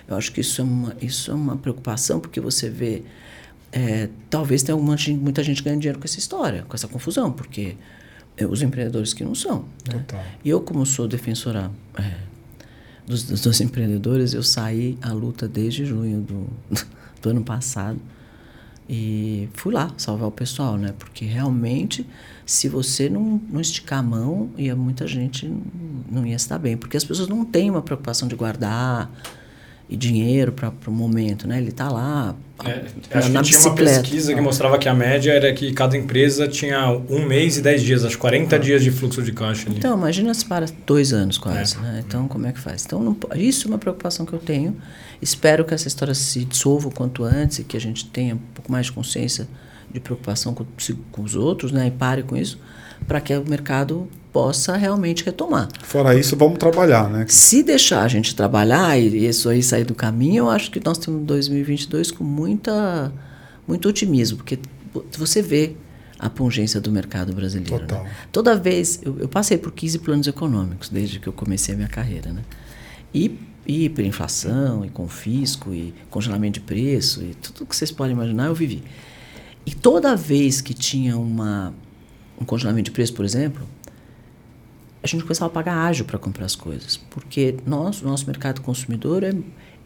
eu 0.07 0.15
acho 0.15 0.32
que 0.32 0.39
isso 0.39 0.61
é 0.61 0.63
uma, 0.63 0.95
isso 1.01 1.32
é 1.32 1.34
uma 1.34 1.57
preocupação, 1.57 2.21
porque 2.21 2.39
você 2.39 2.69
vê 2.69 3.03
é, 3.72 4.09
talvez 4.30 4.63
tenha 4.63 4.78
muita 4.78 5.01
gente, 5.01 5.19
muita 5.19 5.43
gente 5.43 5.63
ganhando 5.63 5.80
dinheiro 5.80 5.99
com 5.99 6.05
essa 6.05 6.19
história, 6.19 6.63
com 6.67 6.76
essa 6.76 6.88
confusão, 6.88 7.32
porque 7.32 7.76
é, 8.36 8.45
os 8.45 8.61
empreendedores 8.61 9.13
que 9.13 9.24
não 9.24 9.34
são. 9.34 9.65
Né? 9.88 10.05
E 10.43 10.49
eu, 10.49 10.61
como 10.61 10.86
sou 10.86 11.07
defensora 11.07 11.72
é, 11.97 12.13
dos, 13.05 13.24
dos, 13.24 13.61
empreendedores, 13.61 14.34
eu 14.34 14.43
saí 14.43 14.97
à 15.01 15.13
luta 15.13 15.47
desde 15.47 15.86
junho 15.86 16.22
do, 16.22 16.47
do 17.22 17.30
ano 17.30 17.43
passado 17.43 17.99
e 18.89 19.47
fui 19.53 19.74
lá 19.74 19.89
salvar 19.97 20.28
o 20.28 20.32
pessoal, 20.32 20.78
né? 20.78 20.93
Porque 20.99 21.24
realmente, 21.24 22.05
se 22.45 22.67
você 22.67 23.09
não, 23.09 23.41
não 23.49 23.61
esticar 23.61 23.99
a 23.99 24.03
mão, 24.03 24.49
ia 24.57 24.76
muita 24.76 25.07
gente 25.07 25.49
não 26.11 26.26
ia 26.26 26.36
estar 26.36 26.57
bem, 26.57 26.76
porque 26.76 26.97
as 26.97 27.05
pessoas 27.05 27.30
não 27.30 27.45
têm 27.45 27.69
uma 27.69 27.82
preocupação 27.82 28.28
de 28.28 28.36
guardar 28.36 29.09
e 29.91 29.97
dinheiro 29.97 30.53
para 30.53 30.71
o 30.87 30.91
momento, 30.91 31.45
né? 31.45 31.57
Ele 31.57 31.69
está 31.69 31.89
lá 31.89 32.33
é, 32.63 32.85
acho 33.17 33.29
na 33.29 33.41
que 33.41 33.49
tinha 33.49 33.59
uma 33.59 33.75
pesquisa 33.75 34.33
que 34.33 34.39
mostrava 34.39 34.77
que 34.77 34.87
a 34.87 34.93
média 34.93 35.33
era 35.33 35.51
que 35.53 35.73
cada 35.73 35.97
empresa 35.97 36.47
tinha 36.47 36.89
um 37.09 37.25
mês 37.25 37.57
e 37.57 37.61
dez 37.61 37.83
dias, 37.83 38.05
acho 38.05 38.17
40 38.17 38.57
dias 38.57 38.83
de 38.83 38.89
fluxo 38.89 39.21
de 39.21 39.33
caixa 39.33 39.67
ali. 39.67 39.79
Então, 39.79 39.97
imagina 39.97 40.33
se 40.33 40.45
para 40.45 40.65
dois 40.87 41.11
anos 41.11 41.37
quase, 41.37 41.75
é. 41.75 41.81
né? 41.81 42.03
Então, 42.07 42.25
como 42.29 42.47
é 42.47 42.53
que 42.53 42.59
faz? 42.59 42.85
Então, 42.85 43.03
não, 43.03 43.17
isso 43.35 43.67
é 43.67 43.71
uma 43.71 43.77
preocupação 43.77 44.25
que 44.25 44.31
eu 44.31 44.39
tenho. 44.39 44.77
Espero 45.21 45.65
que 45.65 45.73
essa 45.73 45.89
história 45.89 46.13
se 46.13 46.45
dissolva 46.45 46.87
o 46.87 46.91
quanto 46.91 47.25
antes 47.25 47.59
e 47.59 47.63
que 47.65 47.75
a 47.75 47.81
gente 47.81 48.05
tenha 48.05 48.35
um 48.35 48.41
pouco 48.53 48.71
mais 48.71 48.85
de 48.85 48.93
consciência 48.93 49.45
de 49.91 49.99
preocupação 49.99 50.53
com, 50.53 50.65
com 51.11 51.21
os 51.21 51.35
outros, 51.35 51.73
né? 51.73 51.87
E 51.87 51.91
pare 51.91 52.23
com 52.23 52.37
isso, 52.37 52.57
para 53.05 53.19
que 53.19 53.35
o 53.35 53.43
mercado 53.45 54.07
possa 54.32 54.77
realmente 54.77 55.23
retomar. 55.23 55.67
Fora 55.84 56.17
isso, 56.17 56.36
vamos 56.36 56.57
trabalhar, 56.57 57.09
né? 57.09 57.25
Se 57.27 57.61
deixar 57.63 58.03
a 58.03 58.07
gente 58.07 58.36
trabalhar 58.36 58.97
e 58.97 59.27
isso 59.27 59.49
aí 59.49 59.61
sair 59.61 59.84
do 59.84 59.93
caminho, 59.93 60.45
eu 60.45 60.49
acho 60.49 60.71
que 60.71 60.82
nós 60.84 60.97
temos 60.97 61.25
2022 61.25 62.11
com 62.11 62.23
muita, 62.23 63.11
muito 63.67 63.89
otimismo, 63.89 64.38
porque 64.38 64.59
você 65.17 65.41
vê 65.41 65.75
a 66.17 66.29
pungência 66.29 66.79
do 66.79 66.91
mercado 66.91 67.34
brasileiro. 67.34 67.82
Né? 67.82 67.88
Total. 67.88 68.03
Né? 68.03 68.11
Toda 68.32 68.55
vez, 68.55 69.01
eu, 69.03 69.17
eu, 69.19 69.27
passei 69.27 69.57
por 69.57 69.71
15 69.71 69.99
planos 69.99 70.27
econômicos 70.27 70.88
desde 70.88 71.19
que 71.19 71.27
eu 71.27 71.34
comecei 71.34 71.73
a 71.73 71.77
minha 71.77 71.89
carreira. 71.89 72.32
Né? 72.32 72.43
E, 73.13 73.39
e 73.65 73.86
hiperinflação, 73.86 74.86
e 74.86 74.89
confisco, 74.89 75.73
e 75.73 75.93
congelamento 76.09 76.59
de 76.59 76.65
preço, 76.65 77.23
e 77.23 77.34
tudo 77.34 77.65
que 77.65 77.75
vocês 77.75 77.91
podem 77.91 78.13
imaginar, 78.13 78.45
eu 78.45 78.55
vivi. 78.55 78.84
E 79.65 79.73
toda 79.73 80.15
vez 80.15 80.61
que 80.61 80.73
tinha 80.73 81.17
uma, 81.17 81.73
um 82.39 82.45
congelamento 82.45 82.86
de 82.86 82.91
preço, 82.91 83.13
por 83.13 83.25
exemplo, 83.25 83.67
a 85.03 85.07
gente 85.07 85.23
começava 85.23 85.49
a 85.51 85.53
pagar 85.53 85.75
ágil 85.75 86.05
para 86.05 86.19
comprar 86.19 86.45
as 86.45 86.55
coisas, 86.55 86.97
porque 87.09 87.55
nós, 87.65 88.01
o 88.01 88.05
nosso 88.05 88.27
mercado 88.27 88.61
consumidor 88.61 89.23
é, 89.23 89.33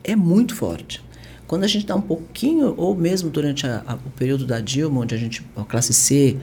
é 0.04 0.16
muito 0.16 0.56
forte. 0.56 1.04
Quando 1.48 1.64
a 1.64 1.68
gente 1.68 1.86
dá 1.86 1.96
um 1.96 2.02
pouquinho, 2.02 2.74
ou 2.76 2.96
mesmo 2.96 3.30
durante 3.30 3.66
a, 3.68 3.84
a, 3.88 3.94
o 3.94 4.10
período 4.16 4.46
da 4.46 4.60
Dilma, 4.60 5.02
onde 5.02 5.16
a 5.16 5.18
gente, 5.18 5.46
a 5.56 5.64
classe 5.64 5.94
C 5.94 6.38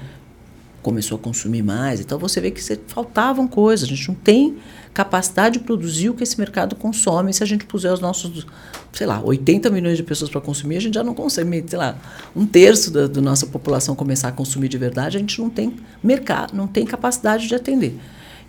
começou 0.81 1.17
a 1.17 1.19
consumir 1.19 1.63
mais, 1.63 2.01
então 2.01 2.19
você 2.19 2.41
vê 2.41 2.51
que 2.51 2.61
faltavam 2.87 3.47
coisas, 3.47 3.87
a 3.87 3.89
gente 3.89 4.09
não 4.09 4.15
tem 4.15 4.57
capacidade 4.93 5.59
de 5.59 5.65
produzir 5.65 6.11
o 6.11 6.15
que 6.15 6.23
esse 6.23 6.39
mercado 6.39 6.75
consome. 6.75 7.33
Se 7.33 7.43
a 7.43 7.47
gente 7.47 7.65
puser 7.65 7.93
os 7.93 8.01
nossos, 8.01 8.47
sei 8.93 9.07
lá, 9.07 9.21
80 9.23 9.71
milhões 9.71 9.97
de 9.97 10.03
pessoas 10.03 10.31
para 10.31 10.41
consumir, 10.41 10.77
a 10.77 10.81
gente 10.81 10.95
já 10.95 11.05
não 11.05 11.15
consegue, 11.15 11.65
sei 11.69 11.79
lá, 11.79 11.97
um 12.35 12.47
terço 12.47 12.91
da, 12.91 13.07
da 13.07 13.21
nossa 13.21 13.47
população 13.47 13.95
começar 13.95 14.29
a 14.29 14.33
consumir 14.33 14.69
de 14.69 14.79
verdade, 14.79 15.17
a 15.17 15.21
gente 15.21 15.41
não 15.41 15.51
tem 15.51 15.77
mercado, 16.03 16.55
não 16.55 16.67
tem 16.67 16.85
capacidade 16.85 17.47
de 17.47 17.55
atender. 17.55 17.99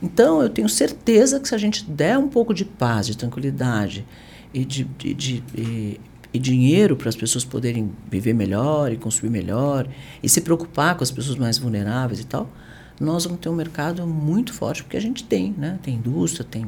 Então, 0.03 0.41
eu 0.41 0.49
tenho 0.49 0.67
certeza 0.67 1.39
que 1.39 1.47
se 1.47 1.55
a 1.55 1.57
gente 1.57 1.85
der 1.85 2.17
um 2.17 2.27
pouco 2.27 2.53
de 2.53 2.65
paz, 2.65 3.07
de 3.07 3.15
tranquilidade 3.15 4.05
e 4.53 4.65
de, 4.65 4.83
de, 4.83 5.13
de, 5.13 5.43
e 6.33 6.37
dinheiro 6.37 6.97
para 6.97 7.07
as 7.07 7.15
pessoas 7.15 7.45
poderem 7.45 7.89
viver 8.11 8.33
melhor 8.33 8.91
e 8.91 8.97
consumir 8.97 9.29
melhor 9.29 9.87
e 10.21 10.27
se 10.27 10.41
preocupar 10.41 10.95
com 10.95 11.03
as 11.03 11.09
pessoas 11.09 11.37
mais 11.37 11.57
vulneráveis 11.57 12.19
e 12.19 12.25
tal, 12.25 12.49
nós 12.99 13.23
vamos 13.23 13.39
ter 13.39 13.47
um 13.47 13.55
mercado 13.55 14.05
muito 14.05 14.53
forte, 14.53 14.83
porque 14.83 14.97
a 14.97 15.01
gente 15.01 15.23
tem, 15.23 15.55
né? 15.57 15.79
Tem 15.81 15.95
indústria, 15.95 16.45
tem 16.45 16.67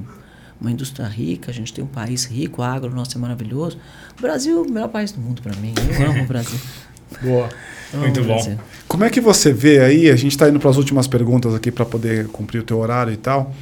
uma 0.59 0.71
indústria 0.71 1.05
rica, 1.05 1.51
a 1.51 1.53
gente 1.53 1.73
tem 1.73 1.83
um 1.83 1.87
país 1.87 2.23
rico, 2.23 2.61
agro 2.61 2.95
nosso 2.95 3.17
é 3.17 3.19
maravilhoso. 3.19 3.77
O 4.17 4.21
Brasil 4.21 4.59
é 4.59 4.61
o 4.61 4.71
melhor 4.71 4.87
país 4.87 5.11
do 5.11 5.19
mundo 5.19 5.41
para 5.41 5.55
mim. 5.57 5.73
Eu 5.99 6.09
amo 6.09 6.23
o 6.23 6.25
Brasil. 6.25 6.59
Boa. 7.21 7.49
Muito 7.97 8.23
bom. 8.23 8.57
Como 8.87 9.03
é 9.03 9.09
que 9.09 9.19
você 9.19 9.51
vê 9.51 9.79
aí, 9.79 10.09
a 10.09 10.15
gente 10.15 10.31
está 10.31 10.49
indo 10.49 10.59
para 10.59 10.69
as 10.69 10.77
últimas 10.77 11.07
perguntas 11.07 11.53
aqui 11.53 11.71
para 11.71 11.85
poder 11.85 12.27
cumprir 12.27 12.59
o 12.59 12.63
teu 12.63 12.79
horário 12.79 13.13
e 13.13 13.17
tal. 13.17 13.53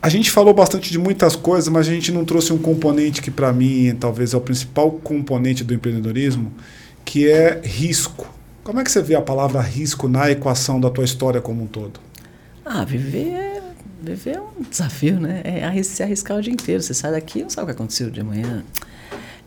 A 0.00 0.08
gente 0.08 0.30
falou 0.30 0.52
bastante 0.52 0.90
de 0.90 0.98
muitas 0.98 1.34
coisas, 1.34 1.68
mas 1.68 1.88
a 1.88 1.90
gente 1.90 2.12
não 2.12 2.24
trouxe 2.24 2.52
um 2.52 2.58
componente 2.58 3.22
que 3.22 3.30
para 3.30 3.52
mim 3.52 3.96
talvez 3.98 4.34
é 4.34 4.36
o 4.36 4.40
principal 4.40 4.90
componente 4.90 5.64
do 5.64 5.72
empreendedorismo, 5.72 6.52
que 7.04 7.26
é 7.30 7.60
risco. 7.64 8.28
Como 8.62 8.80
é 8.80 8.84
que 8.84 8.90
você 8.90 9.00
vê 9.00 9.14
a 9.14 9.22
palavra 9.22 9.60
risco 9.60 10.06
na 10.06 10.30
equação 10.30 10.78
da 10.78 10.90
tua 10.90 11.04
história 11.04 11.40
como 11.40 11.62
um 11.62 11.66
todo? 11.66 12.00
Ah, 12.64 12.84
viver 12.84 13.28
é, 13.28 13.62
viver 14.02 14.36
é 14.36 14.40
um 14.40 14.62
desafio, 14.68 15.18
né? 15.18 15.40
É 15.42 15.82
se 15.82 16.02
arriscar 16.02 16.36
o 16.36 16.42
dia 16.42 16.52
inteiro. 16.52 16.82
Você 16.82 16.92
sai 16.92 17.12
daqui 17.12 17.42
não 17.42 17.50
sabe 17.50 17.64
o 17.64 17.66
que 17.66 17.72
aconteceu 17.72 18.10
de 18.10 18.20
amanhã. 18.20 18.62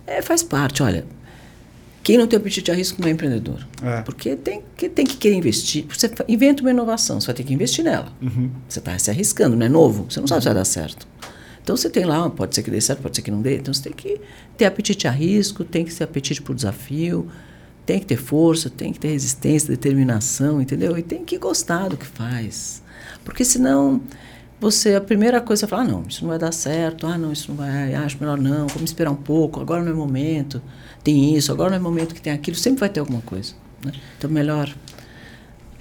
É, 0.08 0.22
faz 0.22 0.42
parte. 0.42 0.82
Olha, 0.82 1.06
quem 2.08 2.18
não 2.18 2.26
tem 2.26 2.38
apetite 2.38 2.72
a 2.72 2.74
risco 2.74 3.02
não 3.02 3.10
é 3.10 3.12
empreendedor. 3.12 3.68
É. 3.84 4.02
Porque 4.02 4.34
tem 4.38 4.64
que, 4.78 4.88
tem 4.88 5.06
que 5.06 5.18
querer 5.18 5.36
investir. 5.36 5.86
Você 5.90 6.10
inventa 6.30 6.62
uma 6.62 6.72
inovação, 6.72 7.20
você 7.20 7.28
vai 7.28 7.36
ter 7.36 7.44
que 7.44 7.54
investir 7.54 7.84
nela. 7.84 8.14
Uhum. 8.22 8.50
Você 8.66 8.80
está 8.80 8.98
se 8.98 9.12
arriscando, 9.12 9.58
não 9.58 9.66
é 9.66 9.68
novo, 9.68 10.06
você 10.10 10.22
não 10.22 10.26
sabe 10.26 10.42
se 10.42 10.46
vai 10.46 10.56
dar 10.56 10.64
certo. 10.64 11.06
Então 11.62 11.76
você 11.76 11.90
tem 11.90 12.06
lá, 12.06 12.30
pode 12.30 12.56
ser 12.56 12.64
que 12.64 12.72
dê 12.72 12.80
certo, 12.80 13.02
pode 13.02 13.14
ser 13.14 13.22
que 13.24 13.30
não 13.30 13.42
dê. 13.42 13.58
Então 13.58 13.74
você 13.74 13.84
tem 13.84 13.92
que 13.92 14.22
ter 14.56 14.64
apetite 14.64 15.06
a 15.06 15.12
risco, 15.12 15.66
tem 15.66 15.84
que 15.84 15.94
ter 15.94 16.06
apetite 16.06 16.42
o 16.50 16.56
desafio, 16.56 17.28
tem 17.86 18.00
que 18.00 18.06
ter 18.06 18.16
força, 18.16 18.70
tem 18.70 18.94
que 18.94 19.02
ter 19.02 19.10
resistência, 19.10 19.68
determinação, 19.68 20.62
entendeu? 20.62 20.98
E 20.98 21.04
tem 21.04 21.26
que 21.26 21.38
gostar 21.38 21.90
do 21.90 21.98
que 21.98 22.06
faz. 22.06 22.82
Porque 23.26 23.44
senão 23.44 24.00
você, 24.62 24.96
a 24.96 25.02
primeira 25.02 25.42
coisa 25.42 25.66
é 25.66 25.68
falar, 25.68 25.82
ah, 25.82 25.88
não, 25.88 26.06
isso 26.08 26.22
não 26.22 26.30
vai 26.30 26.40
dar 26.40 26.54
certo, 26.54 27.06
ah, 27.06 27.18
não, 27.18 27.34
isso 27.34 27.52
não 27.52 27.58
vai, 27.58 27.94
acho 27.96 28.18
melhor 28.18 28.38
não, 28.38 28.66
vamos 28.68 28.92
esperar 28.92 29.12
um 29.12 29.16
pouco, 29.16 29.60
agora 29.60 29.84
não 29.84 29.92
é 29.92 29.94
momento 29.94 30.62
tem 31.04 31.36
isso, 31.36 31.52
agora 31.52 31.72
não 31.72 31.78
é 31.78 31.80
momento 31.80 32.14
que 32.14 32.22
tem 32.22 32.34
aquilo, 32.34 32.58
sempre 32.58 32.80
vai 32.80 32.90
ter 32.90 33.00
alguma 33.00 33.22
coisa. 33.22 33.54
Né? 33.84 33.92
Então, 34.18 34.30
melhor 34.30 34.74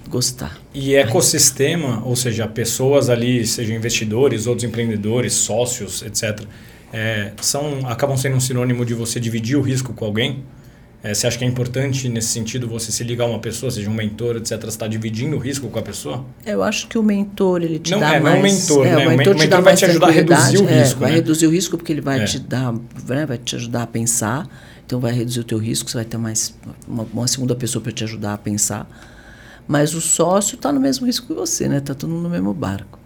gostar. 0.07 0.57
E 0.73 0.95
ecossistema, 0.95 2.01
ou 2.05 2.15
seja, 2.15 2.47
pessoas 2.47 3.09
ali, 3.09 3.45
sejam 3.45 3.75
investidores, 3.75 4.47
outros 4.47 4.63
empreendedores, 4.63 5.33
sócios, 5.33 6.01
etc., 6.01 6.45
é, 6.93 7.33
são, 7.41 7.79
acabam 7.85 8.15
sendo 8.15 8.37
um 8.37 8.39
sinônimo 8.39 8.85
de 8.85 8.93
você 8.93 9.19
dividir 9.19 9.57
o 9.57 9.61
risco 9.61 9.93
com 9.93 10.05
alguém? 10.05 10.43
É, 11.03 11.13
você 11.13 11.27
acha 11.27 11.37
que 11.37 11.45
é 11.45 11.47
importante 11.47 12.09
nesse 12.09 12.29
sentido 12.29 12.67
você 12.67 12.91
se 12.91 13.03
ligar 13.03 13.25
a 13.25 13.27
uma 13.27 13.39
pessoa, 13.39 13.69
seja 13.69 13.89
um 13.89 13.93
mentor, 13.93 14.37
etc, 14.37 14.59
você 14.59 14.67
está 14.67 14.87
dividindo 14.87 15.35
o 15.35 15.39
risco 15.39 15.67
com 15.69 15.77
a 15.77 15.81
pessoa? 15.81 16.25
Eu 16.45 16.63
acho 16.63 16.87
que 16.87 16.97
o 16.97 17.03
mentor 17.03 17.61
ele 17.61 17.77
te 17.77 17.91
não, 17.91 17.99
dá 17.99 18.15
é, 18.15 18.19
mais. 18.19 18.35
Não, 18.35 18.41
mentor, 18.41 18.87
é, 18.87 18.95
né? 18.95 19.07
O 19.07 19.17
mentor, 19.17 19.35
o 19.35 19.39
mentor 19.39 19.61
vai 19.61 19.75
te 19.75 19.85
ajudar 19.85 20.07
a 20.07 20.11
reduzir 20.11 20.57
o 20.57 20.67
é, 20.67 20.79
risco. 20.79 20.99
Vai 20.99 21.09
né? 21.11 21.15
reduzir 21.17 21.47
o 21.47 21.51
risco 21.51 21.77
porque 21.77 21.93
ele 21.93 22.01
vai 22.01 22.21
é. 22.21 22.25
te 22.25 22.39
dar, 22.39 22.73
né, 23.07 23.25
vai 23.25 23.37
te 23.37 23.55
ajudar 23.55 23.83
a 23.83 23.87
pensar. 23.87 24.47
Então 24.87 25.01
vai 25.01 25.11
reduzir 25.11 25.41
o 25.41 25.43
teu 25.43 25.57
risco, 25.57 25.89
você 25.89 25.97
vai 25.97 26.05
ter 26.05 26.17
mais 26.17 26.55
uma, 26.87 27.05
uma 27.13 27.27
segunda 27.27 27.53
pessoa 27.53 27.83
para 27.83 27.91
te 27.91 28.05
ajudar 28.05 28.35
a 28.35 28.37
pensar. 28.37 28.89
Mas 29.67 29.93
o 29.93 29.99
sócio 29.99 30.55
está 30.55 30.71
no 30.71 30.79
mesmo 30.79 31.05
risco 31.05 31.27
que 31.27 31.33
você, 31.33 31.67
né? 31.67 31.79
Está 31.79 31.93
todo 31.93 32.09
mundo 32.09 32.23
no 32.23 32.29
mesmo 32.29 32.53
barco. 32.53 32.97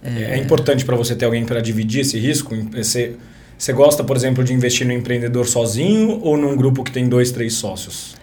É, 0.00 0.36
é 0.36 0.38
importante 0.38 0.84
para 0.84 0.94
você 0.94 1.16
ter 1.16 1.24
alguém 1.24 1.44
para 1.44 1.60
dividir 1.60 2.02
esse 2.02 2.16
risco. 2.20 2.54
Você, 2.72 3.16
você 3.58 3.72
gosta, 3.72 4.04
por 4.04 4.16
exemplo, 4.16 4.44
de 4.44 4.54
investir 4.54 4.86
no 4.86 4.92
empreendedor 4.92 5.44
sozinho 5.44 6.20
ou 6.22 6.36
num 6.36 6.56
grupo 6.56 6.84
que 6.84 6.92
tem 6.92 7.08
dois, 7.08 7.32
três 7.32 7.54
sócios? 7.54 8.14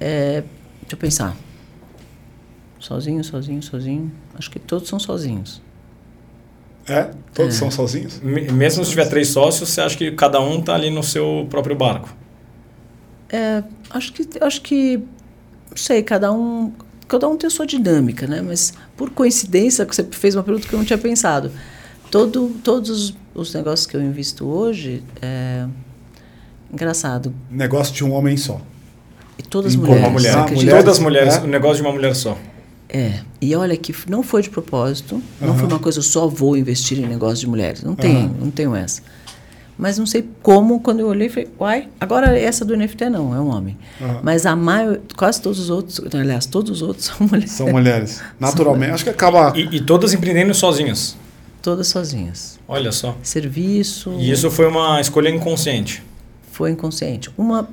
É, 0.00 0.42
deixa 0.80 0.94
eu 0.94 0.98
pensar. 0.98 1.36
Sozinho, 2.80 3.22
sozinho, 3.22 3.62
sozinho. 3.62 4.12
Acho 4.34 4.50
que 4.50 4.58
todos 4.58 4.88
são 4.88 4.98
sozinhos. 4.98 5.62
É? 6.88 7.10
Todos 7.32 7.54
é. 7.54 7.58
são 7.60 7.70
sozinhos? 7.70 8.20
Mesmo 8.20 8.84
se 8.84 8.90
tiver 8.90 9.08
três 9.08 9.28
sócios, 9.28 9.68
você 9.68 9.80
acha 9.82 9.96
que 9.96 10.10
cada 10.10 10.40
um 10.40 10.58
está 10.58 10.74
ali 10.74 10.90
no 10.90 11.04
seu 11.04 11.46
próprio 11.48 11.76
barco? 11.76 12.18
É, 13.32 13.62
acho 13.90 14.12
que 14.12 14.28
acho 14.40 14.60
que 14.60 14.96
não 15.70 15.76
sei, 15.76 16.02
cada 16.02 16.32
um 16.32 16.72
cada 17.06 17.28
um 17.28 17.36
tem 17.36 17.48
a 17.48 17.50
sua 17.50 17.66
dinâmica, 17.66 18.26
né? 18.26 18.40
Mas 18.40 18.72
por 18.96 19.10
coincidência 19.10 19.84
você 19.84 20.04
fez 20.10 20.34
uma 20.34 20.42
pergunta 20.42 20.68
que 20.68 20.74
eu 20.74 20.78
não 20.78 20.86
tinha 20.86 20.98
pensado. 20.98 21.50
Todo, 22.10 22.50
todos 22.62 23.14
os 23.34 23.54
negócios 23.54 23.86
que 23.86 23.96
eu 23.96 24.02
invisto 24.02 24.46
hoje 24.46 25.02
é 25.20 25.66
engraçado. 26.72 27.34
Negócio 27.50 27.94
de 27.94 28.04
um 28.04 28.12
homem 28.12 28.36
só. 28.36 28.60
E 29.38 29.42
todas 29.42 29.72
as 29.72 29.76
mulheres. 29.76 30.02
Uma 30.02 30.10
mulher. 30.10 30.34
Ah, 30.36 30.46
mulheres. 30.46 30.70
Todas 30.70 30.88
as 30.88 30.98
mulheres. 30.98 31.34
É? 31.36 31.40
O 31.40 31.46
negócio 31.46 31.76
de 31.76 31.82
uma 31.82 31.92
mulher 31.92 32.14
só. 32.14 32.36
É. 32.88 33.20
E 33.40 33.54
olha 33.54 33.76
que 33.76 33.94
não 34.08 34.22
foi 34.22 34.42
de 34.42 34.50
propósito, 34.50 35.14
uhum. 35.14 35.46
não 35.46 35.56
foi 35.56 35.68
uma 35.68 35.78
coisa, 35.78 36.00
eu 36.00 36.02
só 36.02 36.26
vou 36.26 36.56
investir 36.56 36.98
em 36.98 37.06
negócio 37.06 37.38
de 37.38 37.46
mulheres. 37.46 37.82
Não 37.82 37.94
tem, 37.94 38.16
uhum. 38.16 38.34
não 38.40 38.50
tenho 38.50 38.74
essa. 38.74 39.02
Mas 39.80 39.96
não 39.96 40.04
sei 40.04 40.28
como, 40.42 40.78
quando 40.80 41.00
eu 41.00 41.06
olhei, 41.06 41.30
falei, 41.30 41.48
uai, 41.58 41.88
agora 41.98 42.38
essa 42.38 42.66
do 42.66 42.76
NFT 42.76 43.08
não, 43.08 43.34
é 43.34 43.40
um 43.40 43.48
homem. 43.48 43.78
Uhum. 43.98 44.20
Mas 44.22 44.44
a 44.44 44.54
maioria, 44.54 45.00
quase 45.16 45.40
todos 45.40 45.58
os 45.58 45.70
outros, 45.70 46.02
aliás, 46.14 46.44
todos 46.44 46.70
os 46.70 46.82
outros 46.82 47.06
são 47.16 47.26
mulheres. 47.26 47.50
São 47.50 47.68
mulheres. 47.68 48.22
Naturalmente, 48.38 48.88
são 48.88 48.94
acho 48.96 49.04
que 49.04 49.10
acaba. 49.10 49.54
E, 49.56 49.76
e, 49.76 49.80
todas 49.80 50.12
empreendendo 50.12 50.52
sozinhas? 50.52 51.16
Todas 51.62 51.88
sozinhas. 51.88 52.58
Olha 52.68 52.92
só. 52.92 53.16
Serviço. 53.22 54.12
E 54.18 54.30
isso 54.30 54.50
foi 54.50 54.66
uma 54.66 55.00
escolha 55.00 55.30
inconsciente? 55.30 56.02
foi 56.52 56.72
inconsciente. 56.72 57.30
Uma 57.38 57.66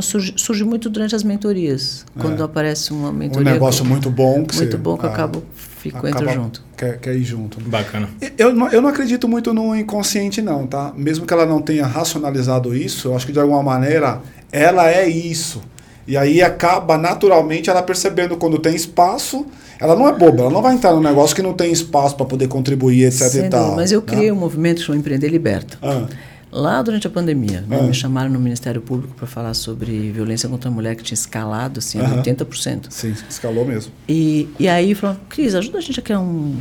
surge, 0.00 0.32
surge, 0.38 0.64
muito 0.64 0.88
durante 0.88 1.14
as 1.14 1.22
mentorias, 1.22 2.06
quando 2.18 2.40
é. 2.40 2.44
aparece 2.46 2.90
uma 2.90 3.12
mentoria. 3.12 3.50
Um 3.50 3.52
negócio 3.52 3.84
muito 3.84 4.08
bom 4.08 4.46
que 4.46 4.56
muito 4.56 4.70
você, 4.70 4.76
bom 4.78 4.96
que 4.96 5.04
eu 5.04 5.10
acabo 5.10 5.44
fico 5.80 6.06
entro 6.06 6.28
junto. 6.30 6.62
Quer, 6.76 6.98
quer 6.98 7.14
ir 7.14 7.24
junto. 7.24 7.60
Bacana. 7.60 8.08
Eu, 8.36 8.50
eu 8.70 8.82
não 8.82 8.88
acredito 8.88 9.26
muito 9.26 9.52
no 9.54 9.74
inconsciente 9.74 10.42
não, 10.42 10.66
tá? 10.66 10.92
Mesmo 10.96 11.26
que 11.26 11.32
ela 11.32 11.46
não 11.46 11.62
tenha 11.62 11.86
racionalizado 11.86 12.74
isso, 12.74 13.08
eu 13.08 13.16
acho 13.16 13.26
que 13.26 13.32
de 13.32 13.40
alguma 13.40 13.62
maneira 13.62 14.20
ela 14.52 14.90
é 14.90 15.08
isso. 15.08 15.62
E 16.06 16.16
aí 16.16 16.42
acaba 16.42 16.98
naturalmente 16.98 17.70
ela 17.70 17.82
percebendo 17.82 18.36
quando 18.36 18.58
tem 18.58 18.74
espaço, 18.74 19.46
ela 19.78 19.94
não 19.94 20.08
é 20.08 20.12
boba, 20.12 20.42
ela 20.42 20.50
não 20.50 20.60
vai 20.60 20.74
entrar 20.74 20.92
num 20.92 21.00
negócio 21.00 21.34
que 21.34 21.42
não 21.42 21.54
tem 21.54 21.72
espaço 21.72 22.16
para 22.16 22.26
poder 22.26 22.48
contribuir, 22.48 23.04
etc 23.04 23.28
Sendo, 23.28 23.46
e 23.46 23.48
tal. 23.48 23.76
Mas 23.76 23.92
eu 23.92 24.02
criei 24.02 24.26
né? 24.26 24.32
um 24.32 24.36
movimento 24.36 24.78
que 24.78 24.84
chama 24.84 24.98
Empreender 24.98 25.28
Liberta. 25.28 25.78
Ah 25.80 26.06
lá 26.50 26.82
durante 26.82 27.06
a 27.06 27.10
pandemia. 27.10 27.62
Né? 27.62 27.80
Me 27.82 27.94
chamaram 27.94 28.30
no 28.30 28.40
Ministério 28.40 28.80
Público 28.80 29.14
para 29.14 29.26
falar 29.26 29.54
sobre 29.54 30.10
violência 30.10 30.48
contra 30.48 30.68
a 30.68 30.72
mulher 30.72 30.96
que 30.96 31.02
tinha 31.02 31.14
escalado 31.14 31.78
assim, 31.78 32.00
uhum. 32.00 32.22
80%. 32.22 32.86
Sim, 32.90 33.14
escalou 33.28 33.64
mesmo. 33.64 33.92
E, 34.08 34.48
e 34.58 34.68
aí 34.68 34.94
falaram, 34.94 35.20
Cris, 35.28 35.54
ajuda 35.54 35.78
a 35.78 35.80
gente 35.80 36.00
a 36.00 36.02
criar 36.02 36.20
um, 36.20 36.60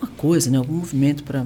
uma 0.00 0.10
coisa, 0.16 0.50
né? 0.50 0.58
algum 0.58 0.74
movimento 0.74 1.24
para... 1.24 1.44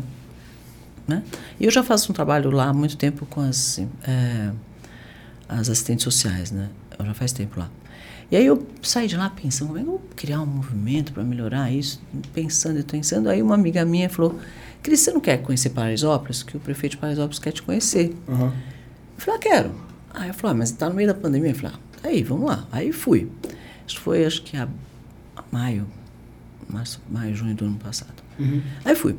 Né? 1.07 1.23
E 1.59 1.65
eu 1.65 1.71
já 1.71 1.83
faço 1.83 2.11
um 2.11 2.15
trabalho 2.15 2.51
lá 2.51 2.69
há 2.69 2.73
muito 2.73 2.97
tempo 2.97 3.27
com 3.27 3.41
as, 3.41 3.81
é, 4.07 4.51
as 5.49 5.69
assistentes 5.69 6.05
sociais, 6.05 6.53
né? 6.53 6.69
Eu 6.97 7.05
já 7.05 7.15
faz 7.15 7.33
tempo 7.33 7.59
lá. 7.59 7.69
E 8.31 8.37
aí 8.37 8.47
eu 8.47 8.65
saí 8.81 9.09
de 9.09 9.17
lá 9.17 9.29
pensando, 9.29 9.69
como 9.69 9.79
é 9.81 9.83
que 9.83 9.89
eu 9.89 9.93
vou 9.93 10.03
criar 10.15 10.41
um 10.41 10.47
movimento 10.47 11.13
para 11.13 11.25
melhorar 11.25 11.73
isso? 11.73 12.01
Pensando 12.33 12.79
e 12.79 12.85
pensando. 12.85 13.29
Aí 13.29 13.43
uma 13.43 13.57
amiga 13.57 13.85
minha 13.85 14.09
falou, 14.09 14.39
Cris, 14.83 15.01
você 15.01 15.11
não 15.11 15.21
quer 15.21 15.39
conhecer 15.43 15.71
Paraisópolis? 15.71 16.43
Que 16.43 16.57
o 16.57 16.61
prefeito 16.61 16.93
de 16.93 16.99
Paraisópolis 16.99 17.39
quer 17.39 17.53
te 17.53 17.63
conhecer. 17.63 18.15
Uhum. 18.27 18.47
Eu 18.47 18.53
falei, 19.19 19.37
ah, 19.37 19.39
quero. 19.39 19.75
Aí 20.13 20.29
eu 20.29 20.35
falei, 20.35 20.55
ah, 20.55 20.59
mas 20.59 20.71
está 20.71 20.89
no 20.89 20.95
meio 20.95 21.09
da 21.09 21.15
pandemia. 21.15 21.51
Eu 21.51 21.55
falei, 21.55 21.77
ah, 21.77 22.09
aí, 22.09 22.23
vamos 22.23 22.49
lá. 22.49 22.67
Aí 22.73 22.93
fui. 22.93 23.31
Isso 23.87 24.01
foi, 24.01 24.25
acho 24.25 24.43
que, 24.43 24.57
a 24.57 24.69
maio, 25.51 25.87
março, 26.69 27.01
maio, 27.11 27.35
junho 27.35 27.55
do 27.55 27.65
ano 27.65 27.77
passado. 27.77 28.23
Uhum. 28.39 28.63
Aí 28.85 28.95
fui. 28.95 29.17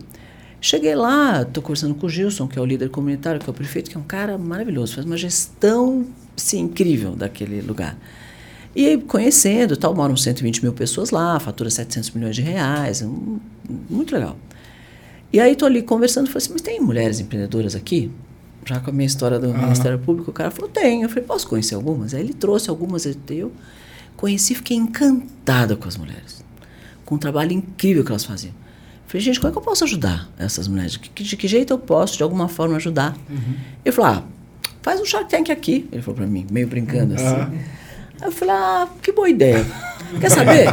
Cheguei 0.60 0.94
lá, 0.96 1.42
estou 1.42 1.64
conversando 1.64 1.96
com 1.96 2.06
o 2.06 2.10
Gilson, 2.10 2.48
que 2.48 2.58
é 2.58 2.62
o 2.62 2.66
líder 2.66 2.90
comunitário, 2.90 3.42
que 3.42 3.50
é 3.50 3.52
o 3.52 3.54
prefeito, 3.54 3.90
que 3.90 3.98
é 3.98 4.00
um 4.00 4.04
cara 4.04 4.38
maravilhoso, 4.38 4.94
faz 4.94 5.06
uma 5.06 5.18
gestão 5.18 6.06
sim, 6.36 6.60
incrível 6.60 7.16
daquele 7.16 7.62
lugar. 7.62 7.98
E 8.76 8.86
aí, 8.86 9.02
conhecendo, 9.02 9.76
tal, 9.76 9.94
moram 9.94 10.16
120 10.16 10.62
mil 10.62 10.72
pessoas 10.72 11.10
lá, 11.10 11.40
fatura 11.40 11.70
700 11.70 12.12
milhões 12.12 12.36
de 12.36 12.44
reais, 12.44 13.02
um, 13.02 13.40
muito 13.90 14.14
legal. 14.14 14.38
E 15.34 15.40
aí 15.40 15.54
estou 15.54 15.66
ali 15.66 15.82
conversando, 15.82 16.28
falei 16.28 16.44
assim, 16.44 16.54
mas 16.54 16.62
tem 16.62 16.80
mulheres 16.80 17.20
empreendedoras 17.20 17.76
aqui? 17.76 18.12
Já 18.66 18.80
com 18.80 18.90
a 18.90 18.94
minha 18.94 19.08
história 19.08 19.40
do 19.40 19.48
uhum. 19.48 19.58
Ministério 19.58 19.98
Público, 19.98 20.32
o 20.32 20.34
cara 20.34 20.52
falou, 20.52 20.70
tem. 20.70 21.02
Eu 21.02 21.10
falei, 21.10 21.24
posso 21.24 21.48
conhecer 21.48 21.76
algumas? 21.76 22.14
Aí 22.14 22.22
ele 22.22 22.34
trouxe 22.34 22.70
algumas, 22.70 23.06
eu 23.30 23.52
conheci, 24.18 24.54
fiquei 24.54 24.78
encantada 24.78 25.76
com 25.76 25.88
as 25.88 25.98
mulheres, 25.98 26.44
com 27.06 27.16
o 27.16 27.18
trabalho 27.18 27.54
incrível 27.54 28.04
que 28.04 28.12
elas 28.12 28.26
faziam. 28.26 28.54
Falei, 29.08 29.26
gente, 29.26 29.40
como 29.40 29.50
é 29.50 29.52
que 29.52 29.58
eu 29.58 29.62
posso 29.62 29.84
ajudar 29.84 30.30
essas 30.38 30.68
mulheres? 30.68 30.94
De 30.94 31.00
que, 31.00 31.24
de 31.24 31.36
que 31.36 31.48
jeito 31.48 31.74
eu 31.74 31.78
posso, 31.80 32.16
de 32.16 32.24
alguma 32.24 32.48
forma, 32.48 32.78
ajudar? 32.78 33.18
Uhum. 33.30 33.56
Ele 33.84 33.94
falou, 33.94 34.12
ah, 34.12 34.24
faz 34.82 35.02
um 35.02 35.06
Shark 35.06 35.30
Tank 35.30 35.50
aqui. 35.50 35.88
Ele 35.92 36.02
falou 36.02 36.18
para 36.18 36.28
mim, 36.28 36.46
meio 36.50 36.68
brincando 36.68 37.16
assim. 37.16 37.26
Uhum. 37.26 37.60
Aí 38.22 38.28
eu 38.28 38.32
falei, 38.32 38.54
ah, 38.54 38.88
que 39.02 39.12
boa 39.12 39.30
ideia. 39.30 39.66
Quer 40.20 40.30
saber? 40.30 40.66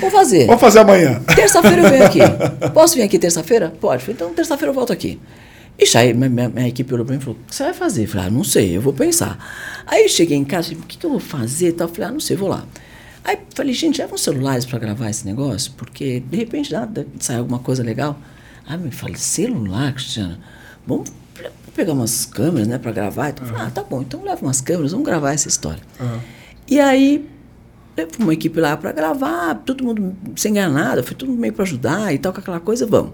Vou 0.00 0.10
fazer. 0.10 0.46
Vamos 0.46 0.60
fazer 0.60 0.78
amanhã. 0.80 1.20
Terça-feira 1.34 1.82
eu 1.82 1.90
venho 1.90 2.04
aqui. 2.04 2.20
Posso 2.74 2.96
vir 2.96 3.02
aqui 3.02 3.18
terça-feira? 3.18 3.72
Pode. 3.80 4.10
Então 4.10 4.32
terça-feira 4.32 4.70
eu 4.70 4.74
volto 4.74 4.92
aqui. 4.92 5.20
E 5.78 5.96
aí 5.96 6.12
minha, 6.12 6.28
minha, 6.28 6.48
minha, 6.48 6.68
equipe 6.68 6.92
olhou 6.92 7.04
para 7.04 7.14
mim 7.14 7.20
e 7.20 7.24
falou, 7.24 7.38
o 7.40 7.46
que 7.46 7.54
você 7.54 7.64
vai 7.64 7.74
fazer? 7.74 8.04
Eu 8.04 8.08
falei, 8.08 8.26
ah, 8.26 8.30
não 8.30 8.44
sei, 8.44 8.76
eu 8.76 8.80
vou 8.80 8.92
pensar. 8.92 9.38
Aí 9.86 10.08
cheguei 10.08 10.36
em 10.36 10.44
casa, 10.44 10.68
falei, 10.68 10.82
o 10.82 10.86
que, 10.86 10.98
que 10.98 11.06
eu 11.06 11.10
vou 11.10 11.20
fazer? 11.20 11.74
Eu 11.78 11.88
falei, 11.88 12.08
ah, 12.08 12.12
não 12.12 12.20
sei, 12.20 12.36
vou 12.36 12.48
lá. 12.48 12.64
Aí 13.24 13.38
falei, 13.54 13.72
gente, 13.72 14.00
levam 14.00 14.18
celulares 14.18 14.66
para 14.66 14.78
gravar 14.78 15.08
esse 15.08 15.24
negócio? 15.24 15.72
Porque, 15.76 16.20
de 16.20 16.36
repente, 16.36 16.72
nada, 16.72 17.06
sai 17.18 17.36
alguma 17.36 17.58
coisa 17.58 17.82
legal. 17.82 18.18
Aí 18.66 18.78
eu 18.82 18.92
falei, 18.92 19.16
celular, 19.16 19.92
Cristiana? 19.92 20.38
Vamos 20.86 21.10
pegar 21.74 21.92
umas 21.92 22.26
câmeras, 22.26 22.68
né, 22.68 22.78
para 22.78 22.92
gravar. 22.92 23.30
Então, 23.30 23.44
uhum. 23.46 23.52
falei, 23.52 23.66
ah, 23.66 23.70
tá 23.70 23.82
bom, 23.82 24.02
então 24.02 24.22
leva 24.22 24.42
umas 24.42 24.60
câmeras, 24.60 24.92
vamos 24.92 25.06
gravar 25.06 25.32
essa 25.32 25.48
história. 25.48 25.82
Uhum. 25.98 26.20
E 26.68 26.80
aí, 26.80 27.28
fui 28.10 28.24
uma 28.24 28.32
equipe 28.32 28.58
lá 28.60 28.76
para 28.76 28.92
gravar, 28.92 29.54
todo 29.66 29.84
mundo 29.84 30.16
sem 30.36 30.54
ganhar 30.54 30.68
nada, 30.68 31.02
foi 31.02 31.14
tudo 31.14 31.32
meio 31.32 31.52
para 31.52 31.64
ajudar 31.64 32.12
e 32.14 32.18
tal, 32.18 32.32
com 32.32 32.40
aquela 32.40 32.60
coisa, 32.60 32.86
vamos. 32.86 33.12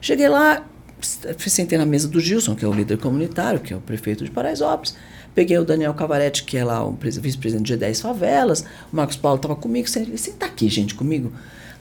Cheguei 0.00 0.28
lá, 0.28 0.64
sentei 1.00 1.78
na 1.78 1.86
mesa 1.86 2.08
do 2.08 2.20
Gilson, 2.20 2.54
que 2.54 2.64
é 2.64 2.68
o 2.68 2.72
líder 2.72 2.98
comunitário, 2.98 3.60
que 3.60 3.72
é 3.72 3.76
o 3.76 3.80
prefeito 3.80 4.24
de 4.24 4.30
Paraisópolis. 4.30 4.94
Peguei 5.34 5.58
o 5.58 5.64
Daniel 5.64 5.92
Cavaretti, 5.94 6.44
que 6.44 6.56
é 6.56 6.64
lá 6.64 6.86
o 6.86 6.96
vice-presidente 7.00 7.66
de 7.66 7.76
10 7.76 8.00
favelas. 8.00 8.64
O 8.92 8.96
Marcos 8.96 9.16
Paulo 9.16 9.36
estava 9.36 9.56
comigo. 9.56 9.88
Ele 9.96 10.16
senta 10.16 10.46
aqui, 10.46 10.68
gente, 10.68 10.94
comigo. 10.94 11.32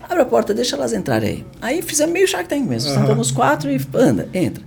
Abre 0.01 0.21
a 0.21 0.25
porta, 0.25 0.53
deixa 0.53 0.75
elas 0.75 0.91
entrarem 0.91 1.29
aí. 1.29 1.45
Aí 1.61 1.81
fizemos 1.81 2.11
meio 2.11 2.27
Shark 2.27 2.49
Tank 2.49 2.63
mesmo. 2.63 2.89
Uhum. 2.89 3.01
Sentamos 3.01 3.31
quatro 3.31 3.69
e 3.69 3.79
anda, 3.93 4.27
entra. 4.33 4.63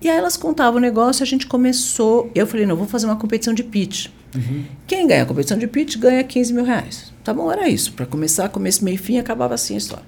E 0.00 0.08
aí 0.08 0.16
elas 0.16 0.36
contavam 0.36 0.78
o 0.78 0.80
negócio, 0.80 1.24
a 1.24 1.26
gente 1.26 1.46
começou. 1.46 2.30
Eu 2.34 2.46
falei, 2.46 2.64
não, 2.64 2.76
vou 2.76 2.86
fazer 2.86 3.06
uma 3.06 3.16
competição 3.16 3.52
de 3.52 3.64
pitch. 3.64 4.10
Uhum. 4.34 4.64
Quem 4.86 5.06
ganha 5.06 5.22
a 5.22 5.26
competição 5.26 5.58
de 5.58 5.66
pitch 5.66 5.96
ganha 5.96 6.22
15 6.22 6.52
mil 6.52 6.64
reais. 6.64 7.12
Tá 7.24 7.32
bom, 7.32 7.50
era 7.50 7.68
isso. 7.68 7.92
Para 7.92 8.06
começar, 8.06 8.48
começo, 8.48 8.84
meio 8.84 8.98
fim, 8.98 9.18
acabava 9.18 9.54
assim 9.54 9.74
a 9.74 9.78
história. 9.78 10.04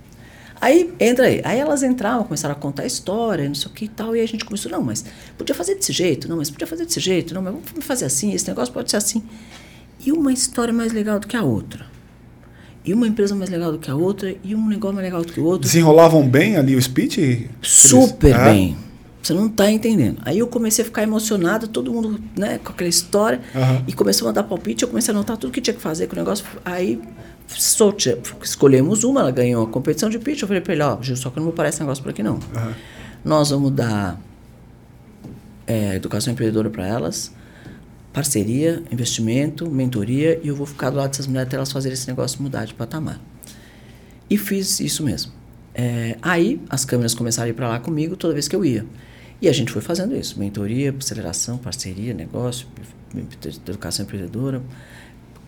Aí, 0.60 0.92
entra 1.00 1.26
aí. 1.26 1.40
Aí 1.42 1.58
elas 1.58 1.82
entravam, 1.82 2.24
começaram 2.24 2.54
a 2.54 2.58
contar 2.58 2.82
a 2.82 2.86
história, 2.86 3.48
não 3.48 3.54
sei 3.54 3.68
o 3.68 3.70
que 3.70 3.86
e 3.86 3.88
tal. 3.88 4.14
E 4.14 4.20
a 4.20 4.26
gente 4.26 4.44
começou, 4.44 4.70
não, 4.70 4.82
mas 4.82 5.04
podia 5.38 5.54
fazer 5.54 5.74
desse 5.74 5.92
jeito, 5.92 6.28
não, 6.28 6.36
mas 6.36 6.50
podia 6.50 6.66
fazer 6.66 6.84
desse 6.84 7.00
jeito, 7.00 7.32
não, 7.32 7.40
mas 7.40 7.54
vamos 7.54 7.84
fazer 7.84 8.04
assim, 8.04 8.34
esse 8.34 8.46
negócio 8.46 8.72
pode 8.72 8.90
ser 8.90 8.98
assim. 8.98 9.22
E 10.04 10.12
uma 10.12 10.32
história 10.32 10.72
mais 10.72 10.92
legal 10.92 11.18
do 11.18 11.26
que 11.26 11.36
a 11.36 11.42
outra. 11.42 11.86
E 12.84 12.92
uma 12.92 13.06
empresa 13.06 13.34
mais 13.34 13.50
legal 13.50 13.72
do 13.72 13.78
que 13.78 13.90
a 13.90 13.94
outra, 13.94 14.34
e 14.42 14.54
um 14.54 14.66
negócio 14.66 14.94
mais 14.94 15.04
legal 15.06 15.24
do 15.24 15.32
que 15.32 15.40
o 15.40 15.44
outro. 15.44 15.66
Desenrolavam 15.66 16.26
bem 16.28 16.56
ali 16.56 16.76
o 16.76 16.82
speech? 16.82 17.48
Super 17.62 18.34
é? 18.34 18.44
bem. 18.44 18.76
Você 19.22 19.34
não 19.34 19.46
está 19.46 19.70
entendendo. 19.70 20.18
Aí 20.24 20.38
eu 20.38 20.46
comecei 20.46 20.82
a 20.82 20.86
ficar 20.86 21.02
emocionada, 21.02 21.66
todo 21.66 21.92
mundo 21.92 22.20
né, 22.36 22.58
com 22.58 22.72
aquela 22.72 22.88
história, 22.88 23.40
uhum. 23.54 23.84
e 23.86 23.92
começou 23.92 24.26
a 24.26 24.30
mandar 24.30 24.44
palpite, 24.44 24.82
eu 24.82 24.88
comecei 24.88 25.12
a 25.12 25.16
anotar 25.16 25.36
tudo 25.36 25.52
que 25.52 25.60
tinha 25.60 25.74
que 25.74 25.80
fazer 25.80 26.06
com 26.06 26.14
o 26.14 26.18
negócio. 26.18 26.44
Aí 26.64 27.00
Solte, 27.58 28.16
escolhemos 28.42 29.02
uma, 29.02 29.20
ela 29.20 29.30
ganhou 29.30 29.64
a 29.64 29.66
competição 29.66 30.08
de 30.08 30.18
pitch. 30.18 30.42
Eu 30.42 30.48
falei 30.48 30.60
para 30.60 30.72
ele: 30.72 30.82
Ó, 30.82 31.02
Gil, 31.02 31.16
só 31.16 31.30
que 31.30 31.36
não 31.36 31.44
vou 31.44 31.52
parar 31.52 31.68
esse 31.68 31.80
negócio 31.80 32.02
por 32.02 32.10
aqui 32.10 32.22
não. 32.22 32.34
Uhum. 32.34 32.74
Nós 33.24 33.50
vamos 33.50 33.72
dar 33.72 34.20
é, 35.66 35.96
educação 35.96 36.32
empreendedora 36.32 36.70
para 36.70 36.86
elas, 36.86 37.32
parceria, 38.12 38.82
investimento, 38.90 39.68
mentoria, 39.70 40.40
e 40.42 40.48
eu 40.48 40.56
vou 40.56 40.66
ficar 40.66 40.90
do 40.90 40.96
lado 40.96 41.10
dessas 41.10 41.26
mulheres 41.26 41.48
até 41.48 41.56
elas 41.56 41.72
fazerem 41.72 41.94
esse 41.94 42.08
negócio 42.08 42.42
mudar 42.42 42.64
de 42.64 42.74
patamar. 42.74 43.20
E 44.28 44.38
fiz 44.38 44.80
isso 44.80 45.02
mesmo. 45.02 45.32
É, 45.74 46.16
aí 46.22 46.60
as 46.68 46.84
câmeras 46.84 47.14
começaram 47.14 47.46
a 47.46 47.50
ir 47.50 47.54
para 47.54 47.68
lá 47.68 47.80
comigo 47.80 48.16
toda 48.16 48.32
vez 48.32 48.48
que 48.48 48.54
eu 48.54 48.64
ia. 48.64 48.86
E 49.40 49.48
a 49.48 49.52
gente 49.52 49.72
foi 49.72 49.82
fazendo 49.82 50.16
isso: 50.16 50.38
mentoria, 50.38 50.94
aceleração, 50.98 51.58
parceria, 51.58 52.14
negócio, 52.14 52.66
educação 53.66 54.04
empreendedora 54.04 54.62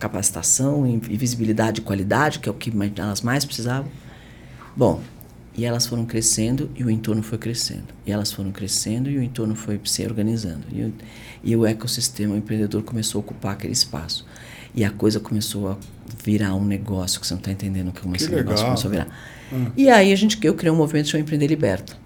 capacitação 0.03 0.99
visibilidade 0.99 1.79
e 1.79 1.83
qualidade, 1.83 2.39
que 2.39 2.49
é 2.49 2.51
o 2.51 2.55
que 2.55 2.73
elas 2.97 3.21
mais 3.21 3.45
precisavam. 3.45 3.89
Bom, 4.75 5.01
e 5.55 5.63
elas 5.63 5.85
foram 5.85 6.05
crescendo 6.05 6.69
e 6.75 6.83
o 6.83 6.89
entorno 6.89 7.23
foi 7.23 7.37
crescendo. 7.37 7.85
E 8.05 8.11
elas 8.11 8.29
foram 8.29 8.51
crescendo 8.51 9.09
e 9.09 9.17
o 9.17 9.23
entorno 9.23 9.55
foi 9.55 9.79
se 9.85 10.03
organizando. 10.03 10.65
E, 10.71 10.83
o, 10.83 10.93
e 11.41 11.55
o 11.55 11.65
ecossistema, 11.65 12.33
o 12.33 12.37
empreendedor 12.37 12.83
começou 12.83 13.19
a 13.19 13.21
ocupar 13.21 13.53
aquele 13.53 13.71
espaço. 13.71 14.25
E 14.75 14.83
a 14.83 14.89
coisa 14.89 15.21
começou 15.21 15.69
a 15.69 15.77
virar 16.21 16.53
um 16.53 16.65
negócio 16.65 17.21
que 17.21 17.27
você 17.27 17.33
não 17.33 17.39
está 17.39 17.51
entendendo 17.51 17.93
como 17.97 18.13
que 18.13 18.23
esse 18.23 18.29
legal. 18.29 18.45
negócio 18.45 18.65
começou 18.65 18.89
a 18.89 18.91
virar. 18.91 19.07
Hum. 19.53 19.71
E 19.77 19.89
aí 19.89 20.11
a 20.11 20.15
gente, 20.15 20.37
eu 20.43 20.53
criei 20.53 20.71
um 20.71 20.75
movimento 20.75 21.07
chamado 21.07 21.21
Empreender 21.21 21.47
Liberta. 21.47 22.02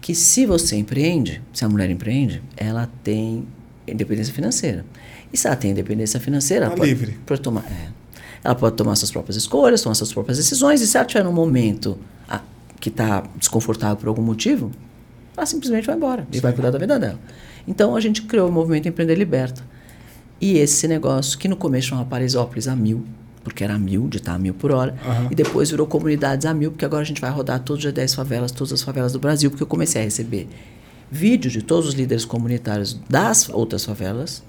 Que 0.00 0.14
se 0.14 0.46
você 0.46 0.76
empreende, 0.76 1.42
se 1.52 1.64
a 1.64 1.68
mulher 1.68 1.90
empreende, 1.90 2.42
ela 2.56 2.88
tem 3.04 3.46
independência 3.86 4.32
financeira. 4.32 4.84
E 5.32 5.36
se 5.36 5.46
ela 5.46 5.56
tem 5.56 5.70
independência 5.70 6.18
financeira, 6.18 6.66
ela, 6.66 6.74
tá 6.74 6.78
pode, 6.78 6.90
livre. 6.90 7.18
pode 7.26 7.40
tomar. 7.40 7.64
É, 7.70 7.88
ela 8.42 8.54
pode 8.54 8.76
tomar 8.76 8.96
suas 8.96 9.10
próprias 9.10 9.36
escolhas, 9.36 9.82
tomar 9.82 9.94
suas 9.94 10.12
próprias 10.12 10.38
decisões. 10.38 10.80
E 10.80 10.86
se 10.86 10.96
ela 10.96 11.06
tiver 11.06 11.22
num 11.22 11.32
momento 11.32 11.98
a, 12.28 12.40
que 12.80 12.88
está 12.88 13.24
desconfortável 13.36 13.96
por 13.96 14.08
algum 14.08 14.22
motivo, 14.22 14.70
ela 15.36 15.46
simplesmente 15.46 15.86
vai 15.86 15.96
embora 15.96 16.22
Sim. 16.22 16.38
e 16.38 16.40
vai 16.40 16.52
cuidar 16.52 16.70
da 16.70 16.78
vida 16.78 16.98
dela. 16.98 17.18
Então 17.66 17.94
a 17.94 18.00
gente 18.00 18.22
criou 18.22 18.48
o 18.48 18.52
movimento 18.52 18.88
Empreender 18.88 19.14
Liberta. 19.14 19.62
E 20.40 20.56
esse 20.56 20.88
negócio, 20.88 21.38
que 21.38 21.46
no 21.46 21.56
começo 21.56 21.88
chamava 21.88 22.08
Paraisópolis 22.08 22.66
a 22.66 22.74
mil, 22.74 23.04
porque 23.42 23.64
era 23.64 23.78
mil, 23.78 24.08
de 24.08 24.18
estar 24.18 24.34
a 24.34 24.38
mil 24.38 24.54
por 24.54 24.70
hora, 24.72 24.94
uhum. 25.04 25.28
e 25.30 25.34
depois 25.34 25.70
virou 25.70 25.86
comunidades 25.86 26.46
a 26.46 26.52
mil, 26.52 26.70
porque 26.70 26.84
agora 26.84 27.02
a 27.02 27.06
gente 27.06 27.20
vai 27.20 27.30
rodar 27.30 27.60
todos 27.60 27.84
os 27.84 27.92
10 27.92 28.14
favelas, 28.14 28.52
todas 28.52 28.72
as 28.72 28.82
favelas 28.82 29.12
do 29.12 29.18
Brasil, 29.18 29.50
porque 29.50 29.62
eu 29.62 29.66
comecei 29.66 30.02
a 30.02 30.04
receber 30.04 30.48
vídeos 31.10 31.52
de 31.52 31.62
todos 31.62 31.88
os 31.88 31.94
líderes 31.94 32.24
comunitários 32.24 32.98
das 33.08 33.48
outras 33.48 33.84
favelas, 33.84 34.42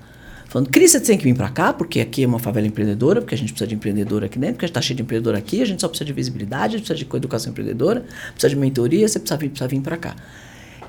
falando, 0.47 0.69
Cris, 0.69 0.91
você 0.91 0.99
tem 0.99 1.17
que 1.17 1.23
vir 1.23 1.33
para 1.33 1.49
cá, 1.49 1.71
porque 1.71 2.01
aqui 2.01 2.23
é 2.23 2.27
uma 2.27 2.37
favela 2.37 2.67
empreendedora, 2.67 3.21
porque 3.21 3.33
a 3.33 3.37
gente 3.37 3.53
precisa 3.53 3.67
de 3.67 3.75
empreendedor 3.75 4.23
aqui 4.23 4.37
dentro, 4.37 4.55
porque 4.55 4.65
a 4.65 4.67
gente 4.67 4.73
está 4.73 4.81
cheio 4.81 4.97
de 4.97 5.03
empreendedor 5.03 5.35
aqui, 5.35 5.61
a 5.61 5.65
gente 5.65 5.79
só 5.79 5.87
precisa 5.87 6.05
de 6.05 6.13
visibilidade, 6.13 6.75
a 6.75 6.77
gente 6.77 6.87
precisa 6.87 7.09
de 7.09 7.15
educação 7.17 7.51
empreendedora, 7.51 8.05
precisa 8.33 8.49
de 8.49 8.55
mentoria, 8.57 9.07
você 9.07 9.17
precisa 9.17 9.37
vir, 9.37 9.49
precisa 9.49 9.67
vir 9.67 9.79
para 9.79 9.97
cá. 9.97 10.15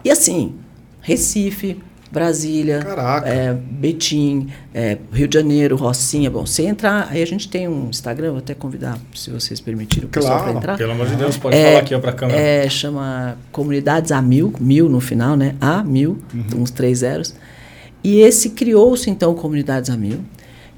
E 0.04 0.10
assim, 0.10 0.56
Recife, 1.00 1.80
Brasília, 2.12 2.86
é, 3.24 3.54
Betim, 3.54 4.48
é, 4.74 4.98
Rio 5.10 5.26
de 5.26 5.38
Janeiro, 5.38 5.76
Rocinha. 5.76 6.30
Bom, 6.30 6.44
você 6.44 6.64
entrar, 6.64 7.08
aí 7.10 7.22
a 7.22 7.26
gente 7.26 7.48
tem 7.48 7.66
um 7.66 7.88
Instagram, 7.88 8.32
vou 8.32 8.38
até 8.38 8.54
convidar, 8.54 8.98
se 9.14 9.30
vocês 9.30 9.60
permitirem, 9.60 10.04
o 10.04 10.08
pessoal 10.08 10.34
claro. 10.34 10.50
para 10.50 10.58
entrar. 10.58 10.76
Pelo 10.76 10.92
amor 10.92 11.06
de 11.06 11.16
Deus, 11.16 11.38
pode 11.38 11.56
é, 11.56 11.64
falar 11.64 11.78
aqui 11.78 11.98
para 11.98 12.10
a 12.10 12.14
câmera. 12.14 12.38
É, 12.38 12.68
chama 12.68 13.38
Comunidades 13.50 14.12
A 14.12 14.20
Mil, 14.20 14.52
mil 14.60 14.90
no 14.90 15.00
final, 15.00 15.36
né? 15.36 15.54
A 15.58 15.82
Mil, 15.82 16.18
uhum. 16.34 16.62
uns 16.62 16.70
três 16.70 16.98
zeros. 16.98 17.34
E 18.04 18.20
esse 18.20 18.50
criou-se 18.50 19.08
então 19.08 19.34
Comunidades 19.34 19.88
a 19.88 19.96
Mil, 19.96 20.20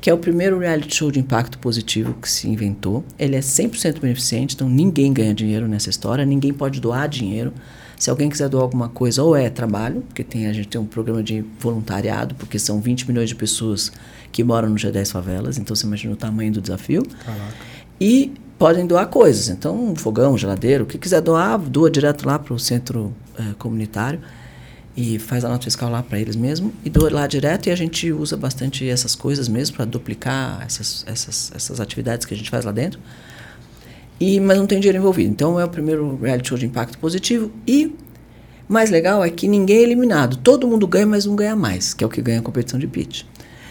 que 0.00 0.08
é 0.08 0.14
o 0.14 0.18
primeiro 0.18 0.58
reality 0.60 0.94
show 0.94 1.10
de 1.10 1.18
impacto 1.18 1.58
positivo 1.58 2.14
que 2.14 2.30
se 2.30 2.48
inventou. 2.48 3.04
Ele 3.18 3.34
é 3.34 3.40
100% 3.40 3.98
beneficente, 3.98 4.54
então 4.54 4.68
ninguém 4.68 5.12
ganha 5.12 5.34
dinheiro 5.34 5.66
nessa 5.66 5.90
história, 5.90 6.24
ninguém 6.24 6.52
pode 6.52 6.80
doar 6.80 7.08
dinheiro. 7.08 7.52
Se 7.98 8.10
alguém 8.10 8.28
quiser 8.28 8.48
doar 8.48 8.64
alguma 8.64 8.88
coisa, 8.88 9.22
ou 9.22 9.36
é 9.36 9.48
trabalho, 9.48 10.02
porque 10.02 10.24
tem, 10.24 10.46
a 10.46 10.52
gente 10.52 10.68
tem 10.68 10.80
um 10.80 10.86
programa 10.86 11.22
de 11.22 11.44
voluntariado, 11.58 12.34
porque 12.34 12.58
são 12.58 12.80
20 12.80 13.08
milhões 13.08 13.28
de 13.28 13.34
pessoas 13.34 13.92
que 14.32 14.42
moram 14.42 14.68
no 14.68 14.76
G10 14.76 15.10
favelas, 15.10 15.58
então 15.58 15.74
você 15.74 15.86
imagina 15.86 16.12
o 16.12 16.16
tamanho 16.16 16.52
do 16.52 16.60
desafio. 16.60 17.02
Caraca. 17.24 17.54
E 18.00 18.32
podem 18.58 18.86
doar 18.86 19.06
coisas, 19.06 19.48
então 19.48 19.90
um 19.90 19.96
fogão, 19.96 20.36
geladeira, 20.36 20.82
o 20.82 20.86
que 20.86 20.98
quiser 20.98 21.20
doar, 21.20 21.58
doa 21.58 21.90
direto 21.90 22.26
lá 22.26 22.38
para 22.38 22.54
o 22.54 22.58
centro 22.58 23.14
é, 23.38 23.54
comunitário 23.58 24.20
e 24.96 25.18
faz 25.18 25.44
a 25.44 25.48
nota 25.48 25.64
fiscal 25.64 25.90
lá 25.90 26.02
para 26.02 26.18
eles 26.20 26.36
mesmo 26.36 26.72
e 26.84 26.90
doa 26.90 27.10
lá 27.12 27.26
direto 27.26 27.68
e 27.68 27.72
a 27.72 27.76
gente 27.76 28.12
usa 28.12 28.36
bastante 28.36 28.88
essas 28.88 29.14
coisas 29.14 29.48
mesmo 29.48 29.76
para 29.76 29.84
duplicar 29.84 30.62
essas, 30.64 31.04
essas, 31.06 31.52
essas 31.54 31.80
atividades 31.80 32.24
que 32.24 32.32
a 32.32 32.36
gente 32.36 32.48
faz 32.48 32.64
lá 32.64 32.72
dentro. 32.72 33.00
E, 34.20 34.38
mas 34.40 34.58
não 34.58 34.66
tem 34.66 34.78
dinheiro 34.80 34.98
envolvido. 34.98 35.30
Então 35.30 35.58
é 35.58 35.64
o 35.64 35.68
primeiro 35.68 36.18
reality 36.22 36.48
show 36.48 36.58
de 36.58 36.66
impacto 36.66 36.98
positivo 36.98 37.50
e 37.66 37.94
mais 38.68 38.90
legal 38.90 39.22
é 39.24 39.30
que 39.30 39.46
ninguém 39.46 39.78
é 39.78 39.82
eliminado. 39.82 40.36
Todo 40.36 40.66
mundo 40.66 40.86
ganha, 40.86 41.06
mas 41.06 41.26
um 41.26 41.36
ganha 41.36 41.56
mais, 41.56 41.92
que 41.92 42.02
é 42.02 42.06
o 42.06 42.10
que 42.10 42.22
ganha 42.22 42.38
a 42.38 42.42
competição 42.42 42.78
de 42.78 42.86
pitch. 42.86 43.24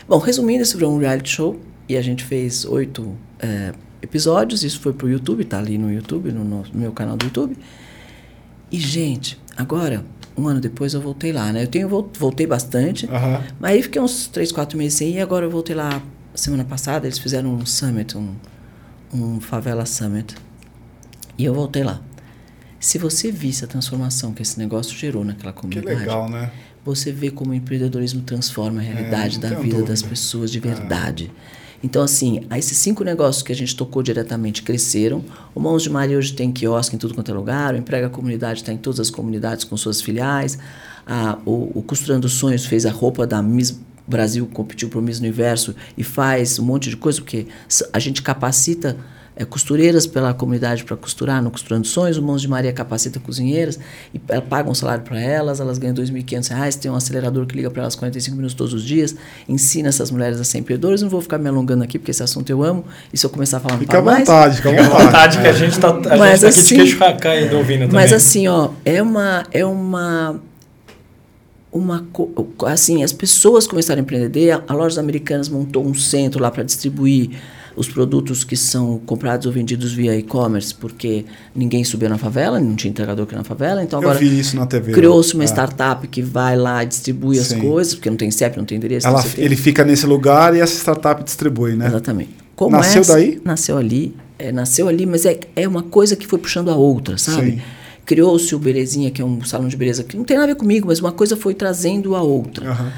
Bom, 0.07 0.18
resumindo, 0.18 0.61
esse 0.61 0.76
virou 0.76 0.94
um 0.94 0.98
reality 0.98 1.30
show 1.30 1.60
e 1.88 1.98
a 1.98 2.02
gente 2.02 2.24
fez 2.24 2.65
oito 2.65 3.15
é, 3.40 3.74
episódios, 4.02 4.64
isso 4.64 4.80
foi 4.80 4.94
pro 4.94 5.10
YouTube, 5.10 5.44
tá 5.45 5.57
ali 5.57 5.78
no 5.78 5.91
YouTube, 5.91 6.32
no, 6.32 6.44
no 6.44 6.65
meu 6.74 6.91
canal 6.91 7.15
do 7.15 7.26
YouTube. 7.26 7.57
E, 8.72 8.80
gente, 8.80 9.40
agora, 9.56 10.03
um 10.38 10.48
ano 10.48 10.60
depois 10.60 10.94
eu 10.94 11.02
voltei 11.02 11.32
lá, 11.32 11.52
né? 11.53 11.64
Eu 11.64 11.68
tenho, 11.68 11.88
voltei 11.88 12.45
bastante, 12.45 13.07
mas 13.60 13.72
aí 13.72 13.82
fiquei 13.82 14.02
uns 14.02 14.28
três, 14.28 14.52
quatro 14.52 14.78
meses 14.78 14.98
sem 14.98 15.11
ir, 15.11 15.15
e 15.15 15.22
agora 15.22 15.45
eu 15.45 15.49
voltei 15.49 15.76
lá 15.76 16.02
semana 16.36 16.65
passada, 16.65 17.06
eles 17.06 17.20
fizeram 17.20 17.53
um 17.53 17.65
summit, 17.65 18.18
um, 18.18 18.34
um 19.14 19.40
favela 19.40 19.85
summit. 19.85 20.35
E 21.38 21.45
eu 21.45 21.53
voltei 21.53 21.84
lá. 21.84 22.02
Se 22.80 22.98
você 22.98 23.31
visse 23.31 23.64
a 23.64 23.68
transformação 23.68 24.34
que 24.34 24.41
esse 24.41 24.60
negócio 24.60 24.95
gerou 24.98 25.23
naquela 25.23 25.53
Que 25.53 25.61
comunidade, 25.61 25.99
legal, 25.99 26.30
né? 26.30 26.52
você 26.84 27.11
vê 27.11 27.31
como 27.31 27.52
o 27.52 27.53
empreendedorismo 27.53 28.22
transforma 28.23 28.81
a 28.81 28.84
realidade 28.84 29.40
não 29.40 29.49
da 29.49 29.56
vida 29.56 29.77
dúvida. 29.77 29.84
das 29.90 30.02
pessoas 30.02 30.52
de 30.52 30.60
verdade. 30.60 31.31
Então, 31.81 32.02
assim, 32.02 32.45
esses 32.57 32.77
cinco 32.77 33.03
negócios 33.03 33.44
que 33.44 33.52
a 33.52 33.56
gente 33.56 33.76
tocou 33.76 34.02
diretamente 34.02 34.64
cresceram. 34.64 35.23
O 35.53 35.60
Mãos 35.60 35.84
de 35.84 35.90
Maria 35.90 36.18
hoje 36.18 36.34
tem 36.34 36.52
quiosque 36.52 36.95
em 36.95 36.99
tudo 36.99 37.14
quanto 37.14 37.30
é 37.30 37.34
lugar. 37.34 37.73
O 37.73 37.77
Emprega 37.77 38.10
Comunidade 38.10 38.61
está 38.61 38.72
em 38.72 38.77
todas 38.77 39.02
as 39.02 39.10
comunidades 39.10 39.65
com 39.65 39.76
suas 39.76 40.02
filiais. 40.02 40.57
A, 41.06 41.38
o, 41.45 41.72
o 41.80 41.84
Costurando 41.84 42.30
Sonhos 42.30 42.65
fez 42.65 42.85
a 42.85 42.91
roupa 42.91 43.27
da 43.27 43.41
Miss 43.41 43.77
Brasil, 44.07 44.47
competiu 44.51 44.89
para 44.89 44.99
o 44.99 45.01
Miss 45.01 45.19
Universo 45.19 45.75
e 45.97 46.03
faz 46.03 46.59
um 46.59 46.63
monte 46.65 46.89
de 46.89 46.97
coisa, 46.97 47.21
porque 47.21 47.47
a 47.91 47.99
gente 47.99 48.21
capacita 48.21 48.97
é, 49.35 49.43
costureiras 49.43 50.05
pela 50.05 50.31
comunidade 50.31 50.84
para 50.84 50.95
costurar 50.95 51.41
no 51.41 51.49
Costurando 51.49 51.88
Sonhos, 51.88 52.17
o 52.17 52.21
Mãos 52.21 52.39
de 52.39 52.47
Maria 52.47 52.71
capacita 52.71 53.19
cozinheiras 53.19 53.80
e 54.13 54.21
ela 54.30 54.43
paga 54.43 54.69
um 54.69 54.75
salário 54.75 55.03
para 55.03 55.19
elas, 55.19 55.59
elas 55.59 55.80
ganham 55.80 55.95
2.500 55.95 56.49
reais, 56.49 56.75
tem 56.75 56.91
um 56.91 56.95
acelerador 56.95 57.47
que 57.47 57.55
liga 57.55 57.71
para 57.71 57.81
elas 57.81 57.95
45 57.95 58.35
minutos 58.35 58.53
todos 58.53 58.73
os 58.75 58.84
dias, 58.84 59.15
ensina 59.49 59.89
essas 59.89 60.11
mulheres 60.11 60.39
a 60.39 60.43
ser 60.43 60.59
empreendedoras. 60.59 61.01
Não 61.01 61.09
vou 61.09 61.19
ficar 61.19 61.39
me 61.39 61.49
alongando 61.49 61.84
aqui, 61.84 61.97
porque 61.97 62.11
esse 62.11 62.21
assunto 62.21 62.47
eu 62.51 62.61
amo, 62.63 62.85
e 63.11 63.17
se 63.17 63.25
eu 63.25 63.30
começar 63.31 63.57
a 63.57 63.59
falar, 63.59 63.73
não 63.73 63.80
Fica 63.80 63.97
à 63.97 64.01
mais. 64.03 64.19
vontade, 64.19 64.57
fica 64.57 64.69
à 64.69 64.71
Fica 64.71 64.85
à 64.85 64.99
vontade. 64.99 65.38
que 65.41 65.47
a 65.47 65.53
gente 65.53 65.80
tá, 65.80 65.89
a 65.89 65.93
gente 65.95 66.07
Mas 66.19 66.41
tá 66.41 66.47
aqui 66.49 66.59
assim- 66.59 66.75
de 66.85 66.95
queixo 66.95 66.99
caído 67.19 67.57
ouvindo 67.57 67.80
também. 67.88 67.93
Mas 67.95 68.13
assim, 68.13 68.47
ó, 68.47 68.69
é 68.85 69.01
uma 69.01 69.43
é 69.51 69.65
uma 69.65 70.39
uma 71.74 72.06
assim, 72.68 73.04
as 73.04 73.12
pessoas 73.12 73.66
começaram 73.68 74.00
a 74.00 74.04
empreender, 74.04 74.52
a, 74.52 74.64
a 74.68 74.74
Lojas 74.74 74.98
Americanas 74.98 75.50
montou 75.50 75.86
um 75.86 75.94
centro 75.94 76.41
lá 76.41 76.52
para 76.52 76.64
distribuir 76.64 77.32
os 77.76 77.88
produtos 77.90 78.44
que 78.44 78.56
são 78.56 79.00
comprados 79.04 79.48
ou 79.48 79.52
vendidos 79.52 79.91
via 79.91 80.16
e-commerce, 80.16 80.74
porque 80.76 81.26
ninguém 81.56 81.84
subiu 81.84 82.08
na 82.08 82.20
favela, 82.20 82.60
não 82.60 82.76
tinha 82.76 82.91
entregador 82.91 83.26
aqui 83.26 83.34
na 83.36 83.44
favela, 83.44 83.84
então 83.84 84.00
Eu 84.00 84.10
agora 84.10 84.20
vi 84.24 84.40
isso 84.40 84.56
na 84.56 84.68
TV. 84.68 84.91
criou-se 84.91 85.34
uma 85.34 85.44
É. 85.44 85.48
startup 85.48 86.08
que 86.08 86.22
vai 86.22 86.56
lá 86.56 86.84
e 86.84 86.86
distribui 86.86 87.40
as 87.40 87.48
Sim. 87.48 87.60
coisas, 87.62 87.95
porque 87.95 88.12
não 88.12 88.18
tem 88.18 88.30
CEP, 88.30 88.58
não 88.58 88.66
tem 88.66 88.78
endereço. 88.78 89.08
Ela, 89.08 89.26
ele 89.38 89.56
fica 89.56 89.84
nesse 89.84 90.06
lugar 90.06 90.56
e 90.56 90.60
essa 90.60 90.76
startup 90.76 91.24
distribui, 91.24 91.76
né? 91.76 91.88
Exatamente. 91.88 92.30
Como 92.56 92.78
Nasceu 92.78 93.02
essa- 93.02 93.14
daí? 93.14 93.41
Nasceu 93.44 93.76
ali. 93.76 94.16
É, 94.38 94.52
nasceu 94.52 94.88
ali, 94.88 95.08
mas 95.08 95.26
é, 95.26 95.40
é 95.56 95.68
uma 95.68 95.82
coisa 95.82 96.16
que 96.16 96.28
foi 96.28 96.38
puxando 96.38 96.70
a 96.70 96.76
outra, 96.76 97.18
sabe? 97.18 97.54
Sim. 97.54 97.62
Criou-se 98.05 98.53
o 98.53 98.59
Belezinha, 98.59 99.11
que 99.11 99.21
é 99.21 99.25
um 99.25 99.43
salão 99.43 99.67
de 99.67 99.77
beleza, 99.77 100.03
que 100.03 100.17
não 100.17 100.23
tem 100.23 100.35
nada 100.35 100.51
a 100.51 100.53
ver 100.53 100.59
comigo, 100.59 100.88
mas 100.88 100.99
uma 100.99 101.11
coisa 101.11 101.38
foi 101.38 101.53
trazendo 101.53 102.15
a 102.15 102.21
outra. 102.21 102.69
Aham. 102.69 102.91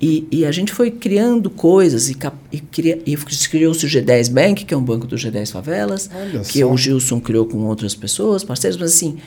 E, 0.00 0.26
e 0.30 0.46
a 0.46 0.52
gente 0.52 0.72
foi 0.72 0.90
criando 0.90 1.50
coisas 1.50 2.08
e, 2.08 2.16
e, 2.50 2.62
e 3.06 3.16
criou-se 3.50 3.84
o 3.84 3.88
G10 3.88 4.30
Bank, 4.32 4.64
que 4.64 4.72
é 4.72 4.76
um 4.76 4.82
banco 4.82 5.06
do 5.06 5.14
G10 5.14 5.52
Favelas, 5.52 6.08
Olha 6.14 6.40
que 6.40 6.60
só. 6.60 6.72
o 6.72 6.76
Gilson 6.76 7.20
criou 7.20 7.44
com 7.44 7.58
outras 7.66 7.94
pessoas, 7.94 8.42
parceiros, 8.42 8.80
mas 8.80 8.94
assim, 8.94 9.18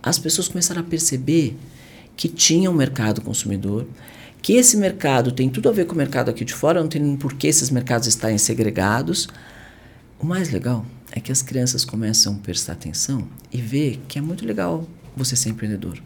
as 0.00 0.20
pessoas 0.20 0.46
começaram 0.46 0.82
a 0.82 0.84
perceber 0.84 1.56
que 2.16 2.28
tinha 2.28 2.70
um 2.70 2.74
mercado 2.74 3.20
consumidor, 3.20 3.86
que 4.40 4.52
esse 4.52 4.76
mercado 4.76 5.32
tem 5.32 5.48
tudo 5.48 5.68
a 5.68 5.72
ver 5.72 5.86
com 5.86 5.94
o 5.94 5.98
mercado 5.98 6.30
aqui 6.30 6.44
de 6.44 6.54
fora, 6.54 6.80
não 6.80 6.88
tem 6.88 7.16
por 7.16 7.34
que 7.34 7.48
esses 7.48 7.68
mercados 7.68 8.06
estarem 8.06 8.38
segregados. 8.38 9.28
O 10.20 10.24
mais 10.24 10.50
legal 10.50 10.86
é 11.12 11.20
que 11.20 11.32
as 11.32 11.42
crianças 11.42 11.84
começam 11.84 12.34
a 12.34 12.38
prestar 12.38 12.72
atenção 12.74 13.26
e 13.52 13.60
ver 13.60 14.00
que 14.08 14.18
é 14.18 14.22
muito 14.22 14.44
legal 14.46 14.86
você 15.16 15.34
ser 15.36 15.50
empreendedor. 15.50 16.00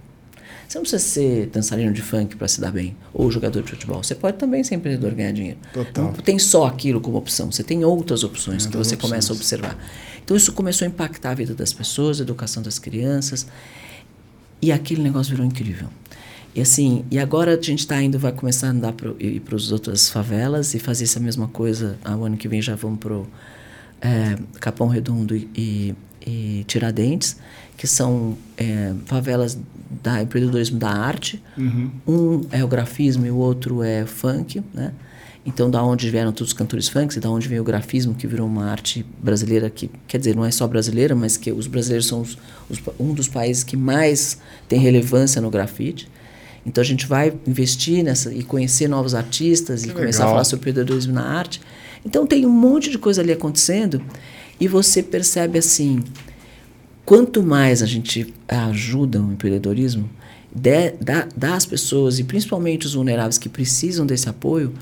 Você 0.67 0.79
não 0.79 0.83
precisa 0.83 1.03
ser 1.03 1.47
dançarino 1.49 1.93
de 1.93 2.01
funk 2.01 2.37
para 2.37 2.49
se 2.49 2.59
dar 2.61 2.73
bem, 2.73 2.97
ou 3.13 3.31
jogador 3.31 3.63
de 3.63 3.71
futebol. 3.71 4.03
Você 4.03 4.15
pode 4.15 4.39
também 4.39 4.65
ser 4.65 4.77
empreendedor 4.77 5.13
e 5.13 5.15
ganhar 5.15 5.33
dinheiro. 5.33 5.59
Total. 5.75 6.05
Não 6.05 6.13
tem 6.15 6.39
só 6.39 6.67
aquilo 6.67 7.01
como 7.03 7.19
opção, 7.19 7.53
você 7.53 7.63
tem 7.63 7.85
outras 7.85 8.25
opções 8.25 8.63
que 8.67 8.69
Outras 8.77 8.89
você 8.89 8.97
começa 8.97 9.31
a 9.33 9.37
opções. 9.37 9.61
observar. 9.61 9.79
Então 10.25 10.35
isso 10.37 10.53
começou 10.53 10.87
a 10.87 10.89
impactar 10.89 11.33
a 11.33 11.35
vida 11.35 11.55
das 11.55 11.73
pessoas, 11.73 12.19
a 12.19 12.23
educação 12.23 12.63
das 12.63 12.79
crianças, 12.79 13.47
e 14.63 14.73
aquele 14.73 15.03
negócio 15.03 15.31
virou 15.31 15.45
incrível. 15.47 15.89
E 16.55 16.61
assim, 16.63 17.05
e 17.11 17.19
agora 17.19 17.59
a 17.59 17.61
gente 17.61 17.81
está 17.81 18.01
indo, 18.03 18.19
vai 18.19 18.33
começar 18.33 18.69
a 18.69 18.71
andar 18.71 18.93
pro, 18.93 19.17
ir 19.21 19.41
para 19.41 19.57
as 19.57 19.71
outras 19.71 20.09
favelas 20.09 20.73
e 20.73 20.79
fazer 20.79 21.05
essa 21.05 21.21
mesma 21.21 21.47
coisa. 21.49 21.99
Ah, 22.03 22.17
O 22.17 22.25
ano 22.25 22.37
que 22.39 22.49
vem 22.49 22.63
já 22.63 22.75
vamos 22.75 23.01
para 23.01 23.21
é, 24.01 24.37
Capão 24.61 24.89
Redondo 24.89 25.35
e, 25.35 25.95
e, 26.25 26.65
Tiradentes, 26.67 27.37
que 27.77 27.87
são 27.87 28.37
é, 28.57 28.93
favelas 29.07 29.59
da 30.03 30.23
empreendedorismo 30.23 30.79
da 30.79 30.91
arte. 30.91 31.43
Uhum. 31.57 31.91
Um 32.07 32.41
é 32.51 32.63
o 32.65 32.69
grafismo 32.69 33.27
e 33.27 33.31
o 33.31 33.37
outro 33.37 33.83
é 33.83 34.07
funk, 34.07 34.63
né? 34.73 34.93
Então, 35.47 35.71
da 35.71 35.83
onde 35.83 36.09
vieram 36.11 36.33
todos 36.33 36.49
os 36.49 36.55
cantores 36.55 36.89
funks 36.89 37.17
e 37.17 37.21
da 37.21 37.31
onde 37.31 37.47
veio 37.49 37.61
o 37.61 37.65
grafismo, 37.65 38.15
que 38.15 38.27
virou 38.27 38.47
uma 38.47 38.65
arte 38.65 39.05
brasileira 39.23 39.69
que, 39.69 39.91
quer 40.09 40.17
dizer, 40.17 40.35
não 40.35 40.45
é 40.45 40.51
só 40.51 40.67
brasileira, 40.67 41.15
mas 41.15 41.37
que 41.37 41.53
os 41.53 41.67
brasileiros 41.67 42.07
são 42.07 42.23
os, 42.23 42.39
os, 42.71 42.81
um 42.99 43.13
dos 43.13 43.29
países 43.29 43.63
que 43.63 43.77
mais 43.77 44.39
tem 44.67 44.81
relevância 44.81 45.43
no 45.43 45.51
grafite. 45.51 46.09
Então, 46.65 46.81
a 46.81 46.85
gente 46.85 47.07
vai 47.07 47.35
investir 47.47 48.03
nessa 48.03 48.33
e 48.33 48.43
conhecer 48.43 48.89
novos 48.89 49.15
artistas 49.15 49.85
Que 49.85 49.91
e 49.91 49.93
começar 49.93 50.23
a 50.23 50.27
legal. 50.27 50.35
falar 50.37 50.45
sobre 50.45 50.71
empreendedorismo 50.71 51.13
na 51.13 51.23
arte. 51.23 51.61
Então, 52.05 52.27
tem 52.27 52.45
um 52.47 52.51
monte 52.51 52.91
de 52.91 52.99
coisa 52.99 53.21
ali 53.23 53.33
acontecendo 53.33 54.01
e 54.61 54.69
você 54.69 55.03
percebe 55.03 55.59
assim, 55.59 56.03
quanto 57.05 57.43
mais 57.43 57.83
a 57.83 57.87
gente 57.87 58.33
ajuda 58.49 59.21
o 59.21 59.33
empreendedorismo, 59.33 60.09
dá, 60.55 61.27
dá 61.37 61.55
às 61.55 61.67
pessoas, 61.67 62.19
e 62.19 62.25
principalmente 62.25 62.87
os 62.87 62.95
vulneráveis 62.95 63.39
que 63.39 63.49
precisam 63.49 64.07
desse 64.07 64.29
apoio, 64.29 64.73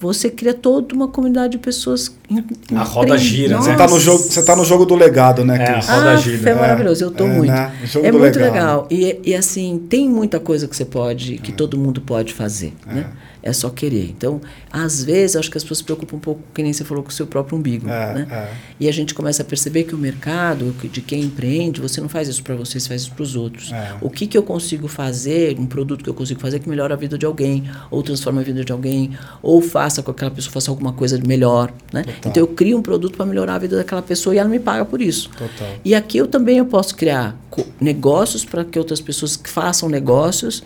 você 0.00 0.28
cria 0.28 0.52
toda 0.52 0.92
uma 0.96 1.06
comunidade 1.06 1.52
de 1.52 1.58
pessoas. 1.58 2.12
em- 2.28 2.44
A 2.74 2.82
roda 2.82 3.16
gira, 3.16 3.56
né? 3.56 3.62
Você 3.62 3.76
tá, 3.76 3.86
no 3.86 4.00
jogo, 4.00 4.18
você 4.18 4.42
tá 4.42 4.56
no 4.56 4.64
jogo 4.64 4.84
do 4.84 4.96
legado, 4.96 5.44
né, 5.44 5.56
É, 5.62 5.70
a 5.74 5.80
roda 5.80 6.10
ah, 6.10 6.16
gira. 6.16 6.50
é 6.50 6.54
maravilhoso, 6.56 7.04
eu 7.04 7.10
tô 7.12 7.24
É, 7.24 7.28
muito. 7.32 7.52
né? 7.52 7.72
É 8.02 8.10
muito 8.10 8.36
legal. 8.40 8.88
legal. 8.88 8.88
E, 8.90 9.20
e 9.30 9.34
assim, 9.34 9.80
tem 9.88 10.08
muita 10.08 10.40
coisa 10.40 10.66
que 10.66 10.74
você 10.76 10.84
pode, 10.84 11.38
que 11.38 11.52
todo 11.52 11.78
mundo 11.78 12.00
pode 12.00 12.34
fazer, 12.34 12.72
né? 12.84 13.06
É 13.42 13.52
só 13.52 13.70
querer. 13.70 14.04
Então, 14.16 14.40
às 14.70 15.02
vezes, 15.02 15.36
acho 15.36 15.50
que 15.50 15.56
as 15.58 15.64
pessoas 15.64 15.78
se 15.78 15.84
preocupam 15.84 16.16
um 16.16 16.20
pouco, 16.20 16.40
que 16.54 16.62
nem 16.62 16.72
você 16.72 16.84
falou, 16.84 17.02
com 17.02 17.10
o 17.10 17.12
seu 17.12 17.26
próprio 17.26 17.58
umbigo, 17.58 17.88
É, 17.88 18.14
né? 18.14 18.26
é. 18.30 18.48
E 18.78 18.88
a 18.88 18.92
gente 18.92 19.14
começa 19.14 19.42
a 19.42 19.44
perceber 19.44 19.84
que 19.84 19.94
o 19.94 19.98
mercado, 19.98 20.74
de 20.90 21.00
quem 21.00 21.22
empreende, 21.22 21.80
você 21.80 22.00
não 22.00 22.08
faz 22.08 22.28
isso 22.28 22.42
para 22.42 22.54
você, 22.54 22.78
você 22.78 22.88
faz 22.88 23.02
isso 23.02 23.12
para 23.12 23.22
os 23.22 23.34
outros. 23.34 23.72
É. 23.72 23.94
O 24.00 24.08
que, 24.08 24.26
que 24.26 24.38
eu 24.38 24.42
consigo 24.42 24.86
fazer, 24.88 25.58
um 25.58 25.66
produto 25.66 26.04
que 26.04 26.10
eu 26.10 26.14
consigo 26.14 26.40
fazer 26.40 26.58
que 26.60 26.68
melhora 26.68 26.94
a 26.94 26.96
vida 26.96 27.18
de 27.18 27.26
alguém, 27.26 27.64
ou 27.90 28.02
transforma 28.02 28.40
a 28.40 28.44
vida 28.44 28.64
de 28.64 28.72
alguém, 28.72 29.10
ou 29.42 29.60
faça 29.60 30.02
com 30.02 30.12
que 30.12 30.18
aquela 30.22 30.30
pessoa 30.30 30.52
faça 30.52 30.70
alguma 30.70 30.92
coisa 30.92 31.18
de 31.18 31.26
melhor, 31.26 31.72
né? 31.92 32.04
Total. 32.04 32.30
Então 32.30 32.42
eu 32.42 32.46
crio 32.46 32.78
um 32.78 32.82
produto 32.82 33.16
para 33.16 33.26
melhorar 33.26 33.56
a 33.56 33.58
vida 33.58 33.76
daquela 33.76 34.02
pessoa 34.02 34.34
e 34.34 34.38
ela 34.38 34.48
me 34.48 34.60
paga 34.60 34.84
por 34.84 35.00
isso. 35.02 35.28
Total. 35.30 35.68
E 35.84 35.94
aqui 35.94 36.18
eu 36.18 36.26
também 36.26 36.58
eu 36.58 36.66
posso 36.66 36.94
criar 36.94 37.36
negócios 37.80 38.44
para 38.44 38.64
que 38.64 38.78
outras 38.78 39.00
pessoas 39.00 39.38
façam 39.44 39.88
negócios 39.88 40.62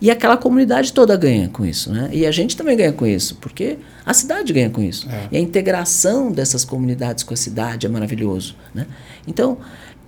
e 0.00 0.10
aquela 0.10 0.36
comunidade 0.36 0.92
toda 0.92 1.14
ganha 1.16 1.48
com 1.48 1.64
isso, 1.66 1.92
né? 1.92 2.08
E 2.12 2.19
a 2.26 2.30
gente 2.30 2.56
também 2.56 2.76
ganha 2.76 2.92
com 2.92 3.06
isso, 3.06 3.36
porque 3.36 3.78
a 4.04 4.14
cidade 4.14 4.52
ganha 4.52 4.70
com 4.70 4.82
isso. 4.82 5.08
É. 5.08 5.28
E 5.32 5.36
a 5.36 5.40
integração 5.40 6.32
dessas 6.32 6.64
comunidades 6.64 7.24
com 7.24 7.34
a 7.34 7.36
cidade 7.36 7.86
é 7.86 7.88
maravilhoso, 7.88 8.56
né? 8.74 8.86
Então, 9.26 9.58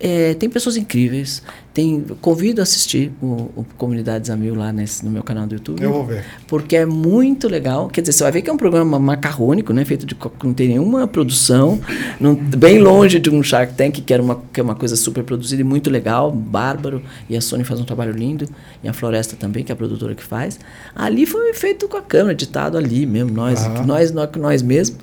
é, 0.04 0.34
tem 0.34 0.50
pessoas 0.50 0.76
incríveis. 0.76 1.40
Tem, 1.72 2.04
convido 2.20 2.60
a 2.60 2.64
assistir 2.64 3.12
o, 3.22 3.48
o 3.56 3.66
Comunidades 3.78 4.30
a 4.30 4.36
Mil 4.36 4.52
lá 4.54 4.72
nesse, 4.72 5.04
no 5.04 5.10
meu 5.12 5.22
canal 5.22 5.46
do 5.46 5.54
YouTube. 5.54 5.80
Eu 5.80 5.92
vou 5.92 6.04
ver. 6.04 6.24
Porque 6.48 6.74
é 6.76 6.84
muito 6.84 7.46
legal. 7.48 7.88
Quer 7.88 8.00
dizer, 8.00 8.12
você 8.12 8.24
vai 8.24 8.32
ver 8.32 8.42
que 8.42 8.50
é 8.50 8.52
um 8.52 8.56
programa 8.56 8.98
macarrônico, 8.98 9.72
né? 9.72 9.84
Feito 9.84 10.04
de. 10.04 10.16
não 10.42 10.52
tem 10.52 10.68
nenhuma 10.68 11.06
produção. 11.06 11.80
não- 12.18 12.34
bem 12.34 12.80
longe 12.80 13.20
de 13.20 13.30
um 13.30 13.40
Shark 13.44 13.74
Tank, 13.74 14.02
que, 14.02 14.12
era 14.12 14.20
uma, 14.20 14.42
que 14.52 14.58
é 14.58 14.62
uma 14.62 14.74
coisa 14.74 14.96
super 14.96 15.22
produzida 15.22 15.62
e 15.62 15.64
muito 15.64 15.88
legal, 15.88 16.32
bárbaro. 16.32 17.00
E 17.30 17.36
a 17.36 17.40
Sony 17.40 17.62
faz 17.62 17.78
um 17.78 17.84
trabalho 17.84 18.12
lindo. 18.12 18.46
E 18.82 18.88
a 18.88 18.92
Floresta 18.92 19.36
também, 19.36 19.62
que 19.62 19.70
é 19.70 19.74
a 19.74 19.76
produtora 19.76 20.16
que 20.16 20.24
faz. 20.24 20.58
Ali 20.96 21.26
foi 21.26 21.54
feito 21.54 21.86
com 21.86 21.96
a 21.96 22.02
câmera, 22.02 22.32
editado 22.32 22.76
ali 22.76 23.06
mesmo, 23.06 23.30
nós, 23.30 23.64
nós, 23.86 24.10
nós, 24.10 24.28
nós 24.36 24.62
mesmos. 24.62 24.98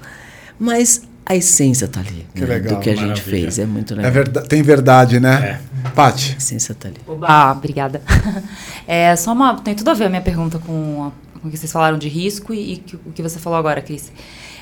Mas 0.60 1.09
a 1.30 1.36
essência 1.36 1.88
tá 1.88 2.00
ali. 2.02 2.26
Que 2.34 2.42
né, 2.42 2.48
legal, 2.48 2.76
do 2.76 2.82
que 2.82 2.90
a 2.90 2.96
gente 2.96 3.08
maravilha. 3.08 3.24
fez. 3.42 3.60
É 3.60 3.66
muito 3.66 3.94
É 3.94 3.98
legal. 3.98 4.12
verda- 4.12 4.42
tem 4.42 4.62
verdade, 4.62 5.20
né? 5.20 5.62
Paty. 5.96 6.34
A 6.34 6.38
essência 6.38 6.76
tá 6.76 6.88
ali. 6.90 6.98
Ah, 7.22 7.54
obrigada. 7.56 8.02
É 8.92 9.16
só 9.16 9.34
uma. 9.34 9.56
Tem 9.62 9.76
tudo 9.76 9.92
a 9.92 9.94
ver 9.94 10.06
a 10.06 10.10
minha 10.10 10.22
pergunta 10.22 10.58
com, 10.58 11.04
a- 11.04 11.40
com 11.40 11.48
o 11.48 11.52
que 11.52 11.58
vocês 11.58 11.72
falaram 11.72 11.98
de 12.00 12.10
risco 12.10 12.52
e, 12.54 12.74
e 12.74 12.78
que- 12.78 12.96
o 12.96 13.12
que 13.14 13.22
você 13.22 13.38
falou 13.38 13.60
agora, 13.60 13.80
Cris. 13.82 14.12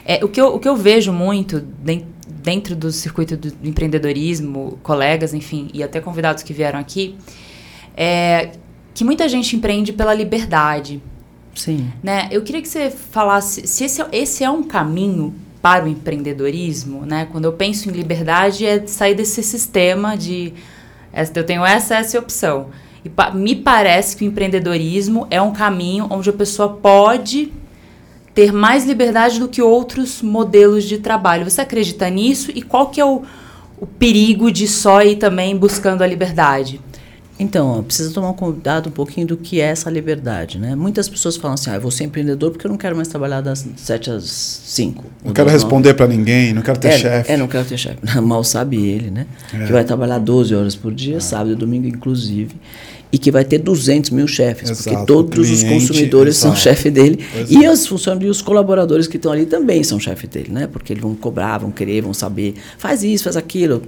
É, 0.06 0.24
o, 0.24 0.28
que 0.28 0.40
eu, 0.42 0.48
o 0.54 0.60
que 0.60 0.68
eu 0.68 0.76
vejo 0.76 1.14
muito 1.14 1.62
den- 1.62 2.06
dentro 2.44 2.76
do 2.76 2.92
circuito 2.92 3.38
do 3.38 3.48
empreendedorismo, 3.64 4.78
colegas, 4.84 5.34
enfim, 5.34 5.70
e 5.74 5.82
até 5.82 6.02
convidados 6.02 6.44
que 6.44 6.52
vieram 6.54 6.78
aqui, 6.80 7.16
é 7.96 8.52
que 8.94 9.04
muita 9.06 9.30
gente 9.30 9.56
empreende 9.56 9.94
pela 9.94 10.14
liberdade. 10.14 11.02
Sim. 11.56 11.92
Né? 12.04 12.28
Eu 12.32 12.42
queria 12.42 12.62
que 12.62 12.68
você 12.68 12.90
falasse 12.92 13.66
se 13.68 13.84
esse, 13.86 14.02
é- 14.02 14.08
esse 14.12 14.44
é 14.44 14.50
um 14.50 14.64
caminho 14.64 15.34
para 15.68 15.84
o 15.84 15.88
empreendedorismo, 15.90 17.06
né? 17.06 17.28
Quando 17.30 17.44
eu 17.44 17.52
penso 17.52 17.90
em 17.90 17.92
liberdade, 17.92 18.66
é 18.66 18.88
sair 18.88 19.14
desse 19.14 19.44
sistema 19.44 20.16
de 20.16 20.54
eu 21.36 21.44
tenho 21.44 21.66
essa, 21.66 21.98
essa 21.98 22.18
opção. 22.18 22.68
E 23.04 23.12
me 23.36 23.54
parece 23.54 24.16
que 24.16 24.24
o 24.24 24.28
empreendedorismo 24.28 25.28
é 25.30 25.42
um 25.42 25.52
caminho 25.52 26.08
onde 26.10 26.30
a 26.30 26.34
pessoa 26.34 26.70
pode 26.70 27.52
ter 28.34 28.54
mais 28.54 28.86
liberdade 28.86 29.42
do 29.42 29.50
que 29.50 29.62
outros 29.62 30.22
modelos 30.22 30.86
de 30.86 31.00
trabalho. 31.00 31.44
Você 31.44 31.60
acredita 31.60 32.10
nisso? 32.10 32.50
E 32.56 32.62
qual 32.62 32.88
que 32.88 33.02
é 33.02 33.06
o, 33.06 33.24
o 33.78 33.86
perigo 33.86 34.50
de 34.50 34.70
só 34.70 35.02
ir 35.02 35.18
também 35.18 35.58
buscando 35.58 36.02
a 36.02 36.08
liberdade? 36.08 36.80
Então, 37.40 37.84
precisa 37.84 38.12
tomar 38.12 38.34
cuidado 38.34 38.90
um 38.90 38.92
pouquinho 38.92 39.28
do 39.28 39.38
que 39.38 39.62
é 39.62 39.66
essa 39.66 39.90
liberdade, 39.90 40.58
né? 40.58 40.76
Muitas 40.76 41.08
pessoas 41.08 41.38
falam 41.38 41.54
assim, 41.54 41.70
ah, 41.70 41.76
eu 41.76 41.82
vou 41.82 41.92
ser 41.92 42.06
empreendedor 42.06 42.52
porque 42.52 42.66
eu 42.66 42.72
não 42.72 42.78
quero 42.78 42.96
mais 42.96 43.08
trabalhar 43.08 43.42
das 43.42 43.66
7 43.76 44.10
às 44.10 44.24
5. 44.24 45.06
Não 45.24 45.34
quero 45.34 45.50
responder 45.50 45.94
para 45.94 46.08
ninguém, 46.08 46.52
não 46.52 46.64
quero 46.64 46.80
ter 46.80 46.90
é, 46.90 46.98
chefe. 46.98 47.32
É, 47.32 47.38
não 47.38 47.48
quero 47.48 47.66
ter 47.66 47.78
chefe. 47.78 48.00
Mal 48.22 48.44
sabe 48.44 48.84
ele, 48.84 49.12
né? 49.12 49.28
É. 49.54 49.66
Que 49.66 49.72
vai 49.72 49.84
trabalhar 49.84 50.18
12 50.18 50.56
horas 50.56 50.76
por 50.76 50.92
dia, 50.94 51.18
é. 51.18 51.20
sábado 51.20 51.52
e 51.52 51.56
domingo 51.56 51.88
inclusive, 51.88 52.56
e 53.12 53.20
que 53.20 53.32
vai 53.32 53.46
ter 53.46 53.60
200 53.60 54.10
mil 54.10 54.28
chefes, 54.28 54.72
exato. 54.72 54.90
porque 54.90 55.06
todos 55.06 55.32
cliente, 55.36 55.54
os 55.54 55.64
consumidores 55.64 56.38
exato. 56.38 56.56
são 56.56 56.62
chefe 56.62 56.90
dele 56.90 57.24
exato. 57.36 57.54
e 57.54 57.68
os 57.68 57.86
funcionários 57.86 58.28
e 58.28 58.32
os 58.32 58.42
colaboradores 58.42 59.08
que 59.08 59.18
estão 59.18 59.32
ali 59.32 59.46
também 59.46 59.84
são 59.84 60.00
chefe 60.00 60.26
dele, 60.26 60.50
né? 60.52 60.68
Porque 60.68 60.92
eles 60.92 61.04
vão 61.04 61.14
cobrar, 61.14 61.60
vão 61.60 61.72
querer, 61.72 62.02
vão 62.02 62.14
saber, 62.14 62.56
faz 62.80 63.04
isso, 63.04 63.26
faz 63.26 63.38
aquilo. 63.38 63.84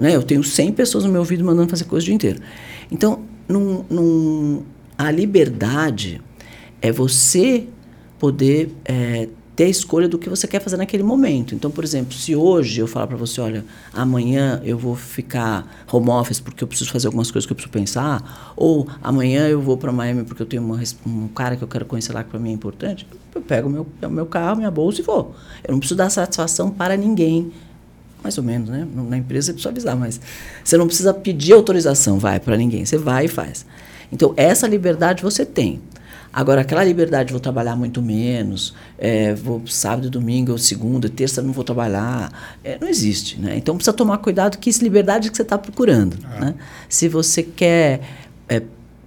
Né? 0.00 0.16
Eu 0.16 0.22
tenho 0.22 0.42
100 0.42 0.72
pessoas 0.72 1.04
no 1.04 1.10
meu 1.10 1.20
ouvido 1.20 1.44
mandando 1.44 1.68
fazer 1.68 1.84
coisa 1.84 2.02
o 2.02 2.06
dia 2.06 2.14
inteiro. 2.14 2.40
Então, 2.90 3.22
num, 3.48 3.84
num, 3.90 4.62
a 4.96 5.10
liberdade 5.10 6.20
é 6.80 6.92
você 6.92 7.66
poder 8.18 8.74
é, 8.84 9.28
ter 9.54 9.64
a 9.64 9.68
escolha 9.68 10.08
do 10.08 10.18
que 10.18 10.28
você 10.28 10.46
quer 10.46 10.60
fazer 10.60 10.76
naquele 10.76 11.02
momento. 11.02 11.54
Então, 11.54 11.70
por 11.70 11.84
exemplo, 11.84 12.12
se 12.12 12.34
hoje 12.34 12.80
eu 12.80 12.86
falar 12.86 13.06
para 13.06 13.16
você, 13.16 13.40
olha, 13.40 13.64
amanhã 13.92 14.60
eu 14.64 14.76
vou 14.76 14.96
ficar 14.96 15.84
home 15.90 16.10
office 16.10 16.40
porque 16.40 16.64
eu 16.64 16.68
preciso 16.68 16.90
fazer 16.90 17.06
algumas 17.06 17.30
coisas 17.30 17.46
que 17.46 17.52
eu 17.52 17.54
preciso 17.54 17.72
pensar, 17.72 18.52
ou 18.56 18.88
amanhã 19.02 19.46
eu 19.46 19.60
vou 19.60 19.76
para 19.76 19.92
Miami 19.92 20.24
porque 20.24 20.42
eu 20.42 20.46
tenho 20.46 20.62
uma, 20.62 20.80
um 21.06 21.28
cara 21.28 21.56
que 21.56 21.62
eu 21.62 21.68
quero 21.68 21.84
conhecer 21.84 22.12
lá 22.12 22.24
que 22.24 22.30
para 22.30 22.38
mim 22.38 22.50
é 22.50 22.52
importante, 22.52 23.06
eu 23.34 23.42
pego 23.42 23.68
meu, 23.68 23.86
meu 24.10 24.26
carro, 24.26 24.56
minha 24.56 24.70
bolsa 24.70 25.00
e 25.00 25.04
vou. 25.04 25.34
Eu 25.62 25.72
não 25.72 25.78
preciso 25.78 25.96
dar 25.96 26.10
satisfação 26.10 26.70
para 26.70 26.96
ninguém 26.96 27.52
mais 28.24 28.38
ou 28.38 28.42
menos, 28.42 28.70
né? 28.70 28.88
Na 28.94 29.18
empresa 29.18 29.48
você 29.48 29.52
precisa 29.52 29.68
avisar, 29.68 29.96
mas 29.96 30.18
você 30.64 30.78
não 30.78 30.86
precisa 30.86 31.12
pedir 31.12 31.52
autorização, 31.52 32.18
vai, 32.18 32.40
para 32.40 32.56
ninguém. 32.56 32.84
Você 32.84 32.96
vai 32.96 33.26
e 33.26 33.28
faz. 33.28 33.66
Então, 34.10 34.32
essa 34.34 34.66
liberdade 34.66 35.22
você 35.22 35.44
tem. 35.44 35.80
Agora, 36.32 36.62
aquela 36.62 36.82
liberdade 36.82 37.26
de 37.28 37.32
vou 37.32 37.40
trabalhar 37.40 37.76
muito 37.76 38.02
menos, 38.02 38.74
é, 38.98 39.34
vou 39.34 39.64
sábado, 39.66 40.10
domingo, 40.10 40.58
segunda, 40.58 41.08
terça 41.08 41.40
não 41.40 41.52
vou 41.52 41.62
trabalhar, 41.62 42.56
é, 42.64 42.76
não 42.80 42.88
existe. 42.88 43.38
Né? 43.38 43.56
Então, 43.56 43.76
precisa 43.76 43.92
tomar 43.92 44.18
cuidado 44.18 44.58
que 44.58 44.68
isso 44.68 44.82
liberdade 44.82 45.30
que 45.30 45.36
você 45.36 45.42
está 45.42 45.56
procurando. 45.56 46.16
É. 46.36 46.40
Né? 46.40 46.54
Se 46.88 47.08
você 47.08 47.42
quer 47.42 48.00
é, 48.48 48.62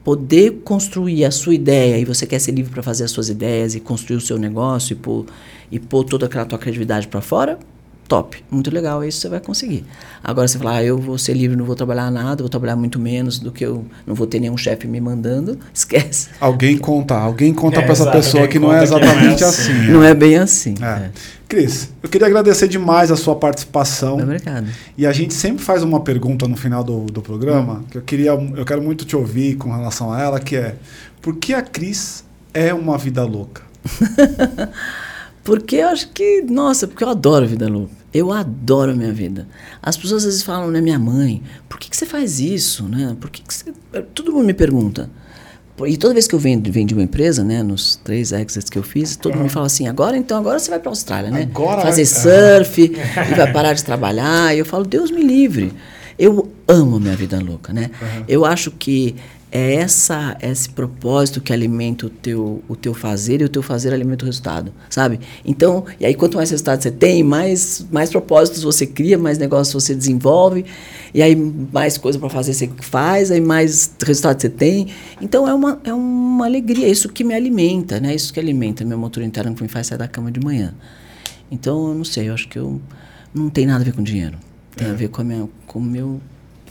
poder 0.05 0.61
construir 0.63 1.25
a 1.25 1.31
sua 1.31 1.53
ideia 1.53 1.97
e 1.97 2.05
você 2.05 2.25
quer 2.25 2.39
ser 2.39 2.51
livre 2.51 2.71
para 2.71 2.83
fazer 2.83 3.03
as 3.03 3.11
suas 3.11 3.27
ideias 3.27 3.75
e 3.75 3.81
construir 3.81 4.17
o 4.17 4.21
seu 4.21 4.37
negócio 4.37 4.93
e 4.93 4.95
pôr, 4.95 5.25
e 5.69 5.79
pôr 5.79 6.05
toda 6.05 6.27
aquela 6.27 6.45
tua 6.45 6.57
criatividade 6.57 7.09
para 7.09 7.19
fora, 7.19 7.59
top, 8.07 8.43
muito 8.49 8.71
legal, 8.73 9.03
isso 9.03 9.19
você 9.19 9.29
vai 9.29 9.39
conseguir. 9.39 9.85
Agora 10.23 10.47
você 10.47 10.57
falar, 10.57 10.77
ah, 10.77 10.83
eu 10.83 10.97
vou 10.97 11.17
ser 11.17 11.33
livre, 11.33 11.55
não 11.55 11.65
vou 11.65 11.75
trabalhar 11.75 12.09
nada, 12.09 12.41
vou 12.41 12.49
trabalhar 12.49 12.75
muito 12.75 12.99
menos 12.99 13.39
do 13.39 13.51
que 13.51 13.65
eu, 13.65 13.85
não 14.05 14.15
vou 14.15 14.25
ter 14.25 14.39
nenhum 14.39 14.57
chefe 14.57 14.87
me 14.87 14.99
mandando, 14.99 15.59
esquece. 15.73 16.29
Alguém 16.39 16.77
conta, 16.77 17.15
alguém 17.15 17.53
conta 17.53 17.79
é, 17.79 17.83
para 17.83 17.91
essa 17.91 18.09
pessoa 18.09 18.47
que 18.47 18.57
não 18.57 18.73
é 18.73 18.83
exatamente 18.83 19.41
não 19.41 19.47
é 19.47 19.49
assim. 19.49 19.71
assim. 19.71 19.91
Não 19.91 20.03
é 20.03 20.13
bem 20.13 20.37
assim. 20.37 20.75
É. 20.81 20.85
É. 20.85 21.11
Cris, 21.47 21.89
eu 22.03 22.09
queria 22.09 22.27
agradecer 22.27 22.67
demais 22.67 23.09
a 23.09 23.15
sua 23.15 23.35
participação. 23.35 24.17
Obrigado. 24.19 24.67
E 24.97 25.05
a 25.05 25.11
gente 25.13 25.33
sempre 25.33 25.63
faz 25.63 25.81
uma 25.81 26.01
pergunta 26.01 26.47
no 26.47 26.57
final 26.57 26.83
do, 26.83 27.05
do 27.05 27.21
programa, 27.21 27.75
hum. 27.75 27.83
que 27.89 27.97
eu 27.97 28.01
queria, 28.01 28.31
eu 28.31 28.65
quero 28.65 28.81
muito 28.81 29.05
te 29.05 29.15
ouvir 29.15 29.55
com 29.55 29.71
relação 29.71 30.11
a 30.11 30.21
ela, 30.21 30.39
que 30.39 30.55
é, 30.55 30.75
por 31.21 31.35
que 31.37 31.53
a 31.53 31.61
Cris 31.61 32.23
é 32.53 32.73
uma 32.73 32.97
vida 32.97 33.23
louca? 33.23 33.61
Porque 35.47 35.77
eu 35.77 35.87
acho 35.87 36.09
que, 36.09 36.41
nossa, 36.41 36.85
porque 36.89 37.01
eu 37.05 37.07
adoro 37.07 37.45
a 37.45 37.47
vida 37.47 37.69
louca. 37.69 37.93
Eu 38.13 38.33
adoro 38.33 38.91
a 38.91 38.93
minha 38.93 39.13
vida. 39.13 39.47
As 39.81 39.95
pessoas 39.95 40.23
às 40.23 40.25
vezes 40.25 40.43
falam, 40.43 40.69
né, 40.69 40.81
minha 40.81 40.99
mãe, 40.99 41.41
por 41.69 41.79
que, 41.79 41.89
que 41.89 41.95
você 41.95 42.05
faz 42.05 42.41
isso, 42.41 42.83
né? 42.83 43.15
Por 43.17 43.29
que, 43.29 43.41
que 43.41 43.53
você... 43.53 43.71
Todo 44.13 44.33
mundo 44.33 44.43
me 44.45 44.53
pergunta. 44.53 45.09
E 45.85 45.95
toda 45.95 46.13
vez 46.13 46.27
que 46.27 46.35
eu 46.35 46.39
venho 46.39 46.59
de 46.59 46.93
uma 46.93 47.01
empresa, 47.01 47.45
né, 47.45 47.63
nos 47.63 47.95
três 47.95 48.33
exits 48.33 48.69
que 48.69 48.77
eu 48.77 48.83
fiz, 48.83 49.15
todo 49.15 49.31
uhum. 49.31 49.37
mundo 49.37 49.47
me 49.47 49.53
fala 49.53 49.67
assim, 49.67 49.87
agora 49.87 50.17
então, 50.17 50.37
agora 50.37 50.59
você 50.59 50.69
vai 50.69 50.79
para 50.79 50.89
a 50.89 50.91
Austrália, 50.91 51.31
né? 51.31 51.43
Agora 51.43 51.81
Fazer 51.81 52.05
surf 52.05 52.81
e 52.81 53.33
vai 53.33 53.49
parar 53.53 53.71
de 53.71 53.85
trabalhar. 53.85 54.53
E 54.53 54.59
eu 54.59 54.65
falo, 54.65 54.83
Deus 54.83 55.09
me 55.09 55.23
livre. 55.23 55.71
Eu 56.19 56.51
amo 56.67 56.97
a 56.97 56.99
minha 56.99 57.15
vida 57.15 57.39
louca, 57.39 57.71
né? 57.71 57.89
Uhum. 58.01 58.23
Eu 58.27 58.43
acho 58.43 58.69
que 58.71 59.15
é 59.51 59.75
essa 59.75 60.37
esse 60.41 60.69
propósito 60.69 61.39
que 61.39 61.53
alimenta 61.53 62.05
o 62.05 62.09
teu, 62.09 62.61
o 62.67 62.75
teu 62.75 62.93
fazer 62.93 63.41
e 63.41 63.45
o 63.45 63.49
teu 63.49 63.61
fazer 63.63 63.93
alimenta 63.93 64.23
o 64.23 64.25
resultado, 64.25 64.73
sabe? 64.89 65.19
Então, 65.45 65.85
e 65.99 66.05
aí 66.05 66.13
quanto 66.13 66.35
mais 66.35 66.49
resultado 66.51 66.81
você 66.81 66.91
tem, 66.91 67.23
mais, 67.23 67.85
mais 67.91 68.09
propósitos 68.09 68.63
você 68.63 68.85
cria, 68.85 69.17
mais 69.17 69.37
negócios 69.37 69.73
você 69.73 69.95
desenvolve, 69.95 70.65
e 71.13 71.21
aí 71.21 71.35
mais 71.35 71.97
coisa 71.97 72.19
para 72.19 72.29
fazer 72.29 72.53
você 72.53 72.69
faz, 72.81 73.31
aí 73.31 73.39
mais 73.39 73.91
resultado 74.05 74.41
você 74.41 74.49
tem. 74.49 74.87
Então 75.21 75.47
é 75.47 75.53
uma, 75.53 75.79
é 75.83 75.93
uma 75.93 76.45
alegria, 76.45 76.85
é 76.87 76.89
isso 76.89 77.07
que 77.09 77.23
me 77.23 77.33
alimenta, 77.33 77.99
né? 77.99 78.11
É 78.11 78.15
isso 78.15 78.33
que 78.33 78.39
alimenta 78.39 78.83
meu 78.83 78.97
motor 78.97 79.23
interno 79.23 79.55
que 79.55 79.63
me 79.63 79.69
faz 79.69 79.87
sair 79.87 79.97
da 79.97 80.07
cama 80.07 80.31
de 80.31 80.39
manhã. 80.39 80.73
Então, 81.49 81.87
eu 81.87 81.95
não 81.95 82.03
sei, 82.03 82.29
eu 82.29 82.33
acho 82.33 82.47
que 82.47 82.59
eu 82.59 82.81
não 83.33 83.49
tem 83.49 83.65
nada 83.65 83.81
a 83.81 83.85
ver 83.85 83.93
com 83.93 84.03
dinheiro. 84.03 84.37
Tem 84.75 84.87
é. 84.87 84.91
a 84.91 84.93
ver 84.93 85.09
com, 85.09 85.21
a 85.21 85.23
minha, 85.23 85.49
com 85.65 85.79
o 85.79 85.81
meu 85.81 86.21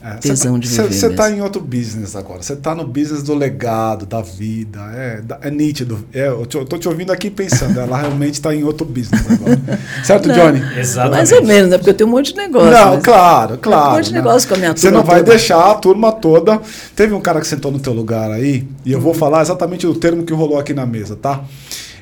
é, 0.06 0.14
tesão 0.18 0.54
tá, 0.54 0.60
de 0.60 0.68
viver. 0.68 0.92
Você 0.92 1.06
está 1.08 1.30
em 1.30 1.40
outro 1.40 1.60
business 1.60 2.14
agora. 2.14 2.40
Você 2.40 2.52
está 2.52 2.76
no 2.76 2.86
business 2.86 3.24
do 3.24 3.34
legado, 3.34 4.06
da 4.06 4.22
vida. 4.22 4.78
É, 4.94 5.20
é 5.42 5.50
nítido. 5.50 6.06
É, 6.14 6.28
eu 6.28 6.44
estou 6.44 6.78
te 6.78 6.86
ouvindo 6.86 7.10
aqui 7.10 7.28
pensando, 7.28 7.80
ela 7.80 7.98
realmente 7.98 8.34
está 8.34 8.54
em 8.54 8.62
outro 8.62 8.86
business 8.86 9.20
agora. 9.28 9.60
certo, 10.04 10.28
não, 10.28 10.34
Johnny? 10.36 10.62
Exatamente. 10.78 11.16
Mais 11.16 11.32
ou 11.32 11.44
menos, 11.44 11.70
né? 11.70 11.78
Porque 11.78 11.90
eu 11.90 11.94
tenho 11.94 12.08
um 12.08 12.12
monte 12.12 12.32
de 12.32 12.36
negócio. 12.36 12.70
Não, 12.70 13.00
claro, 13.00 13.58
claro. 13.58 13.90
Um 13.90 13.96
monte 13.96 14.04
de 14.04 14.12
né? 14.12 14.18
negócio 14.20 14.48
com 14.48 14.54
a 14.54 14.58
minha 14.58 14.74
turma. 14.74 14.80
Você 14.80 14.90
não 14.92 15.02
vai 15.02 15.18
toda. 15.18 15.30
deixar 15.30 15.70
a 15.70 15.74
turma 15.74 16.12
toda. 16.12 16.60
Teve 16.94 17.12
um 17.12 17.20
cara 17.20 17.40
que 17.40 17.46
sentou 17.48 17.72
no 17.72 17.80
teu 17.80 17.92
lugar 17.92 18.30
aí, 18.30 18.64
e 18.84 18.92
eu 18.92 19.00
vou 19.00 19.12
uhum. 19.12 19.18
falar 19.18 19.42
exatamente 19.42 19.88
o 19.88 19.94
termo 19.94 20.22
que 20.22 20.32
rolou 20.32 20.58
aqui 20.58 20.72
na 20.72 20.86
mesa, 20.86 21.16
tá? 21.16 21.42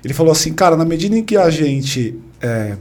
Ele 0.04 0.12
falou 0.12 0.32
assim, 0.32 0.52
cara, 0.52 0.76
na 0.76 0.84
medida 0.84 1.16
em 1.16 1.22
que 1.22 1.38
a 1.38 1.48
gente. 1.48 2.18
É, 2.42 2.76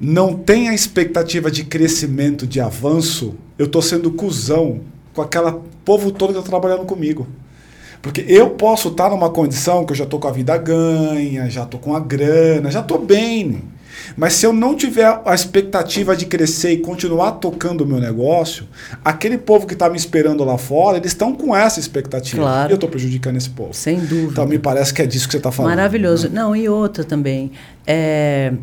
não 0.00 0.34
tem 0.34 0.70
a 0.70 0.74
expectativa 0.74 1.50
de 1.50 1.64
crescimento, 1.64 2.46
de 2.46 2.58
avanço, 2.58 3.34
eu 3.58 3.66
estou 3.66 3.82
sendo 3.82 4.10
cuzão 4.10 4.80
com 5.12 5.20
aquela 5.20 5.60
povo 5.84 6.10
todo 6.10 6.32
que 6.32 6.38
está 6.38 6.48
trabalhando 6.48 6.86
comigo. 6.86 7.26
Porque 8.00 8.24
eu 8.26 8.50
posso 8.50 8.88
estar 8.88 9.04
tá 9.04 9.10
numa 9.10 9.28
condição 9.28 9.84
que 9.84 9.92
eu 9.92 9.96
já 9.96 10.04
estou 10.04 10.18
com 10.18 10.26
a 10.26 10.32
vida 10.32 10.56
ganha, 10.56 11.50
já 11.50 11.64
estou 11.64 11.78
com 11.78 11.94
a 11.94 12.00
grana, 12.00 12.70
já 12.70 12.80
estou 12.80 12.98
bem. 12.98 13.62
Mas 14.16 14.34
se 14.34 14.46
eu 14.46 14.54
não 14.54 14.74
tiver 14.74 15.20
a 15.22 15.34
expectativa 15.34 16.16
de 16.16 16.24
crescer 16.24 16.72
e 16.72 16.78
continuar 16.78 17.32
tocando 17.32 17.82
o 17.82 17.86
meu 17.86 18.00
negócio, 18.00 18.66
aquele 19.04 19.36
povo 19.36 19.66
que 19.66 19.74
está 19.74 19.90
me 19.90 19.98
esperando 19.98 20.42
lá 20.44 20.56
fora, 20.56 20.96
eles 20.96 21.12
estão 21.12 21.34
com 21.34 21.54
essa 21.54 21.78
expectativa. 21.78 22.40
Claro. 22.40 22.70
E 22.70 22.72
eu 22.72 22.76
estou 22.76 22.88
prejudicando 22.88 23.36
esse 23.36 23.50
povo. 23.50 23.74
Sem 23.74 23.98
dúvida. 23.98 24.32
Então 24.32 24.46
me 24.46 24.58
parece 24.58 24.94
que 24.94 25.02
é 25.02 25.06
disso 25.06 25.26
que 25.26 25.32
você 25.32 25.38
está 25.38 25.52
falando. 25.52 25.72
Maravilhoso. 25.72 26.28
Né? 26.28 26.40
Não, 26.40 26.56
e 26.56 26.68
outra 26.70 27.04
também. 27.04 27.52
É 27.86 28.54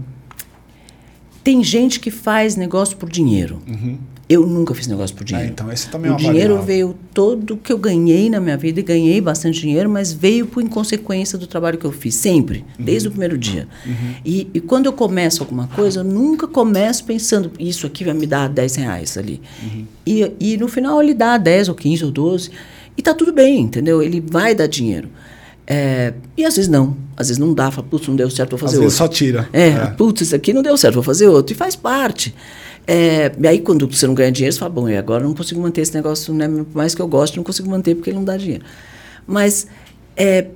tem 1.48 1.64
gente 1.64 2.02
que 2.02 2.12
faz 2.12 2.58
negócio 2.58 2.98
por 2.98 3.10
dinheiro. 3.10 3.62
Uhum. 3.66 3.98
Eu 4.28 4.46
nunca 4.46 4.76
fiz 4.76 4.86
negócio 4.86 5.16
por 5.16 5.24
dinheiro. 5.24 5.48
Ah, 5.48 5.54
então 5.54 5.72
esse 5.72 5.88
também 5.88 6.12
é 6.12 6.14
o 6.14 6.18
dinheiro 6.18 6.56
variável. 6.56 6.66
veio 6.66 6.96
todo 7.14 7.56
que 7.56 7.72
eu 7.72 7.78
ganhei 7.78 8.30
na 8.30 8.42
minha 8.42 8.58
vida 8.58 8.82
e 8.82 8.84
ganhei 8.84 9.22
bastante 9.22 9.62
dinheiro, 9.62 9.90
mas 9.90 10.12
veio 10.12 10.46
por 10.46 10.62
inconsequência 10.62 11.38
do 11.38 11.48
trabalho 11.48 11.78
que 11.78 11.86
eu 11.86 11.92
fiz 11.94 12.16
sempre, 12.16 12.66
uhum. 12.78 12.84
desde 12.84 13.08
o 13.08 13.12
primeiro 13.12 13.38
dia. 13.38 13.66
Uhum. 13.86 14.16
E, 14.26 14.50
e, 14.56 14.60
quando 14.60 14.88
eu 14.88 14.92
começo 14.92 15.42
alguma 15.42 15.68
coisa, 15.68 16.02
eu 16.02 16.04
nunca 16.04 16.50
começo 16.50 17.06
pensando 17.06 17.50
isso 17.58 17.88
aqui 17.88 18.04
vai 18.04 18.14
me 18.14 18.28
dar 18.28 18.50
10 18.50 18.76
reais 18.76 19.18
ali. 19.18 19.40
Uhum. 19.64 19.86
E, 20.06 20.34
e 20.42 20.58
no 20.58 20.68
final 20.68 21.02
ele 21.02 21.14
dá 21.14 21.38
10 21.38 21.70
ou 21.70 21.76
15 21.76 22.04
ou 22.04 22.12
12 22.12 22.52
e 22.98 23.02
tá 23.02 23.14
tudo 23.14 23.32
bem, 23.32 23.62
entendeu? 23.62 24.04
Ele 24.04 24.20
vai 24.20 24.54
dar 24.54 24.68
dinheiro. 24.68 25.08
É, 25.70 26.14
e 26.38 26.46
às 26.46 26.56
vezes 26.56 26.70
não. 26.70 26.96
Às 27.18 27.28
vezes 27.28 27.38
não 27.38 27.54
dá, 27.54 27.70
fala, 27.70 27.86
putz, 27.88 28.08
não 28.08 28.16
deu 28.16 28.30
certo, 28.30 28.52
vou 28.52 28.60
fazer 28.60 28.78
às 28.78 28.84
outro. 28.84 28.84
Vezes 28.86 28.98
só 28.98 29.08
tira. 29.08 29.50
É, 29.52 29.68
é, 29.70 29.86
putz, 29.88 30.22
isso 30.22 30.36
aqui 30.36 30.54
não 30.54 30.62
deu 30.62 30.78
certo, 30.78 30.96
vou 30.96 31.04
fazer 31.04 31.28
outro. 31.28 31.54
E 31.54 31.58
faz 31.58 31.76
parte. 31.76 32.34
É, 32.86 33.34
e 33.38 33.48
aí, 33.48 33.60
quando 33.60 33.86
você 33.86 34.08
não 34.08 34.14
ganha 34.14 34.32
dinheiro, 34.32 34.54
você 34.54 34.60
fala, 34.60 34.72
bom, 34.72 34.88
e 34.88 34.96
agora 34.96 35.24
eu 35.24 35.28
não 35.28 35.36
consigo 35.36 35.60
manter 35.60 35.82
esse 35.82 35.94
negócio, 35.94 36.34
né? 36.34 36.48
Por 36.48 36.78
mais 36.78 36.96
que 36.96 37.02
eu 37.02 37.08
goste, 37.08 37.36
não 37.36 37.44
consigo 37.44 37.70
manter 37.70 37.96
porque 37.96 38.10
ele 38.10 38.18
não 38.18 38.24
dá 38.24 38.38
dinheiro. 38.38 38.64
Mas 39.28 39.68
é, 40.16 40.48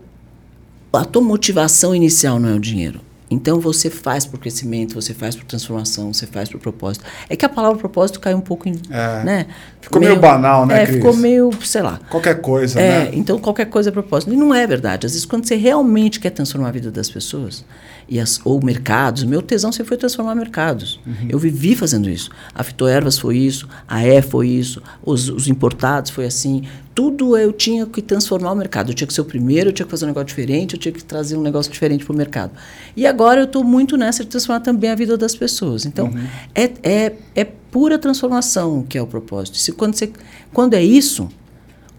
a 0.94 1.04
tua 1.04 1.22
motivação 1.22 1.94
inicial 1.94 2.40
não 2.40 2.50
é 2.50 2.54
o 2.54 2.60
dinheiro. 2.60 3.02
Então 3.32 3.62
você 3.62 3.90
faz 3.90 4.26
por 4.26 4.38
crescimento, 4.40 4.94
você 4.94 5.14
faz 5.14 5.36
por 5.36 5.46
transformação, 5.46 6.14
você 6.14 6.28
faz 6.28 6.50
por 6.50 6.60
propósito. 6.60 7.06
É 7.30 7.36
que 7.36 7.46
a 7.46 7.50
palavra 7.50 7.80
propósito 7.80 8.20
cai 8.20 8.34
um 8.34 8.42
pouco 8.42 8.68
em. 8.68 8.74
É. 8.90 9.24
Né? 9.24 9.48
Ficou 9.80 10.02
meio 10.02 10.20
banal, 10.20 10.66
né, 10.66 10.84
É, 10.84 10.86
Cris? 10.86 10.98
ficou 10.98 11.16
meio, 11.16 11.50
sei 11.64 11.82
lá. 11.82 12.00
Qualquer 12.10 12.42
coisa, 12.42 12.80
É, 12.80 13.06
né? 13.06 13.12
então 13.14 13.40
qualquer 13.40 13.66
coisa 13.66 13.90
é 13.90 13.92
propósito. 13.92 14.34
E 14.34 14.36
não 14.36 14.54
é 14.54 14.68
verdade. 14.68 15.06
Às 15.06 15.14
vezes, 15.14 15.26
quando 15.26 15.48
você 15.48 15.56
realmente 15.56 16.20
quer 16.20 16.32
transformar 16.32 16.68
a 16.68 16.72
vida 16.72 16.92
das 16.92 17.10
pessoas, 17.10 17.64
e 18.12 18.20
as, 18.20 18.42
ou 18.44 18.62
mercados, 18.62 19.24
meu 19.24 19.42
tesão 19.42 19.72
sempre 19.72 19.88
foi 19.88 19.98
transformar 19.98 20.36
mercados. 20.36 21.00
Uhum. 21.08 21.28
Eu 21.30 21.40
vivi 21.40 21.76
fazendo 21.76 22.10
isso. 22.10 22.30
A 22.54 22.62
Fitoervas 22.62 23.18
foi 23.18 23.38
isso, 23.38 23.70
a 23.88 24.06
E 24.06 24.22
foi 24.22 24.50
isso, 24.50 24.84
os, 25.02 25.30
os 25.30 25.48
importados 25.48 26.12
foi 26.12 26.26
assim. 26.26 26.64
Tudo 26.94 27.38
eu 27.38 27.54
tinha 27.54 27.86
que 27.86 28.02
transformar 28.02 28.52
o 28.52 28.56
mercado. 28.56 28.92
Eu 28.92 28.94
tinha 28.94 29.08
que 29.08 29.14
ser 29.14 29.22
o 29.22 29.26
primeiro, 29.26 29.70
eu 29.70 29.74
tinha 29.74 29.86
que 29.86 29.92
fazer 29.92 30.06
um 30.06 30.10
negócio 30.10 30.28
diferente, 30.28 30.74
eu 30.76 30.80
tinha 30.80 30.92
que 30.92 31.04
trazer 31.04 31.38
um 31.38 31.42
negócio 31.42 31.72
diferente 31.72 32.04
para 32.06 32.14
o 32.14 32.16
mercado. 32.18 32.52
E 32.98 33.06
agora 33.08 33.40
eu 33.42 33.46
estou 33.46 33.64
muito 33.64 33.96
nessa 33.96 34.24
de 34.24 34.30
transformar 34.30 34.60
também 34.60 34.90
a 34.90 34.96
vida 34.96 35.18
das 35.18 35.36
pessoas. 35.36 35.86
Então, 35.86 36.08
Uhum. 36.08 36.24
é, 36.54 36.72
é, 36.84 37.14
é 37.36 37.44
pura 37.46 37.98
transformação 37.98 38.84
que 38.88 38.98
é 38.98 39.02
o 39.02 39.08
propósito. 39.08 39.58
Se, 39.58 39.72
quando, 39.72 39.94
você, 39.96 40.12
quando 40.54 40.74
é 40.74 40.84
isso, 40.84 41.30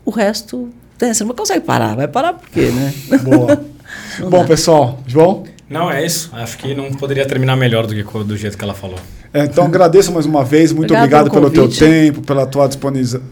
o 0.05 0.11
resto. 0.11 0.69
né, 1.01 1.15
Você 1.15 1.25
não 1.25 1.35
consegue 1.35 1.65
parar. 1.65 1.97
Vai 1.97 2.09
parar 2.09 2.35
por 2.35 2.49
quê, 2.51 2.71
né? 2.71 2.93
Boa. 3.23 3.65
Não 4.19 4.31
Bom, 4.31 4.39
dá. 4.41 4.45
pessoal, 4.47 5.01
João, 5.07 5.45
Não, 5.69 5.91
é 5.91 6.05
isso. 6.05 6.31
Acho 6.35 6.57
que 6.59 6.75
não 6.75 6.93
poderia 6.93 7.27
terminar 7.27 7.57
melhor 7.57 7.87
do 7.87 7.95
que 7.95 8.03
do 8.25 8.37
jeito 8.37 8.57
que 8.59 8.65
ela 8.65 8.75
falou. 8.75 8.99
É, 9.35 9.45
então 9.45 9.65
agradeço 9.65 10.13
mais 10.13 10.27
uma 10.27 10.45
vez, 10.45 10.73
muito 10.73 10.93
Obrigada 10.93 11.29
obrigado 11.29 11.33
pelo 11.33 11.51
pelo 11.51 11.69
teu 11.69 11.89
tempo, 11.89 12.21
pela 12.21 12.45
tua 12.45 12.69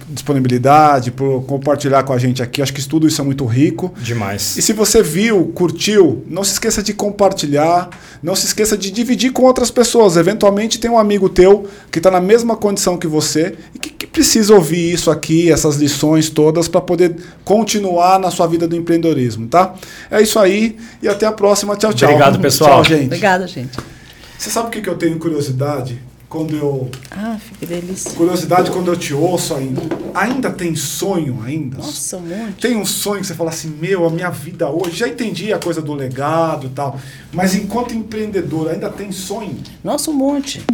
disponibilidade, 0.09 1.11
por 1.11 1.43
compartilhar 1.43 2.03
com 2.05 2.15
a 2.15 2.19
gente 2.19 2.43
aqui. 2.43 2.63
Acho 2.63 2.73
que 2.73 2.83
tudo 2.89 3.07
isso 3.07 3.21
é 3.21 3.25
muito 3.25 3.45
rico. 3.45 3.93
Demais. 3.99 4.57
E 4.57 4.63
se 4.63 4.73
você 4.73 5.03
viu, 5.03 5.53
curtiu, 5.55 6.25
não 6.27 6.43
se 6.43 6.53
esqueça 6.53 6.83
de 6.83 6.95
compartilhar, 6.95 7.91
não 8.23 8.35
se 8.35 8.47
esqueça 8.47 8.79
de 8.79 8.91
dividir 8.91 9.31
com 9.31 9.43
outras 9.43 9.71
pessoas. 9.71 10.17
Eventualmente 10.17 10.79
tem 10.79 10.91
um 10.91 10.99
amigo 10.99 11.29
teu 11.29 11.67
que 11.91 11.99
está 11.99 12.11
na 12.11 12.21
mesma 12.21 12.57
condição 12.57 12.97
que 12.97 13.07
você 13.07 13.55
e 13.75 13.79
que, 13.79 13.91
que 13.91 14.07
precisa 14.07 14.55
ouvir 14.55 14.95
isso 14.95 15.11
aqui, 15.11 15.53
essas 15.53 15.77
lições 15.77 16.31
todas, 16.31 16.67
para 16.67 16.81
poder 16.81 17.15
continuar 17.45 18.19
na 18.19 18.31
sua 18.31 18.47
vida 18.47 18.67
do 18.67 18.75
empreendedorismo, 18.75 19.47
tá? 19.49 19.75
É 20.11 20.23
isso 20.23 20.39
aí 20.39 20.79
e 21.03 21.09
até 21.09 21.27
a 21.27 21.33
próxima. 21.33 21.77
Tchau, 21.77 21.93
tchau. 21.93 22.09
Obrigado, 22.09 22.41
pessoal. 22.41 22.83
Tchau, 22.83 22.85
gente. 22.85 23.07
Obrigada, 23.07 23.47
gente. 23.47 24.00
Você 24.41 24.49
sabe 24.49 24.69
o 24.69 24.71
que, 24.71 24.81
que 24.81 24.89
eu 24.89 24.97
tenho 24.97 25.19
curiosidade? 25.19 26.01
Quando 26.27 26.57
eu. 26.57 26.91
Ah, 27.11 27.37
que 27.59 27.67
delícia. 27.67 28.13
Curiosidade 28.13 28.71
quando 28.71 28.91
eu 28.91 28.97
te 28.97 29.13
ouço 29.13 29.55
ainda. 29.55 29.83
Ainda 30.15 30.51
tem 30.51 30.75
sonho 30.75 31.43
ainda? 31.45 31.77
Nossa, 31.77 32.17
um 32.17 32.21
monte. 32.21 32.55
Tem 32.55 32.75
um 32.75 32.87
sonho 32.87 33.21
que 33.21 33.27
você 33.27 33.35
fala 33.35 33.51
assim, 33.51 33.69
meu, 33.69 34.07
a 34.07 34.09
minha 34.09 34.31
vida 34.31 34.71
hoje, 34.71 34.97
já 34.97 35.09
entendi 35.09 35.53
a 35.53 35.59
coisa 35.59 35.83
do 35.83 35.93
legado 35.93 36.69
e 36.69 36.71
tal, 36.71 36.99
mas 37.31 37.55
enquanto 37.55 37.93
empreendedor 37.93 38.71
ainda 38.71 38.89
tem 38.89 39.13
sonho? 39.13 39.59
Nossa, 39.85 40.11
um 40.11 40.15
monte. 40.15 40.65